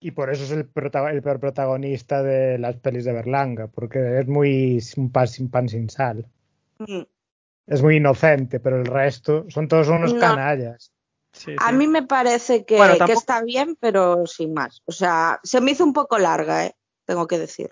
Y 0.00 0.12
por 0.12 0.30
eso 0.30 0.44
es 0.44 0.50
el, 0.52 0.64
prota- 0.68 1.10
el 1.10 1.22
peor 1.22 1.40
protagonista 1.40 2.22
de 2.22 2.56
las 2.58 2.76
pelis 2.76 3.04
de 3.04 3.12
Berlanga, 3.12 3.66
porque 3.66 4.20
es 4.20 4.28
muy 4.28 4.78
un 4.96 5.10
pan 5.10 5.26
sin, 5.26 5.50
pan 5.50 5.68
sin 5.68 5.90
sal. 5.90 6.26
mm, 6.78 7.02
Es 7.66 7.82
muy 7.82 7.96
inocente, 7.96 8.60
pero 8.60 8.76
el 8.80 8.86
resto 8.86 9.44
son 9.48 9.66
todos 9.66 9.88
unos 9.88 10.14
No. 10.14 10.20
canallas. 10.20 10.92
Sí, 11.32 11.54
a 11.58 11.68
sí. 11.70 11.74
mí 11.74 11.86
me 11.86 12.02
parece 12.02 12.64
que, 12.64 12.76
Bueno, 12.76 12.94
que 12.94 12.98
tampoco- 12.98 13.20
está 13.20 13.42
bien, 13.42 13.76
pero 13.80 14.26
sin 14.26 14.54
más. 14.54 14.82
O 14.86 14.92
sea, 14.92 15.40
se 15.42 15.60
me 15.60 15.72
hizo 15.72 15.84
un 15.84 15.92
poco 15.92 16.18
larga, 16.18 16.66
¿eh? 16.66 16.76
tengo 17.04 17.26
que 17.26 17.38
decir. 17.38 17.70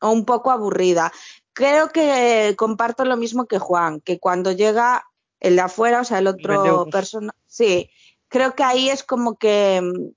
O 0.00 0.10
un 0.10 0.24
poco 0.24 0.50
aburrida. 0.50 1.12
Creo 1.52 1.90
que 1.90 2.54
comparto 2.56 3.04
lo 3.04 3.16
mismo 3.16 3.46
que 3.46 3.58
Juan, 3.58 4.00
que 4.00 4.18
cuando 4.18 4.52
llega 4.52 5.04
el 5.40 5.56
de 5.56 5.62
afuera, 5.62 6.00
o 6.00 6.04
sea, 6.04 6.18
el 6.18 6.26
otro 6.26 6.86
persona, 6.90 7.34
sí, 7.46 7.90
creo 8.28 8.54
que 8.54 8.62
ahí 8.62 8.88
es 8.90 9.02
como 9.02 9.36
que 9.36 9.80
mm, 9.82 10.12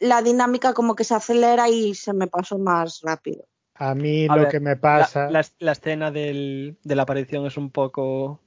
la 0.00 0.22
dinámica 0.22 0.74
como 0.74 0.94
que 0.94 1.04
se 1.04 1.14
acelera 1.14 1.68
y 1.68 1.94
se 1.94 2.12
me 2.12 2.26
pasó 2.26 2.58
más 2.58 3.00
rápido. 3.02 3.44
A 3.76 3.94
mí 3.94 4.26
A 4.28 4.36
lo 4.36 4.42
ver, 4.42 4.50
que 4.50 4.60
me 4.60 4.74
La, 4.74 4.80
pasa. 4.80 5.30
la- 5.30 5.44
la 5.58 5.72
escena 5.72 6.10
del- 6.10 6.76
de 6.84 6.94
la 6.94 7.02
aparición 7.02 7.46
es 7.46 7.56
un 7.56 7.70
poco. 7.70 8.40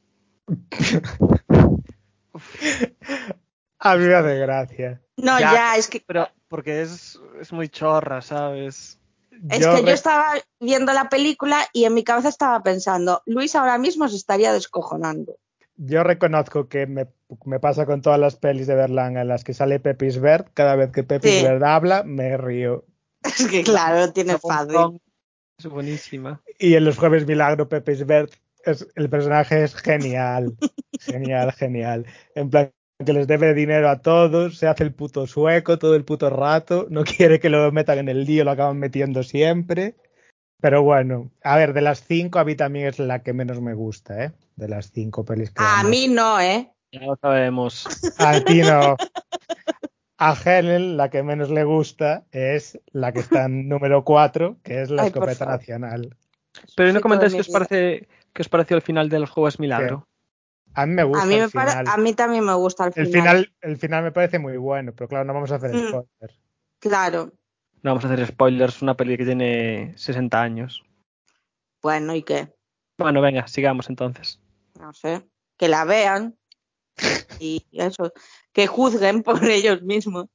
A 3.79 3.95
mí 3.95 4.05
me 4.05 4.13
hace 4.15 4.35
gracia. 4.39 5.01
No, 5.17 5.39
Ya, 5.39 5.53
ya, 5.53 5.77
es 5.77 5.87
que 5.87 6.03
Pero 6.05 6.27
porque 6.47 6.81
es, 6.81 7.19
es 7.39 7.51
muy 7.51 7.69
chorra, 7.69 8.21
¿sabes? 8.21 8.99
Es 9.49 9.67
que 9.67 9.83
yo 9.83 9.91
estaba 9.91 10.33
viendo 10.59 10.93
la 10.93 11.09
película 11.09 11.67
y 11.73 11.85
en 11.85 11.93
mi 11.93 12.03
cabeza 12.03 12.29
estaba 12.29 12.63
pensando, 12.63 13.21
Luis 13.25 13.55
ahora 13.55 13.77
mismo 13.77 14.07
se 14.07 14.15
estaría 14.15 14.51
descojonando. 14.51 15.37
Yo 15.75 16.03
reconozco 16.03 16.67
que 16.67 16.87
me, 16.87 17.07
me 17.45 17.59
pasa 17.59 17.85
con 17.85 18.01
todas 18.01 18.19
las 18.19 18.35
pelis 18.35 18.65
de 18.65 18.73
Berlanga 18.73 19.21
en 19.21 19.27
las 19.27 19.43
que 19.43 19.53
sale 19.53 19.79
Pepis 19.79 20.19
Bert. 20.19 20.47
Cada 20.55 20.75
vez 20.75 20.91
que 20.91 21.03
Pepis 21.03 21.31
Sí. 21.31 21.43
Bert 21.43 21.61
habla, 21.61 22.03
me 22.03 22.35
río. 22.35 22.85
Es 23.23 23.47
que 23.47 23.63
claro, 23.63 24.11
tiene 24.11 24.39
fácil. 24.39 24.99
Es 25.59 25.67
buenísima. 25.67 26.41
Y 26.57 26.73
en 26.73 26.85
los 26.85 26.97
Jueves 26.97 27.27
Milagro, 27.27 27.69
Pepis 27.69 28.07
Bert, 28.07 28.33
es, 28.63 28.87
el 28.95 29.09
personaje 29.09 29.63
es 29.63 29.75
genial. 29.75 30.57
genial, 30.99 31.51
genial. 31.51 32.05
En 32.33 32.49
plan, 32.49 32.71
que 33.05 33.13
les 33.13 33.27
debe 33.27 33.53
dinero 33.53 33.89
a 33.89 34.01
todos, 34.01 34.57
se 34.57 34.67
hace 34.67 34.83
el 34.83 34.93
puto 34.93 35.27
sueco 35.27 35.77
todo 35.77 35.95
el 35.95 36.03
puto 36.03 36.29
rato, 36.29 36.87
no 36.89 37.03
quiere 37.03 37.39
que 37.39 37.49
lo 37.49 37.71
metan 37.71 37.99
en 37.99 38.09
el 38.09 38.25
lío, 38.25 38.43
lo 38.43 38.51
acaban 38.51 38.79
metiendo 38.79 39.23
siempre. 39.23 39.95
Pero 40.59 40.81
bueno, 40.81 41.31
a 41.43 41.55
ver, 41.55 41.73
de 41.73 41.81
las 41.81 42.03
cinco, 42.03 42.39
a 42.39 42.43
mí 42.43 42.55
también 42.55 42.87
es 42.87 42.97
la 42.97 43.21
que 43.21 43.31
menos 43.31 43.61
me 43.61 43.75
gusta, 43.75 44.23
¿eh? 44.23 44.31
De 44.55 44.67
las 44.67 44.91
cinco 44.91 45.23
pelis 45.23 45.51
que 45.51 45.63
A 45.63 45.83
mí 45.83 46.07
no, 46.07 46.39
¿eh? 46.39 46.71
Ya 46.91 47.01
lo 47.01 47.15
sabemos. 47.17 47.85
A 48.17 48.39
ti 48.41 48.61
no. 48.61 48.95
A 50.19 50.33
Helen, 50.33 50.97
la 50.97 51.11
que 51.11 51.21
menos 51.21 51.51
le 51.51 51.63
gusta 51.63 52.25
es 52.31 52.79
la 52.91 53.11
que 53.11 53.19
está 53.19 53.45
en 53.45 53.69
número 53.69 54.03
4, 54.03 54.57
que 54.63 54.81
es 54.81 54.89
la 54.89 55.03
Ay, 55.03 55.09
escopeta 55.09 55.45
nacional. 55.45 56.17
Pero 56.75 56.91
no 56.91 57.01
comentáis 57.01 57.35
qué 57.35 57.41
os 57.41 57.49
parece 57.49 58.07
qué 58.33 58.41
os 58.41 58.49
pareció 58.49 58.77
el 58.77 58.81
final 58.81 59.09
de 59.09 59.19
los 59.19 59.29
Juegos 59.29 59.59
Milagro. 59.59 60.06
A 60.77 60.85
mí 60.85 60.93
me 60.93 61.03
gusta 61.03 61.23
A 61.23 61.25
mí, 61.25 61.33
el 61.35 61.41
me 61.41 61.49
pare- 61.49 61.71
final. 61.71 61.87
a 61.87 61.97
mí 61.97 62.13
también 62.13 62.45
me 62.45 62.53
gusta 62.53 62.85
el 62.85 62.93
El 62.95 63.07
final. 63.07 63.11
final, 63.21 63.55
el 63.61 63.77
final 63.77 64.03
me 64.03 64.11
parece 64.11 64.37
muy 64.39 64.57
bueno, 64.57 64.93
pero 64.95 65.07
claro, 65.07 65.25
no 65.25 65.33
vamos 65.33 65.51
a 65.51 65.55
hacer 65.55 65.73
Mm. 65.73 65.87
spoiler. 65.87 66.39
Claro. 66.79 67.31
No 67.81 67.91
vamos 67.91 68.05
a 68.05 68.13
hacer 68.13 68.27
spoilers, 68.27 68.81
una 68.81 68.95
peli 68.95 69.17
que 69.17 69.25
tiene 69.25 69.93
60 69.97 70.41
años. 70.41 70.83
Bueno, 71.81 72.13
¿y 72.15 72.23
qué? 72.23 72.53
Bueno, 72.97 73.21
venga, 73.21 73.47
sigamos 73.47 73.89
entonces. 73.89 74.39
No 74.79 74.93
sé. 74.93 75.27
Que 75.57 75.67
la 75.67 75.83
vean. 75.85 76.37
Y 77.39 77.65
eso. 77.71 78.13
Que 78.51 78.67
juzguen 78.67 79.21
por 79.23 79.43
ellos 79.45 79.81
mismos. 79.83 80.25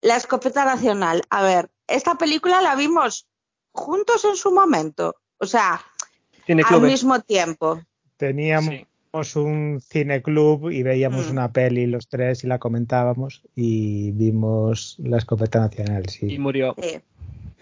La 0.00 0.16
escopeta 0.16 0.64
nacional. 0.64 1.22
A 1.30 1.42
ver, 1.42 1.70
esta 1.86 2.14
película 2.16 2.60
la 2.62 2.74
vimos 2.74 3.26
juntos 3.72 4.24
en 4.24 4.36
su 4.36 4.50
momento. 4.52 5.16
O 5.38 5.46
sea, 5.46 5.80
Tiene 6.46 6.62
al 6.68 6.80
mismo 6.80 7.20
tiempo. 7.20 7.80
Teníamos 8.16 8.74
Sí. 8.74 8.86
Un 9.36 9.80
cineclub 9.80 10.70
y 10.70 10.82
veíamos 10.82 11.28
Mm. 11.28 11.30
una 11.30 11.52
peli 11.52 11.86
los 11.86 12.08
tres 12.08 12.44
y 12.44 12.46
la 12.46 12.58
comentábamos 12.58 13.42
y 13.54 14.12
vimos 14.12 14.96
la 14.98 15.18
escopeta 15.18 15.60
nacional, 15.60 16.04
Y 16.20 16.38
murió. 16.38 16.74
Sí. 16.80 17.00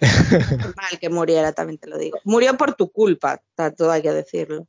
Mal 0.00 0.98
que 1.00 1.08
muriera, 1.08 1.52
también 1.52 1.78
te 1.78 1.88
lo 1.88 1.98
digo. 1.98 2.18
Murió 2.24 2.56
por 2.56 2.74
tu 2.74 2.90
culpa, 2.90 3.40
todo 3.76 3.90
hay 3.90 4.02
que 4.02 4.12
decirlo. 4.12 4.66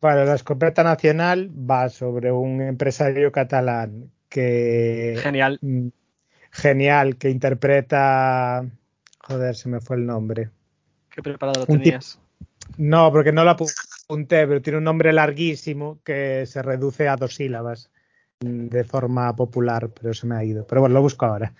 Bueno, 0.00 0.24
la 0.24 0.34
escopeta 0.34 0.82
nacional 0.82 1.50
va 1.50 1.88
sobre 1.88 2.32
un 2.32 2.60
empresario 2.60 3.30
catalán 3.32 4.10
que 4.28 5.18
Genial. 5.22 5.58
Mm, 5.62 5.88
Genial, 6.50 7.16
que 7.16 7.30
interpreta. 7.30 8.64
Joder, 9.20 9.54
se 9.56 9.68
me 9.68 9.80
fue 9.80 9.96
el 9.96 10.06
nombre. 10.06 10.50
Qué 11.10 11.22
preparado 11.22 11.60
lo 11.60 11.66
tenías. 11.66 12.18
No, 12.76 13.10
porque 13.12 13.32
no 13.32 13.44
lo 14.08 14.14
apunté, 14.14 14.46
pero 14.46 14.62
tiene 14.62 14.78
un 14.78 14.84
nombre 14.84 15.12
larguísimo 15.12 16.00
que 16.04 16.46
se 16.46 16.62
reduce 16.62 17.08
a 17.08 17.16
dos 17.16 17.34
sílabas 17.34 17.90
de 18.40 18.84
forma 18.84 19.34
popular, 19.34 19.90
pero 19.90 20.14
se 20.14 20.26
me 20.26 20.36
ha 20.36 20.44
ido. 20.44 20.66
Pero 20.66 20.82
bueno, 20.82 20.94
lo 20.94 21.02
busco 21.02 21.26
ahora. 21.26 21.54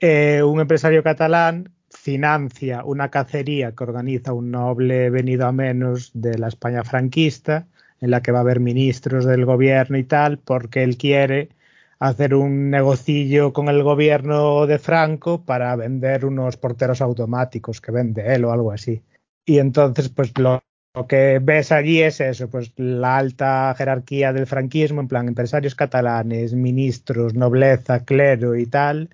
Eh, 0.00 0.42
un 0.42 0.60
empresario 0.60 1.02
catalán 1.02 1.72
financia 1.90 2.84
una 2.84 3.10
cacería 3.10 3.72
que 3.72 3.84
organiza 3.84 4.32
un 4.32 4.50
noble 4.50 5.10
venido 5.10 5.46
a 5.46 5.52
menos 5.52 6.10
de 6.14 6.38
la 6.38 6.48
España 6.48 6.84
franquista, 6.84 7.68
en 8.00 8.10
la 8.10 8.22
que 8.22 8.32
va 8.32 8.38
a 8.38 8.42
haber 8.42 8.60
ministros 8.60 9.24
del 9.24 9.44
gobierno 9.44 9.98
y 9.98 10.04
tal, 10.04 10.38
porque 10.38 10.82
él 10.82 10.96
quiere 10.96 11.50
hacer 11.98 12.34
un 12.34 12.70
negocillo 12.70 13.52
con 13.52 13.68
el 13.68 13.82
gobierno 13.82 14.66
de 14.66 14.78
Franco 14.78 15.44
para 15.44 15.76
vender 15.76 16.24
unos 16.24 16.56
porteros 16.56 17.00
automáticos 17.00 17.80
que 17.80 17.92
vende 17.92 18.34
él 18.34 18.44
o 18.44 18.52
algo 18.52 18.72
así. 18.72 19.02
Y 19.44 19.58
entonces, 19.58 20.08
pues 20.08 20.36
lo, 20.38 20.62
lo 20.94 21.06
que 21.06 21.38
ves 21.42 21.72
allí 21.72 22.02
es 22.02 22.20
eso, 22.20 22.50
pues 22.50 22.72
la 22.76 23.16
alta 23.16 23.74
jerarquía 23.76 24.32
del 24.32 24.46
franquismo, 24.46 25.00
en 25.00 25.08
plan 25.08 25.28
empresarios 25.28 25.74
catalanes, 25.74 26.52
ministros, 26.52 27.34
nobleza, 27.34 28.04
clero 28.04 28.56
y 28.56 28.66
tal, 28.66 29.08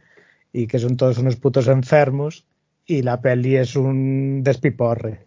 y 0.53 0.67
que 0.67 0.79
son 0.79 0.97
todos 0.97 1.19
unos 1.19 1.37
putos 1.37 1.69
enfermos, 1.69 2.45
y 2.85 3.03
la 3.03 3.21
peli 3.21 3.57
es 3.57 3.77
un 3.77 4.43
despiporre. 4.43 5.27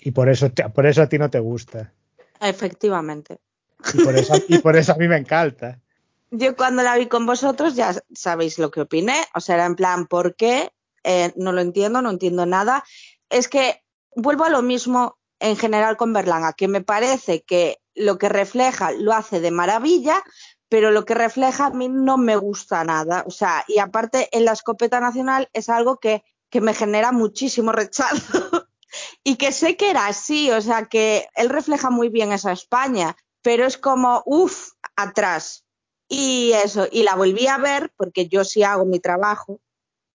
Y 0.00 0.10
por 0.10 0.28
eso, 0.28 0.50
te- 0.50 0.68
por 0.70 0.86
eso 0.86 1.02
a 1.02 1.08
ti 1.08 1.18
no 1.18 1.30
te 1.30 1.38
gusta. 1.38 1.92
Efectivamente. 2.40 3.38
Y 3.94 4.02
por 4.02 4.16
eso, 4.16 4.34
y 4.48 4.58
por 4.58 4.76
eso 4.76 4.92
a 4.92 4.96
mí 4.96 5.06
me 5.06 5.16
encanta. 5.16 5.78
Yo 6.30 6.56
cuando 6.56 6.82
la 6.82 6.96
vi 6.96 7.06
con 7.06 7.26
vosotros 7.26 7.76
ya 7.76 7.94
sabéis 8.12 8.58
lo 8.58 8.70
que 8.70 8.80
opiné. 8.80 9.14
O 9.34 9.40
sea, 9.40 9.54
era 9.54 9.66
en 9.66 9.76
plan, 9.76 10.06
¿por 10.06 10.34
qué? 10.34 10.70
Eh, 11.04 11.32
no 11.36 11.52
lo 11.52 11.60
entiendo, 11.60 12.02
no 12.02 12.10
entiendo 12.10 12.44
nada. 12.46 12.82
Es 13.30 13.48
que 13.48 13.82
vuelvo 14.16 14.44
a 14.44 14.50
lo 14.50 14.62
mismo 14.62 15.18
en 15.40 15.56
general 15.56 15.96
con 15.96 16.12
Berlanga, 16.12 16.52
que 16.52 16.68
me 16.68 16.80
parece 16.80 17.42
que 17.42 17.78
lo 17.94 18.18
que 18.18 18.28
refleja 18.28 18.92
lo 18.92 19.12
hace 19.12 19.40
de 19.40 19.50
maravilla, 19.50 20.22
pero 20.68 20.90
lo 20.90 21.04
que 21.04 21.14
refleja 21.14 21.66
a 21.66 21.70
mí 21.70 21.88
no 21.88 22.18
me 22.18 22.36
gusta 22.36 22.84
nada. 22.84 23.24
O 23.26 23.30
sea, 23.30 23.64
y 23.68 23.78
aparte 23.78 24.28
en 24.32 24.44
la 24.44 24.52
escopeta 24.52 25.00
nacional 25.00 25.48
es 25.52 25.68
algo 25.68 25.98
que, 25.98 26.24
que 26.50 26.60
me 26.60 26.74
genera 26.74 27.12
muchísimo 27.12 27.72
rechazo. 27.72 28.68
y 29.24 29.36
que 29.36 29.52
sé 29.52 29.76
que 29.76 29.90
era 29.90 30.06
así, 30.06 30.50
o 30.50 30.60
sea, 30.60 30.86
que 30.86 31.28
él 31.34 31.48
refleja 31.48 31.90
muy 31.90 32.08
bien 32.08 32.32
esa 32.32 32.52
España, 32.52 33.16
pero 33.42 33.66
es 33.66 33.78
como, 33.78 34.22
uff, 34.26 34.70
atrás. 34.96 35.64
Y 36.08 36.52
eso, 36.64 36.86
y 36.90 37.02
la 37.02 37.14
volví 37.14 37.46
a 37.46 37.58
ver 37.58 37.92
porque 37.96 38.28
yo 38.28 38.44
sí 38.44 38.62
hago 38.62 38.84
mi 38.84 39.00
trabajo 39.00 39.60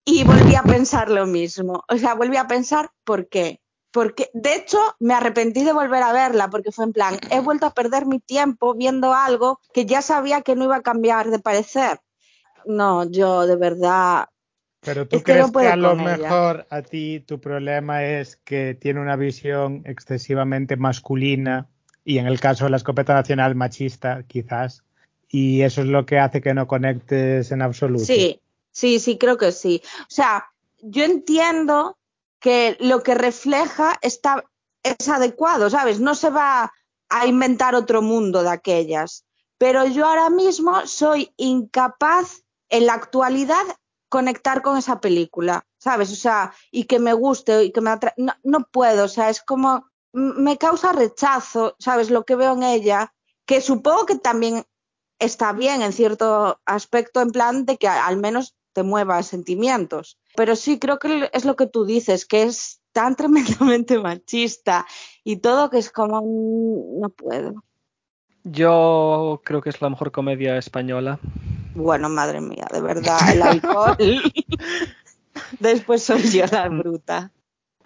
y 0.04 0.24
volví 0.24 0.54
a 0.54 0.62
pensar 0.62 1.10
lo 1.10 1.26
mismo. 1.26 1.84
O 1.88 1.96
sea, 1.96 2.14
volví 2.14 2.36
a 2.36 2.46
pensar 2.46 2.90
por 3.04 3.28
qué. 3.28 3.59
Porque, 3.92 4.30
de 4.34 4.54
hecho, 4.54 4.78
me 5.00 5.14
arrepentí 5.14 5.64
de 5.64 5.72
volver 5.72 6.02
a 6.02 6.12
verla 6.12 6.48
porque 6.48 6.70
fue 6.70 6.84
en 6.84 6.92
plan, 6.92 7.18
he 7.30 7.40
vuelto 7.40 7.66
a 7.66 7.74
perder 7.74 8.06
mi 8.06 8.20
tiempo 8.20 8.74
viendo 8.74 9.14
algo 9.14 9.60
que 9.72 9.84
ya 9.84 10.00
sabía 10.00 10.42
que 10.42 10.54
no 10.54 10.64
iba 10.64 10.76
a 10.76 10.82
cambiar 10.82 11.30
de 11.30 11.40
parecer. 11.40 12.00
No, 12.66 13.10
yo 13.10 13.46
de 13.46 13.56
verdad, 13.56 14.28
Pero 14.80 15.08
tú 15.08 15.16
Es 15.16 15.24
que 15.24 15.32
no 15.32 15.34
crees 15.34 15.46
que, 15.46 15.52
puedo 15.52 15.72
a 15.72 15.76
lo 15.76 15.92
ella. 15.94 16.04
mejor 16.18 16.66
a 16.70 16.82
ti 16.82 17.20
tu 17.20 17.40
problema 17.40 18.04
es 18.04 18.36
que 18.36 18.74
tiene 18.74 19.00
una 19.00 19.16
visión 19.16 19.82
excesivamente 19.86 20.76
masculina 20.76 21.68
y 22.04 22.18
en 22.18 22.26
el 22.26 22.38
caso 22.40 22.64
de 22.64 22.70
la 22.70 22.76
escopeta 22.76 23.14
nacional 23.14 23.54
machista, 23.54 24.22
quizás. 24.26 24.84
Y 25.28 25.62
eso 25.62 25.82
es 25.82 25.86
lo 25.88 26.06
que 26.06 26.18
hace 26.18 26.40
que 26.40 26.54
no 26.54 26.66
conectes 26.66 27.52
en 27.52 27.62
absoluto. 27.62 28.04
Sí, 28.04 28.40
sí, 28.70 28.98
sí, 28.98 29.16
creo 29.18 29.36
que 29.36 29.52
sí. 29.52 29.82
O 30.02 30.06
sea, 30.08 30.46
yo 30.82 31.04
entiendo 31.04 31.98
que 32.40 32.76
lo 32.80 33.02
que 33.02 33.14
refleja 33.14 33.98
está, 34.02 34.44
es 34.82 35.08
adecuado, 35.08 35.70
¿sabes? 35.70 36.00
No 36.00 36.14
se 36.14 36.30
va 36.30 36.72
a 37.08 37.26
inventar 37.26 37.74
otro 37.74 38.02
mundo 38.02 38.42
de 38.42 38.50
aquellas. 38.50 39.24
Pero 39.58 39.84
yo 39.86 40.06
ahora 40.06 40.30
mismo 40.30 40.86
soy 40.86 41.32
incapaz 41.36 42.42
en 42.70 42.86
la 42.86 42.94
actualidad 42.94 43.62
conectar 44.08 44.62
con 44.62 44.76
esa 44.76 45.00
película, 45.00 45.66
¿sabes? 45.78 46.10
O 46.12 46.16
sea, 46.16 46.52
y 46.70 46.84
que 46.84 46.98
me 46.98 47.12
guste 47.12 47.64
y 47.64 47.72
que 47.72 47.80
me 47.80 47.90
atrae. 47.90 48.14
No, 48.16 48.32
no 48.42 48.66
puedo, 48.70 49.04
o 49.04 49.08
sea, 49.08 49.28
es 49.28 49.42
como 49.42 49.84
me 50.12 50.58
causa 50.58 50.92
rechazo, 50.92 51.76
¿sabes? 51.78 52.10
Lo 52.10 52.24
que 52.24 52.36
veo 52.36 52.52
en 52.52 52.62
ella, 52.62 53.14
que 53.46 53.60
supongo 53.60 54.06
que 54.06 54.16
también 54.16 54.64
está 55.18 55.52
bien 55.52 55.82
en 55.82 55.92
cierto 55.92 56.60
aspecto, 56.64 57.20
en 57.20 57.30
plan 57.30 57.64
de 57.66 57.76
que 57.76 57.86
al 57.86 58.16
menos 58.16 58.56
te 58.72 58.82
mueva 58.82 59.22
sentimientos. 59.22 60.18
Pero 60.36 60.56
sí, 60.56 60.78
creo 60.78 60.98
que 60.98 61.30
es 61.32 61.44
lo 61.44 61.56
que 61.56 61.66
tú 61.66 61.84
dices, 61.84 62.26
que 62.26 62.44
es 62.44 62.80
tan 62.92 63.16
tremendamente 63.16 63.98
machista 63.98 64.86
y 65.24 65.36
todo 65.36 65.70
que 65.70 65.78
es 65.78 65.90
como, 65.90 66.20
mm, 66.22 67.00
no 67.00 67.08
puedo. 67.10 67.64
Yo 68.42 69.42
creo 69.44 69.60
que 69.60 69.68
es 69.68 69.82
la 69.82 69.90
mejor 69.90 70.12
comedia 70.12 70.56
española. 70.56 71.18
Bueno, 71.74 72.08
madre 72.08 72.40
mía, 72.40 72.66
de 72.72 72.80
verdad, 72.80 73.18
el 73.32 73.42
alcohol. 73.42 73.96
Después 75.60 76.02
soy 76.02 76.22
yo 76.22 76.46
la 76.50 76.68
bruta. 76.68 77.32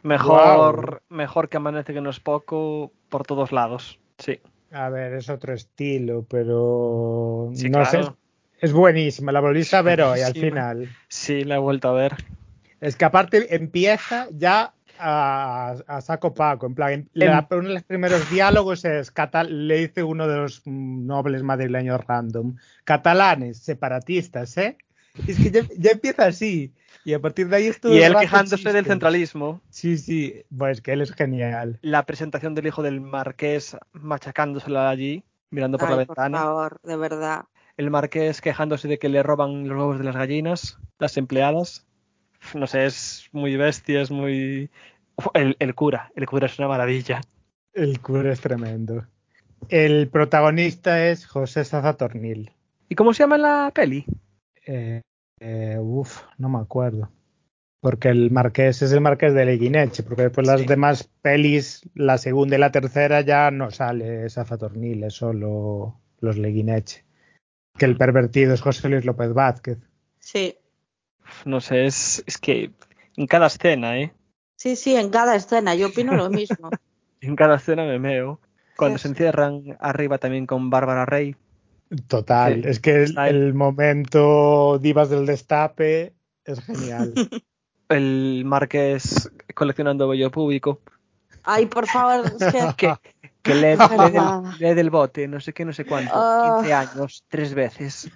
Mejor, 0.03 1.03
mejor 1.09 1.49
que 1.49 1.57
amanece 1.57 1.93
que 1.93 2.01
no 2.01 2.11
es 2.11 2.21
poco 2.21 2.93
por 3.09 3.27
todos 3.27 3.53
lados. 3.53 3.99
Sí. 4.19 4.39
A 4.71 4.89
ver, 4.91 5.15
es 5.15 5.29
otro 5.29 5.55
estilo, 5.55 6.25
pero 6.29 7.51
Sí, 7.55 7.71
no 7.71 7.85
sé. 7.85 8.01
Es 8.65 8.73
buenísima, 8.73 9.31
la 9.31 9.41
volviste 9.41 9.77
a 9.77 9.83
ver 9.83 10.01
hoy 10.01 10.23
al 10.23 10.33
final. 10.33 10.89
Sí, 11.07 11.45
la 11.45 11.57
he 11.57 11.59
vuelto 11.59 11.89
a 11.89 11.93
ver. 11.93 12.15
Es 12.81 12.97
que 12.97 13.05
aparte 13.05 13.55
empieza 13.55 14.27
ya 14.33 14.73
a, 14.99 15.75
a 15.87 16.01
saco 16.01 16.33
paco. 16.33 16.65
En 16.65 16.75
plan, 16.75 16.93
en- 16.93 17.09
la- 17.13 17.47
uno 17.51 17.69
de 17.69 17.75
los 17.75 17.83
primeros 17.83 18.31
diálogos 18.31 18.87
es 18.87 19.11
catal, 19.11 19.69
le 19.69 19.77
dice 19.87 20.03
uno 20.03 20.27
de 20.27 20.37
los 20.39 20.63
nobles 20.65 21.43
madrileños 21.43 22.01
random. 22.07 22.57
Catalanes, 22.85 23.59
separatistas, 23.59 24.57
¿eh? 24.57 24.79
Es 25.29 25.37
que 25.37 25.51
ya, 25.51 25.61
ya 25.77 25.91
empieza 25.91 26.25
así. 26.25 26.73
Y 27.05 27.13
a 27.13 27.21
partir 27.21 27.49
de 27.51 27.57
ahí 27.57 27.67
es 27.67 27.79
todo 27.83 27.93
Y 27.93 28.03
él 28.03 28.17
quejándose 28.17 28.73
del 28.73 28.87
centralismo. 28.87 29.61
Sí, 29.69 29.99
sí. 29.99 30.43
Pues 30.57 30.81
que 30.81 30.95
él 30.95 31.03
es 31.03 31.13
genial. 31.13 31.79
La 31.83 32.07
presentación 32.07 32.55
del 32.55 32.67
hijo 32.67 32.83
del 32.83 33.03
marqués 33.03 33.77
machacándosela 33.93 34.89
allí, 34.89 35.23
mirando 35.51 35.77
por 35.77 35.91
la 35.91 35.97
Ay, 35.99 36.07
por 36.07 36.17
ventana. 36.17 36.39
favor, 36.39 36.81
de 36.83 36.97
verdad. 36.97 37.45
El 37.77 37.91
marqués 37.91 38.41
quejándose 38.41 38.89
de 38.89 38.99
que 38.99 39.09
le 39.09 39.23
roban 39.23 39.67
los 39.69 39.77
huevos 39.79 39.99
de 39.99 40.05
las 40.05 40.15
gallinas, 40.17 40.79
las 40.99 41.17
empleadas. 41.17 41.87
No 42.55 42.67
sé, 42.67 42.85
es 42.87 43.29
muy 43.33 43.57
bestia, 43.57 44.01
es 44.03 44.11
muy... 44.11 44.71
El, 45.35 45.57
el 45.59 45.75
cura, 45.75 46.13
el 46.17 46.27
cura 46.27 46.47
es 46.47 46.59
una 46.59 46.69
maravilla. 46.69 47.21
El 47.73 48.01
cura 48.01 48.33
es 48.33 48.41
tremendo. 48.41 49.07
El 49.69 50.09
protagonista 50.09 51.09
es 51.09 51.27
José 51.27 51.65
Sazatornil. 51.65 52.53
¿Y 52.89 52.95
cómo 52.95 53.13
se 53.15 53.23
llama 53.23 53.39
la 53.39 53.73
peli? 53.75 54.05
Eh, 54.67 55.01
eh, 55.41 55.79
uf, 55.81 56.23
no 56.39 56.49
me 56.49 56.59
acuerdo. 56.59 57.11
Porque 57.81 58.09
el 58.09 58.31
marqués 58.31 58.83
es 58.83 58.93
el 58.93 59.01
marqués 59.01 59.35
de 59.35 59.45
Leguineche, 59.45 60.03
porque 60.03 60.23
después 60.23 60.47
las 60.47 60.61
Sí. 60.61 60.67
demás 60.67 61.11
pelis, 61.23 61.83
la 61.95 62.19
segunda 62.19 62.57
y 62.57 62.59
la 62.61 62.73
tercera 62.73 63.21
ya 63.23 63.51
no 63.51 63.71
sale 63.71 64.29
Sazatornil, 64.31 65.05
es 65.05 65.15
solo 65.15 65.99
los 66.21 66.37
Leguineche. 66.39 67.05
Que 67.77 67.85
el 67.87 67.97
pervertido 67.97 68.55
es 68.55 68.61
José 68.61 68.89
Luis 68.89 69.05
López 69.05 69.33
Vázquez. 69.33 69.79
Sí. 70.21 70.57
No 71.45 71.61
sé, 71.61 71.87
es, 71.87 72.23
es 72.27 72.39
que 72.39 72.71
en 73.17 73.27
cada 73.27 73.47
escena, 73.47 73.99
¿eh? 73.99 74.13
Sí, 74.57 74.77
sí, 74.77 74.95
en 74.97 75.11
cada 75.11 75.35
escena. 75.35 75.75
Yo 75.75 75.89
opino 75.89 76.15
lo 76.15 76.31
mismo. 76.31 76.71
En 77.21 77.35
cada 77.37 77.57
escena 77.57 77.85
me 77.85 77.99
meo. 77.99 78.41
Cuando 78.77 78.99
Sí. 78.99 79.03
se 79.03 79.09
encierran 79.09 79.77
arriba 79.81 80.19
también 80.19 80.47
con 80.47 80.71
Bárbara 80.71 81.05
Rey. 81.07 81.37
Total, 82.09 82.63
Sí, 82.63 82.69
es 82.69 82.81
que 82.81 83.05
el, 83.05 83.19
el 83.19 83.55
momento 83.55 84.79
divas 84.79 85.11
del 85.11 85.27
destape 85.27 86.15
es 86.45 86.61
genial. 86.61 87.13
El 87.91 88.45
marqués 88.47 89.31
coleccionando 89.55 90.09
vello 90.09 90.31
público. 90.31 90.81
Ay, 91.43 91.67
por 91.67 91.87
favor, 91.87 92.25
es 92.27 92.53
que... 92.53 92.59
Que, 92.79 92.95
que 93.45 93.55
lee, 93.55 93.77
lee 93.77 93.77
del, 93.77 94.13
favor. 94.15 94.61
lee 94.61 94.75
del 94.75 94.91
bote, 94.91 95.29
no 95.29 95.39
sé 95.41 95.53
qué, 95.53 95.65
no 95.65 95.73
sé 95.73 95.85
cuánto. 95.85 96.11
Ah. 96.15 96.57
15 96.63 96.75
años, 96.75 97.25
tres 97.29 97.55
veces. 97.55 98.11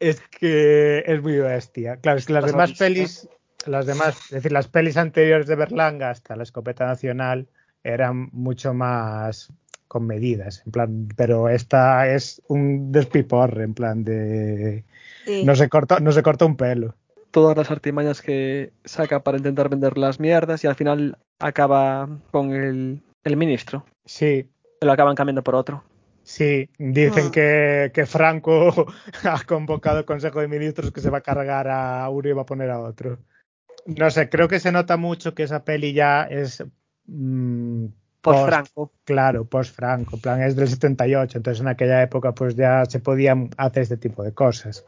es 0.00 0.20
que 0.30 1.02
es 1.06 1.22
muy 1.22 1.38
bestia. 1.38 1.96
Claro, 1.96 2.18
es 2.18 2.26
que 2.26 2.32
las 2.32 2.46
demás 2.46 2.72
pelis, 2.78 3.28
las 3.66 3.86
demás, 3.86 4.16
es 4.26 4.30
decir, 4.30 4.52
las 4.52 4.68
pelis 4.68 4.96
anteriores 4.96 5.46
de 5.46 5.56
Berlanga 5.56 6.10
hasta 6.10 6.36
la 6.36 6.42
escopeta 6.42 6.86
nacional 6.86 7.48
eran 7.82 8.28
mucho 8.32 8.72
más 8.72 9.52
con 9.88 10.06
medidas, 10.06 10.62
en 10.66 10.72
plan, 10.72 11.08
pero 11.16 11.48
esta 11.48 12.08
es 12.08 12.42
un 12.48 12.90
despiporre, 12.90 13.64
en 13.64 13.74
plan 13.74 14.02
de 14.04 14.84
Sí. 15.24 15.44
no 15.44 15.54
se 15.56 15.68
corta, 15.68 16.00
no 16.00 16.12
se 16.12 16.22
corta 16.22 16.44
un 16.44 16.56
pelo. 16.56 16.94
Todas 17.34 17.56
las 17.56 17.72
artimañas 17.72 18.22
que 18.22 18.72
saca 18.84 19.24
para 19.24 19.38
intentar 19.38 19.68
vender 19.68 19.98
las 19.98 20.20
mierdas 20.20 20.62
y 20.62 20.68
al 20.68 20.76
final 20.76 21.18
acaba 21.40 22.08
con 22.30 22.52
el, 22.54 23.02
el 23.24 23.36
ministro. 23.36 23.84
Sí, 24.04 24.48
Lo 24.80 24.92
acaban 24.92 25.16
cambiando 25.16 25.42
por 25.42 25.56
otro. 25.56 25.82
sí, 26.22 26.68
dicen 26.78 27.24
Ah. 27.26 27.30
que, 27.32 27.90
que 27.92 28.06
Franco 28.06 28.86
ha 29.24 29.42
convocado 29.44 29.98
el 29.98 30.04
Consejo 30.04 30.40
de 30.40 30.46
Ministros 30.46 30.92
que 30.92 31.00
se 31.00 31.10
va 31.10 31.18
a 31.18 31.22
cargar 31.22 31.66
a 31.68 32.08
uno 32.08 32.28
y 32.28 32.32
va 32.32 32.42
a 32.42 32.46
poner 32.46 32.70
a 32.70 32.78
otro. 32.80 33.18
No 33.86 34.08
sé, 34.12 34.28
creo 34.28 34.46
que 34.46 34.60
se 34.60 34.70
nota 34.70 34.96
mucho 34.96 35.34
que 35.34 35.42
esa 35.42 35.64
peli 35.64 35.92
ya 35.92 36.22
es 36.22 36.64
mm, 37.06 37.86
Por 38.20 38.34
post- 38.36 38.46
Franco. 38.46 38.92
Claro, 39.04 39.44
post-Franco, 39.44 40.18
plan 40.18 40.40
es 40.40 40.54
del 40.54 40.68
78, 40.68 41.38
entonces 41.38 41.60
en 41.60 41.68
aquella 41.68 42.00
época 42.00 42.32
pues 42.32 42.54
ya 42.54 42.84
se 42.86 43.00
podían 43.00 43.50
hacer 43.56 43.82
este 43.82 43.96
tipo 43.96 44.22
de 44.22 44.32
cosas. 44.32 44.86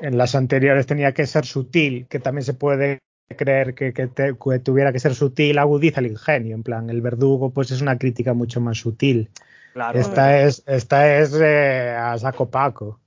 En 0.00 0.16
las 0.16 0.34
anteriores 0.34 0.86
tenía 0.86 1.12
que 1.12 1.26
ser 1.26 1.44
sutil, 1.44 2.06
que 2.08 2.18
también 2.20 2.44
se 2.44 2.54
puede 2.54 2.98
creer 3.36 3.74
que, 3.74 3.92
que 3.92 4.06
te- 4.06 4.34
que 4.36 4.58
tuviera 4.60 4.92
que 4.92 5.00
ser 5.00 5.14
sutil, 5.14 5.58
agudiza 5.58 6.00
el 6.00 6.06
ingenio, 6.06 6.54
en 6.54 6.62
plan 6.62 6.88
el 6.88 7.00
verdugo 7.00 7.50
pues 7.50 7.70
es 7.70 7.82
una 7.82 7.98
crítica 7.98 8.32
mucho 8.32 8.60
más 8.60 8.78
sutil. 8.78 9.28
Claro. 9.74 9.98
Esta 9.98 10.40
es, 10.42 10.62
esta 10.66 11.18
es 11.18 11.38
eh, 11.40 11.90
a 11.90 12.16
saco 12.18 12.48
paco. 12.50 13.00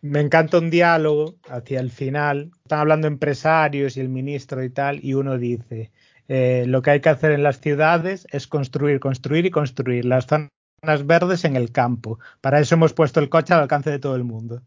Me 0.00 0.20
encanta 0.20 0.58
un 0.58 0.70
diálogo 0.70 1.34
hacia 1.48 1.80
el 1.80 1.90
final. 1.90 2.50
Están 2.64 2.80
hablando 2.80 3.06
empresarios 3.08 3.96
y 3.96 4.00
el 4.00 4.10
ministro 4.10 4.62
y 4.62 4.70
tal, 4.70 5.02
y 5.02 5.14
uno 5.14 5.38
dice, 5.38 5.90
eh, 6.28 6.64
lo 6.68 6.82
que 6.82 6.90
hay 6.90 7.00
que 7.00 7.08
hacer 7.08 7.32
en 7.32 7.42
las 7.42 7.60
ciudades 7.60 8.26
es 8.30 8.46
construir, 8.46 9.00
construir 9.00 9.46
y 9.46 9.50
construir 9.50 10.04
las 10.04 10.26
zonas 10.26 11.06
verdes 11.06 11.44
en 11.44 11.56
el 11.56 11.72
campo. 11.72 12.18
Para 12.42 12.60
eso 12.60 12.74
hemos 12.74 12.92
puesto 12.92 13.18
el 13.20 13.30
coche 13.30 13.54
al 13.54 13.60
alcance 13.60 13.90
de 13.90 13.98
todo 13.98 14.14
el 14.14 14.24
mundo. 14.24 14.62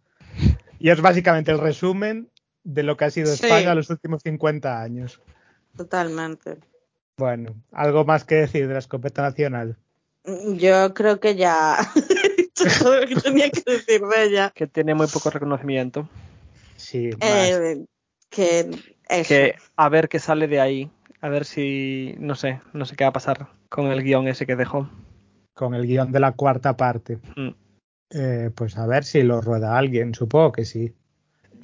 Y 0.80 0.90
es 0.90 1.02
básicamente 1.02 1.52
el 1.52 1.60
resumen 1.60 2.30
de 2.64 2.84
lo 2.84 2.98
que 2.98 3.06
ha 3.06 3.12
sido 3.12 3.28
Sí. 3.36 3.46
España 3.46 3.74
los 3.76 3.90
últimos 3.90 4.22
50 4.24 4.82
años. 4.82 5.22
Totalmente. 5.76 6.58
Bueno, 7.18 7.56
algo 7.72 8.06
más 8.06 8.24
que 8.26 8.36
decir 8.36 8.68
de 8.68 8.74
la 8.74 8.80
escopeta 8.80 9.22
nacional. 9.22 9.78
Yo 10.56 10.94
creo 10.94 11.20
que 11.20 11.36
ya 11.36 11.78
he 11.96 12.36
dicho 12.42 12.66
todo 12.80 13.00
lo 13.00 13.08
que 13.08 13.16
tenía 13.16 13.50
que 13.50 13.62
decir 13.66 14.02
de 14.02 14.24
ella. 14.26 14.52
Que 14.54 14.68
tiene 14.68 14.94
muy 14.94 15.08
poco 15.08 15.30
reconocimiento. 15.30 16.08
Sí, 16.76 17.10
más. 17.20 17.30
Eh, 17.32 17.86
que 18.30 18.70
eso. 19.10 19.30
Que 19.30 19.56
a 19.76 19.90
ver 19.90 20.10
qué 20.10 20.20
sale 20.20 20.48
de 20.48 20.60
ahí. 20.60 20.92
A 21.22 21.30
ver 21.30 21.46
si. 21.46 22.14
No 22.20 22.36
sé. 22.36 22.60
No 22.74 22.86
sé 22.86 22.96
qué 22.96 23.06
va 23.06 23.10
a 23.10 23.14
pasar 23.14 23.48
con 23.70 23.88
el 23.88 24.04
guion 24.04 24.28
ese 24.28 24.46
que 24.46 24.56
dejó. 24.56 24.90
con 25.54 25.74
el 25.74 25.88
guion 25.88 26.12
de 26.12 26.20
la 26.20 26.34
cuarta 26.34 26.78
parte. 26.78 27.18
Mm. 27.36 27.50
Eh, 28.10 28.52
pues 28.56 28.78
a 28.78 28.88
ver 28.88 29.04
si 29.04 29.24
lo 29.24 29.42
rueda 29.42 29.78
alguien, 29.78 30.14
supongo 30.16 30.52
que 30.54 30.66
sí. 30.66 30.94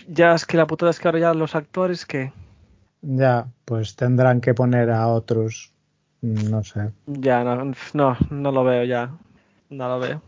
Ya 0.08 0.34
es 0.34 0.46
que 0.46 0.58
la 0.58 0.68
putada 0.68 0.92
es 0.92 1.00
que 1.00 1.08
ahora 1.08 1.20
ya 1.20 1.34
los 1.34 1.56
actores 1.56 2.06
que. 2.06 2.34
Ya, 3.02 3.48
pues 3.66 3.96
tendrán 3.96 4.42
que 4.42 4.54
poner 4.54 4.90
a 4.90 5.08
otros, 5.08 5.74
mm, 6.22 6.50
no 6.50 6.64
sé. 6.64 6.92
Ya 7.08 7.44
no, 7.44 7.74
no, 7.94 8.18
no 8.30 8.52
lo 8.52 8.64
veo 8.64 8.84
ya. 8.84 9.12
No 9.70 9.88
lo 9.88 10.00
veo. 10.00 10.22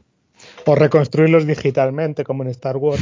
O 0.65 0.75
reconstruirlos 0.75 1.45
digitalmente, 1.45 2.23
como 2.23 2.43
en 2.43 2.49
Star 2.49 2.77
Wars. 2.77 3.01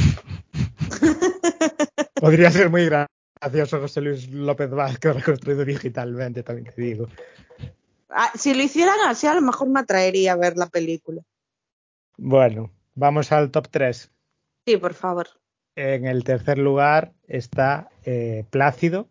Podría 2.20 2.50
ser 2.50 2.70
muy 2.70 2.86
gracioso 2.86 3.80
José 3.80 4.00
Luis 4.00 4.28
López 4.30 4.70
Vázquez 4.70 5.14
reconstruido 5.14 5.64
digitalmente, 5.64 6.42
también 6.42 6.72
te 6.74 6.80
digo. 6.80 7.08
Ah, 8.08 8.30
si 8.34 8.54
lo 8.54 8.62
hicieran 8.62 8.96
así, 9.06 9.26
a 9.26 9.34
lo 9.34 9.42
mejor 9.42 9.68
me 9.68 9.80
atraería 9.80 10.32
a 10.32 10.36
ver 10.36 10.56
la 10.56 10.66
película. 10.66 11.22
Bueno, 12.16 12.70
vamos 12.94 13.32
al 13.32 13.50
top 13.50 13.68
3. 13.70 14.10
Sí, 14.66 14.76
por 14.76 14.94
favor. 14.94 15.28
En 15.76 16.06
el 16.06 16.24
tercer 16.24 16.58
lugar 16.58 17.12
está 17.26 17.88
eh, 18.04 18.44
Plácido, 18.50 19.08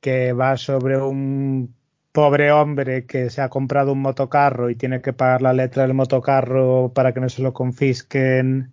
que 0.00 0.32
va 0.32 0.56
sobre 0.56 0.98
un 0.98 1.74
pobre 2.12 2.50
hombre 2.50 3.06
que 3.06 3.30
se 3.30 3.42
ha 3.42 3.48
comprado 3.48 3.92
un 3.92 4.00
motocarro 4.00 4.70
y 4.70 4.74
tiene 4.74 5.00
que 5.00 5.12
pagar 5.12 5.42
la 5.42 5.52
letra 5.52 5.82
del 5.82 5.94
motocarro 5.94 6.92
para 6.92 7.12
que 7.12 7.20
no 7.20 7.28
se 7.28 7.42
lo 7.42 7.52
confisquen 7.52 8.72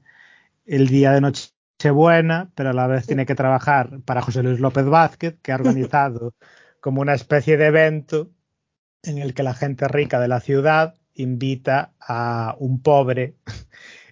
el 0.66 0.88
día 0.88 1.12
de 1.12 1.22
Nochebuena, 1.22 2.52
pero 2.56 2.72
a 2.72 2.74
la 2.74 2.88
vez 2.88 3.06
tiene 3.06 3.26
que 3.26 3.36
trabajar 3.36 4.00
para 4.06 4.22
José 4.22 4.42
Luis 4.42 4.60
López 4.60 4.86
Vázquez, 4.86 5.38
que 5.42 5.52
ha 5.52 5.56
organizado 5.62 6.34
como 6.80 7.02
una 7.02 7.14
especie 7.14 7.58
de 7.58 7.68
evento 7.68 8.32
en 9.04 9.20
el 9.20 9.34
que 9.34 9.44
la 9.44 9.54
gente 9.54 9.88
rica 9.88 10.20
de 10.20 10.28
la 10.28 10.40
ciudad 10.40 10.96
invita 11.14 11.94
a 12.00 12.56
un 12.60 12.82
pobre 12.82 13.36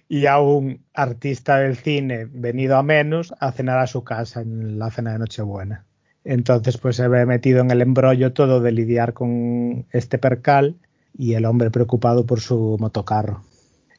y 0.08 0.26
a 0.26 0.38
un 0.38 0.84
artista 0.94 1.58
del 1.58 1.76
cine 1.76 2.26
venido 2.30 2.76
a 2.76 2.82
menos 2.82 3.34
a 3.40 3.52
cenar 3.52 3.78
a 3.78 3.86
su 3.86 4.04
casa 4.04 4.40
en 4.40 4.78
la 4.78 4.90
cena 4.90 5.12
de 5.12 5.18
Nochebuena. 5.18 5.84
Entonces, 6.24 6.76
pues 6.78 6.96
se 6.96 7.08
ve 7.08 7.24
metido 7.26 7.60
en 7.60 7.70
el 7.70 7.82
embrollo 7.82 8.32
todo 8.32 8.60
de 8.60 8.72
lidiar 8.72 9.12
con 9.12 9.86
este 9.92 10.18
percal 10.18 10.76
y 11.16 11.34
el 11.34 11.44
hombre 11.44 11.70
preocupado 11.70 12.26
por 12.26 12.40
su 12.40 12.76
motocarro. 12.80 13.42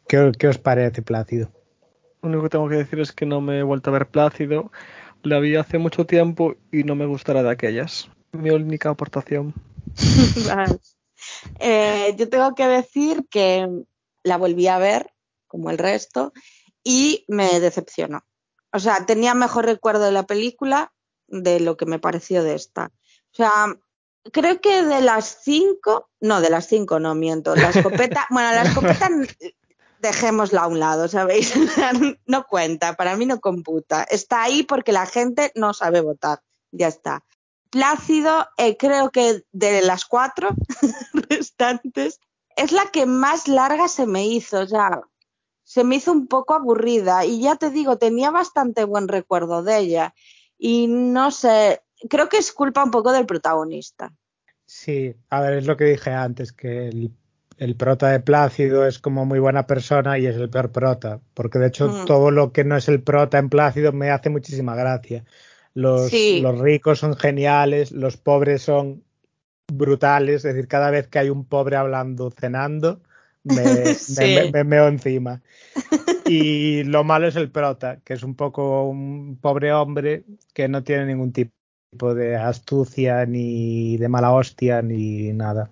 ¿Qué, 0.08 0.32
qué 0.38 0.48
os 0.48 0.58
parece, 0.58 1.02
Plácido? 1.02 1.50
Lo 2.22 2.30
único 2.30 2.44
que 2.44 2.50
tengo 2.50 2.70
que 2.70 2.76
decir 2.76 3.00
es 3.00 3.12
que 3.12 3.26
no 3.26 3.42
me 3.42 3.60
he 3.60 3.64
vuelto 3.64 3.90
a 3.90 3.94
ver 3.94 4.08
Plácido. 4.08 4.72
La 5.24 5.40
vi 5.40 5.56
hace 5.56 5.78
mucho 5.78 6.06
tiempo 6.06 6.56
y 6.72 6.84
no 6.84 6.96
me 6.96 7.06
gustará 7.06 7.44
de 7.44 7.50
aquellas. 7.50 8.10
Mi 8.32 8.50
única 8.50 8.90
aportación. 8.90 9.54
Vale. 10.48 10.78
Eh, 11.60 12.16
yo 12.18 12.30
tengo 12.30 12.54
que 12.56 12.68
decir 12.68 13.26
que 13.30 13.68
la 14.24 14.38
volví 14.38 14.68
a 14.68 14.78
ver, 14.78 15.12
como 15.48 15.70
el 15.70 15.78
resto, 15.78 16.34
y 16.84 17.26
me 17.28 17.60
decepcionó. 17.60 18.24
O 18.72 18.80
sea, 18.80 19.06
tenía 19.06 19.34
mejor 19.34 19.66
recuerdo 19.66 20.06
de 20.06 20.12
la 20.12 20.28
película 20.28 20.94
de 21.28 21.60
lo 21.60 21.78
que 21.78 21.86
me 21.86 22.00
pareció 22.00 22.44
de 22.44 22.56
esta. 22.56 22.92
O 23.32 23.36
sea, 23.36 23.76
creo 24.32 24.62
que 24.62 24.84
de 24.84 25.02
las 25.02 25.40
cinco, 25.44 26.10
no, 26.20 26.42
de 26.42 26.50
las 26.50 26.68
cinco 26.68 27.00
no 27.00 27.16
miento, 27.16 27.56
la 27.56 27.70
escopeta, 27.70 28.28
bueno, 28.30 28.52
la 28.52 28.64
escopeta 28.64 29.10
dejémosla 30.00 30.62
a 30.62 30.68
un 30.68 30.80
lado, 30.80 31.08
¿sabéis? 31.08 31.54
no 32.26 32.46
cuenta, 32.46 32.96
para 32.96 33.16
mí 33.16 33.26
no 33.26 33.40
computa. 33.40 34.04
Está 34.04 34.44
ahí 34.44 34.64
porque 34.64 34.92
la 34.92 35.06
gente 35.06 35.52
no 35.56 35.74
sabe 35.74 36.02
votar, 36.02 36.42
ya 36.72 36.88
está. 36.88 37.24
Plácido, 37.70 38.48
eh, 38.58 38.78
creo 38.78 39.12
que 39.12 39.44
de 39.52 39.82
las 39.82 40.06
cuatro 40.06 40.50
restantes, 41.30 42.20
es 42.56 42.72
la 42.72 42.86
que 42.92 43.06
más 43.06 43.48
larga 43.48 43.88
se 43.88 44.08
me 44.08 44.26
hizo, 44.26 44.62
o 44.62 44.68
sea, 44.68 45.02
se 45.68 45.84
me 45.84 45.98
hizo 45.98 46.14
un 46.14 46.28
poco 46.28 46.54
aburrida 46.54 47.26
y 47.26 47.42
ya 47.42 47.58
te 47.58 47.70
digo, 47.70 47.98
tenía 47.98 48.32
bastante 48.32 48.86
buen 48.86 49.10
recuerdo 49.10 49.64
de 49.64 49.78
ella 49.80 50.14
y 50.58 50.88
no 50.88 51.30
sé, 51.30 51.82
creo 52.10 52.30
que 52.30 52.38
es 52.38 52.54
culpa 52.54 52.86
un 52.86 52.92
poco 52.92 53.12
del 53.12 53.26
protagonista. 53.26 54.14
Sí, 54.66 55.14
a 55.30 55.42
ver, 55.42 55.54
es 55.56 55.66
lo 55.68 55.76
que 55.76 55.84
dije 55.86 56.12
antes, 56.12 56.54
que 56.54 56.88
el, 56.88 57.12
el 57.58 57.76
prota 57.76 58.10
de 58.10 58.22
Plácido 58.22 58.86
es 58.86 58.98
como 59.00 59.26
muy 59.26 59.40
buena 59.40 59.68
persona 59.68 60.18
y 60.18 60.26
es 60.26 60.38
el 60.38 60.50
peor 60.50 60.72
prota, 60.72 61.20
porque 61.34 61.60
de 61.60 61.68
hecho 61.68 61.88
Mm. 61.90 62.06
todo 62.06 62.32
lo 62.32 62.54
que 62.54 62.64
no 62.64 62.78
es 62.78 62.88
el 62.88 63.02
prota 63.04 63.38
en 63.38 63.50
Plácido 63.50 63.92
me 63.92 64.10
hace 64.10 64.30
muchísima 64.30 64.74
gracia. 64.76 65.26
Los, 65.74 66.10
Sí. 66.12 66.42
los 66.42 66.60
ricos 66.60 67.00
son 67.00 67.16
geniales, 67.18 67.92
los 67.92 68.16
pobres 68.18 68.62
son 68.62 69.04
brutales, 69.72 70.46
es 70.46 70.54
decir, 70.56 70.68
cada 70.68 70.92
vez 70.92 71.08
que 71.08 71.20
hay 71.20 71.30
un 71.30 71.46
pobre 71.46 71.76
hablando, 71.78 72.32
cenando, 72.32 73.02
me, 73.56 73.94
Sí. 73.96 74.36
me- 74.36 74.52
me 74.52 74.64
meo 74.64 74.88
encima. 74.88 75.42
Y 76.26 76.84
lo 76.84 77.04
malo 77.04 77.28
es 77.28 77.36
el 77.36 77.52
prota, 77.52 78.00
que 78.04 78.14
es 78.14 78.24
un 78.24 78.36
poco 78.36 78.84
un 78.90 79.38
pobre 79.42 79.74
hombre 79.74 80.26
que 80.54 80.68
no 80.68 80.84
tiene 80.84 81.06
ningún 81.06 81.32
tipo 81.32 82.14
de 82.14 82.36
astucia, 82.36 83.26
ni 83.26 83.98
de 83.98 84.10
mala 84.10 84.32
hostia, 84.34 84.82
ni 84.82 85.32
nada. 85.34 85.72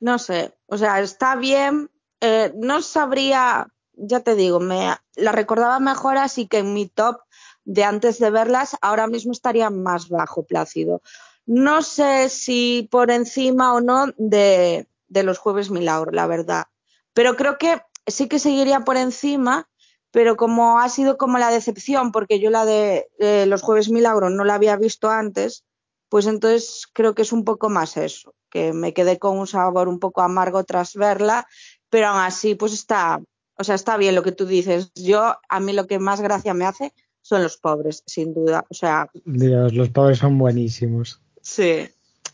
No 0.00 0.18
sé, 0.18 0.54
o 0.66 0.76
sea, 0.78 1.00
está 1.00 1.36
bien, 1.36 1.90
eh, 2.20 2.52
no 2.56 2.82
sabría, 2.82 3.68
ya 3.94 4.20
te 4.20 4.34
digo, 4.34 4.60
me 4.60 4.94
la 5.16 5.32
recordaba 5.32 5.78
mejor, 5.80 6.16
así 6.16 6.46
que 6.46 6.58
en 6.58 6.72
mi 6.74 6.86
top 6.86 7.20
de 7.64 7.84
antes 7.84 8.18
de 8.18 8.30
verlas, 8.30 8.76
ahora 8.80 9.06
mismo 9.06 9.32
estaría 9.32 9.68
más 9.70 10.08
bajo 10.08 10.44
Plácido. 10.44 11.02
No 11.46 11.82
sé 11.82 12.28
si 12.28 12.88
por 12.90 13.10
encima 13.10 13.74
o 13.74 13.80
no 13.80 14.06
de, 14.16 14.86
de 15.08 15.22
los 15.22 15.38
Jueves 15.38 15.70
Milagro, 15.70 16.12
la 16.12 16.26
verdad. 16.26 16.64
Pero 17.14 17.36
creo 17.36 17.58
que 17.58 17.80
sí 18.06 18.28
que 18.28 18.38
seguiría 18.38 18.80
por 18.80 18.96
encima, 18.96 19.68
pero 20.10 20.36
como 20.36 20.78
ha 20.80 20.88
sido 20.88 21.16
como 21.16 21.38
la 21.38 21.50
decepción, 21.50 22.12
porque 22.12 22.40
yo 22.40 22.50
la 22.50 22.64
de 22.64 23.08
eh, 23.18 23.46
los 23.46 23.62
Jueves 23.62 23.90
Milagro 23.90 24.30
no 24.30 24.44
la 24.44 24.54
había 24.54 24.76
visto 24.76 25.10
antes, 25.10 25.64
pues 26.08 26.26
entonces 26.26 26.86
creo 26.92 27.14
que 27.14 27.22
es 27.22 27.32
un 27.32 27.44
poco 27.44 27.68
más 27.68 27.96
eso, 27.96 28.34
que 28.50 28.72
me 28.72 28.92
quedé 28.92 29.18
con 29.18 29.38
un 29.38 29.46
sabor 29.46 29.88
un 29.88 30.00
poco 30.00 30.22
amargo 30.22 30.64
tras 30.64 30.94
verla, 30.94 31.46
pero 31.88 32.08
aún 32.08 32.20
así 32.20 32.56
pues 32.56 32.72
está, 32.72 33.20
o 33.56 33.64
sea, 33.64 33.76
está 33.76 33.96
bien 33.96 34.14
lo 34.14 34.22
que 34.22 34.32
tú 34.32 34.46
dices. 34.46 34.90
Yo, 34.94 35.36
a 35.48 35.60
mí 35.60 35.72
lo 35.72 35.86
que 35.86 35.98
más 35.98 36.20
gracia 36.20 36.54
me 36.54 36.64
hace 36.64 36.92
son 37.22 37.42
los 37.42 37.58
pobres, 37.58 38.02
sin 38.06 38.34
duda. 38.34 38.64
O 38.70 38.74
sea, 38.74 39.08
Dios, 39.24 39.72
los 39.74 39.90
pobres 39.90 40.18
son 40.18 40.38
buenísimos. 40.38 41.20
sí, 41.42 41.88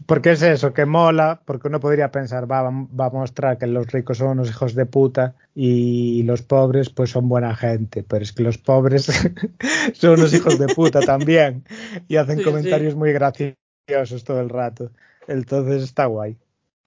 Porque 0.05 0.32
es 0.32 0.42
eso, 0.42 0.74
que 0.74 0.84
mola, 0.84 1.40
porque 1.44 1.68
uno 1.68 1.80
podría 1.80 2.11
pensar, 2.11 2.51
va, 2.51 2.62
va 2.62 3.07
a 3.07 3.11
mostrar 3.11 3.57
que 3.57 3.66
los 3.66 3.86
ricos 3.86 4.18
son 4.18 4.28
unos 4.28 4.51
hijos 4.51 4.74
de 4.74 4.84
puta 4.84 5.34
y 5.55 6.22
los 6.24 6.42
pobres 6.42 6.90
pues 6.90 7.11
son 7.11 7.28
buena 7.28 7.55
gente, 7.57 8.03
pero 8.03 8.22
es 8.22 8.32
que 8.32 8.42
los 8.42 8.59
pobres 8.59 9.07
son 9.94 10.11
unos 10.11 10.34
hijos 10.34 10.59
de 10.59 10.66
puta 10.74 11.01
también 11.01 11.64
y 12.09 12.16
hacen 12.16 12.38
Sí, 12.38 12.44
comentarios 12.44 12.94
muy 12.94 13.12
graciosos 13.12 14.24
todo 14.24 14.40
el 14.40 14.51
rato. 14.51 14.90
Entonces 15.28 15.82
está 15.82 16.07
guay. 16.07 16.36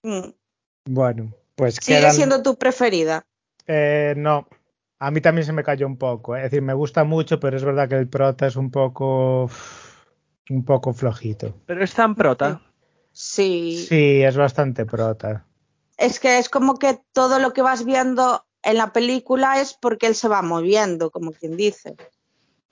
Mm. 0.02 0.30
Bueno, 0.86 1.32
pues 1.56 1.76
sigue 1.76 1.98
quedan... 1.98 2.12
siendo 2.12 2.42
tu 2.42 2.56
preferida. 2.56 3.22
Eh, 3.66 4.14
no, 4.16 4.46
a 4.98 5.10
mí 5.10 5.20
también 5.20 5.44
se 5.44 5.52
me 5.52 5.64
cayó 5.64 5.86
un 5.86 5.96
poco. 5.96 6.36
¿eh? 6.36 6.40
Es 6.40 6.44
decir, 6.44 6.62
me 6.62 6.74
gusta 6.74 7.04
mucho, 7.04 7.40
pero 7.40 7.56
es 7.56 7.64
verdad 7.64 7.88
que 7.88 7.96
el 7.96 8.08
prota 8.08 8.46
es 8.46 8.56
un 8.56 8.70
poco... 8.70 9.50
un 10.48 10.64
poco 10.64 10.92
flojito. 10.92 11.54
Pero 11.66 11.82
es 11.82 11.92
tan 11.92 12.14
prota. 12.14 12.60
Sí. 13.12 13.84
Sí, 13.88 14.22
es 14.22 14.36
bastante 14.36 14.86
prota. 14.86 15.44
Es 15.96 16.20
que 16.20 16.38
es 16.38 16.48
como 16.48 16.78
que 16.78 16.98
todo 17.12 17.38
lo 17.38 17.52
que 17.52 17.62
vas 17.62 17.84
viendo 17.84 18.44
en 18.62 18.76
la 18.76 18.92
película 18.92 19.60
es 19.60 19.74
porque 19.74 20.06
él 20.06 20.14
se 20.14 20.28
va 20.28 20.42
moviendo, 20.42 21.10
como 21.10 21.32
quien 21.32 21.56
dice. 21.56 21.96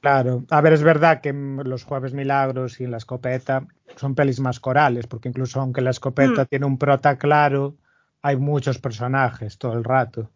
Claro, 0.01 0.45
a 0.51 0.61
ver, 0.61 0.73
es 0.75 0.83
verdad 0.83 1.21
que 1.21 1.31
en 1.31 1.61
los 1.65 1.83
Jueves 1.85 2.13
Milagros 2.15 2.81
y 2.81 2.85
en 2.85 2.93
la 2.93 2.99
escopeta 2.99 3.67
son 3.97 4.15
pelis 4.15 4.39
más 4.39 4.61
corales, 4.61 5.07
porque 5.09 5.29
incluso 5.29 5.61
aunque 5.61 5.81
la 5.81 5.91
escopeta 5.91 6.45
Mm. 6.45 6.47
tiene 6.47 6.67
un 6.67 6.79
prota 6.79 7.19
claro, 7.19 7.75
hay 8.23 8.37
muchos 8.37 8.79
personajes 8.79 9.59
todo 9.59 9.73
el 9.73 9.83
rato. 9.85 10.31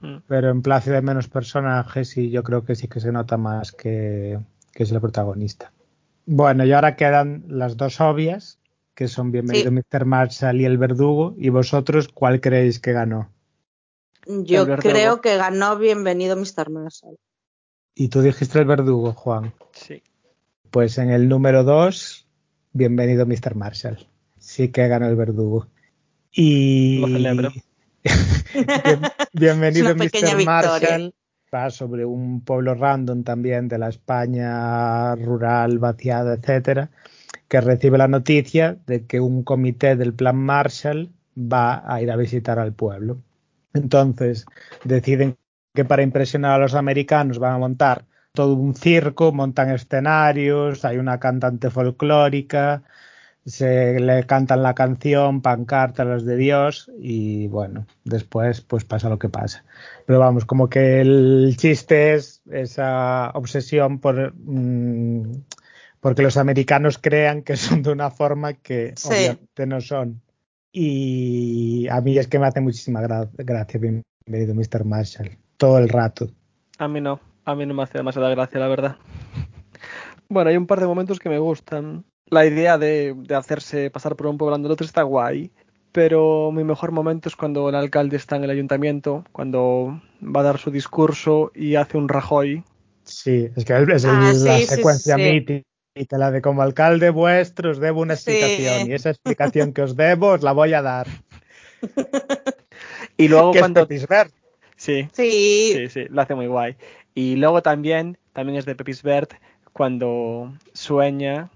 Mm. 0.00 0.16
Pero 0.26 0.50
en 0.50 0.62
Plácido 0.62 0.96
hay 0.96 1.02
menos 1.02 1.28
personajes 1.28 2.16
y 2.16 2.30
yo 2.30 2.42
creo 2.42 2.64
que 2.64 2.74
sí 2.74 2.88
que 2.88 2.98
se 3.00 3.12
nota 3.12 3.36
más 3.36 3.70
que, 3.70 4.40
que 4.72 4.82
es 4.82 4.90
el 4.90 5.00
protagonista. 5.00 5.70
Bueno, 6.26 6.64
y 6.64 6.72
ahora 6.72 6.96
quedan 6.96 7.44
las 7.46 7.76
dos 7.76 8.00
obvias, 8.00 8.58
que 8.94 9.08
son 9.08 9.32
Bienvenido 9.32 9.70
Sí. 9.70 9.76
Mr. 9.92 10.04
Marshall 10.04 10.60
y 10.60 10.64
El 10.64 10.78
Verdugo. 10.78 11.34
¿Y 11.36 11.48
vosotros 11.48 12.08
cuál 12.08 12.40
creéis 12.40 12.78
que 12.80 12.92
ganó? 12.92 13.30
Yo 14.26 14.66
creo 14.76 15.20
que 15.20 15.36
ganó 15.36 15.76
Bienvenido 15.78 16.36
Mr. 16.36 16.70
Marshall. 16.70 17.16
Y 17.94 18.08
tú 18.08 18.22
dijiste 18.22 18.58
El 18.58 18.64
Verdugo, 18.66 19.12
Juan. 19.12 19.52
Sí. 19.72 20.02
Pues 20.70 20.98
en 20.98 21.10
el 21.10 21.28
número 21.28 21.62
2, 21.64 22.26
bienvenido 22.72 23.26
Mr. 23.26 23.54
Marshall. 23.54 24.06
Sí 24.38 24.68
que 24.68 24.88
ganó 24.88 25.06
el 25.08 25.16
verdugo. 25.16 25.68
Y 26.32 26.98
Lo 26.98 27.06
celebro. 27.08 27.50
Bien- 28.54 29.00
bienvenido 29.32 29.94
Mr. 29.94 30.02
victoria. 30.36 30.44
Marshall. 30.44 31.14
Va 31.54 31.70
sobre 31.70 32.04
un 32.04 32.40
pueblo 32.40 32.74
random 32.74 33.22
también 33.22 33.68
de 33.68 33.78
la 33.78 33.88
España 33.88 35.14
rural, 35.14 35.78
vaciada, 35.78 36.34
etcétera, 36.34 36.90
que 37.54 37.60
recibe 37.60 37.98
la 37.98 38.08
noticia 38.08 38.78
de 38.84 39.06
que 39.06 39.20
un 39.20 39.44
comité 39.44 39.94
del 39.94 40.12
Plan 40.12 40.34
Marshall 40.34 41.12
va 41.36 41.84
a 41.86 42.02
ir 42.02 42.10
a 42.10 42.16
visitar 42.16 42.58
al 42.58 42.72
pueblo. 42.72 43.18
Entonces 43.72 44.44
deciden 44.82 45.36
que 45.72 45.84
para 45.84 46.02
impresionar 46.02 46.54
a 46.54 46.58
los 46.58 46.74
americanos 46.74 47.38
van 47.38 47.52
a 47.52 47.58
montar 47.58 48.06
todo 48.32 48.54
un 48.54 48.74
circo, 48.74 49.30
montan 49.30 49.70
escenarios, 49.70 50.84
hay 50.84 50.96
una 50.98 51.20
cantante 51.20 51.70
folclórica, 51.70 52.82
se 53.46 54.00
le 54.00 54.26
cantan 54.26 54.64
la 54.64 54.74
canción, 54.74 55.40
pancartas 55.40 56.08
los 56.08 56.24
de 56.24 56.36
Dios 56.36 56.90
y 56.98 57.46
bueno, 57.46 57.86
después 58.02 58.62
pues 58.62 58.84
pasa 58.84 59.08
lo 59.08 59.20
que 59.20 59.28
pasa. 59.28 59.64
Pero 60.06 60.18
vamos, 60.18 60.44
como 60.44 60.68
que 60.68 61.00
el 61.00 61.54
chiste 61.56 62.14
es 62.14 62.42
esa 62.50 63.30
obsesión 63.30 64.00
por 64.00 64.34
mm, 64.34 65.30
porque 66.04 66.20
los 66.20 66.36
americanos 66.36 66.98
crean 66.98 67.40
que 67.40 67.56
son 67.56 67.82
de 67.82 67.90
una 67.90 68.10
forma 68.10 68.52
que 68.52 68.92
Sí. 68.94 69.08
obviamente 69.08 69.66
no 69.66 69.80
son. 69.80 70.20
Y 70.70 71.88
a 71.88 71.98
mí 72.02 72.18
es 72.18 72.26
que 72.28 72.38
me 72.38 72.46
hace 72.46 72.60
muchísima 72.60 73.00
gra- 73.00 73.30
gracia, 73.38 73.80
bienvenido 73.80 74.54
Mr. 74.54 74.84
Marshall, 74.84 75.30
todo 75.56 75.78
el 75.78 75.88
rato. 75.88 76.28
A 76.76 76.88
mí 76.88 77.00
no. 77.00 77.20
A 77.46 77.54
mí 77.54 77.64
no 77.64 77.72
me 77.72 77.84
hace 77.84 77.96
demasiada 77.96 78.28
gracia, 78.28 78.60
la 78.60 78.68
verdad. 78.68 78.96
Bueno, 80.28 80.50
hay 80.50 80.58
un 80.58 80.66
par 80.66 80.78
de 80.80 80.86
momentos 80.86 81.18
que 81.18 81.30
me 81.30 81.38
gustan. 81.38 82.04
La 82.28 82.44
idea 82.44 82.76
de, 82.76 83.14
de 83.16 83.34
hacerse 83.34 83.90
pasar 83.90 84.14
por 84.14 84.26
un 84.26 84.36
otro 84.70 84.84
está 84.84 85.04
guay. 85.04 85.52
Pero 85.92 86.52
mi 86.52 86.64
mejor 86.64 86.92
momento 86.92 87.30
es 87.30 87.36
cuando 87.36 87.66
el 87.70 87.76
alcalde 87.76 88.16
está 88.18 88.36
en 88.36 88.44
el 88.44 88.50
ayuntamiento, 88.50 89.24
cuando 89.32 90.02
va 90.20 90.40
a 90.40 90.44
dar 90.44 90.58
su 90.58 90.70
discurso 90.70 91.50
y 91.54 91.76
hace 91.76 91.96
un 91.96 92.10
Rajoy. 92.10 92.62
Sí, 93.04 93.48
es 93.56 93.64
que 93.64 93.72
es 93.74 94.04
el- 94.04 94.10
Ah, 94.10 94.32
la 94.34 94.58
sí, 94.58 94.66
sí, 94.66 94.66
secuencia 94.66 95.16
sí. 95.16 95.22
mítica, 95.22 95.66
la 96.10 96.30
de 96.30 96.42
como 96.42 96.62
alcalde 96.62 97.10
vuestro 97.10 97.70
os 97.70 97.78
debo 97.78 98.00
una 98.00 98.16
Sí. 98.16 98.30
explicación 98.32 98.88
y 98.90 98.94
esa 98.94 99.10
explicación 99.10 99.72
que 99.72 99.82
os 99.82 99.96
debo 99.96 100.28
os 100.32 100.42
la 100.42 100.52
voy 100.52 100.74
a 100.74 100.82
dar. 100.82 101.06
Y 103.16 103.28
luego 103.28 103.52
cuando... 103.52 103.86
es. 103.88 104.06
Sí, 104.76 105.08
Sí, 105.12 105.72
sí, 105.74 105.88
sí, 105.88 106.06
lo 106.10 106.22
hace 106.22 106.34
muy 106.34 106.48
guay. 106.48 106.76
Y 107.14 107.36
luego 107.36 107.62
también, 107.62 108.18
también 108.32 108.58
es 108.58 108.64
de 108.64 108.74
Pepis 108.74 109.04
Bert, 109.04 109.34
cuando 109.72 110.52
sueña, 110.72 111.50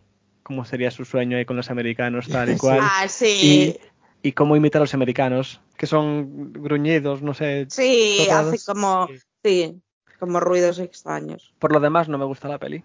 cómo 0.45 0.65
sería 0.65 0.93
su 0.93 1.05
sueño 1.05 1.37
ahí 1.37 1.45
con 1.45 1.57
los 1.57 1.71
americanos, 1.71 2.29
tal 2.29 2.51
y 2.51 2.57
cual. 2.57 2.79
ah, 2.81 3.07
sí. 3.09 3.77
y 4.23 4.33
cómo 4.33 4.55
imita 4.55 4.79
a 4.79 4.83
los 4.83 4.95
americanos, 4.95 5.61
que 5.77 5.87
son 5.87 6.53
gruñidos, 6.53 7.23
no 7.23 7.35
sé. 7.35 7.67
Sí, 7.71 8.19
tocados. 8.21 8.55
hace 8.55 8.65
como, 8.73 9.09
sí, 9.45 9.81
como 10.21 10.39
ruidos 10.39 10.79
extraños. 10.79 11.53
Por 11.59 11.73
lo 11.73 11.81
demás, 11.81 12.09
no 12.09 12.19
me 12.19 12.25
gusta 12.25 12.47
la 12.47 12.59
peli. 12.59 12.85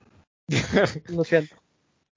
Lo 1.08 1.24
siento. 1.24 1.56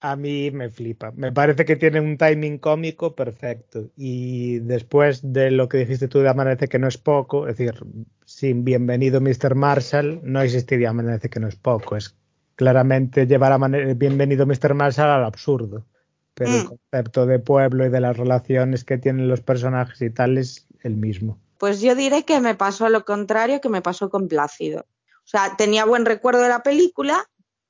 A 0.01 0.15
mí 0.15 0.51
me 0.51 0.69
flipa. 0.69 1.11
Me 1.17 1.33
parece 1.33 1.65
que 1.65 1.75
tiene 1.77 2.01
un 2.01 2.19
timing 2.19 2.59
cómico 2.59 3.15
perfecto. 3.15 3.89
Y 3.97 4.59
después 4.61 5.21
de 5.33 5.51
lo 5.51 5.69
que 5.69 5.79
dijiste 5.79 6.07
tú 6.07 6.21
de 6.21 6.29
Amanece 6.29 6.69
que 6.69 6.79
no 6.79 6.87
es 6.87 6.99
poco, 6.99 7.49
es 7.49 7.57
decir, 7.57 7.81
sin 8.25 8.63
bienvenido 8.65 9.21
Mr. 9.21 9.55
Marshall, 9.55 10.21
no 10.23 10.43
existiría 10.43 10.91
Amanece 10.91 11.31
que 11.31 11.41
no 11.41 11.49
es 11.49 11.57
poco. 11.57 11.97
Es 11.97 12.15
claramente 12.57 13.27
llevar 13.27 13.53
a 13.53 13.59
Bienvenido 13.95 14.47
Mr. 14.47 14.75
Marshall 14.75 15.09
al 15.11 15.25
absurdo. 15.25 15.87
Pero 16.35 16.51
el 16.53 16.65
Mm. 16.65 16.67
concepto 16.67 17.25
de 17.27 17.39
pueblo 17.39 17.87
y 17.87 17.89
de 17.89 18.01
las 18.01 18.17
relaciones 18.17 18.85
que 18.85 18.99
tienen 18.99 19.29
los 19.29 19.41
personajes 19.41 20.01
y 20.03 20.11
tal 20.11 20.37
es 20.37 20.67
el 20.83 20.97
mismo. 20.97 21.39
Pues 21.59 21.81
yo 21.81 21.95
diré 21.95 22.25
que 22.25 22.39
me 22.41 22.55
pasó 22.55 22.91
lo 22.91 23.07
contrario 23.07 23.63
que 23.63 23.71
me 23.71 23.81
pasó 23.81 24.11
con 24.11 24.29
Plácido. 24.29 24.81
O 24.81 25.29
sea, 25.29 25.57
tenía 25.57 25.87
buen 25.87 26.05
recuerdo 26.05 26.43
de 26.43 26.51
la 26.51 26.63
película, 26.63 27.25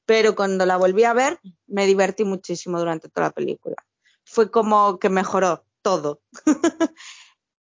pero 0.07 0.35
cuando 0.37 0.67
la 0.67 0.77
volví 0.77 1.05
a 1.05 1.13
ver 1.13 1.39
me 1.67 1.87
divertí 1.87 2.25
muchísimo 2.25 2.79
durante 2.79 3.09
toda 3.09 3.29
la 3.29 3.33
película. 3.33 3.77
Fue 4.25 4.51
como 4.51 4.99
que 4.99 5.09
mejoró 5.11 5.65
todo. 5.83 6.21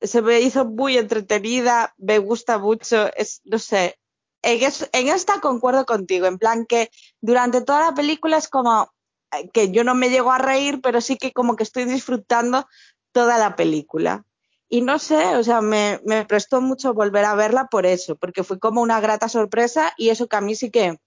Se 0.01 0.22
me 0.22 0.41
hizo 0.41 0.64
muy 0.64 0.97
entretenida, 0.97 1.95
me 1.99 2.18
gusta 2.18 2.59
mucho, 2.59 3.12
es, 3.16 3.41
no 3.45 3.59
sé. 3.59 3.99
En, 4.43 4.62
es- 4.62 4.89
en 4.93 5.09
esta 5.09 5.41
concuerdo 5.41 5.85
contigo, 5.87 6.26
en 6.26 6.39
plan 6.39 6.66
que 6.66 6.91
durante 7.20 7.62
toda 7.62 7.81
la 7.91 7.95
película 7.95 8.37
es 8.37 8.49
como 8.49 8.93
eh, 9.33 9.49
que 9.53 9.70
yo 9.72 9.83
no 9.85 9.95
me 9.97 10.11
llego 10.11 10.31
a 10.31 10.39
reír, 10.39 10.81
pero 10.83 11.01
sí 11.01 11.16
que 11.16 11.33
como 11.33 11.57
que 11.57 11.64
estoy 11.64 11.85
disfrutando 11.85 12.66
toda 13.12 13.39
la 13.39 13.57
película. 13.57 14.24
Y 14.68 14.83
no 14.83 14.99
sé, 14.99 15.35
o 15.37 15.43
sea, 15.43 15.61
me, 15.62 16.01
me 16.05 16.24
prestó 16.26 16.61
mucho 16.61 16.93
volver 16.95 17.24
a 17.24 17.35
verla 17.35 17.66
por 17.68 17.87
eso, 17.87 18.16
porque 18.16 18.45
fue 18.45 18.59
como 18.61 18.83
una 18.83 19.01
grata 19.01 19.29
sorpresa 19.29 19.93
y 19.97 20.11
eso 20.11 20.29
que 20.29 20.37
a 20.37 20.41
mí 20.43 20.55
sí 20.55 20.70
que, 20.70 20.99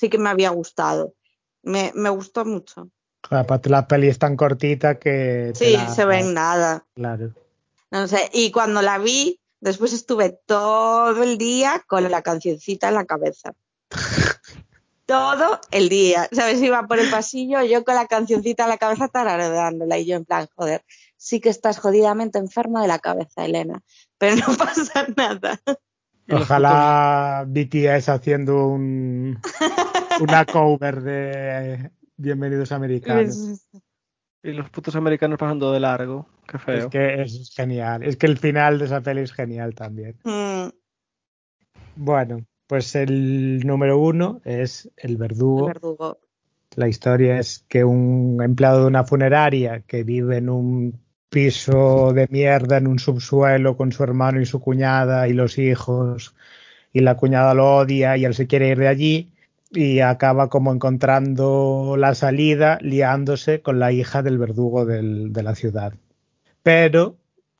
sí 0.00 0.08
que 0.08 0.16
me 0.18 0.30
había 0.30 0.48
gustado. 0.48 1.12
Me, 1.62 1.92
me 1.94 2.08
gustó 2.08 2.46
mucho. 2.46 2.88
Aparte 3.28 3.68
la 3.68 3.86
peli 3.86 4.08
es 4.08 4.18
tan 4.18 4.34
cortita 4.34 4.98
que... 4.98 5.52
Sí, 5.54 5.72
la- 5.76 5.94
se 5.94 6.06
ve 6.06 6.20
en 6.20 6.32
nada. 6.32 6.86
Claro. 6.94 7.34
No 7.90 8.08
sé, 8.08 8.30
y 8.32 8.50
cuando 8.50 8.80
la 8.80 8.96
vi, 8.96 9.38
después 9.60 9.92
estuve 9.92 10.40
todo 10.46 11.22
el 11.22 11.36
día 11.36 11.84
con 11.86 12.10
la 12.10 12.22
cancioncita 12.22 12.88
en 12.88 12.94
la 12.94 13.04
cabeza. 13.04 13.52
todo 15.06 15.60
el 15.70 15.90
día, 15.90 16.28
¿sabes? 16.32 16.62
Iba 16.62 16.86
por 16.86 16.98
el 16.98 17.10
pasillo, 17.10 17.62
yo 17.62 17.84
con 17.84 17.96
la 17.96 18.06
cancioncita 18.06 18.62
en 18.62 18.68
la 18.70 18.78
cabeza 18.78 19.08
tarareándola 19.08 19.98
y 19.98 20.06
yo 20.06 20.16
en 20.16 20.24
plan, 20.24 20.48
joder, 20.54 20.82
sí 21.16 21.40
que 21.40 21.50
estás 21.50 21.78
jodidamente 21.78 22.38
enferma 22.38 22.80
de 22.80 22.88
la 22.88 23.00
cabeza, 23.00 23.44
Elena, 23.44 23.82
pero 24.16 24.36
no 24.36 24.46
pasa 24.56 25.06
nada. 25.16 25.60
Ojalá 26.32 27.44
BTS 27.48 28.08
haciendo 28.08 28.68
un, 28.68 29.40
una 30.20 30.44
cover 30.44 31.00
de 31.02 31.90
Bienvenidos 32.16 32.72
Americanos. 32.72 33.66
Y 34.42 34.52
los 34.52 34.70
putos 34.70 34.94
americanos 34.96 35.38
pasando 35.38 35.72
de 35.72 35.80
largo. 35.80 36.26
Qué 36.46 36.58
feo. 36.58 36.76
Es 36.78 36.86
que 36.86 37.22
es 37.22 37.52
genial. 37.54 38.02
Es 38.02 38.16
que 38.16 38.26
el 38.26 38.38
final 38.38 38.78
de 38.78 38.86
esa 38.86 39.00
peli 39.00 39.22
es 39.22 39.32
genial 39.32 39.74
también. 39.74 40.16
Mm, 40.24 40.68
Bueno, 41.96 42.44
pues 42.66 42.94
el 42.94 43.60
número 43.66 43.98
uno 43.98 44.40
es 44.44 44.90
El 44.96 45.12
el 45.12 45.16
Verdugo. 45.16 45.66
verdugo. 45.66 46.18
La 46.76 46.88
historia 46.88 47.38
es 47.38 47.64
que 47.68 47.84
un 47.84 48.40
empleado 48.42 48.82
de 48.82 48.86
una 48.86 49.04
funeraria 49.04 49.80
que 49.80 50.04
vive 50.04 50.36
en 50.36 50.48
un 50.48 51.00
piso 51.28 52.12
de 52.12 52.26
mierda 52.30 52.76
en 52.78 52.86
un 52.86 52.98
subsuelo 52.98 53.76
con 53.76 53.92
su 53.92 54.02
hermano 54.02 54.40
y 54.40 54.46
su 54.46 54.60
cuñada 54.60 55.28
y 55.28 55.32
los 55.32 55.58
hijos 55.58 56.34
y 56.92 57.00
la 57.00 57.16
cuñada 57.16 57.54
lo 57.54 57.76
odia 57.76 58.16
y 58.16 58.24
él 58.24 58.34
se 58.34 58.46
quiere 58.46 58.68
ir 58.68 58.78
de 58.78 58.88
allí 58.88 59.32
y 59.70 60.00
acaba 60.00 60.48
como 60.48 60.72
encontrando 60.72 61.96
la 61.96 62.14
salida 62.14 62.78
liándose 62.80 63.62
con 63.62 63.78
la 63.78 63.92
hija 63.92 64.22
del 64.22 64.38
verdugo 64.38 64.84
de 64.84 65.42
la 65.42 65.54
ciudad. 65.54 65.94
Pero 66.62 67.16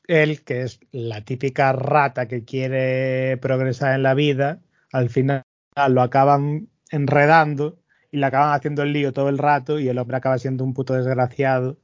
él, 0.07 0.43
que 0.43 0.63
es 0.63 0.81
la 0.91 1.25
típica 1.25 1.73
rata 1.73 2.27
que 2.27 2.45
quiere 2.45 3.37
progresar 3.39 3.95
en 3.95 4.03
la 4.03 4.15
vida, 4.15 4.61
al 4.93 5.09
final 5.09 5.45
lo 5.89 6.03
acaban 6.03 6.69
enredando 6.91 7.79
y 8.11 8.19
le 8.19 8.27
acaban 8.27 8.55
haciendo 8.55 8.83
el 8.83 8.93
lío 8.93 9.13
todo 9.13 9.29
el 9.29 9.39
rato 9.39 9.79
y 9.79 9.89
el 9.89 9.99
hombre 9.99 10.17
acaba 10.17 10.39
siendo 10.39 10.65
un 10.65 10.75
puto 10.75 10.95
desgraciado 10.95 11.79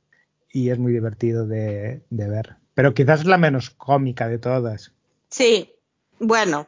y 0.52 0.70
es 0.70 0.78
muy 0.78 0.92
divertido 0.92 1.46
de, 1.46 2.02
de 2.10 2.28
ver. 2.28 2.56
Pero 2.74 2.94
quizás 2.94 3.20
es 3.20 3.26
la 3.26 3.38
menos 3.38 3.70
cómica 3.70 4.28
de 4.28 4.38
todas. 4.38 4.92
Sí, 5.30 5.72
bueno, 6.18 6.66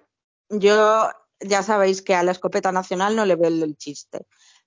yo 0.48 1.10
ya 1.40 1.62
sabéis 1.62 2.02
que 2.02 2.14
a 2.14 2.22
la 2.22 2.32
escopeta 2.32 2.72
nacional 2.72 3.16
no 3.16 3.26
le 3.26 3.36
veo 3.36 3.48
el, 3.48 3.76
chiste, 3.76 4.26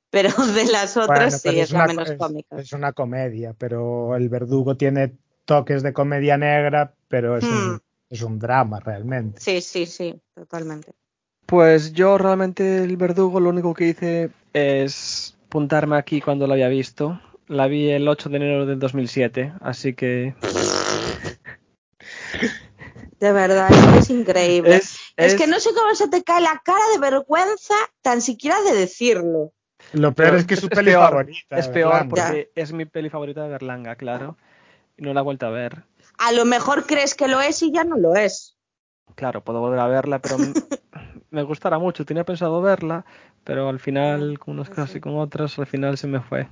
pero 0.09 0.29
de 0.55 0.65
las 0.65 0.97
otras 0.97 1.07
Bueno, 1.07 1.31
sí 1.53 1.59
es, 1.59 1.71
la 1.71 1.79
una- 1.79 1.87
menos 1.87 2.09
es- 2.09 2.17
cómica. 2.17 2.59
Es 2.59 2.73
una 2.73 2.93
comedia, 2.93 3.53
pero 3.57 4.15
el 4.15 4.29
verdugo 4.29 4.77
tiene 4.77 5.13
toques 5.45 5.83
de 5.83 5.93
comedia 5.93 6.37
negra, 6.37 6.93
pero 7.07 7.37
es, 7.37 7.43
un, 7.45 7.73
Hmm. 7.73 7.79
es 8.09 8.21
un 8.21 8.39
drama 8.39 8.79
realmente. 8.79 9.41
Sí, 9.41 9.61
sí, 9.61 9.85
sí, 9.85 10.15
totalmente. 10.35 10.91
Pues 11.45 11.93
yo 11.93 12.17
realmente 12.17 12.83
el 12.83 12.95
verdugo 12.97 13.39
lo 13.39 13.49
único 13.49 13.73
que 13.73 13.87
hice 13.89 14.29
es 14.53 15.35
apuntarme 15.47 15.97
aquí 15.97 16.21
cuando 16.21 16.47
lo 16.47 16.53
había 16.53 16.69
visto. 16.69 17.19
La 17.47 17.67
vi 17.67 17.89
el 17.89 18.07
8 18.07 18.29
de 18.29 18.37
enero 18.37 18.65
del 18.65 18.79
2007, 18.79 19.53
así 19.59 19.93
que 19.93 20.33
De 23.19 23.31
verdad, 23.33 23.69
es 23.97 24.09
increíble. 24.09 24.77
Es, 24.77 24.97
es, 25.25 25.33
es- 25.33 25.39
que 25.41 25.47
no 25.47 25.59
sé 25.59 25.69
cómo 25.73 25.93
se 25.95 26.07
te 26.07 26.23
cae 26.23 26.41
la 26.41 26.61
cara 26.63 26.83
de 26.93 26.99
vergüenza 26.99 27.75
tan 28.01 28.21
siquiera 28.21 28.61
de 28.61 28.73
decirlo. 28.73 29.53
Lo 29.93 30.13
peor 30.13 30.35
es 30.35 30.45
que 30.45 30.53
es 30.53 30.59
su 30.59 30.67
es 30.67 30.75
peli 30.75 30.91
peor, 30.91 31.09
favorita. 31.09 31.57
es 31.57 31.67
peor 31.67 31.91
Berlanga. 31.91 32.09
porque 32.09 32.51
es 32.55 32.71
mi 32.71 32.85
peli 32.85 33.09
favorita 33.09 33.43
de 33.43 33.49
Berlanga, 33.49 33.95
claro. 33.95 34.37
Y 34.97 35.01
no 35.03 35.13
la 35.13 35.21
he 35.21 35.23
vuelto 35.23 35.47
a 35.47 35.49
ver. 35.49 35.83
A 36.17 36.31
lo 36.31 36.45
mejor 36.45 36.85
crees 36.85 37.15
que 37.15 37.27
lo 37.27 37.41
es 37.41 37.61
y 37.63 37.71
ya 37.71 37.83
no 37.83 37.97
lo 37.97 38.15
es. 38.15 38.55
Claro, 39.15 39.43
puedo 39.43 39.59
volver 39.59 39.79
a 39.79 39.87
verla, 39.87 40.19
pero 40.19 40.37
me 41.31 41.43
gustará 41.43 41.79
mucho. 41.79 42.05
Tenía 42.05 42.23
pensado 42.23 42.61
verla, 42.61 43.05
pero 43.43 43.67
al 43.69 43.79
final, 43.79 44.37
con 44.39 44.53
unas 44.55 44.69
cosas 44.69 44.95
y 44.95 44.99
con 44.99 45.17
otras, 45.17 45.57
al 45.59 45.65
final 45.67 45.97
se 45.97 46.07
me 46.07 46.21
fue. 46.21 46.47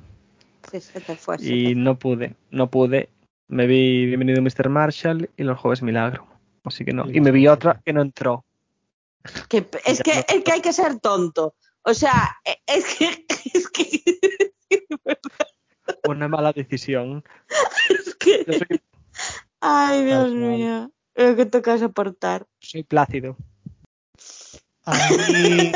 Sí, 0.71 0.81
se 0.81 0.99
te 0.99 1.15
fue. 1.15 1.37
se 1.37 1.53
Y 1.53 1.73
te 1.73 1.75
no 1.75 1.97
pude, 1.99 2.35
no 2.51 2.67
pude. 2.69 3.09
Me 3.47 3.67
vi 3.67 4.05
Bienvenido 4.07 4.41
Mr. 4.41 4.69
Marshall 4.69 5.29
y 5.37 5.43
Los 5.43 5.59
Jueves 5.59 5.81
Milagro. 5.81 6.27
Así 6.63 6.83
que 6.83 6.93
no. 6.93 7.09
Y 7.09 7.21
me 7.21 7.31
vi 7.31 7.47
otra 7.47 7.79
que 7.85 7.93
no 7.93 8.01
entró. 8.01 8.43
Que- 9.49 9.67
es, 9.85 10.01
que, 10.01 10.25
es 10.27 10.43
que 10.43 10.51
hay 10.51 10.61
que 10.61 10.73
ser 10.73 10.99
tonto. 10.99 11.55
O 11.83 11.93
sea, 11.93 12.37
e- 12.45 12.59
es 12.67 12.85
que, 12.95 13.25
es 13.53 13.69
que, 13.69 14.03
Una 16.07 16.27
mala 16.27 16.53
decisión. 16.53 17.23
es 17.89 18.15
que- 18.15 18.43
soy, 18.45 18.81
ay, 19.61 20.05
Dios 20.05 20.31
mío, 20.31 20.91
lo 21.15 21.35
que 21.35 21.45
toca 21.45 21.77
soportar. 21.77 22.45
soy 22.59 22.83
plácido. 22.83 23.37
A 24.85 25.09
mí. 25.31 25.71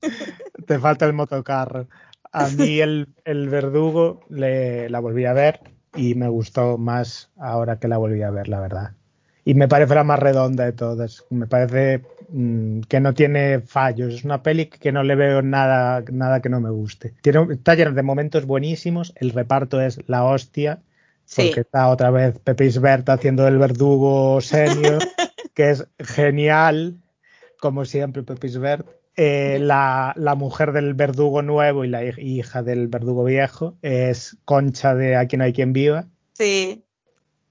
Te 0.66 0.78
falta 0.78 1.06
el 1.06 1.12
motocarro. 1.12 1.88
A 2.32 2.48
mí 2.48 2.80
el, 2.80 3.14
el 3.24 3.48
verdugo 3.48 4.20
le, 4.30 4.88
la 4.88 5.00
volví 5.00 5.26
a 5.26 5.32
ver 5.32 5.60
y 5.94 6.14
me 6.14 6.28
gustó 6.28 6.78
más 6.78 7.30
ahora 7.36 7.78
que 7.78 7.88
la 7.88 7.98
volví 7.98 8.22
a 8.22 8.30
ver, 8.30 8.48
la 8.48 8.60
verdad. 8.60 8.96
Y 9.44 9.54
me 9.54 9.66
parece 9.68 9.94
la 9.94 10.04
más 10.04 10.18
redonda 10.20 10.64
de 10.64 10.72
todas. 10.72 11.24
Me 11.30 11.46
parece 11.46 12.02
mm, 12.28 12.80
que 12.82 13.00
no 13.00 13.12
tiene 13.14 13.60
fallos. 13.60 14.14
Es 14.14 14.24
una 14.24 14.42
peli 14.42 14.66
que 14.66 14.92
no 14.92 15.02
le 15.02 15.16
veo 15.16 15.42
nada, 15.42 16.04
nada 16.12 16.40
que 16.40 16.48
no 16.48 16.60
me 16.60 16.70
guste. 16.70 17.14
Tiene, 17.22 17.46
está 17.54 17.74
llena 17.74 17.90
de 17.90 18.02
momentos 18.02 18.46
buenísimos. 18.46 19.12
El 19.16 19.30
reparto 19.30 19.80
es 19.80 19.98
la 20.08 20.24
hostia. 20.24 20.80
Sí, 21.24 21.42
Porque 21.46 21.60
está 21.60 21.88
otra 21.88 22.10
vez 22.10 22.38
Pepe 22.38 22.66
Isbert 22.66 23.08
haciendo 23.08 23.46
el 23.48 23.58
verdugo 23.58 24.40
senior, 24.40 24.98
que 25.54 25.70
es 25.70 25.86
genial, 25.98 26.98
como 27.60 27.84
siempre 27.84 28.22
Pepe 28.22 28.46
Isbert. 28.48 28.86
Eh, 29.16 29.58
la, 29.60 30.14
la 30.16 30.34
mujer 30.34 30.72
del 30.72 30.94
verdugo 30.94 31.42
nuevo 31.42 31.84
y 31.84 31.88
la 31.88 32.02
hij- 32.02 32.18
hija 32.18 32.62
del 32.62 32.88
verdugo 32.88 33.24
viejo 33.24 33.76
es 33.82 34.38
Concha 34.44 34.94
de 34.94 35.16
Aquí 35.16 35.36
no 35.36 35.44
hay 35.44 35.52
quien 35.52 35.72
viva. 35.72 36.06
sí. 36.32 36.84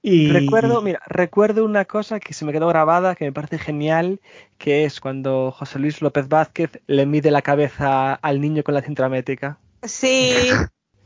Y 0.04 0.32
Recuerdo, 0.32 0.82
mira, 0.82 0.99
recuerdo 1.06 1.64
una 1.64 1.86
cosa 1.86 2.20
que 2.20 2.34
se 2.34 2.43
me 2.43 2.52
quedó 2.52 2.68
grabada, 2.68 3.16
que 3.16 3.26
me 3.26 3.32
parece 3.32 3.60
genial, 3.60 4.20
que 4.58 4.86
es 4.86 4.99
cuando 4.99 5.52
José 5.52 5.78
Luis 5.78 6.02
López 6.02 6.28
Vázquez 6.28 6.82
le 6.88 7.06
mide 7.06 7.30
la 7.30 7.43
cabeza 7.43 8.16
al 8.16 8.41
niño 8.41 8.64
con 8.64 8.74
la 8.74 8.82
cinta 8.82 9.08
métrica. 9.10 9.60
Sí, 9.84 10.49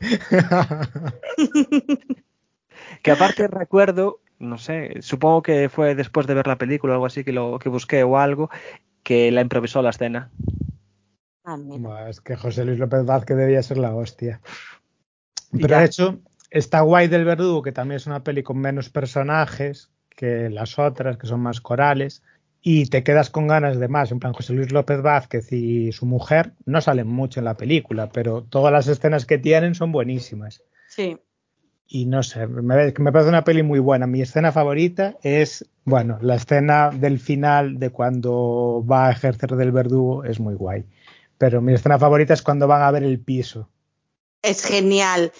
Que 3.02 3.10
aparte 3.10 3.48
recuerdo, 3.48 4.20
no 4.38 4.58
sé, 4.58 4.96
supongo 5.00 5.42
que 5.42 5.68
fue 5.68 5.94
después 5.94 6.26
de 6.26 6.34
ver 6.34 6.46
la 6.46 6.58
película 6.58 6.92
o 6.92 6.94
algo 6.94 7.06
así 7.06 7.24
que 7.24 7.32
lo 7.32 7.58
que 7.58 7.68
busqué 7.68 8.04
o 8.04 8.18
algo, 8.18 8.50
que 9.02 9.30
la 9.30 9.40
improvisó 9.40 9.82
la 9.82 9.90
escena. 9.90 10.30
Ah, 11.44 11.58
es 12.08 12.20
que 12.20 12.36
José 12.36 12.64
Luis 12.64 12.78
López 12.78 13.04
Vázquez 13.04 13.36
debía 13.36 13.62
ser 13.62 13.78
la 13.78 13.94
hostia. 13.94 14.40
Pero 15.52 15.78
de 15.78 15.84
hecho, 15.84 16.18
está 16.50 16.80
guay 16.80 17.08
del 17.08 17.24
verdugo, 17.24 17.62
que 17.62 17.72
también 17.72 17.96
es 17.96 18.06
una 18.06 18.24
peli 18.24 18.42
con 18.42 18.58
menos 18.58 18.90
personajes 18.90 19.90
que 20.10 20.48
las 20.50 20.78
otras, 20.78 21.18
que 21.18 21.26
son 21.26 21.40
más 21.40 21.60
corales, 21.60 22.22
y 22.62 22.86
te 22.86 23.04
quedas 23.04 23.30
con 23.30 23.46
ganas 23.46 23.78
de 23.78 23.86
más. 23.86 24.10
En 24.10 24.18
plan, 24.18 24.32
José 24.32 24.52
Luis 24.54 24.72
López 24.72 25.00
Vázquez 25.02 25.52
y 25.52 25.92
su 25.92 26.06
mujer 26.06 26.52
no 26.64 26.80
salen 26.80 27.06
mucho 27.06 27.40
en 27.40 27.44
la 27.44 27.56
película, 27.56 28.08
pero 28.08 28.42
todas 28.42 28.72
las 28.72 28.88
escenas 28.88 29.26
que 29.26 29.38
tienen 29.38 29.74
son 29.74 29.92
buenísimas. 29.92 30.62
Sí. 30.88 31.18
Y 31.86 32.06
no 32.06 32.24
sé, 32.24 32.48
me, 32.48 32.92
me 32.98 33.12
parece 33.12 33.28
una 33.28 33.44
peli 33.44 33.62
muy 33.62 33.78
buena. 33.78 34.08
Mi 34.08 34.20
escena 34.20 34.50
favorita 34.50 35.16
es, 35.22 35.64
bueno, 35.84 36.18
la 36.20 36.34
escena 36.34 36.90
del 36.90 37.20
final 37.20 37.78
de 37.78 37.90
cuando 37.90 38.84
va 38.90 39.06
a 39.06 39.12
ejercer 39.12 39.50
del 39.50 39.70
verdugo 39.70 40.24
es 40.24 40.40
muy 40.40 40.54
guay. 40.54 40.86
Pero 41.38 41.60
mi 41.60 41.74
escena 41.74 41.98
favorita 41.98 42.34
es 42.34 42.42
cuando 42.42 42.66
van 42.66 42.82
a 42.82 42.90
ver 42.90 43.04
el 43.04 43.20
piso. 43.20 43.68
Es 44.42 44.64
genial. 44.64 45.32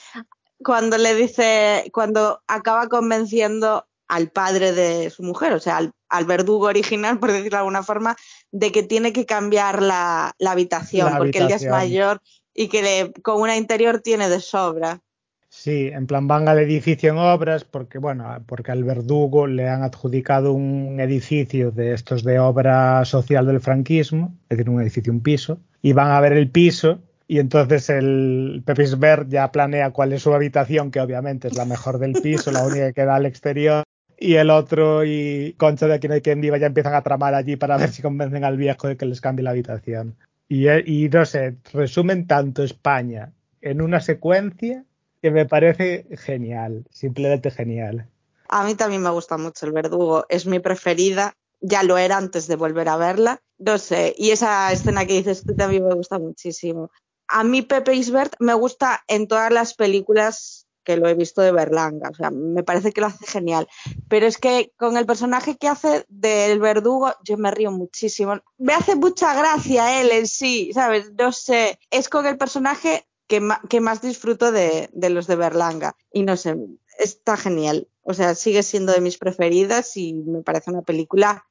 Cuando 0.64 0.96
le 0.98 1.14
dice, 1.14 1.90
cuando 1.92 2.42
acaba 2.46 2.88
convenciendo 2.88 3.86
al 4.09 4.30
padre 4.30 4.72
de 4.72 5.11
su 5.11 5.22
mujer, 5.22 5.52
o 5.52 5.59
sea, 5.61 5.78
al, 5.78 5.92
al 6.09 6.24
verdugo 6.24 6.66
original, 6.66 7.18
por 7.18 7.30
decirlo 7.32 7.50
de 7.57 7.59
alguna 7.59 7.82
forma, 7.82 8.16
de 8.52 8.72
que 8.72 8.82
tiene 8.82 9.12
que 9.12 9.26
cambiar 9.26 9.82
la, 9.82 10.34
la 10.38 10.52
habitación, 10.52 11.11
La 11.11 11.18
porque 11.18 11.38
él 11.38 11.48
ya 11.48 11.57
es 11.57 11.62
habitación. 11.66 11.72
mayor 11.72 12.22
y 12.54 12.68
que 12.68 12.82
le- 12.82 13.12
con 13.22 13.40
una 13.40 13.57
interior 13.57 14.00
tiene 14.00 14.28
de 14.28 14.40
sobra. 14.40 15.00
Sí, 15.48 15.88
en 15.92 16.07
plan 16.07 16.26
van 16.28 16.48
al 16.48 16.59
edificio 16.59 17.11
en 17.11 17.18
obras 17.18 17.64
porque, 17.64 17.98
bueno, 17.98 18.42
porque 18.46 18.72
al 18.72 18.84
verdugo 18.84 19.46
le 19.46 19.68
han 19.68 19.82
adjudicado 19.82 20.52
un 20.52 20.98
edificio 21.00 21.70
de 21.70 21.94
estos 21.94 22.24
de 22.24 22.38
obra 22.38 23.04
social 23.04 23.46
del 23.46 23.61
franquismo, 23.61 24.34
es 24.48 24.59
decir, 24.59 24.70
un 24.70 24.82
edificio, 24.82 25.12
un 25.12 25.20
piso, 25.22 25.59
y 25.82 25.92
van 25.92 26.11
a 26.11 26.20
ver 26.20 26.32
el 26.34 26.50
piso 26.50 26.98
y 27.29 27.39
entonces 27.39 27.91
el 27.91 28.62
Pepisbert 28.64 29.29
ya 29.29 29.51
planea 29.51 29.91
cuál 29.91 30.12
es 30.12 30.22
su 30.22 30.33
habitación, 30.33 30.91
que 30.91 31.01
obviamente 31.01 31.49
es 31.49 31.57
la 31.57 31.64
mejor 31.64 31.99
del 31.99 32.12
piso, 32.12 32.53
la 32.53 32.64
única 32.64 32.93
que 32.93 33.05
da 33.05 33.16
al 33.16 33.27
exterior, 33.27 33.85
y 34.18 34.35
el 34.35 34.51
otro 34.51 35.05
y 35.05 35.55
Concha 35.59 35.87
de 35.87 35.95
aquí 35.95 36.09
no 36.09 36.14
hay 36.14 36.22
quien 36.22 36.41
viva 36.41 36.57
ya 36.59 36.66
empiezan 36.66 36.95
a 36.95 37.03
tramar 37.03 37.35
allí 37.35 37.57
para 37.57 37.77
ver 37.77 37.91
si 37.91 38.03
convencen 38.03 38.45
al 38.45 38.57
viejo 38.57 38.89
de 38.89 38.97
que 38.97 39.07
les 39.07 39.20
cambie 39.20 39.43
la 39.43 39.51
habitación. 39.51 40.16
Y, 40.49 40.68
eh, 40.68 40.83
y 40.87 41.09
no 41.09 41.27
sé, 41.27 41.57
resumen 41.72 42.27
tanto 42.27 42.62
España 42.62 43.33
en 43.61 43.83
una 43.83 44.01
secuencia 44.01 44.85
que 45.20 45.31
me 45.31 45.47
parece 45.47 46.07
genial, 46.16 46.87
simplemente 46.91 47.51
genial. 47.51 48.09
A 48.49 48.64
mí 48.64 48.77
también 48.77 49.03
me 49.03 49.11
gusta 49.11 49.37
mucho 49.37 49.66
el 49.66 49.72
verdugo, 49.72 50.24
es 50.29 50.47
mi 50.47 50.61
preferida, 50.61 51.33
ya 51.61 51.83
lo 51.83 51.99
era 51.99 52.16
antes 52.16 52.47
de 52.47 52.55
volver 52.55 52.89
a 52.89 52.97
verla, 52.97 53.41
no 53.59 53.79
sé, 53.79 54.14
y 54.16 54.31
esa 54.31 54.70
escena 54.72 55.05
que 55.05 55.14
dices 55.14 55.45
tú 55.45 55.55
también 55.57 55.85
me 55.85 55.95
gusta 55.95 56.18
muchísimo. 56.18 56.91
A 57.29 57.45
mí 57.45 57.62
Pepe 57.62 57.95
Isbert 57.95 58.35
me 58.39 58.55
gusta 58.55 59.05
en 59.09 59.29
todas 59.29 59.53
las 59.53 59.74
películas 59.74 60.66
que 60.85 60.97
lo 60.97 61.09
he 61.09 61.14
visto 61.14 61.43
de 61.43 61.51
Berlanga, 61.51 62.11
o 62.11 62.14
sea, 62.14 62.31
me 62.31 62.62
parece 62.62 62.93
que 62.93 63.01
lo 63.01 63.09
hace 63.09 63.27
genial, 63.27 63.66
pero 64.09 64.24
es 64.24 64.39
que 64.39 64.72
con 64.77 64.97
el 64.97 65.05
personaje 65.05 65.57
que 65.57 65.66
hace 65.66 66.07
del 66.09 66.61
verdugo 66.61 67.12
yo 67.24 67.37
me 67.37 67.51
río 67.51 67.72
muchísimo, 67.72 68.37
me 68.57 68.72
hace 68.72 68.95
mucha 68.95 69.35
gracia 69.35 70.01
él 70.01 70.12
en 70.12 70.29
sí, 70.29 70.70
¿sabes? 70.72 71.11
No 71.18 71.33
sé, 71.33 71.81
es 71.91 72.09
con 72.09 72.24
el 72.24 72.39
personaje 72.39 73.09
que, 73.27 73.41
más 73.81 74.01
disfruto 74.01 74.53
de, 74.53 74.89
de 74.93 75.11
los 75.11 75.27
de 75.27 75.37
Berlanga. 75.37 75.97
Y 76.12 76.22
no 76.22 76.37
sé, 76.37 76.57
está 76.99 77.37
genial. 77.37 77.89
O 78.03 78.14
sea, 78.14 78.35
sigue 78.35 78.62
siendo 78.62 78.93
de 78.93 79.01
mis 79.01 79.18
preferidas 79.18 79.97
y 79.97 80.14
me 80.14 80.43
parece 80.43 80.70
una 80.70 80.83
película, 80.83 81.47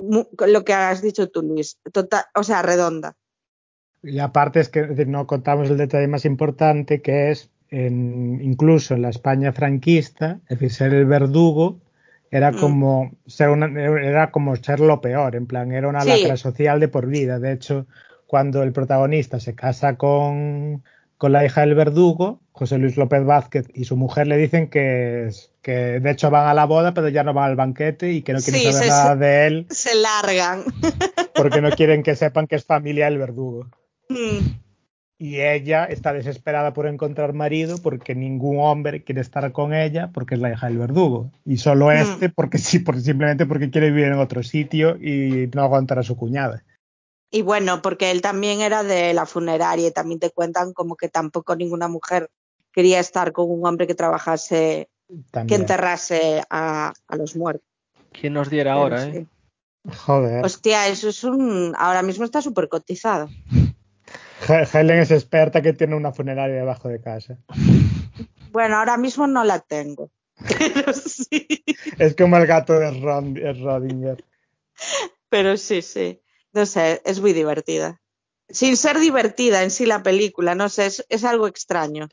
lo 0.00 0.64
que 0.64 0.72
has 0.72 1.02
dicho 1.02 1.28
tú, 1.30 1.42
Luis, 1.42 1.78
total, 1.92 2.24
o 2.34 2.42
sea, 2.42 2.62
redonda. 2.62 3.16
Y 4.02 4.18
aparte 4.18 4.60
es 4.60 4.68
que 4.68 4.80
es 4.80 4.88
decir, 4.88 5.08
no 5.08 5.26
contamos 5.26 5.68
el 5.70 5.76
detalle 5.76 6.08
más 6.08 6.24
importante 6.24 7.02
que 7.02 7.30
es 7.30 7.50
en, 7.70 8.40
incluso 8.42 8.94
en 8.94 9.02
la 9.02 9.10
España 9.10 9.52
franquista, 9.52 10.38
es 10.48 10.58
decir, 10.58 10.70
ser 10.72 10.94
el 10.94 11.04
verdugo 11.06 11.78
era 12.30 12.52
Mm. 12.52 12.60
como 12.60 13.12
ser 13.26 13.48
una, 13.50 13.66
era 13.66 14.30
como 14.30 14.54
ser 14.56 14.80
lo 14.80 15.00
peor, 15.00 15.36
en 15.36 15.46
plan, 15.46 15.72
era 15.72 15.88
una 15.88 16.00
Sí. 16.02 16.08
lacra 16.08 16.36
social 16.36 16.80
de 16.80 16.88
por 16.88 17.06
vida. 17.06 17.38
De 17.38 17.52
hecho, 17.52 17.86
cuando 18.26 18.62
el 18.62 18.72
protagonista 18.72 19.38
se 19.40 19.54
casa 19.54 19.96
con, 19.96 20.82
con 21.18 21.32
la 21.32 21.44
hija 21.44 21.60
del 21.62 21.74
verdugo, 21.74 22.40
José 22.52 22.78
Luis 22.78 22.96
López 22.96 23.24
Vázquez 23.24 23.66
y 23.74 23.84
su 23.84 23.96
mujer 23.96 24.26
le 24.28 24.36
dicen 24.36 24.68
que, 24.68 25.28
que 25.62 25.72
de 26.00 26.10
hecho 26.10 26.30
van 26.30 26.46
a 26.46 26.54
la 26.54 26.64
boda, 26.66 26.94
pero 26.94 27.08
ya 27.08 27.24
no 27.24 27.34
van 27.34 27.50
al 27.50 27.56
banquete 27.56 28.12
y 28.12 28.22
que 28.22 28.32
no 28.32 28.38
quieren 28.40 28.60
Sí, 28.62 28.66
saber 28.72 28.82
se- 28.84 28.88
nada 28.88 29.16
de 29.16 29.46
él 29.46 29.66
Se 29.70 29.94
largan. 29.96 30.62
porque 31.34 31.60
no 31.60 31.70
quieren 31.76 32.02
que 32.02 32.14
sepan 32.16 32.46
que 32.46 32.56
es 32.56 32.64
familia 32.64 33.06
del 33.06 33.18
verdugo. 33.18 33.66
Mm. 34.10 34.58
Y 35.18 35.40
ella 35.42 35.84
está 35.84 36.12
desesperada 36.14 36.72
por 36.72 36.86
encontrar 36.86 37.34
marido 37.34 37.76
porque 37.82 38.14
ningún 38.14 38.58
hombre 38.58 39.04
quiere 39.04 39.20
estar 39.20 39.52
con 39.52 39.74
ella 39.74 40.10
porque 40.14 40.34
es 40.34 40.40
la 40.40 40.50
hija 40.50 40.66
del 40.68 40.78
verdugo. 40.78 41.30
Y 41.44 41.58
solo 41.58 41.86
Mm. 41.88 41.90
este 41.92 42.28
porque 42.30 42.58
sí, 42.58 42.78
por, 42.78 43.00
simplemente 43.00 43.44
porque 43.46 43.70
quiere 43.70 43.90
vivir 43.90 44.06
en 44.06 44.18
otro 44.18 44.42
sitio 44.42 44.96
y 44.96 45.48
no 45.54 45.62
aguantar 45.62 45.98
a 45.98 46.02
su 46.02 46.16
cuñada. 46.16 46.64
Y 47.30 47.42
bueno, 47.42 47.80
porque 47.82 48.10
él 48.10 48.22
también 48.22 48.60
era 48.60 48.82
de 48.82 49.14
la 49.14 49.26
funeraria 49.26 49.88
y 49.88 49.92
también 49.92 50.18
te 50.20 50.30
cuentan 50.30 50.72
como 50.72 50.96
que 50.96 51.08
tampoco 51.08 51.54
ninguna 51.54 51.86
mujer 51.86 52.28
quería 52.72 52.98
estar 52.98 53.32
con 53.32 53.50
un 53.50 53.64
hombre 53.66 53.86
que 53.86 53.94
trabajase, 53.94 54.88
que 55.46 55.54
enterrase 55.54 56.42
a, 56.50 56.92
a 57.06 57.16
los 57.16 57.36
muertos. 57.36 57.66
¿Quién 58.12 58.32
nos 58.32 58.48
diera 58.50 58.72
Pero 58.72 58.82
ahora, 58.82 59.04
sí. 59.04 59.10
eh? 59.18 59.26
Joder. 59.96 60.44
Hostia, 60.44 60.88
eso 60.88 61.08
es 61.08 61.22
un. 61.24 61.74
Ahora 61.78 62.02
mismo 62.02 62.24
está 62.24 62.42
súper 62.42 62.68
cotizado. 62.68 63.28
He- 64.48 64.66
Helen 64.78 64.98
es 65.00 65.10
experta 65.10 65.62
que 65.62 65.72
tiene 65.72 65.94
una 65.96 66.12
funeraria 66.12 66.56
debajo 66.56 66.88
de 66.88 67.00
casa. 67.00 67.38
Bueno, 68.52 68.76
ahora 68.76 68.96
mismo 68.96 69.26
no 69.26 69.44
la 69.44 69.60
tengo. 69.60 70.10
Pero 70.58 70.92
sí. 70.92 71.46
Es 71.98 72.16
como 72.16 72.36
el 72.36 72.46
gato 72.46 72.72
de 72.74 72.90
Rodinger. 72.90 74.24
Pero 75.28 75.56
sí, 75.56 75.82
sí. 75.82 76.20
No 76.52 76.66
sé, 76.66 77.00
es 77.04 77.20
muy 77.20 77.32
divertida. 77.32 78.00
Sin 78.48 78.76
ser 78.76 78.98
divertida 78.98 79.62
en 79.62 79.70
sí 79.70 79.86
la 79.86 80.02
película, 80.02 80.54
no 80.56 80.68
sé, 80.68 80.86
es, 80.86 81.06
es 81.08 81.24
algo 81.24 81.46
extraño. 81.46 82.08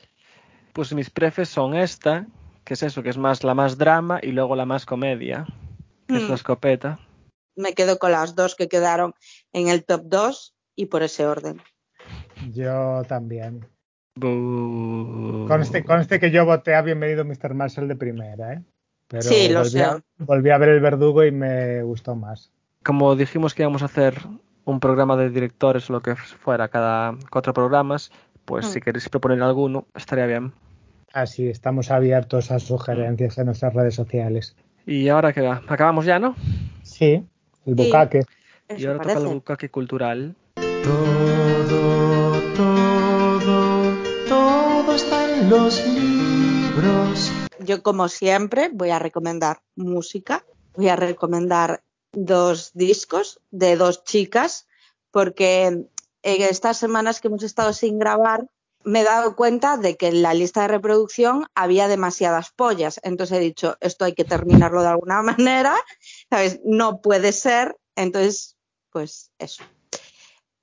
Pues 0.72 0.92
mis 0.94 1.10
prefes 1.10 1.48
son 1.48 1.74
esta, 1.74 2.26
que 2.64 2.74
es 2.74 2.82
eso, 2.84 3.02
que 3.02 3.08
es 3.08 3.16
más 3.18 3.42
la 3.42 3.54
más 3.54 3.76
drama 3.78 4.20
y 4.22 4.28
luego 4.30 4.54
la 4.54 4.64
más 4.64 4.86
comedia, 4.86 5.46
que 6.06 6.18
es 6.18 6.24
Hmm. 6.24 6.28
la 6.28 6.34
escopeta. 6.36 7.00
Me 7.56 7.74
quedo 7.74 7.98
con 7.98 8.12
las 8.12 8.36
dos 8.36 8.54
que 8.54 8.68
quedaron 8.68 9.14
en 9.52 9.66
el 9.68 9.84
top 9.84 10.02
2 10.04 10.54
y 10.76 10.86
por 10.86 11.02
ese 11.02 11.26
orden. 11.26 11.60
Yo 12.52 13.02
también. 13.08 13.66
Bu- 14.16 15.46
Conste, 15.48 15.84
conste 15.84 16.18
que 16.20 16.30
yo 16.30 16.44
voté 16.44 16.74
a 16.74 16.82
Bienvenido 16.82 17.24
Mr. 17.24 17.54
Marshall 17.54 17.88
de 17.88 17.96
primera, 17.96 18.54
¿eh? 18.54 18.62
Pero 19.08 19.22
Sí, 19.22 19.48
lo 19.48 19.60
volví, 19.60 19.70
sé. 19.70 19.82
A, 19.84 20.02
volví 20.18 20.50
a 20.50 20.58
ver 20.58 20.68
el 20.70 20.80
verdugo 20.80 21.24
y 21.24 21.30
me 21.32 21.82
gustó 21.82 22.14
más. 22.14 22.50
Como 22.84 23.16
dijimos 23.16 23.54
que 23.54 23.62
íbamos 23.62 23.82
a 23.82 23.86
hacer 23.86 24.14
un 24.64 24.80
programa 24.80 25.16
de 25.16 25.30
directores 25.30 25.88
o 25.88 25.94
lo 25.94 26.00
que 26.02 26.14
fuera 26.16 26.68
cada 26.68 27.14
cuatro 27.30 27.54
programas, 27.54 28.10
pues 28.44 28.66
si 28.66 28.80
queréis 28.80 29.08
proponer 29.08 29.42
alguno, 29.42 29.86
estaría 29.94 30.26
bien. 30.26 30.52
Así, 31.12 31.48
estamos 31.48 31.90
abiertos 31.90 32.50
a 32.50 32.58
sugerencias 32.58 33.38
en 33.38 33.46
nuestras 33.46 33.72
redes 33.74 33.94
sociales. 33.94 34.56
Y 34.86 35.08
ahora 35.08 35.32
que 35.32 35.40
va, 35.40 35.62
acabamos 35.68 36.04
ya, 36.04 36.18
¿no? 36.18 36.34
Sí, 36.82 37.24
el 37.66 37.76
Sí. 37.76 37.84
bucaque. 37.86 38.22
y 38.76 38.84
ahora 38.84 38.98
toca 38.98 39.12
el 39.12 39.18
parece. 39.18 39.34
bucaque 39.34 39.70
cultural. 39.70 40.34
Todo, 40.82 42.27
los 45.48 45.86
libros. 45.86 47.32
Yo, 47.60 47.82
como 47.82 48.08
siempre, 48.08 48.70
voy 48.72 48.90
a 48.90 48.98
recomendar 48.98 49.62
música. 49.76 50.44
Voy 50.76 50.88
a 50.88 50.96
recomendar 50.96 51.82
dos 52.12 52.72
discos 52.74 53.40
de 53.50 53.76
dos 53.76 54.04
chicas, 54.04 54.66
porque 55.10 55.64
en 55.64 55.88
estas 56.22 56.76
semanas 56.76 57.20
que 57.20 57.28
hemos 57.28 57.42
estado 57.42 57.72
sin 57.72 57.98
grabar, 57.98 58.46
me 58.84 59.00
he 59.00 59.04
dado 59.04 59.36
cuenta 59.36 59.76
de 59.76 59.96
que 59.96 60.08
en 60.08 60.22
la 60.22 60.34
lista 60.34 60.62
de 60.62 60.68
reproducción 60.68 61.46
había 61.54 61.88
demasiadas 61.88 62.50
pollas. 62.50 63.00
Entonces 63.02 63.38
he 63.38 63.40
dicho, 63.40 63.76
esto 63.80 64.04
hay 64.04 64.12
que 64.12 64.24
terminarlo 64.24 64.82
de 64.82 64.88
alguna 64.88 65.22
manera, 65.22 65.76
¿sabes? 66.30 66.60
No 66.64 67.00
puede 67.00 67.32
ser. 67.32 67.76
Entonces, 67.96 68.56
pues 68.90 69.30
eso. 69.38 69.64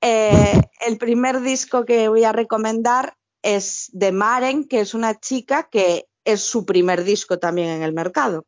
Eh, 0.01 0.61
el 0.85 0.97
primer 0.97 1.41
disco 1.41 1.85
que 1.85 2.07
voy 2.07 2.23
a 2.23 2.31
recomendar 2.31 3.17
es 3.45 3.91
de 3.93 4.11
Maren, 4.11 4.63
que 4.63 4.79
es 4.79 4.95
una 4.95 5.19
chica 5.19 5.69
que 5.69 6.07
es 6.25 6.41
su 6.41 6.65
primer 6.65 7.03
disco 7.03 7.37
también 7.37 7.69
en 7.69 7.83
el 7.83 7.93
mercado. 7.93 8.45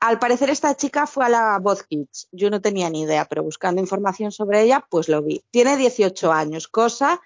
Al 0.00 0.18
parecer 0.18 0.50
esta 0.50 0.76
chica 0.76 1.06
fue 1.06 1.26
a 1.26 1.28
la 1.28 1.58
Voz 1.60 1.84
Kids. 1.84 2.28
Yo 2.32 2.50
no 2.50 2.60
tenía 2.60 2.90
ni 2.90 3.02
idea, 3.02 3.26
pero 3.26 3.44
buscando 3.44 3.80
información 3.80 4.32
sobre 4.32 4.62
ella, 4.62 4.84
pues 4.90 5.08
lo 5.08 5.22
vi. 5.22 5.44
Tiene 5.52 5.76
18 5.76 6.32
años, 6.32 6.66
cosa 6.66 7.20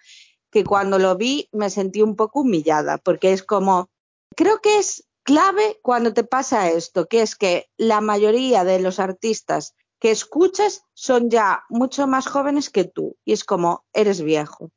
que 0.51 0.64
cuando 0.64 0.98
lo 0.98 1.16
vi 1.16 1.48
me 1.51 1.70
sentí 1.70 2.02
un 2.02 2.14
poco 2.14 2.40
humillada, 2.40 2.98
porque 2.98 3.32
es 3.32 3.42
como, 3.42 3.88
creo 4.36 4.60
que 4.60 4.78
es 4.78 5.09
clave 5.22 5.80
cuando 5.82 6.12
te 6.12 6.24
pasa 6.24 6.70
esto, 6.70 7.06
que 7.06 7.22
es 7.22 7.36
que 7.36 7.70
la 7.78 8.02
mayoría 8.02 8.64
de 8.64 8.80
los 8.80 9.01
artistas 9.01 9.74
que 9.98 10.10
escuchas 10.10 10.82
son 10.92 11.30
ya 11.30 11.64
mucho 11.70 12.06
más 12.06 12.26
jóvenes 12.26 12.68
que 12.68 12.84
tú. 12.84 13.16
Y 13.24 13.32
es 13.32 13.44
como, 13.44 13.84
eres 13.94 14.20
viejo. 14.20 14.70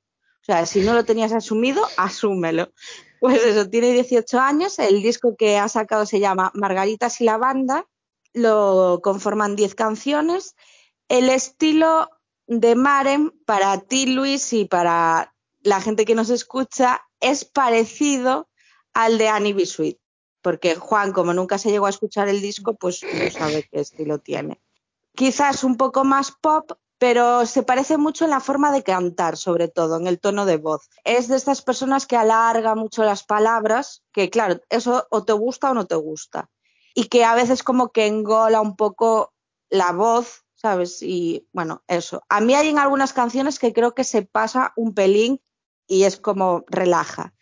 O 0.48 0.54
sea, 0.54 0.66
si 0.66 0.80
no 0.80 0.94
lo 0.94 1.04
tenías 1.04 1.34
asumido, 1.34 1.86
asúmelo. 1.98 2.72
Pues 3.20 3.44
eso, 3.44 3.70
tiene 3.70 3.92
18 3.92 4.40
años, 4.40 4.80
el 4.80 5.02
disco 5.02 5.36
que 5.38 5.58
ha 5.58 5.68
sacado 5.68 6.06
se 6.06 6.22
llama 6.22 6.52
Margaritas 6.54 7.20
y 7.20 7.26
la 7.26 7.38
banda, 7.38 7.86
lo 8.32 9.02
conforman 9.04 9.58
10 9.58 9.76
canciones. 9.76 10.56
El 11.10 11.30
estilo 11.30 12.10
de 12.46 12.76
Maren, 12.76 13.34
para 13.46 13.78
ti 13.82 14.06
Luis 14.06 14.54
y 14.54 14.64
para 14.64 15.36
la 15.64 15.82
gente 15.82 16.06
que 16.06 16.16
nos 16.16 16.30
escucha, 16.30 17.02
es 17.20 17.44
parecido 17.44 18.48
al 18.94 19.18
de 19.18 19.28
Annie 19.28 19.52
B. 19.54 20.00
Porque 20.42 20.76
Juan, 20.76 21.12
como 21.12 21.34
nunca 21.34 21.58
se 21.58 21.72
llegó 21.72 21.88
a 21.88 21.90
escuchar 21.90 22.30
el 22.30 22.42
disco, 22.42 22.76
pues 22.76 23.02
no 23.04 23.30
sabe 23.32 23.68
qué 23.70 23.82
estilo 23.82 24.20
tiene. 24.20 24.62
Quizás 25.14 25.66
un 25.66 25.76
poco 25.76 26.06
más 26.06 26.32
pop, 26.32 26.72
pero 26.98 27.46
se 27.46 27.64
parece 27.64 27.98
mucho 27.98 28.26
en 28.26 28.32
la 28.32 28.40
forma 28.40 28.72
de 28.72 28.84
cantar, 28.84 29.38
sobre 29.38 29.68
todo, 29.68 29.98
en 29.98 30.08
el 30.08 30.20
tono 30.20 30.46
de 30.46 30.58
voz. 30.58 30.90
Es 31.04 31.28
de 31.28 31.36
estas 31.36 31.62
personas 31.62 32.08
que 32.08 32.18
alarga 32.18 32.76
mucho 32.76 33.04
las 33.04 33.24
palabras, 33.24 34.04
que 34.12 34.30
claro, 34.30 34.62
eso 34.70 35.08
o 35.12 35.24
te 35.24 35.34
gusta 35.34 35.72
o 35.72 35.74
no 35.74 35.86
te 35.86 35.96
gusta. 35.96 36.50
Y 36.96 37.06
que 37.06 37.24
a 37.24 37.36
veces 37.36 37.62
como 37.62 37.92
que 37.92 38.08
engola 38.08 38.62
un 38.62 38.76
poco 38.76 39.34
la 39.70 39.92
voz, 39.92 40.46
¿sabes? 40.56 41.04
Y 41.04 41.48
bueno, 41.54 41.84
eso. 41.88 42.24
A 42.30 42.42
mí 42.42 42.56
hay 42.56 42.70
en 42.70 42.80
algunas 42.80 43.14
canciones 43.14 43.60
que 43.60 43.74
creo 43.74 43.94
que 43.94 44.04
se 44.04 44.24
pasa 44.24 44.74
un 44.76 44.96
pelín 44.96 45.40
y 45.86 46.04
es 46.04 46.18
como 46.18 46.66
relaja. 46.68 47.34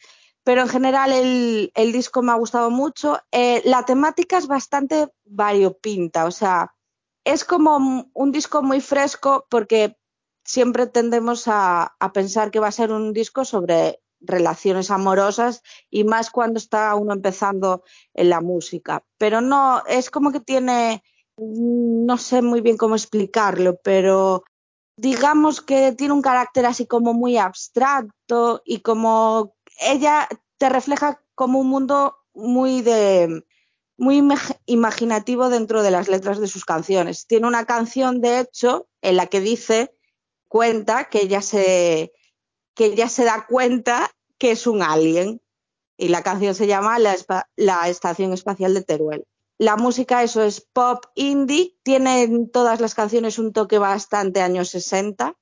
Pero 0.44 0.62
en 0.62 0.68
general 0.68 1.12
el, 1.12 1.92
disco 1.92 2.22
me 2.22 2.34
ha 2.34 2.36
gustado 2.36 2.70
mucho. 2.70 3.20
Eh, 3.32 3.62
la 3.66 3.84
temática 3.84 4.38
es 4.38 4.48
bastante 4.48 5.08
variopinta, 5.24 6.26
o 6.26 6.32
sea, 6.32 6.75
es 7.26 7.44
como 7.44 8.10
un 8.14 8.32
disco 8.32 8.64
muy 8.64 8.80
fresco 8.80 9.46
porque 9.50 9.98
siempre 10.46 10.88
tendemos 10.88 11.48
a, 11.48 11.96
a, 12.00 12.14
pensar 12.14 12.52
que 12.52 12.60
va 12.60 12.68
a 12.68 12.72
ser 12.72 12.92
un 12.92 13.14
disco 13.14 13.44
sobre 13.44 14.00
relaciones 14.22 14.92
amorosas 14.92 15.62
y 15.90 16.04
más 16.04 16.30
cuando 16.30 16.58
está 16.58 16.94
uno 16.96 17.14
empezando 17.14 17.84
en 18.14 18.30
la 18.30 18.42
música. 18.42 19.04
Pero 19.18 19.42
no, 19.42 19.84
es 19.88 20.10
como 20.10 20.32
que 20.32 20.40
tiene, 20.40 21.04
no 21.38 22.18
sé 22.18 22.42
muy 22.42 22.62
bien 22.62 22.78
cómo 22.78 22.96
explicarlo, 22.96 23.78
pero 23.84 24.44
digamos 24.98 25.62
que 25.62 25.92
tiene 25.92 26.14
un 26.14 26.22
carácter 26.22 26.66
así 26.66 26.86
como 26.86 27.14
muy 27.14 27.38
abstracto 27.38 28.62
y 28.66 28.80
como 28.80 29.56
ella 29.82 30.28
te 30.58 30.70
refleja 30.70 31.22
como 31.36 31.60
un 31.60 31.70
mundo 31.70 32.18
muy 32.34 32.82
de 32.82 33.44
muy 33.98 34.22
imaginativo 34.66 35.50
dentro 35.50 35.84
de 35.84 35.92
las 35.92 36.08
letras 36.08 36.40
de 36.40 36.48
sus 36.48 36.66
canciones. 36.66 37.28
Tiene 37.28 37.48
una 37.48 37.66
canción, 37.66 38.22
de 38.22 38.40
hecho, 38.40 38.88
en 39.02 39.16
la 39.16 39.28
que 39.28 39.40
dice, 39.40 39.96
cuenta 40.48 41.10
que 41.10 41.22
ella 41.22 41.42
se, 41.42 42.12
que 42.74 42.86
ella 42.86 43.10
se 43.10 43.24
da 43.24 43.46
cuenta 43.48 44.12
que 44.38 44.52
es 44.52 44.68
un 44.68 44.82
alien. 44.82 45.42
Y 45.98 46.10
la 46.10 46.24
canción 46.24 46.56
se 46.56 46.68
llama 46.68 47.00
La, 47.00 47.16
la 47.56 47.88
Estación 47.88 48.34
Espacial 48.34 48.74
de 48.74 48.84
Teruel. 48.84 49.26
La 49.58 49.78
música, 49.78 50.22
eso 50.22 50.44
es 50.44 50.60
pop 50.60 51.06
indie, 51.16 51.78
tiene 51.84 52.24
en 52.24 52.52
todas 52.52 52.82
las 52.82 52.94
canciones 52.94 53.40
un 53.40 53.54
toque 53.54 53.78
bastante 53.78 54.42
años 54.42 54.70
60. 54.70 55.38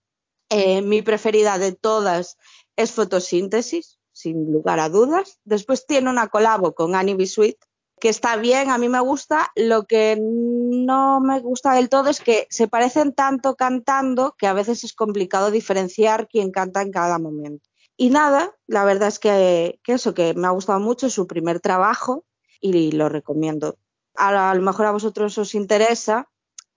Eh, 0.49 0.83
mi 0.83 1.01
preferida 1.01 1.57
de 1.57 1.71
todas 1.71 2.37
es 2.75 2.91
Fotosíntesis, 2.91 3.97
sin 4.11 4.51
lugar 4.51 4.79
a 4.79 4.89
dudas. 4.89 5.39
Después 5.43 5.87
tiene 5.87 6.11
una 6.11 6.27
colabo 6.27 6.75
con 6.75 6.93
Annie 6.93 7.15
B. 7.15 7.25
Sweet, 7.25 7.57
que 8.03 8.09
está 8.09 8.35
bien, 8.35 8.69
a 8.69 8.77
mí 8.77 8.89
me 8.89 8.99
gusta. 8.99 9.49
Lo 9.55 9.85
que 9.85 10.19
no 10.19 11.21
me 11.21 11.39
gusta 11.39 11.73
del 11.73 11.87
todo 11.87 12.09
es 12.09 12.19
que 12.19 12.47
se 12.49 12.67
parecen 12.67 13.13
tanto 13.13 13.55
cantando 13.55 14.35
que 14.37 14.45
a 14.45 14.51
veces 14.51 14.83
es 14.83 14.91
complicado 14.91 15.51
diferenciar 15.51 16.27
quién 16.27 16.51
canta 16.51 16.81
en 16.81 16.91
cada 16.91 17.17
momento. 17.17 17.69
Y 17.95 18.09
nada, 18.09 18.57
la 18.67 18.83
verdad 18.83 19.07
es 19.07 19.19
que, 19.19 19.79
que 19.85 19.93
eso, 19.93 20.13
que 20.13 20.33
me 20.33 20.47
ha 20.47 20.49
gustado 20.49 20.81
mucho 20.81 21.09
su 21.09 21.27
primer 21.27 21.61
trabajo 21.61 22.25
y 22.59 22.91
lo 22.91 23.07
recomiendo. 23.07 23.77
A, 24.15 24.51
a 24.51 24.53
lo 24.53 24.61
mejor 24.63 24.85
a 24.87 24.91
vosotros 24.91 25.37
os 25.37 25.55
interesa, 25.55 26.27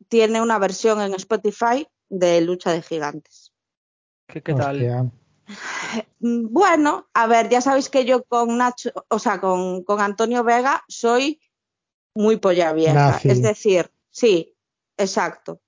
tiene 0.06 0.40
una 0.40 0.60
versión 0.60 1.00
en 1.00 1.12
Spotify 1.14 1.88
de 2.08 2.40
Lucha 2.40 2.70
de 2.70 2.82
Gigantes. 2.82 3.52
¿Qué, 4.28 4.44
qué 4.44 4.54
tal? 4.54 4.76
Hostia. 4.76 5.10
Bueno, 6.18 7.08
a 7.14 7.26
ver, 7.26 7.48
ya 7.48 7.60
sabéis 7.60 7.88
que 7.88 8.04
yo 8.04 8.24
con 8.24 8.58
Nacho, 8.58 8.90
o 9.08 9.18
sea, 9.18 9.40
con, 9.40 9.84
con 9.84 10.00
Antonio 10.00 10.42
Vega 10.42 10.84
soy 10.88 11.40
muy 12.14 12.36
polla 12.36 12.72
vieja. 12.72 12.94
Nazi. 12.94 13.28
Es 13.30 13.42
decir, 13.42 13.90
sí, 14.10 14.56
exacto. 14.96 15.60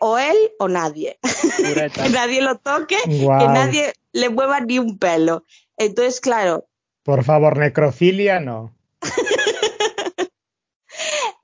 O 0.00 0.18
él 0.18 0.36
o 0.58 0.68
nadie. 0.68 1.18
que 1.94 2.08
nadie 2.10 2.42
lo 2.42 2.58
toque, 2.58 2.98
que 3.04 3.48
nadie 3.48 3.94
le 4.12 4.28
mueva 4.28 4.60
ni 4.60 4.78
un 4.78 4.98
pelo. 4.98 5.44
Entonces, 5.76 6.20
claro, 6.20 6.68
Por 7.02 7.24
favor, 7.24 7.58
necrofilia 7.58 8.40
no. 8.40 8.74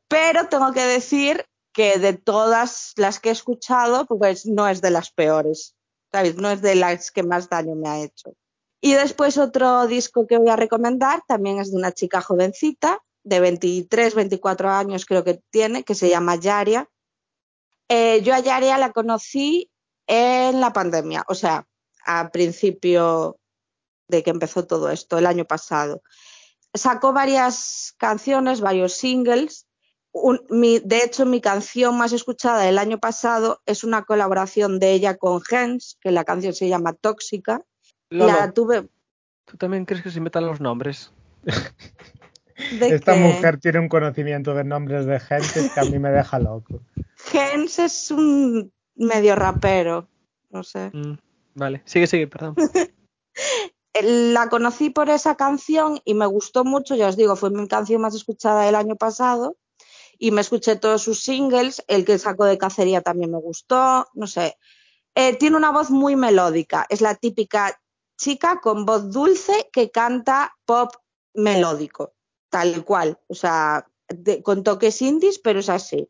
pero 0.08 0.48
tengo 0.48 0.72
que 0.72 0.82
decir 0.82 1.46
que 1.72 1.98
de 1.98 2.12
todas 2.12 2.92
las 2.96 3.18
que 3.18 3.30
he 3.30 3.32
escuchado, 3.32 4.06
pues 4.06 4.46
no 4.46 4.68
es 4.68 4.82
de 4.82 4.90
las 4.90 5.10
peores. 5.10 5.74
No 6.36 6.50
es 6.50 6.60
de 6.62 6.74
las 6.74 7.10
que 7.10 7.22
más 7.22 7.48
daño 7.48 7.74
me 7.74 7.88
ha 7.88 8.02
hecho. 8.02 8.34
Y 8.80 8.94
después 8.94 9.38
otro 9.38 9.86
disco 9.86 10.26
que 10.26 10.38
voy 10.38 10.50
a 10.50 10.56
recomendar 10.56 11.22
también 11.26 11.58
es 11.58 11.70
de 11.70 11.76
una 11.76 11.92
chica 11.92 12.20
jovencita, 12.20 13.00
de 13.24 13.40
23, 13.40 14.14
24 14.14 14.70
años 14.70 15.06
creo 15.06 15.22
que 15.24 15.40
tiene, 15.50 15.84
que 15.84 15.94
se 15.94 16.08
llama 16.08 16.36
Yaria. 16.36 16.88
Eh, 17.88 18.22
yo 18.22 18.34
a 18.34 18.40
Yaria 18.40 18.78
la 18.78 18.92
conocí 18.92 19.70
en 20.06 20.60
la 20.60 20.72
pandemia, 20.72 21.24
o 21.28 21.34
sea, 21.34 21.66
a 22.04 22.30
principio 22.30 23.38
de 24.08 24.22
que 24.22 24.30
empezó 24.30 24.66
todo 24.66 24.90
esto, 24.90 25.18
el 25.18 25.26
año 25.26 25.44
pasado. 25.44 26.02
Sacó 26.74 27.12
varias 27.12 27.94
canciones, 27.98 28.60
varios 28.60 28.94
singles. 28.94 29.66
Un, 30.12 30.44
mi, 30.50 30.78
de 30.78 30.98
hecho, 30.98 31.24
mi 31.24 31.40
canción 31.40 31.96
más 31.96 32.12
escuchada 32.12 32.62
del 32.62 32.78
año 32.78 32.98
pasado 32.98 33.62
es 33.64 33.82
una 33.82 34.02
colaboración 34.04 34.78
de 34.78 34.92
ella 34.92 35.16
con 35.16 35.40
Gens, 35.40 35.96
que 36.00 36.10
la 36.10 36.24
canción 36.24 36.52
se 36.52 36.68
llama 36.68 36.92
Tóxica. 36.92 37.62
Lolo, 38.10 38.32
La 38.32 38.52
tuve. 38.52 38.88
¿Tú 39.46 39.56
también 39.56 39.86
crees 39.86 40.02
que 40.02 40.10
se 40.10 40.18
inventan 40.18 40.46
los 40.46 40.60
nombres? 40.60 41.12
¿De 42.78 42.94
Esta 42.94 43.14
qué? 43.14 43.20
mujer 43.20 43.58
tiene 43.58 43.78
un 43.78 43.88
conocimiento 43.88 44.54
de 44.54 44.64
nombres 44.64 45.06
de 45.06 45.18
gente 45.18 45.70
que 45.74 45.80
a 45.80 45.84
mí 45.84 45.98
me 45.98 46.10
deja 46.10 46.38
loco. 46.38 46.82
Gens 47.16 47.78
es 47.78 48.10
un 48.10 48.70
medio 48.94 49.34
rapero, 49.34 50.08
no 50.50 50.62
sé. 50.62 50.90
Mm, 50.92 51.16
vale, 51.54 51.82
sigue, 51.86 52.06
sigue, 52.06 52.26
perdón. 52.26 52.54
La 54.02 54.48
conocí 54.48 54.90
por 54.90 55.10
esa 55.10 55.36
canción 55.36 56.00
y 56.04 56.14
me 56.14 56.26
gustó 56.26 56.64
mucho, 56.64 56.94
ya 56.94 57.08
os 57.08 57.16
digo, 57.16 57.36
fue 57.36 57.50
mi 57.50 57.66
canción 57.68 58.00
más 58.00 58.14
escuchada 58.14 58.64
del 58.64 58.74
año 58.74 58.96
pasado 58.96 59.56
y 60.22 60.30
me 60.30 60.40
escuché 60.40 60.76
todos 60.76 61.02
sus 61.02 61.24
singles, 61.24 61.82
el 61.88 62.04
que 62.04 62.16
sacó 62.16 62.44
de 62.44 62.56
cacería 62.56 63.00
también 63.00 63.32
me 63.32 63.40
gustó, 63.40 64.06
no 64.14 64.28
sé. 64.28 64.56
Eh, 65.16 65.36
tiene 65.36 65.56
una 65.56 65.72
voz 65.72 65.90
muy 65.90 66.14
melódica, 66.14 66.86
es 66.88 67.00
la 67.00 67.16
típica 67.16 67.82
chica 68.16 68.60
con 68.60 68.86
voz 68.86 69.10
dulce 69.10 69.68
que 69.72 69.90
canta 69.90 70.56
pop 70.64 70.94
melódico, 71.34 72.14
tal 72.50 72.84
cual, 72.84 73.18
o 73.26 73.34
sea, 73.34 73.88
con 74.44 74.62
toques 74.62 75.02
indies, 75.02 75.40
pero 75.40 75.58
es 75.58 75.68
así. 75.68 76.08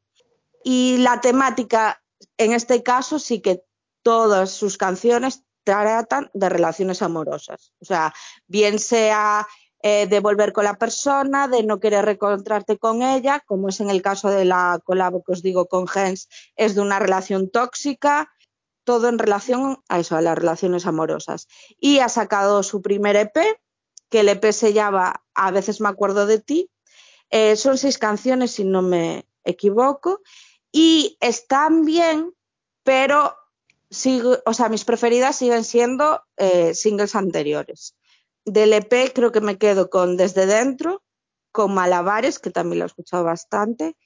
Y 0.62 0.98
la 0.98 1.22
temática, 1.22 2.04
en 2.36 2.52
este 2.52 2.82
caso, 2.82 3.18
sí 3.18 3.40
que 3.40 3.64
todas 4.02 4.50
sus 4.50 4.76
canciones 4.76 5.42
tratan 5.64 6.30
de 6.34 6.50
relaciones 6.50 7.00
amorosas, 7.00 7.72
o 7.80 7.86
sea, 7.86 8.12
bien 8.46 8.78
sea 8.78 9.48
eh, 9.82 10.06
de 10.06 10.20
volver 10.20 10.52
con 10.52 10.64
la 10.64 10.78
persona, 10.78 11.48
de 11.48 11.64
no 11.64 11.80
querer 11.80 12.04
reencontrarte 12.04 12.78
con 12.78 13.02
ella, 13.02 13.40
como 13.44 13.68
es 13.68 13.80
en 13.80 13.90
el 13.90 14.00
caso 14.00 14.30
de 14.30 14.44
la 14.44 14.80
colabo 14.84 15.24
que 15.24 15.32
os 15.32 15.42
digo 15.42 15.66
con 15.66 15.88
Gens, 15.88 16.28
es 16.54 16.74
de 16.76 16.80
una 16.80 17.00
relación 17.00 17.50
tóxica, 17.50 18.32
todo 18.84 19.08
en 19.08 19.18
relación 19.18 19.82
a 19.88 19.98
eso, 19.98 20.16
a 20.16 20.22
las 20.22 20.38
relaciones 20.38 20.86
amorosas. 20.86 21.48
Y 21.80 21.98
ha 21.98 22.08
sacado 22.08 22.62
su 22.62 22.80
primer 22.80 23.16
EP, 23.16 23.36
que 24.08 24.20
el 24.20 24.28
EP 24.28 24.52
se 24.52 24.72
llama 24.72 25.24
A 25.34 25.50
veces 25.50 25.80
me 25.80 25.88
acuerdo 25.88 26.26
de 26.26 26.38
ti. 26.38 26.70
Eh, 27.30 27.56
son 27.56 27.76
seis 27.76 27.98
canciones, 27.98 28.52
si 28.52 28.64
no 28.64 28.82
me 28.82 29.26
equivoco, 29.42 30.20
y 30.70 31.16
están 31.20 31.84
bien, 31.84 32.32
pero 32.84 33.34
o 34.46 34.54
sea, 34.54 34.68
mis 34.68 34.84
preferidas 34.84 35.36
siguen 35.36 35.64
siendo 35.64 36.22
eh, 36.36 36.74
singles 36.74 37.14
anteriores. 37.14 37.94
Del 38.44 38.72
EP 38.72 39.12
creo 39.14 39.32
que 39.32 39.40
me 39.40 39.58
quedo 39.58 39.88
con 39.90 40.16
Desde 40.16 40.46
Dentro, 40.46 41.02
con 41.52 41.74
Malabares, 41.74 42.38
que 42.38 42.50
también 42.50 42.80
lo 42.80 42.84
he 42.84 42.86
escuchado 42.86 43.24
bastante, 43.24 43.96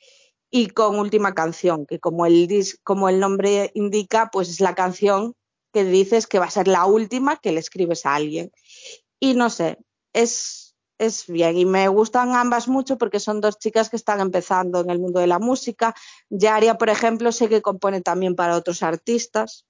y 0.50 0.68
con 0.68 0.98
Última 0.98 1.34
Canción, 1.34 1.86
que 1.86 1.98
como 1.98 2.26
el, 2.26 2.48
como 2.82 3.08
el 3.08 3.20
nombre 3.20 3.70
indica, 3.74 4.30
pues 4.32 4.48
es 4.48 4.60
la 4.60 4.74
canción 4.74 5.34
que 5.72 5.84
dices 5.84 6.26
que 6.26 6.38
va 6.38 6.46
a 6.46 6.50
ser 6.50 6.68
la 6.68 6.86
última 6.86 7.36
que 7.36 7.52
le 7.52 7.60
escribes 7.60 8.06
a 8.06 8.14
alguien. 8.14 8.50
Y 9.20 9.34
no 9.34 9.50
sé, 9.50 9.78
es, 10.12 10.76
es 10.98 11.26
bien. 11.26 11.58
Y 11.58 11.66
me 11.66 11.88
gustan 11.88 12.34
ambas 12.34 12.68
mucho 12.68 12.96
porque 12.96 13.20
son 13.20 13.40
dos 13.40 13.58
chicas 13.58 13.90
que 13.90 13.96
están 13.96 14.20
empezando 14.20 14.80
en 14.80 14.90
el 14.90 14.98
mundo 14.98 15.20
de 15.20 15.26
la 15.26 15.38
música. 15.38 15.94
Yaria, 16.30 16.78
por 16.78 16.88
ejemplo, 16.88 17.32
sé 17.32 17.48
que 17.48 17.62
compone 17.62 18.00
también 18.00 18.34
para 18.36 18.56
otros 18.56 18.82
artistas. 18.82 19.66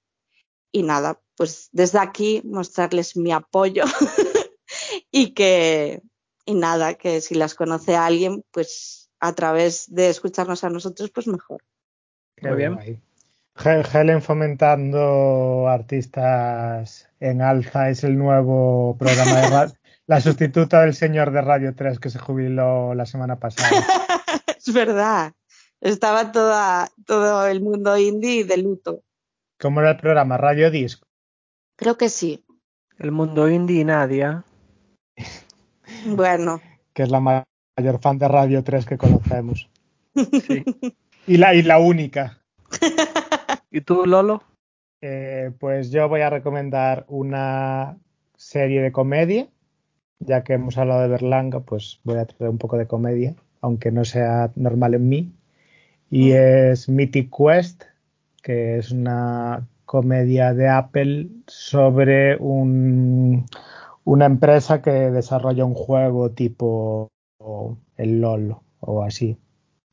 Y 0.71 0.83
nada, 0.83 1.19
pues 1.35 1.69
desde 1.71 1.99
aquí 1.99 2.41
mostrarles 2.45 3.15
mi 3.15 3.31
apoyo 3.31 3.83
y 5.11 5.33
que, 5.33 6.01
y 6.45 6.53
nada, 6.53 6.95
que 6.95 7.21
si 7.21 7.35
las 7.35 7.55
conoce 7.55 7.95
a 7.95 8.05
alguien, 8.05 8.43
pues 8.51 9.09
a 9.19 9.33
través 9.33 9.93
de 9.93 10.09
escucharnos 10.09 10.63
a 10.63 10.69
nosotros, 10.69 11.09
pues 11.11 11.27
mejor. 11.27 11.63
Qué 12.35 12.47
Muy 12.47 12.57
bien. 12.57 12.73
Guay. 12.75 13.01
Helen 13.65 14.21
fomentando 14.21 15.67
artistas 15.67 17.09
en 17.19 17.41
alza 17.41 17.89
es 17.89 18.03
el 18.03 18.17
nuevo 18.17 18.95
programa 18.99 19.41
de 19.41 19.49
radio, 19.49 19.73
la 20.07 20.21
sustituta 20.21 20.81
del 20.81 20.93
señor 20.93 21.31
de 21.31 21.41
Radio 21.41 21.73
3 21.75 21.99
que 21.99 22.11
se 22.11 22.19
jubiló 22.19 22.93
la 22.93 23.05
semana 23.05 23.39
pasada. 23.39 23.69
es 24.57 24.71
verdad. 24.71 25.33
Estaba 25.81 26.31
toda, 26.31 26.89
todo 27.05 27.47
el 27.47 27.61
mundo 27.61 27.97
indie 27.97 28.45
de 28.45 28.57
luto. 28.57 29.03
¿Cómo 29.59 29.79
era 29.79 29.91
el 29.91 29.97
programa? 29.97 30.37
Radio 30.37 30.69
Disco. 30.69 31.07
Creo 31.75 31.97
que 31.97 32.09
sí. 32.09 32.45
El 32.97 33.11
mundo 33.11 33.49
indie 33.49 33.81
y 33.81 33.85
Nadia. 33.85 34.43
Bueno, 36.07 36.61
que 36.93 37.03
es 37.03 37.09
la 37.09 37.19
ma- 37.19 37.43
mayor 37.77 37.99
fan 37.99 38.17
de 38.17 38.27
Radio 38.27 38.63
3 38.63 38.85
que 38.85 38.97
conocemos. 38.97 39.69
Sí. 40.15 40.63
Y 41.27 41.37
la, 41.37 41.53
y 41.53 41.61
la 41.61 41.79
única. 41.79 42.39
¿Y 43.71 43.81
tú, 43.81 44.05
Lolo? 44.05 44.41
Eh, 45.01 45.51
pues 45.59 45.91
yo 45.91 46.07
voy 46.09 46.21
a 46.21 46.29
recomendar 46.29 47.05
una 47.07 47.97
serie 48.35 48.81
de 48.81 48.91
comedia. 48.91 49.47
Ya 50.19 50.43
que 50.43 50.53
hemos 50.53 50.77
hablado 50.77 51.01
de 51.01 51.09
Berlanga, 51.09 51.59
pues 51.59 51.99
voy 52.03 52.17
a 52.17 52.25
traer 52.25 52.49
un 52.49 52.57
poco 52.57 52.77
de 52.77 52.87
comedia, 52.87 53.35
aunque 53.61 53.91
no 53.91 54.03
sea 54.05 54.51
normal 54.55 54.95
en 54.95 55.09
mí. 55.09 55.31
Y 56.09 56.31
es 56.31 56.89
Mythic 56.89 57.29
Quest, 57.35 57.83
que 58.41 58.77
es 58.77 58.91
una 58.91 59.67
comedia 59.85 60.53
de 60.53 60.69
Apple 60.69 61.27
sobre 61.45 62.35
un, 62.37 63.45
una 64.07 64.25
empresa 64.25 64.81
que 64.81 64.89
desarrolla 65.11 65.65
un 65.65 65.73
juego 65.73 66.31
tipo 66.31 67.09
el 67.97 68.21
LOL 68.21 68.55
o 68.79 69.03
así, 69.03 69.37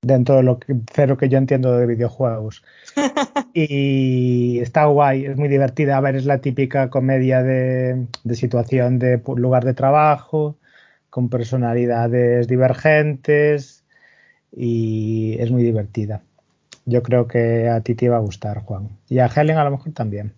dentro 0.03 0.37
de 0.37 0.45
lo 0.45 0.61
que, 0.61 0.77
cero 0.93 1.17
que 1.17 1.29
yo 1.29 1.37
entiendo 1.37 1.77
de 1.77 1.85
videojuegos. 1.87 2.63
y 3.53 4.61
está 4.61 4.85
guay, 4.85 5.27
es 5.27 5.37
muy 5.37 5.49
divertida. 5.49 5.97
A 5.97 6.01
ver, 6.01 6.15
es 6.15 6.27
la 6.27 6.39
típica 6.39 6.91
comedia 6.91 7.43
de, 7.43 8.07
de 8.23 8.35
situación 8.37 9.01
de 9.01 9.21
lugar 9.35 9.65
de 9.65 9.75
trabajo, 9.75 10.59
con 11.11 11.29
personalidades 11.29 12.47
divergentes 12.47 13.85
y 14.53 15.37
es 15.41 15.51
muy 15.51 15.65
divertida. 15.65 16.23
Yo 16.87 17.03
creo 17.03 17.27
que 17.27 17.69
a 17.69 17.81
ti 17.81 17.97
te 17.97 18.05
iba 18.05 18.17
a 18.17 18.21
gustar, 18.21 18.61
Juan. 18.61 18.91
Y 19.09 19.19
a 19.19 19.27
Helen 19.27 19.59
a 19.59 19.65
lo 19.65 19.73
mejor 19.73 19.93
también. 19.93 20.35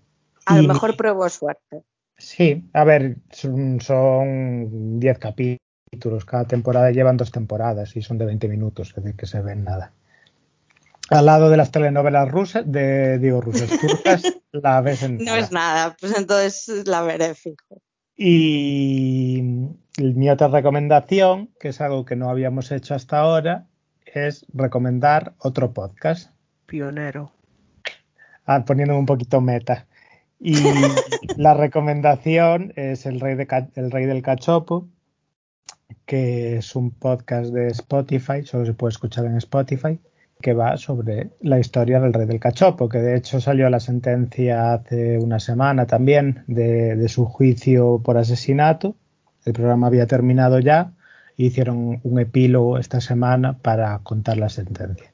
a 0.46 0.54
Y- 0.54 0.62
lo 0.62 0.72
mejor 0.72 0.96
pruebo 0.96 1.28
suerte. 1.28 1.82
Sí, 2.18 2.64
a 2.72 2.84
ver, 2.84 3.16
son 3.30 3.80
son 3.80 4.98
10 4.98 5.18
capítulos. 5.18 6.24
Cada 6.24 6.47
temporada 6.47 6.90
llevan 6.90 7.16
dos 7.16 7.30
temporadas 7.30 7.97
y 7.97 8.02
son 8.02 8.18
de 8.18 8.26
20 8.26 8.48
minutos, 8.48 8.88
es 8.88 9.02
decir, 9.02 9.16
que 9.16 9.26
se 9.26 9.40
ven 9.40 9.64
nada. 9.64 9.93
Al 11.10 11.26
lado 11.26 11.51
de 11.51 11.56
las 11.56 11.70
telenovelas 11.70 12.28
rusas, 12.28 12.64
de, 12.66 13.18
digo, 13.18 13.40
rusas, 13.40 13.70
turcas, 13.78 14.22
la 14.52 14.80
ves 14.80 15.02
en 15.02 15.18
No 15.18 15.36
es 15.36 15.52
nada, 15.52 15.97
pues 16.01 16.16
entonces 16.16 16.86
la 16.86 17.02
veré 17.02 17.34
fijo. 17.34 17.80
Y 18.16 19.43
mi 19.98 20.30
otra 20.30 20.48
recomendación, 20.48 21.51
que 21.60 21.68
es 21.68 21.80
algo 21.80 22.05
que 22.05 22.16
no 22.16 22.30
habíamos 22.30 22.72
hecho 22.72 22.94
hasta 22.94 23.18
ahora, 23.18 23.66
es 24.06 24.47
recomendar 24.52 25.34
otro 25.38 25.72
podcast. 25.72 26.30
Pionero. 26.64 27.30
Ah, 28.47 28.64
poniéndome 28.64 28.98
un 28.98 29.06
poquito 29.06 29.40
meta. 29.40 29.86
Y 30.38 30.54
la 31.36 31.54
recomendación 31.54 32.72
es 32.76 33.06
el 33.06 33.20
rey, 33.20 33.34
de 33.34 33.46
el 33.74 33.90
rey 33.90 34.06
del 34.06 34.22
cachopo, 34.22 34.88
que 36.04 36.58
es 36.58 36.76
un 36.76 36.90
podcast 36.90 37.52
de 37.52 37.68
Spotify, 37.68 38.44
solo 38.44 38.66
se 38.66 38.74
puede 38.74 38.92
escuchar 38.92 39.24
en 39.26 39.36
Spotify, 39.36 39.98
que 40.40 40.52
va 40.52 40.76
sobre 40.76 41.30
la 41.40 41.58
historia 41.58 42.00
del 42.00 42.12
rey 42.12 42.26
del 42.26 42.40
cachopo, 42.40 42.88
que 42.88 42.98
de 42.98 43.16
hecho 43.16 43.40
salió 43.40 43.70
la 43.70 43.80
sentencia 43.80 44.74
hace 44.74 45.18
una 45.18 45.40
semana 45.40 45.86
también 45.86 46.44
de, 46.46 46.94
de 46.96 47.08
su 47.08 47.24
juicio 47.24 48.00
por 48.04 48.18
asesinato. 48.18 48.94
El 49.44 49.54
programa 49.54 49.86
había 49.86 50.06
terminado 50.06 50.58
ya, 50.58 50.92
e 51.38 51.44
hicieron 51.44 52.00
un 52.02 52.20
epílogo 52.20 52.78
esta 52.78 53.00
semana 53.00 53.58
para 53.58 53.98
contar 54.00 54.36
la 54.36 54.48
sentencia. 54.48 55.12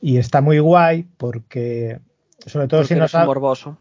Y 0.00 0.18
está 0.18 0.40
muy 0.40 0.58
guay 0.58 1.06
porque, 1.16 2.00
sobre 2.44 2.68
todo 2.68 2.84
si 2.84 2.94
no 2.94 3.08
sabes... 3.08 3.26
morboso. 3.26 3.78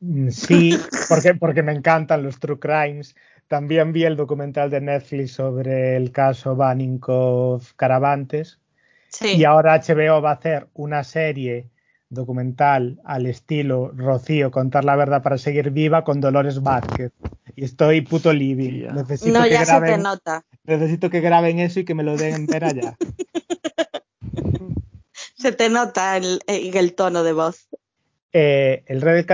Mm, 0.00 0.28
Sí, 0.30 0.78
porque, 1.08 1.34
porque 1.34 1.62
me 1.62 1.72
encantan 1.72 2.22
los 2.22 2.38
true 2.40 2.58
crimes. 2.58 3.14
También 3.48 3.92
vi 3.92 4.04
el 4.04 4.16
documental 4.16 4.70
de 4.70 4.80
Netflix 4.80 5.32
sobre 5.32 5.96
el 5.96 6.12
caso 6.12 6.56
Baninkoff 6.56 7.72
Caravantes. 7.74 8.58
Sí. 9.08 9.36
Y 9.36 9.44
ahora 9.44 9.74
HBO 9.80 10.22
va 10.22 10.30
a 10.30 10.34
hacer 10.34 10.68
una 10.74 11.02
serie 11.04 11.68
documental 12.08 13.00
al 13.04 13.26
estilo 13.26 13.92
Rocío, 13.94 14.50
contar 14.50 14.84
la 14.84 14.96
verdad 14.96 15.22
para 15.22 15.36
seguir 15.38 15.70
viva 15.70 16.02
con 16.04 16.20
Dolores 16.20 16.62
Vázquez. 16.62 17.12
Y 17.56 17.64
estoy 17.64 18.00
puto 18.02 18.32
living. 18.32 18.86
Necesito, 18.94 19.36
No, 19.38 19.44
que 19.44 19.50
ya 19.50 19.64
se 19.64 19.80
te 19.80 19.98
nota. 19.98 20.44
necesito 20.64 21.10
que 21.10 21.20
graben 21.20 21.58
eso 21.58 21.80
y 21.80 21.84
que 21.84 21.94
me 21.94 22.02
lo 22.04 22.16
den 22.16 22.46
ver 22.46 22.64
allá. 22.64 22.96
Se 25.36 25.52
te 25.52 25.70
nota 25.70 26.16
el, 26.18 26.40
el, 26.46 26.76
el 26.76 26.94
tono 26.94 27.22
de 27.22 27.32
voz. 27.32 27.68
Eh, 28.32 28.82
el 28.86 29.00
Rey 29.00 29.14
del 29.14 29.26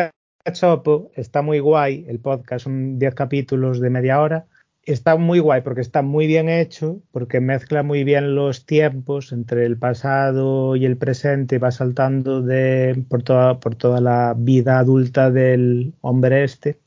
Cachopo 0.46 1.10
está 1.16 1.42
muy 1.42 1.58
guay, 1.58 2.04
el 2.06 2.20
podcast 2.20 2.62
son 2.66 3.00
10 3.00 3.16
capítulos 3.16 3.80
de 3.80 3.90
media 3.90 4.20
hora. 4.20 4.46
Está 4.84 5.16
muy 5.16 5.40
guay 5.40 5.62
porque 5.62 5.80
está 5.80 6.02
muy 6.02 6.28
bien 6.28 6.48
hecho, 6.48 7.00
porque 7.10 7.40
mezcla 7.40 7.82
muy 7.82 8.04
bien 8.04 8.36
los 8.36 8.64
tiempos 8.64 9.32
entre 9.32 9.66
el 9.66 9.76
pasado 9.76 10.76
y 10.76 10.84
el 10.84 10.98
presente, 10.98 11.58
va 11.58 11.72
saltando 11.72 12.42
de, 12.42 13.04
por, 13.08 13.24
toda, 13.24 13.58
por 13.58 13.74
toda 13.74 14.00
la 14.00 14.34
vida 14.38 14.78
adulta 14.78 15.32
del 15.32 15.94
hombre 16.00 16.44
este. 16.44 16.78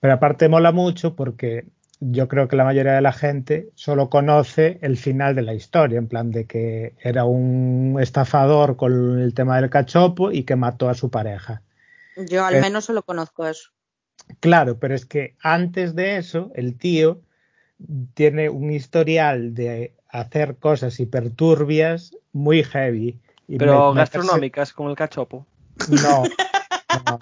Pero 0.00 0.14
aparte 0.14 0.48
mola 0.48 0.72
mucho 0.72 1.14
porque 1.14 1.66
yo 2.00 2.26
creo 2.26 2.48
que 2.48 2.56
la 2.56 2.64
mayoría 2.64 2.94
de 2.94 3.02
la 3.02 3.12
gente 3.12 3.70
solo 3.76 4.10
conoce 4.10 4.80
el 4.82 4.96
final 4.96 5.36
de 5.36 5.42
la 5.42 5.54
historia, 5.54 5.98
en 5.98 6.08
plan 6.08 6.32
de 6.32 6.46
que 6.46 6.94
era 7.00 7.24
un 7.24 7.98
estafador 8.00 8.76
con 8.76 9.20
el 9.20 9.32
tema 9.32 9.60
del 9.60 9.70
cachopo 9.70 10.32
y 10.32 10.42
que 10.42 10.56
mató 10.56 10.88
a 10.88 10.94
su 10.94 11.08
pareja. 11.08 11.62
Yo 12.16 12.44
al 12.44 12.56
Eh. 12.56 12.60
menos 12.60 12.84
solo 12.86 13.02
conozco 13.02 13.46
eso. 13.46 13.70
Claro, 14.40 14.78
pero 14.78 14.94
es 14.94 15.06
que 15.06 15.36
antes 15.42 15.94
de 15.94 16.16
eso, 16.16 16.50
el 16.54 16.76
tío 16.76 17.20
tiene 18.14 18.48
un 18.48 18.72
historial 18.72 19.54
de 19.54 19.94
hacer 20.08 20.56
cosas 20.56 20.98
hiperturbias 20.98 22.16
muy 22.32 22.62
heavy. 22.64 23.18
Y 23.48 23.58
Pero 23.58 23.92
me- 23.92 24.00
meterse- 24.00 24.18
gastronómicas, 24.18 24.72
como 24.72 24.90
el 24.90 24.96
cachopo. 24.96 25.46
No, 25.88 26.22
no. 27.06 27.18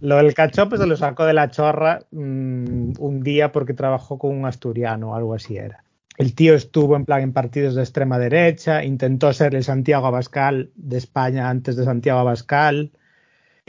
Lo 0.00 0.16
del 0.16 0.34
cachopo 0.34 0.76
se 0.76 0.86
lo 0.86 0.96
sacó 0.96 1.24
de 1.24 1.34
la 1.34 1.50
chorra 1.50 2.00
mm, 2.10 2.92
un 2.98 3.20
día 3.22 3.52
porque 3.52 3.74
trabajó 3.74 4.18
con 4.18 4.36
un 4.36 4.46
asturiano 4.46 5.10
o 5.10 5.14
algo 5.14 5.34
así 5.34 5.56
era. 5.56 5.84
El 6.16 6.34
tío 6.34 6.54
estuvo 6.54 6.96
en 6.96 7.04
plan 7.06 7.22
en 7.22 7.32
partidos 7.32 7.74
de 7.74 7.82
extrema 7.82 8.18
derecha, 8.18 8.84
intentó 8.84 9.32
ser 9.32 9.54
el 9.54 9.64
Santiago 9.64 10.06
Abascal 10.06 10.70
de 10.74 10.98
España 10.98 11.48
antes 11.48 11.76
de 11.76 11.84
Santiago 11.84 12.20
Abascal, 12.20 12.90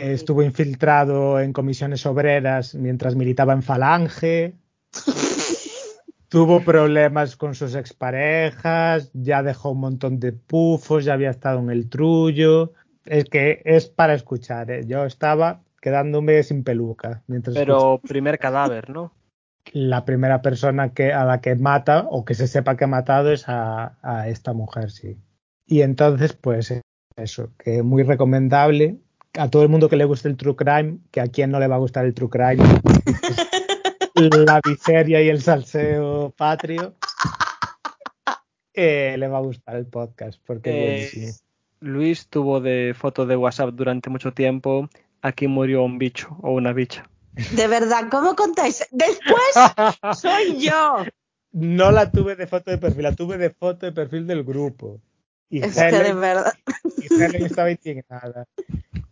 estuvo 0.01 0.41
infiltrado 0.41 1.39
en 1.39 1.53
comisiones 1.53 2.05
obreras 2.05 2.73
mientras 2.73 3.15
militaba 3.15 3.53
en 3.53 3.61
Falange, 3.61 4.55
tuvo 6.29 6.61
problemas 6.61 7.35
con 7.35 7.53
sus 7.53 7.75
exparejas, 7.75 9.11
ya 9.13 9.43
dejó 9.43 9.71
un 9.71 9.81
montón 9.81 10.19
de 10.19 10.33
pufos, 10.33 11.05
ya 11.05 11.13
había 11.13 11.29
estado 11.29 11.59
en 11.59 11.69
el 11.69 11.89
trullo. 11.89 12.73
Es 13.05 13.25
que 13.25 13.61
es 13.63 13.87
para 13.87 14.13
escuchar. 14.13 14.71
¿eh? 14.71 14.85
Yo 14.85 15.05
estaba 15.05 15.61
quedándome 15.81 16.41
sin 16.43 16.63
peluca 16.63 17.23
mientras 17.27 17.55
Pero 17.55 17.99
primer 17.99 18.39
cadáver, 18.39 18.89
¿no? 18.89 19.13
la 19.73 20.05
primera 20.05 20.41
persona 20.41 20.93
que 20.93 21.13
a 21.13 21.23
la 21.23 21.39
que 21.39 21.55
mata 21.55 22.07
o 22.09 22.25
que 22.25 22.33
se 22.33 22.47
sepa 22.47 22.75
que 22.75 22.85
ha 22.85 22.87
matado 22.87 23.31
es 23.31 23.47
a, 23.47 23.97
a 24.01 24.27
esta 24.27 24.53
mujer, 24.53 24.89
sí. 24.89 25.19
Y 25.67 25.81
entonces, 25.83 26.33
pues 26.33 26.81
eso, 27.15 27.51
que 27.57 27.83
muy 27.83 28.03
recomendable 28.03 28.97
a 29.37 29.49
todo 29.49 29.63
el 29.63 29.69
mundo 29.69 29.89
que 29.89 29.95
le 29.95 30.05
guste 30.05 30.27
el 30.27 30.37
true 30.37 30.55
crime, 30.55 30.97
que 31.11 31.21
a 31.21 31.27
quien 31.27 31.51
no 31.51 31.59
le 31.59 31.67
va 31.67 31.75
a 31.75 31.79
gustar 31.79 32.05
el 32.05 32.13
true 32.13 32.29
crime, 32.29 32.63
la 34.45 34.59
miseria 34.65 35.21
y 35.21 35.29
el 35.29 35.41
salseo 35.41 36.31
patrio, 36.37 36.95
eh, 38.73 39.15
le 39.17 39.27
va 39.27 39.37
a 39.37 39.41
gustar 39.41 39.75
el 39.75 39.85
podcast 39.85 40.39
porque 40.45 41.05
Eh. 41.13 41.31
Luis 41.79 42.27
tuvo 42.27 42.61
de 42.61 42.93
foto 42.97 43.25
de 43.25 43.35
WhatsApp 43.35 43.71
durante 43.73 44.09
mucho 44.11 44.33
tiempo. 44.33 44.87
Aquí 45.23 45.47
murió 45.47 45.83
un 45.83 45.97
bicho 45.97 46.37
o 46.41 46.51
una 46.53 46.73
bicha. 46.73 47.09
De 47.55 47.67
verdad, 47.67 48.07
¿cómo 48.11 48.35
contáis? 48.35 48.85
Después 48.91 49.41
soy 50.21 50.59
yo. 50.59 50.97
No 51.53 51.91
la 51.91 52.11
tuve 52.11 52.35
de 52.35 52.45
foto 52.47 52.69
de 52.71 52.77
perfil, 52.77 53.03
la 53.03 53.15
tuve 53.15 53.37
de 53.37 53.49
foto 53.49 53.85
de 53.87 53.91
perfil 53.93 54.27
del 54.27 54.43
grupo. 54.43 55.01
Y 55.49 55.63
Es 55.63 55.75
que 55.75 55.91
de 55.91 56.13
verdad. 56.13 56.53
y 56.97 57.13
Helen 57.13 57.45
estaba 57.45 57.71
indignada. 57.71 58.45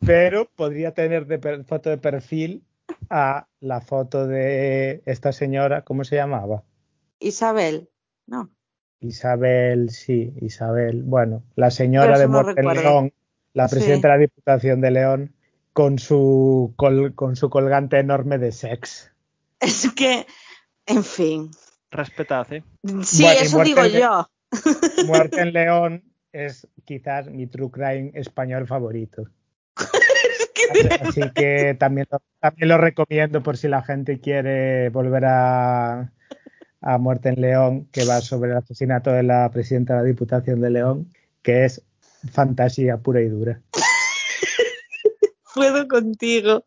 Pero 0.09 0.49
podría 0.55 0.93
tener 0.93 1.25
de 1.27 1.37
per- 1.39 1.63
foto 1.65 1.89
de 1.89 1.97
perfil 1.97 2.63
a 3.09 3.47
la 3.59 3.81
foto 3.81 4.25
de 4.27 5.01
esta 5.05 5.31
señora, 5.31 5.83
¿cómo 5.83 6.03
se 6.03 6.15
llamaba? 6.15 6.63
Isabel. 7.19 7.89
No. 8.25 8.49
Isabel, 9.01 9.91
sí, 9.91 10.33
Isabel. 10.41 11.03
Bueno, 11.03 11.43
la 11.55 11.71
señora 11.71 12.17
de 12.17 12.25
no 12.25 12.31
Muerte 12.33 12.51
en 12.51 12.57
recuerdo. 12.57 12.81
León, 12.81 13.13
la 13.53 13.67
Sí. 13.67 13.75
presidenta 13.75 14.07
de 14.07 14.13
la 14.15 14.19
Diputación 14.19 14.81
de 14.81 14.91
León, 14.91 15.33
con 15.73 15.99
su, 15.99 16.73
col- 16.75 17.13
con 17.15 17.35
su 17.35 17.49
colgante 17.49 17.99
enorme 17.99 18.37
de 18.37 18.51
sex. 18.51 19.11
Es 19.59 19.91
que, 19.93 20.25
en 20.85 21.03
fin. 21.03 21.51
Respetad, 21.91 22.51
¿eh? 22.53 22.63
Sí, 23.03 23.23
Bueno, 23.23 23.39
eso 23.41 23.63
digo 23.63 23.83
en- 23.83 23.91
yo. 23.91 24.29
Muerte 25.07 25.41
en 25.41 25.53
León 25.53 26.03
es 26.31 26.67
quizás 26.85 27.29
mi 27.29 27.47
true 27.47 27.71
crime 27.71 28.11
español 28.15 28.67
favorito. 28.67 29.23
Así 31.01 31.21
que 31.33 31.75
también 31.79 32.07
lo, 32.11 32.21
también 32.39 32.69
lo 32.69 32.77
recomiendo 32.77 33.41
por 33.43 33.57
si 33.57 33.67
la 33.67 33.81
gente 33.83 34.19
quiere 34.19 34.89
volver 34.89 35.25
a, 35.25 36.11
a 36.81 36.97
Muerte 36.97 37.29
en 37.29 37.41
León, 37.41 37.87
que 37.91 38.05
va 38.05 38.21
sobre 38.21 38.51
el 38.51 38.57
asesinato 38.57 39.11
de 39.11 39.23
la 39.23 39.49
presidenta 39.51 39.95
de 39.95 39.99
la 40.01 40.05
Diputación 40.05 40.61
de 40.61 40.69
León, 40.69 41.11
que 41.41 41.65
es 41.65 41.81
fantasía 42.31 42.97
pura 42.97 43.21
y 43.21 43.27
dura. 43.29 43.61
Puedo 45.55 45.87
contigo. 45.87 46.65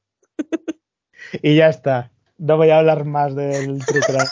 Y 1.43 1.57
ya 1.57 1.69
está. 1.69 2.11
No 2.39 2.57
voy 2.57 2.71
a 2.71 2.79
hablar 2.79 3.05
más 3.05 3.35
del 3.35 3.79
Crime. 3.85 4.25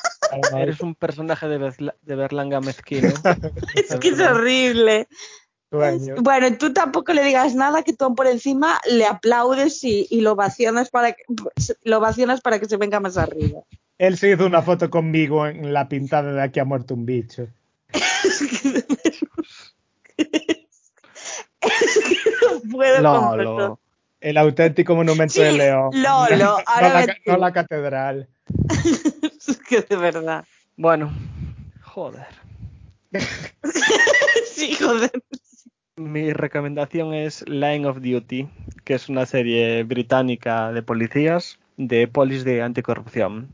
Eres 0.61 0.81
un 0.81 0.95
personaje 0.95 1.47
de, 1.49 1.59
Bezla- 1.59 1.95
de 2.03 2.15
Berlanga 2.17 2.61
mezquino. 2.61 3.09
Es 3.77 3.95
que 3.97 4.09
es 4.09 4.21
horrible. 4.21 5.09
Sueño. 5.71 6.17
Bueno, 6.21 6.57
tú 6.59 6.73
tampoco 6.73 7.13
le 7.13 7.23
digas 7.25 7.55
nada, 7.55 7.83
que 7.83 7.93
tú 7.93 8.15
por 8.15 8.27
encima 8.27 8.81
le 8.91 9.07
aplaudes 9.07 9.85
y, 9.85 10.07
y 10.11 10.21
lo 10.21 10.33
ovacionas 10.33 10.91
para 10.91 11.13
que 11.13 11.23
lo 11.85 11.99
ovacionas 11.99 12.41
para 12.41 12.59
que 12.59 12.67
se 12.67 12.77
venga 12.77 12.99
más 13.01 13.17
arriba. 13.17 13.61
Él 13.99 14.19
se 14.19 14.31
hizo 14.33 14.47
una 14.47 14.63
foto 14.63 14.91
conmigo 14.91 15.47
en 15.47 15.73
la 15.73 15.89
pintada 15.89 16.33
de 16.33 16.43
aquí 16.43 16.59
ha 16.59 16.65
muerto 16.65 16.95
un 16.95 17.07
bicho. 17.07 17.47
No 22.43 22.71
puedo. 22.71 23.01
Lolo. 23.03 23.81
El 24.21 24.37
auténtico 24.37 24.95
monumento 24.95 25.35
Sí, 25.35 25.41
de 25.41 25.53
León. 25.53 25.91
Lolo, 25.95 26.37
no, 26.37 26.59
ahora 26.67 26.93
la, 27.01 27.07
ca- 27.07 27.15
tú. 27.25 27.31
no 27.33 27.39
la 27.39 27.53
catedral. 27.53 28.29
Es 29.49 29.57
que 29.59 29.81
de 29.83 29.97
verdad. 29.97 30.45
Bueno, 30.77 31.13
joder. 31.83 32.27
Sí, 34.53 34.75
joder. 34.75 35.11
Mi 36.01 36.33
recomendación 36.33 37.13
es 37.13 37.47
Line 37.47 37.85
of 37.85 38.01
Duty, 38.01 38.49
que 38.85 38.95
es 38.95 39.11
una 39.11 39.27
serie 39.27 39.85
británica 39.85 40.73
de 40.73 40.83
policías 40.83 41.59
de 41.77 42.09
polis 42.09 42.43
de 42.43 42.63
anticorrupción. 42.63 43.53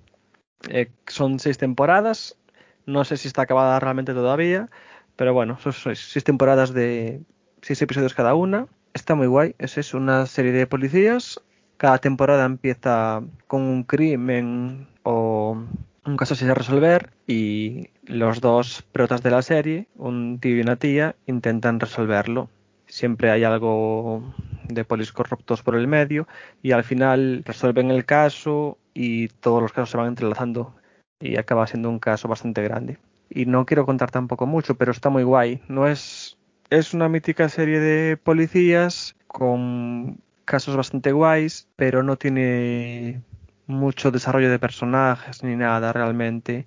Eh, 0.68 0.92
son 1.08 1.40
seis 1.40 1.58
temporadas, 1.58 2.38
no 2.86 3.04
sé 3.04 3.16
si 3.16 3.26
está 3.26 3.42
acabada 3.42 3.80
realmente 3.80 4.14
todavía, 4.14 4.70
pero 5.16 5.34
bueno, 5.34 5.58
son 5.58 5.72
seis, 5.72 6.22
temporadas 6.22 6.72
de 6.72 7.20
seis 7.62 7.82
episodios 7.82 8.14
cada 8.14 8.36
una. 8.36 8.68
Está 8.94 9.16
muy 9.16 9.26
guay, 9.26 9.56
es 9.58 9.76
eso, 9.76 9.96
una 9.96 10.26
serie 10.26 10.52
de 10.52 10.68
policías. 10.68 11.40
Cada 11.78 11.98
temporada 11.98 12.44
empieza 12.44 13.24
con 13.48 13.62
un 13.62 13.82
crimen 13.82 14.86
o 15.02 15.64
un 16.06 16.16
caso 16.16 16.34
sin 16.34 16.54
resolver 16.54 17.10
y 17.26 17.88
los 18.04 18.40
dos 18.40 18.82
protas 18.92 19.22
de 19.22 19.30
la 19.30 19.42
serie, 19.42 19.88
un 19.96 20.38
tío 20.40 20.56
y 20.56 20.60
una 20.60 20.76
tía, 20.76 21.16
intentan 21.26 21.80
resolverlo. 21.80 22.48
Siempre 22.86 23.30
hay 23.30 23.44
algo 23.44 24.34
de 24.68 24.84
polis 24.84 25.12
corruptos 25.12 25.62
por 25.62 25.76
el 25.76 25.88
medio 25.88 26.28
y 26.62 26.72
al 26.72 26.84
final 26.84 27.42
resuelven 27.44 27.90
el 27.90 28.04
caso 28.04 28.78
y 28.94 29.28
todos 29.28 29.60
los 29.60 29.72
casos 29.72 29.90
se 29.90 29.96
van 29.96 30.08
entrelazando 30.08 30.74
y 31.20 31.36
acaba 31.36 31.66
siendo 31.66 31.90
un 31.90 31.98
caso 31.98 32.28
bastante 32.28 32.62
grande. 32.62 32.98
Y 33.28 33.46
no 33.46 33.66
quiero 33.66 33.84
contar 33.84 34.10
tampoco 34.10 34.46
mucho, 34.46 34.76
pero 34.76 34.92
está 34.92 35.10
muy 35.10 35.24
guay. 35.24 35.60
No 35.68 35.88
es 35.88 36.36
es 36.70 36.94
una 36.94 37.08
mítica 37.08 37.48
serie 37.48 37.80
de 37.80 38.16
policías 38.16 39.14
con 39.26 40.18
casos 40.44 40.76
bastante 40.76 41.12
guays, 41.12 41.68
pero 41.76 42.02
no 42.02 42.16
tiene 42.16 43.20
mucho 43.66 44.10
desarrollo 44.10 44.50
de 44.50 44.58
personajes 44.58 45.42
ni 45.42 45.56
nada 45.56 45.92
realmente. 45.92 46.66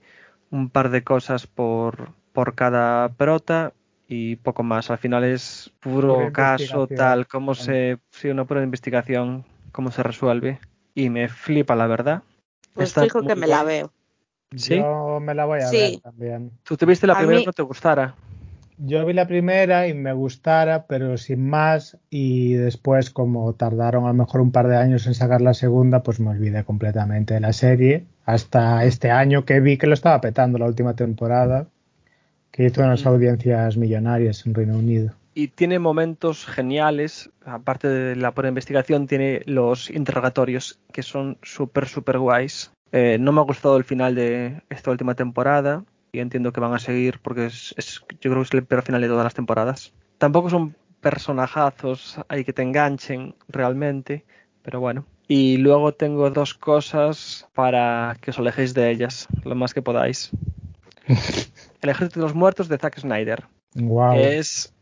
Un 0.51 0.69
par 0.69 0.89
de 0.89 1.03
cosas 1.03 1.47
por, 1.47 2.09
por 2.33 2.55
cada 2.55 3.09
prota 3.09 3.73
y 4.07 4.37
poco 4.37 4.63
más. 4.63 4.89
Al 4.89 4.97
final 4.97 5.23
es 5.23 5.71
puro 5.79 6.13
Pura 6.15 6.31
caso, 6.31 6.87
tal, 6.87 7.27
cómo 7.27 7.53
se. 7.55 7.99
Sí, 8.09 8.29
una 8.29 8.45
pura 8.45 8.63
investigación, 8.63 9.45
cómo 9.71 9.91
se 9.91 10.01
resuelve. 10.03 10.59
Y 10.95 11.09
me 11.09 11.29
flipa, 11.29 11.75
la 11.75 11.87
verdad. 11.87 12.23
Pues 12.73 12.89
Está 12.89 13.01
fijo 13.03 13.21
que 13.25 13.35
me 13.35 13.47
la 13.47 13.63
veo. 13.63 13.93
¿Sí? 14.55 14.77
Yo 14.77 15.19
me 15.21 15.35
la 15.35 15.45
voy 15.45 15.61
a 15.61 15.67
Sí. 15.67 15.77
ver 15.77 16.01
también. 16.01 16.51
Tú 16.63 16.75
te 16.75 16.85
viste 16.85 17.05
la 17.05 17.13
A 17.13 17.17
primera 17.17 17.37
mí- 17.37 17.43
y 17.43 17.45
no 17.45 17.53
te 17.53 17.61
gustara. 17.61 18.15
Yo 18.81 19.05
vi 19.05 19.11
la 19.11 19.27
primera 19.27 19.89
y 19.89 19.93
me 19.93 20.13
gustara, 20.13 20.87
pero 20.87 21.17
sin 21.17 21.49
más. 21.49 21.97
Y 22.09 22.53
después, 22.53 23.09
como 23.09 23.53
tardaron 23.53 24.05
a 24.05 24.07
lo 24.07 24.13
mejor 24.13 24.39
un 24.39 24.53
par 24.53 24.69
de 24.69 24.77
años 24.77 25.05
en 25.05 25.15
sacar 25.15 25.41
la 25.41 25.53
segunda, 25.53 26.01
pues 26.01 26.21
me 26.21 26.29
olvidé 26.29 26.63
completamente 26.63 27.33
de 27.33 27.41
la 27.41 27.51
serie. 27.51 28.05
Hasta 28.25 28.85
este 28.85 29.11
año 29.11 29.43
que 29.43 29.59
vi 29.59 29.77
que 29.77 29.87
lo 29.87 29.93
estaba 29.93 30.21
petando 30.21 30.57
la 30.57 30.65
última 30.65 30.95
temporada, 30.95 31.67
que 32.51 32.67
hizo 32.67 32.81
unas 32.81 33.05
audiencias 33.05 33.75
millonarias 33.75 34.45
en 34.45 34.53
Reino 34.53 34.77
Unido. 34.77 35.13
y 35.35 35.49
tiene 35.49 35.79
momentos 35.79 36.45
geniales. 36.45 37.29
Aparte 37.45 37.89
de 37.89 38.15
la 38.15 38.33
pura 38.33 38.47
investigación, 38.47 39.07
tiene 39.07 39.41
los 39.45 39.89
interrogatorios 39.89 40.79
que 40.93 41.03
son 41.03 41.37
súper, 41.41 41.87
súper 41.87 42.17
guays. 42.17 42.71
Eh, 42.93 43.17
no 43.19 43.33
me 43.33 43.41
ha 43.41 43.43
gustado 43.43 43.77
el 43.77 43.83
final 43.83 44.15
de 44.15 44.61
esta 44.69 44.89
última 44.89 45.15
temporada 45.15 45.83
y 46.11 46.19
entiendo 46.19 46.51
que 46.51 46.59
van 46.59 46.73
a 46.73 46.79
seguir 46.79 47.19
porque 47.21 47.45
es, 47.47 47.73
es- 47.77 48.01
yo 48.21 48.31
creo 48.31 48.35
que 48.37 48.41
es 48.47 48.53
el 48.53 48.65
peor 48.65 48.83
final 48.83 49.01
de 49.01 49.07
todas 49.07 49.23
las 49.23 49.33
temporadas. 49.33 49.93
Tampoco 50.17 50.49
son 50.49 50.75
personajazos 51.01 52.19
ahí 52.27 52.43
que 52.43 52.53
te 52.53 52.61
enganchen 52.61 53.35
realmente, 53.47 54.25
pero 54.63 54.79
bueno. 54.79 55.05
Y 55.27 55.57
luego 55.57 55.93
tengo 55.93 56.29
dos 56.31 56.53
cosas 56.55 57.47
para 57.53 58.17
que 58.21 58.31
os 58.31 58.39
alejéis 58.39 58.73
de 58.73 58.89
ellas 58.89 59.27
lo 59.43 59.53
más 59.55 59.73
que 59.73 59.81
podáis. 59.81 60.31
El 61.81 61.89
Ejército 61.89 62.19
de 62.19 62.25
los 62.25 62.35
Muertos 62.35 62.67
de 62.67 62.77
Zack 62.77 62.99
Snyder. 62.99 63.45
Wow. 63.75 64.17
Es 64.17 64.73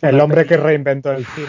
El 0.00 0.20
hombre 0.20 0.42
peli- 0.42 0.48
que 0.48 0.56
reinventó 0.56 1.12
el 1.12 1.24
cine. 1.26 1.48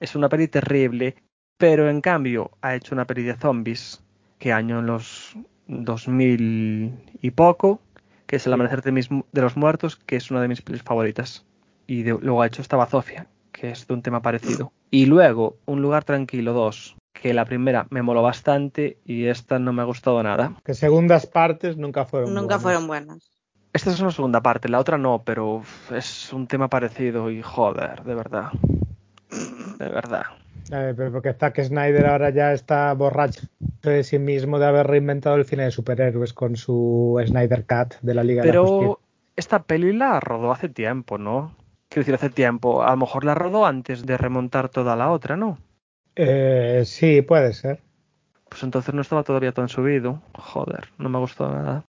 es 0.00 0.16
una 0.16 0.28
peli 0.28 0.48
terrible, 0.48 1.14
pero 1.58 1.88
en 1.88 2.00
cambio 2.00 2.50
ha 2.62 2.74
hecho 2.74 2.94
una 2.94 3.04
peli 3.06 3.22
de 3.22 3.34
zombies 3.36 4.02
que 4.38 4.52
año 4.52 4.80
en 4.80 4.86
los 4.86 5.36
2000 5.68 6.94
y 7.20 7.30
poco, 7.30 7.80
que 8.26 8.36
es 8.36 8.46
El 8.46 8.52
amanecer 8.52 8.82
de, 8.82 8.92
mis 8.92 9.08
de 9.08 9.40
los 9.40 9.56
muertos, 9.56 9.96
que 9.96 10.16
es 10.16 10.30
una 10.30 10.40
de 10.40 10.48
mis 10.48 10.62
pelis 10.62 10.82
favoritas. 10.82 11.44
Y 11.86 12.02
de- 12.02 12.18
luego 12.20 12.42
ha 12.42 12.46
hecho 12.46 12.62
esta 12.62 12.76
Bazofia, 12.76 13.26
que 13.52 13.70
es 13.70 13.86
de 13.86 13.94
un 13.94 14.02
tema 14.02 14.22
parecido. 14.22 14.72
Y 14.90 15.06
luego 15.06 15.56
Un 15.66 15.82
lugar 15.82 16.04
tranquilo 16.04 16.52
2, 16.52 16.96
que 17.12 17.32
la 17.34 17.44
primera 17.44 17.86
me 17.90 18.02
moló 18.02 18.22
bastante 18.22 18.98
y 19.04 19.26
esta 19.26 19.58
no 19.58 19.72
me 19.72 19.82
ha 19.82 19.86
gustado 19.86 20.22
nada. 20.22 20.54
Que 20.64 20.74
segundas 20.74 21.26
partes 21.26 21.76
nunca 21.76 22.04
fueron 22.04 22.34
Nunca 22.34 22.56
buenas. 22.56 22.62
fueron 22.62 22.86
buenas. 22.86 23.30
Esta 23.72 23.90
es 23.90 24.00
una 24.00 24.10
segunda 24.10 24.40
parte, 24.42 24.68
la 24.68 24.78
otra 24.80 24.96
no, 24.96 25.22
pero 25.24 25.56
uf, 25.56 25.92
es 25.92 26.32
un 26.32 26.46
tema 26.46 26.68
parecido 26.68 27.30
y 27.30 27.42
joder, 27.42 28.02
de 28.04 28.14
verdad. 28.14 28.50
De 29.78 29.88
verdad. 29.88 30.24
Eh, 30.70 30.94
pero 30.96 31.12
porque 31.12 31.32
Zack 31.34 31.62
Snyder 31.62 32.06
ahora 32.06 32.30
ya 32.30 32.52
está 32.52 32.92
borracho 32.94 33.42
de 33.82 34.02
sí 34.02 34.18
mismo 34.18 34.58
de 34.58 34.66
haber 34.66 34.86
reinventado 34.86 35.36
el 35.36 35.44
cine 35.44 35.64
de 35.64 35.70
superhéroes 35.70 36.32
con 36.32 36.56
su 36.56 37.22
Snyder 37.24 37.64
Cut 37.66 37.94
de 38.02 38.14
la 38.14 38.24
Liga 38.24 38.42
de 38.42 38.52
la 38.52 38.58
Justicia. 38.60 38.86
Pero 38.88 39.00
esta 39.36 39.62
peli 39.62 39.92
la 39.92 40.18
rodó 40.18 40.50
hace 40.50 40.68
tiempo, 40.68 41.18
¿no? 41.18 41.52
Quiero 41.88 42.00
decir, 42.02 42.14
hace 42.14 42.30
tiempo. 42.30 42.82
A 42.82 42.90
lo 42.90 42.96
mejor 42.96 43.24
la 43.24 43.34
rodó 43.34 43.64
antes 43.64 44.04
de 44.04 44.16
remontar 44.16 44.68
toda 44.68 44.96
la 44.96 45.12
otra, 45.12 45.36
¿no? 45.36 45.58
Eh, 46.16 46.82
sí, 46.84 47.22
puede 47.22 47.52
ser. 47.52 47.80
Pues 48.48 48.62
entonces 48.62 48.94
no 48.94 49.02
estaba 49.02 49.22
todavía 49.22 49.52
tan 49.52 49.68
subido. 49.68 50.22
Joder, 50.34 50.88
no 50.98 51.08
me 51.08 51.18
gustó 51.18 51.48
nada. 51.48 51.84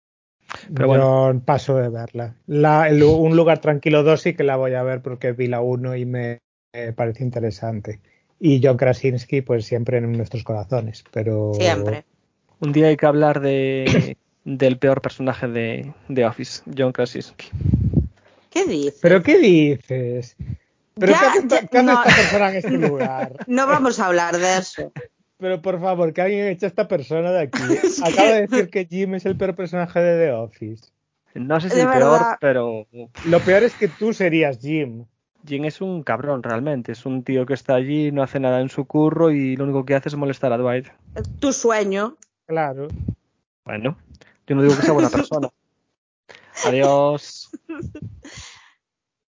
Pero 0.74 0.94
Yo 0.96 1.40
paso 1.44 1.76
de 1.76 1.88
verla. 1.88 2.34
La, 2.46 2.88
el- 2.88 3.02
un 3.02 3.36
lugar 3.36 3.58
tranquilo 3.60 4.02
2 4.02 4.20
sí 4.22 4.34
que 4.34 4.44
la 4.44 4.56
voy 4.56 4.74
a 4.74 4.82
ver 4.82 5.02
porque 5.02 5.32
vi 5.32 5.46
la 5.46 5.60
1 5.60 5.96
y 5.96 6.06
me, 6.06 6.38
me 6.74 6.92
pareció 6.92 7.24
interesante. 7.24 8.00
Y 8.40 8.60
John 8.62 8.76
Krasinski, 8.76 9.42
pues 9.42 9.64
siempre 9.64 9.98
en 9.98 10.12
nuestros 10.12 10.42
corazones. 10.44 11.04
Pero 11.12 11.52
Siempre. 11.54 12.04
Un 12.60 12.72
día 12.72 12.88
hay 12.88 12.96
que 12.96 13.06
hablar 13.06 13.40
de 13.40 14.16
del 14.44 14.78
peor 14.78 15.00
personaje 15.00 15.48
de, 15.48 15.92
de 16.08 16.24
Office, 16.24 16.62
John 16.76 16.92
Krasinski. 16.92 17.48
¿Qué 18.50 18.64
dices? 18.66 18.98
¿Pero 19.02 19.22
qué 19.22 19.38
dices? 19.38 20.36
¿Pero 20.96 21.12
Ya, 21.12 21.18
qué 21.20 21.26
hace, 21.26 21.48
ya, 21.48 21.66
qué 21.66 21.78
hace 21.78 21.86
no. 21.86 21.92
esta 22.02 22.16
persona 22.16 22.50
en 22.50 22.56
este 22.56 22.70
lugar? 22.70 23.32
No 23.46 23.66
vamos 23.66 23.98
a 23.98 24.06
hablar 24.06 24.36
de 24.38 24.58
eso. 24.58 24.92
Pero 25.38 25.60
por 25.60 25.80
favor, 25.80 26.12
que 26.12 26.22
alguien 26.22 26.46
eche 26.46 26.66
a 26.66 26.68
esta 26.68 26.86
persona 26.86 27.32
de 27.32 27.40
aquí. 27.42 27.58
Es 27.82 28.00
que- 28.00 28.08
Acaba 28.12 28.28
de 28.32 28.46
decir 28.46 28.70
que 28.70 28.86
Jim 28.86 29.14
es 29.16 29.26
el 29.26 29.36
peor 29.36 29.54
personaje 29.56 29.98
de 30.00 30.26
The 30.26 30.32
Office. 30.32 30.84
No 31.34 31.60
sé 31.60 31.68
si 31.70 31.76
De 31.76 31.82
el 31.82 31.88
peor, 31.88 32.20
pero 32.40 32.86
Lo 33.26 33.40
peor 33.40 33.64
es 33.64 33.74
que 33.74 33.88
tú 33.88 34.12
serías 34.12 34.60
Jim. 34.60 35.04
Jim 35.46 35.64
es 35.64 35.80
un 35.80 36.02
cabrón 36.02 36.42
realmente. 36.42 36.92
Es 36.92 37.06
un 37.06 37.22
tío 37.22 37.46
que 37.46 37.54
está 37.54 37.74
allí, 37.74 38.10
no 38.12 38.22
hace 38.22 38.40
nada 38.40 38.60
en 38.60 38.68
su 38.68 38.86
curro 38.86 39.30
y 39.30 39.56
lo 39.56 39.64
único 39.64 39.84
que 39.84 39.94
hace 39.94 40.08
es 40.08 40.16
molestar 40.16 40.52
a 40.52 40.58
Dwight. 40.58 40.88
Tu 41.40 41.52
sueño. 41.52 42.16
Claro. 42.46 42.88
Bueno, 43.64 43.96
yo 44.46 44.56
no 44.56 44.62
digo 44.62 44.76
que 44.76 44.82
sea 44.82 44.92
buena 44.92 45.10
persona. 45.10 45.48
Adiós. 46.64 47.50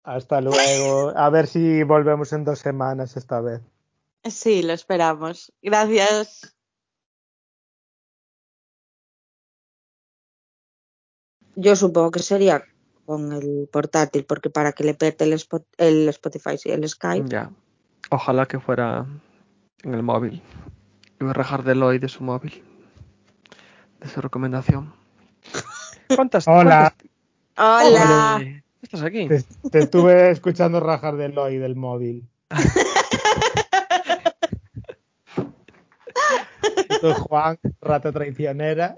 Hasta 0.04 0.40
luego. 0.40 1.12
A 1.16 1.30
ver 1.30 1.46
si 1.46 1.82
volvemos 1.82 2.32
en 2.32 2.44
dos 2.44 2.60
semanas 2.60 3.16
esta 3.16 3.40
vez. 3.40 3.60
Sí, 4.24 4.62
lo 4.62 4.72
esperamos. 4.72 5.52
Gracias. 5.62 6.54
Yo 11.56 11.74
supongo 11.74 12.10
que 12.10 12.20
sería 12.20 12.64
con 13.06 13.32
el 13.32 13.68
portátil, 13.72 14.24
porque 14.24 14.50
para 14.50 14.72
que 14.72 14.84
le 14.84 14.94
pete 14.94 15.24
el, 15.24 15.32
Spot- 15.34 15.64
el 15.78 16.08
Spotify 16.10 16.56
y 16.64 16.70
el 16.70 16.86
Skype. 16.88 17.28
Ya. 17.28 17.50
Ojalá 18.10 18.46
que 18.46 18.60
fuera 18.60 19.06
en 19.82 19.94
el 19.94 20.02
móvil. 20.02 20.42
Y 21.18 21.24
voy 21.24 21.30
a 21.30 21.32
rajar 21.32 21.62
de 21.64 21.72
Eloy 21.72 21.98
de 21.98 22.08
su 22.08 22.22
móvil. 22.22 22.62
De 24.00 24.08
su 24.08 24.20
recomendación. 24.20 24.92
¿Cuántas? 26.14 26.46
Hola. 26.48 26.92
cuántas- 27.54 27.86
Hola. 27.86 28.62
¿Estás 28.82 29.02
aquí? 29.02 29.26
Te, 29.28 29.42
te 29.70 29.78
estuve 29.78 30.30
escuchando 30.30 30.78
rajar 30.80 31.16
del 31.16 31.36
hoy 31.38 31.56
del 31.58 31.74
móvil. 31.76 32.28
Juan, 37.28 37.58
rata 37.80 38.12
traicionera. 38.12 38.96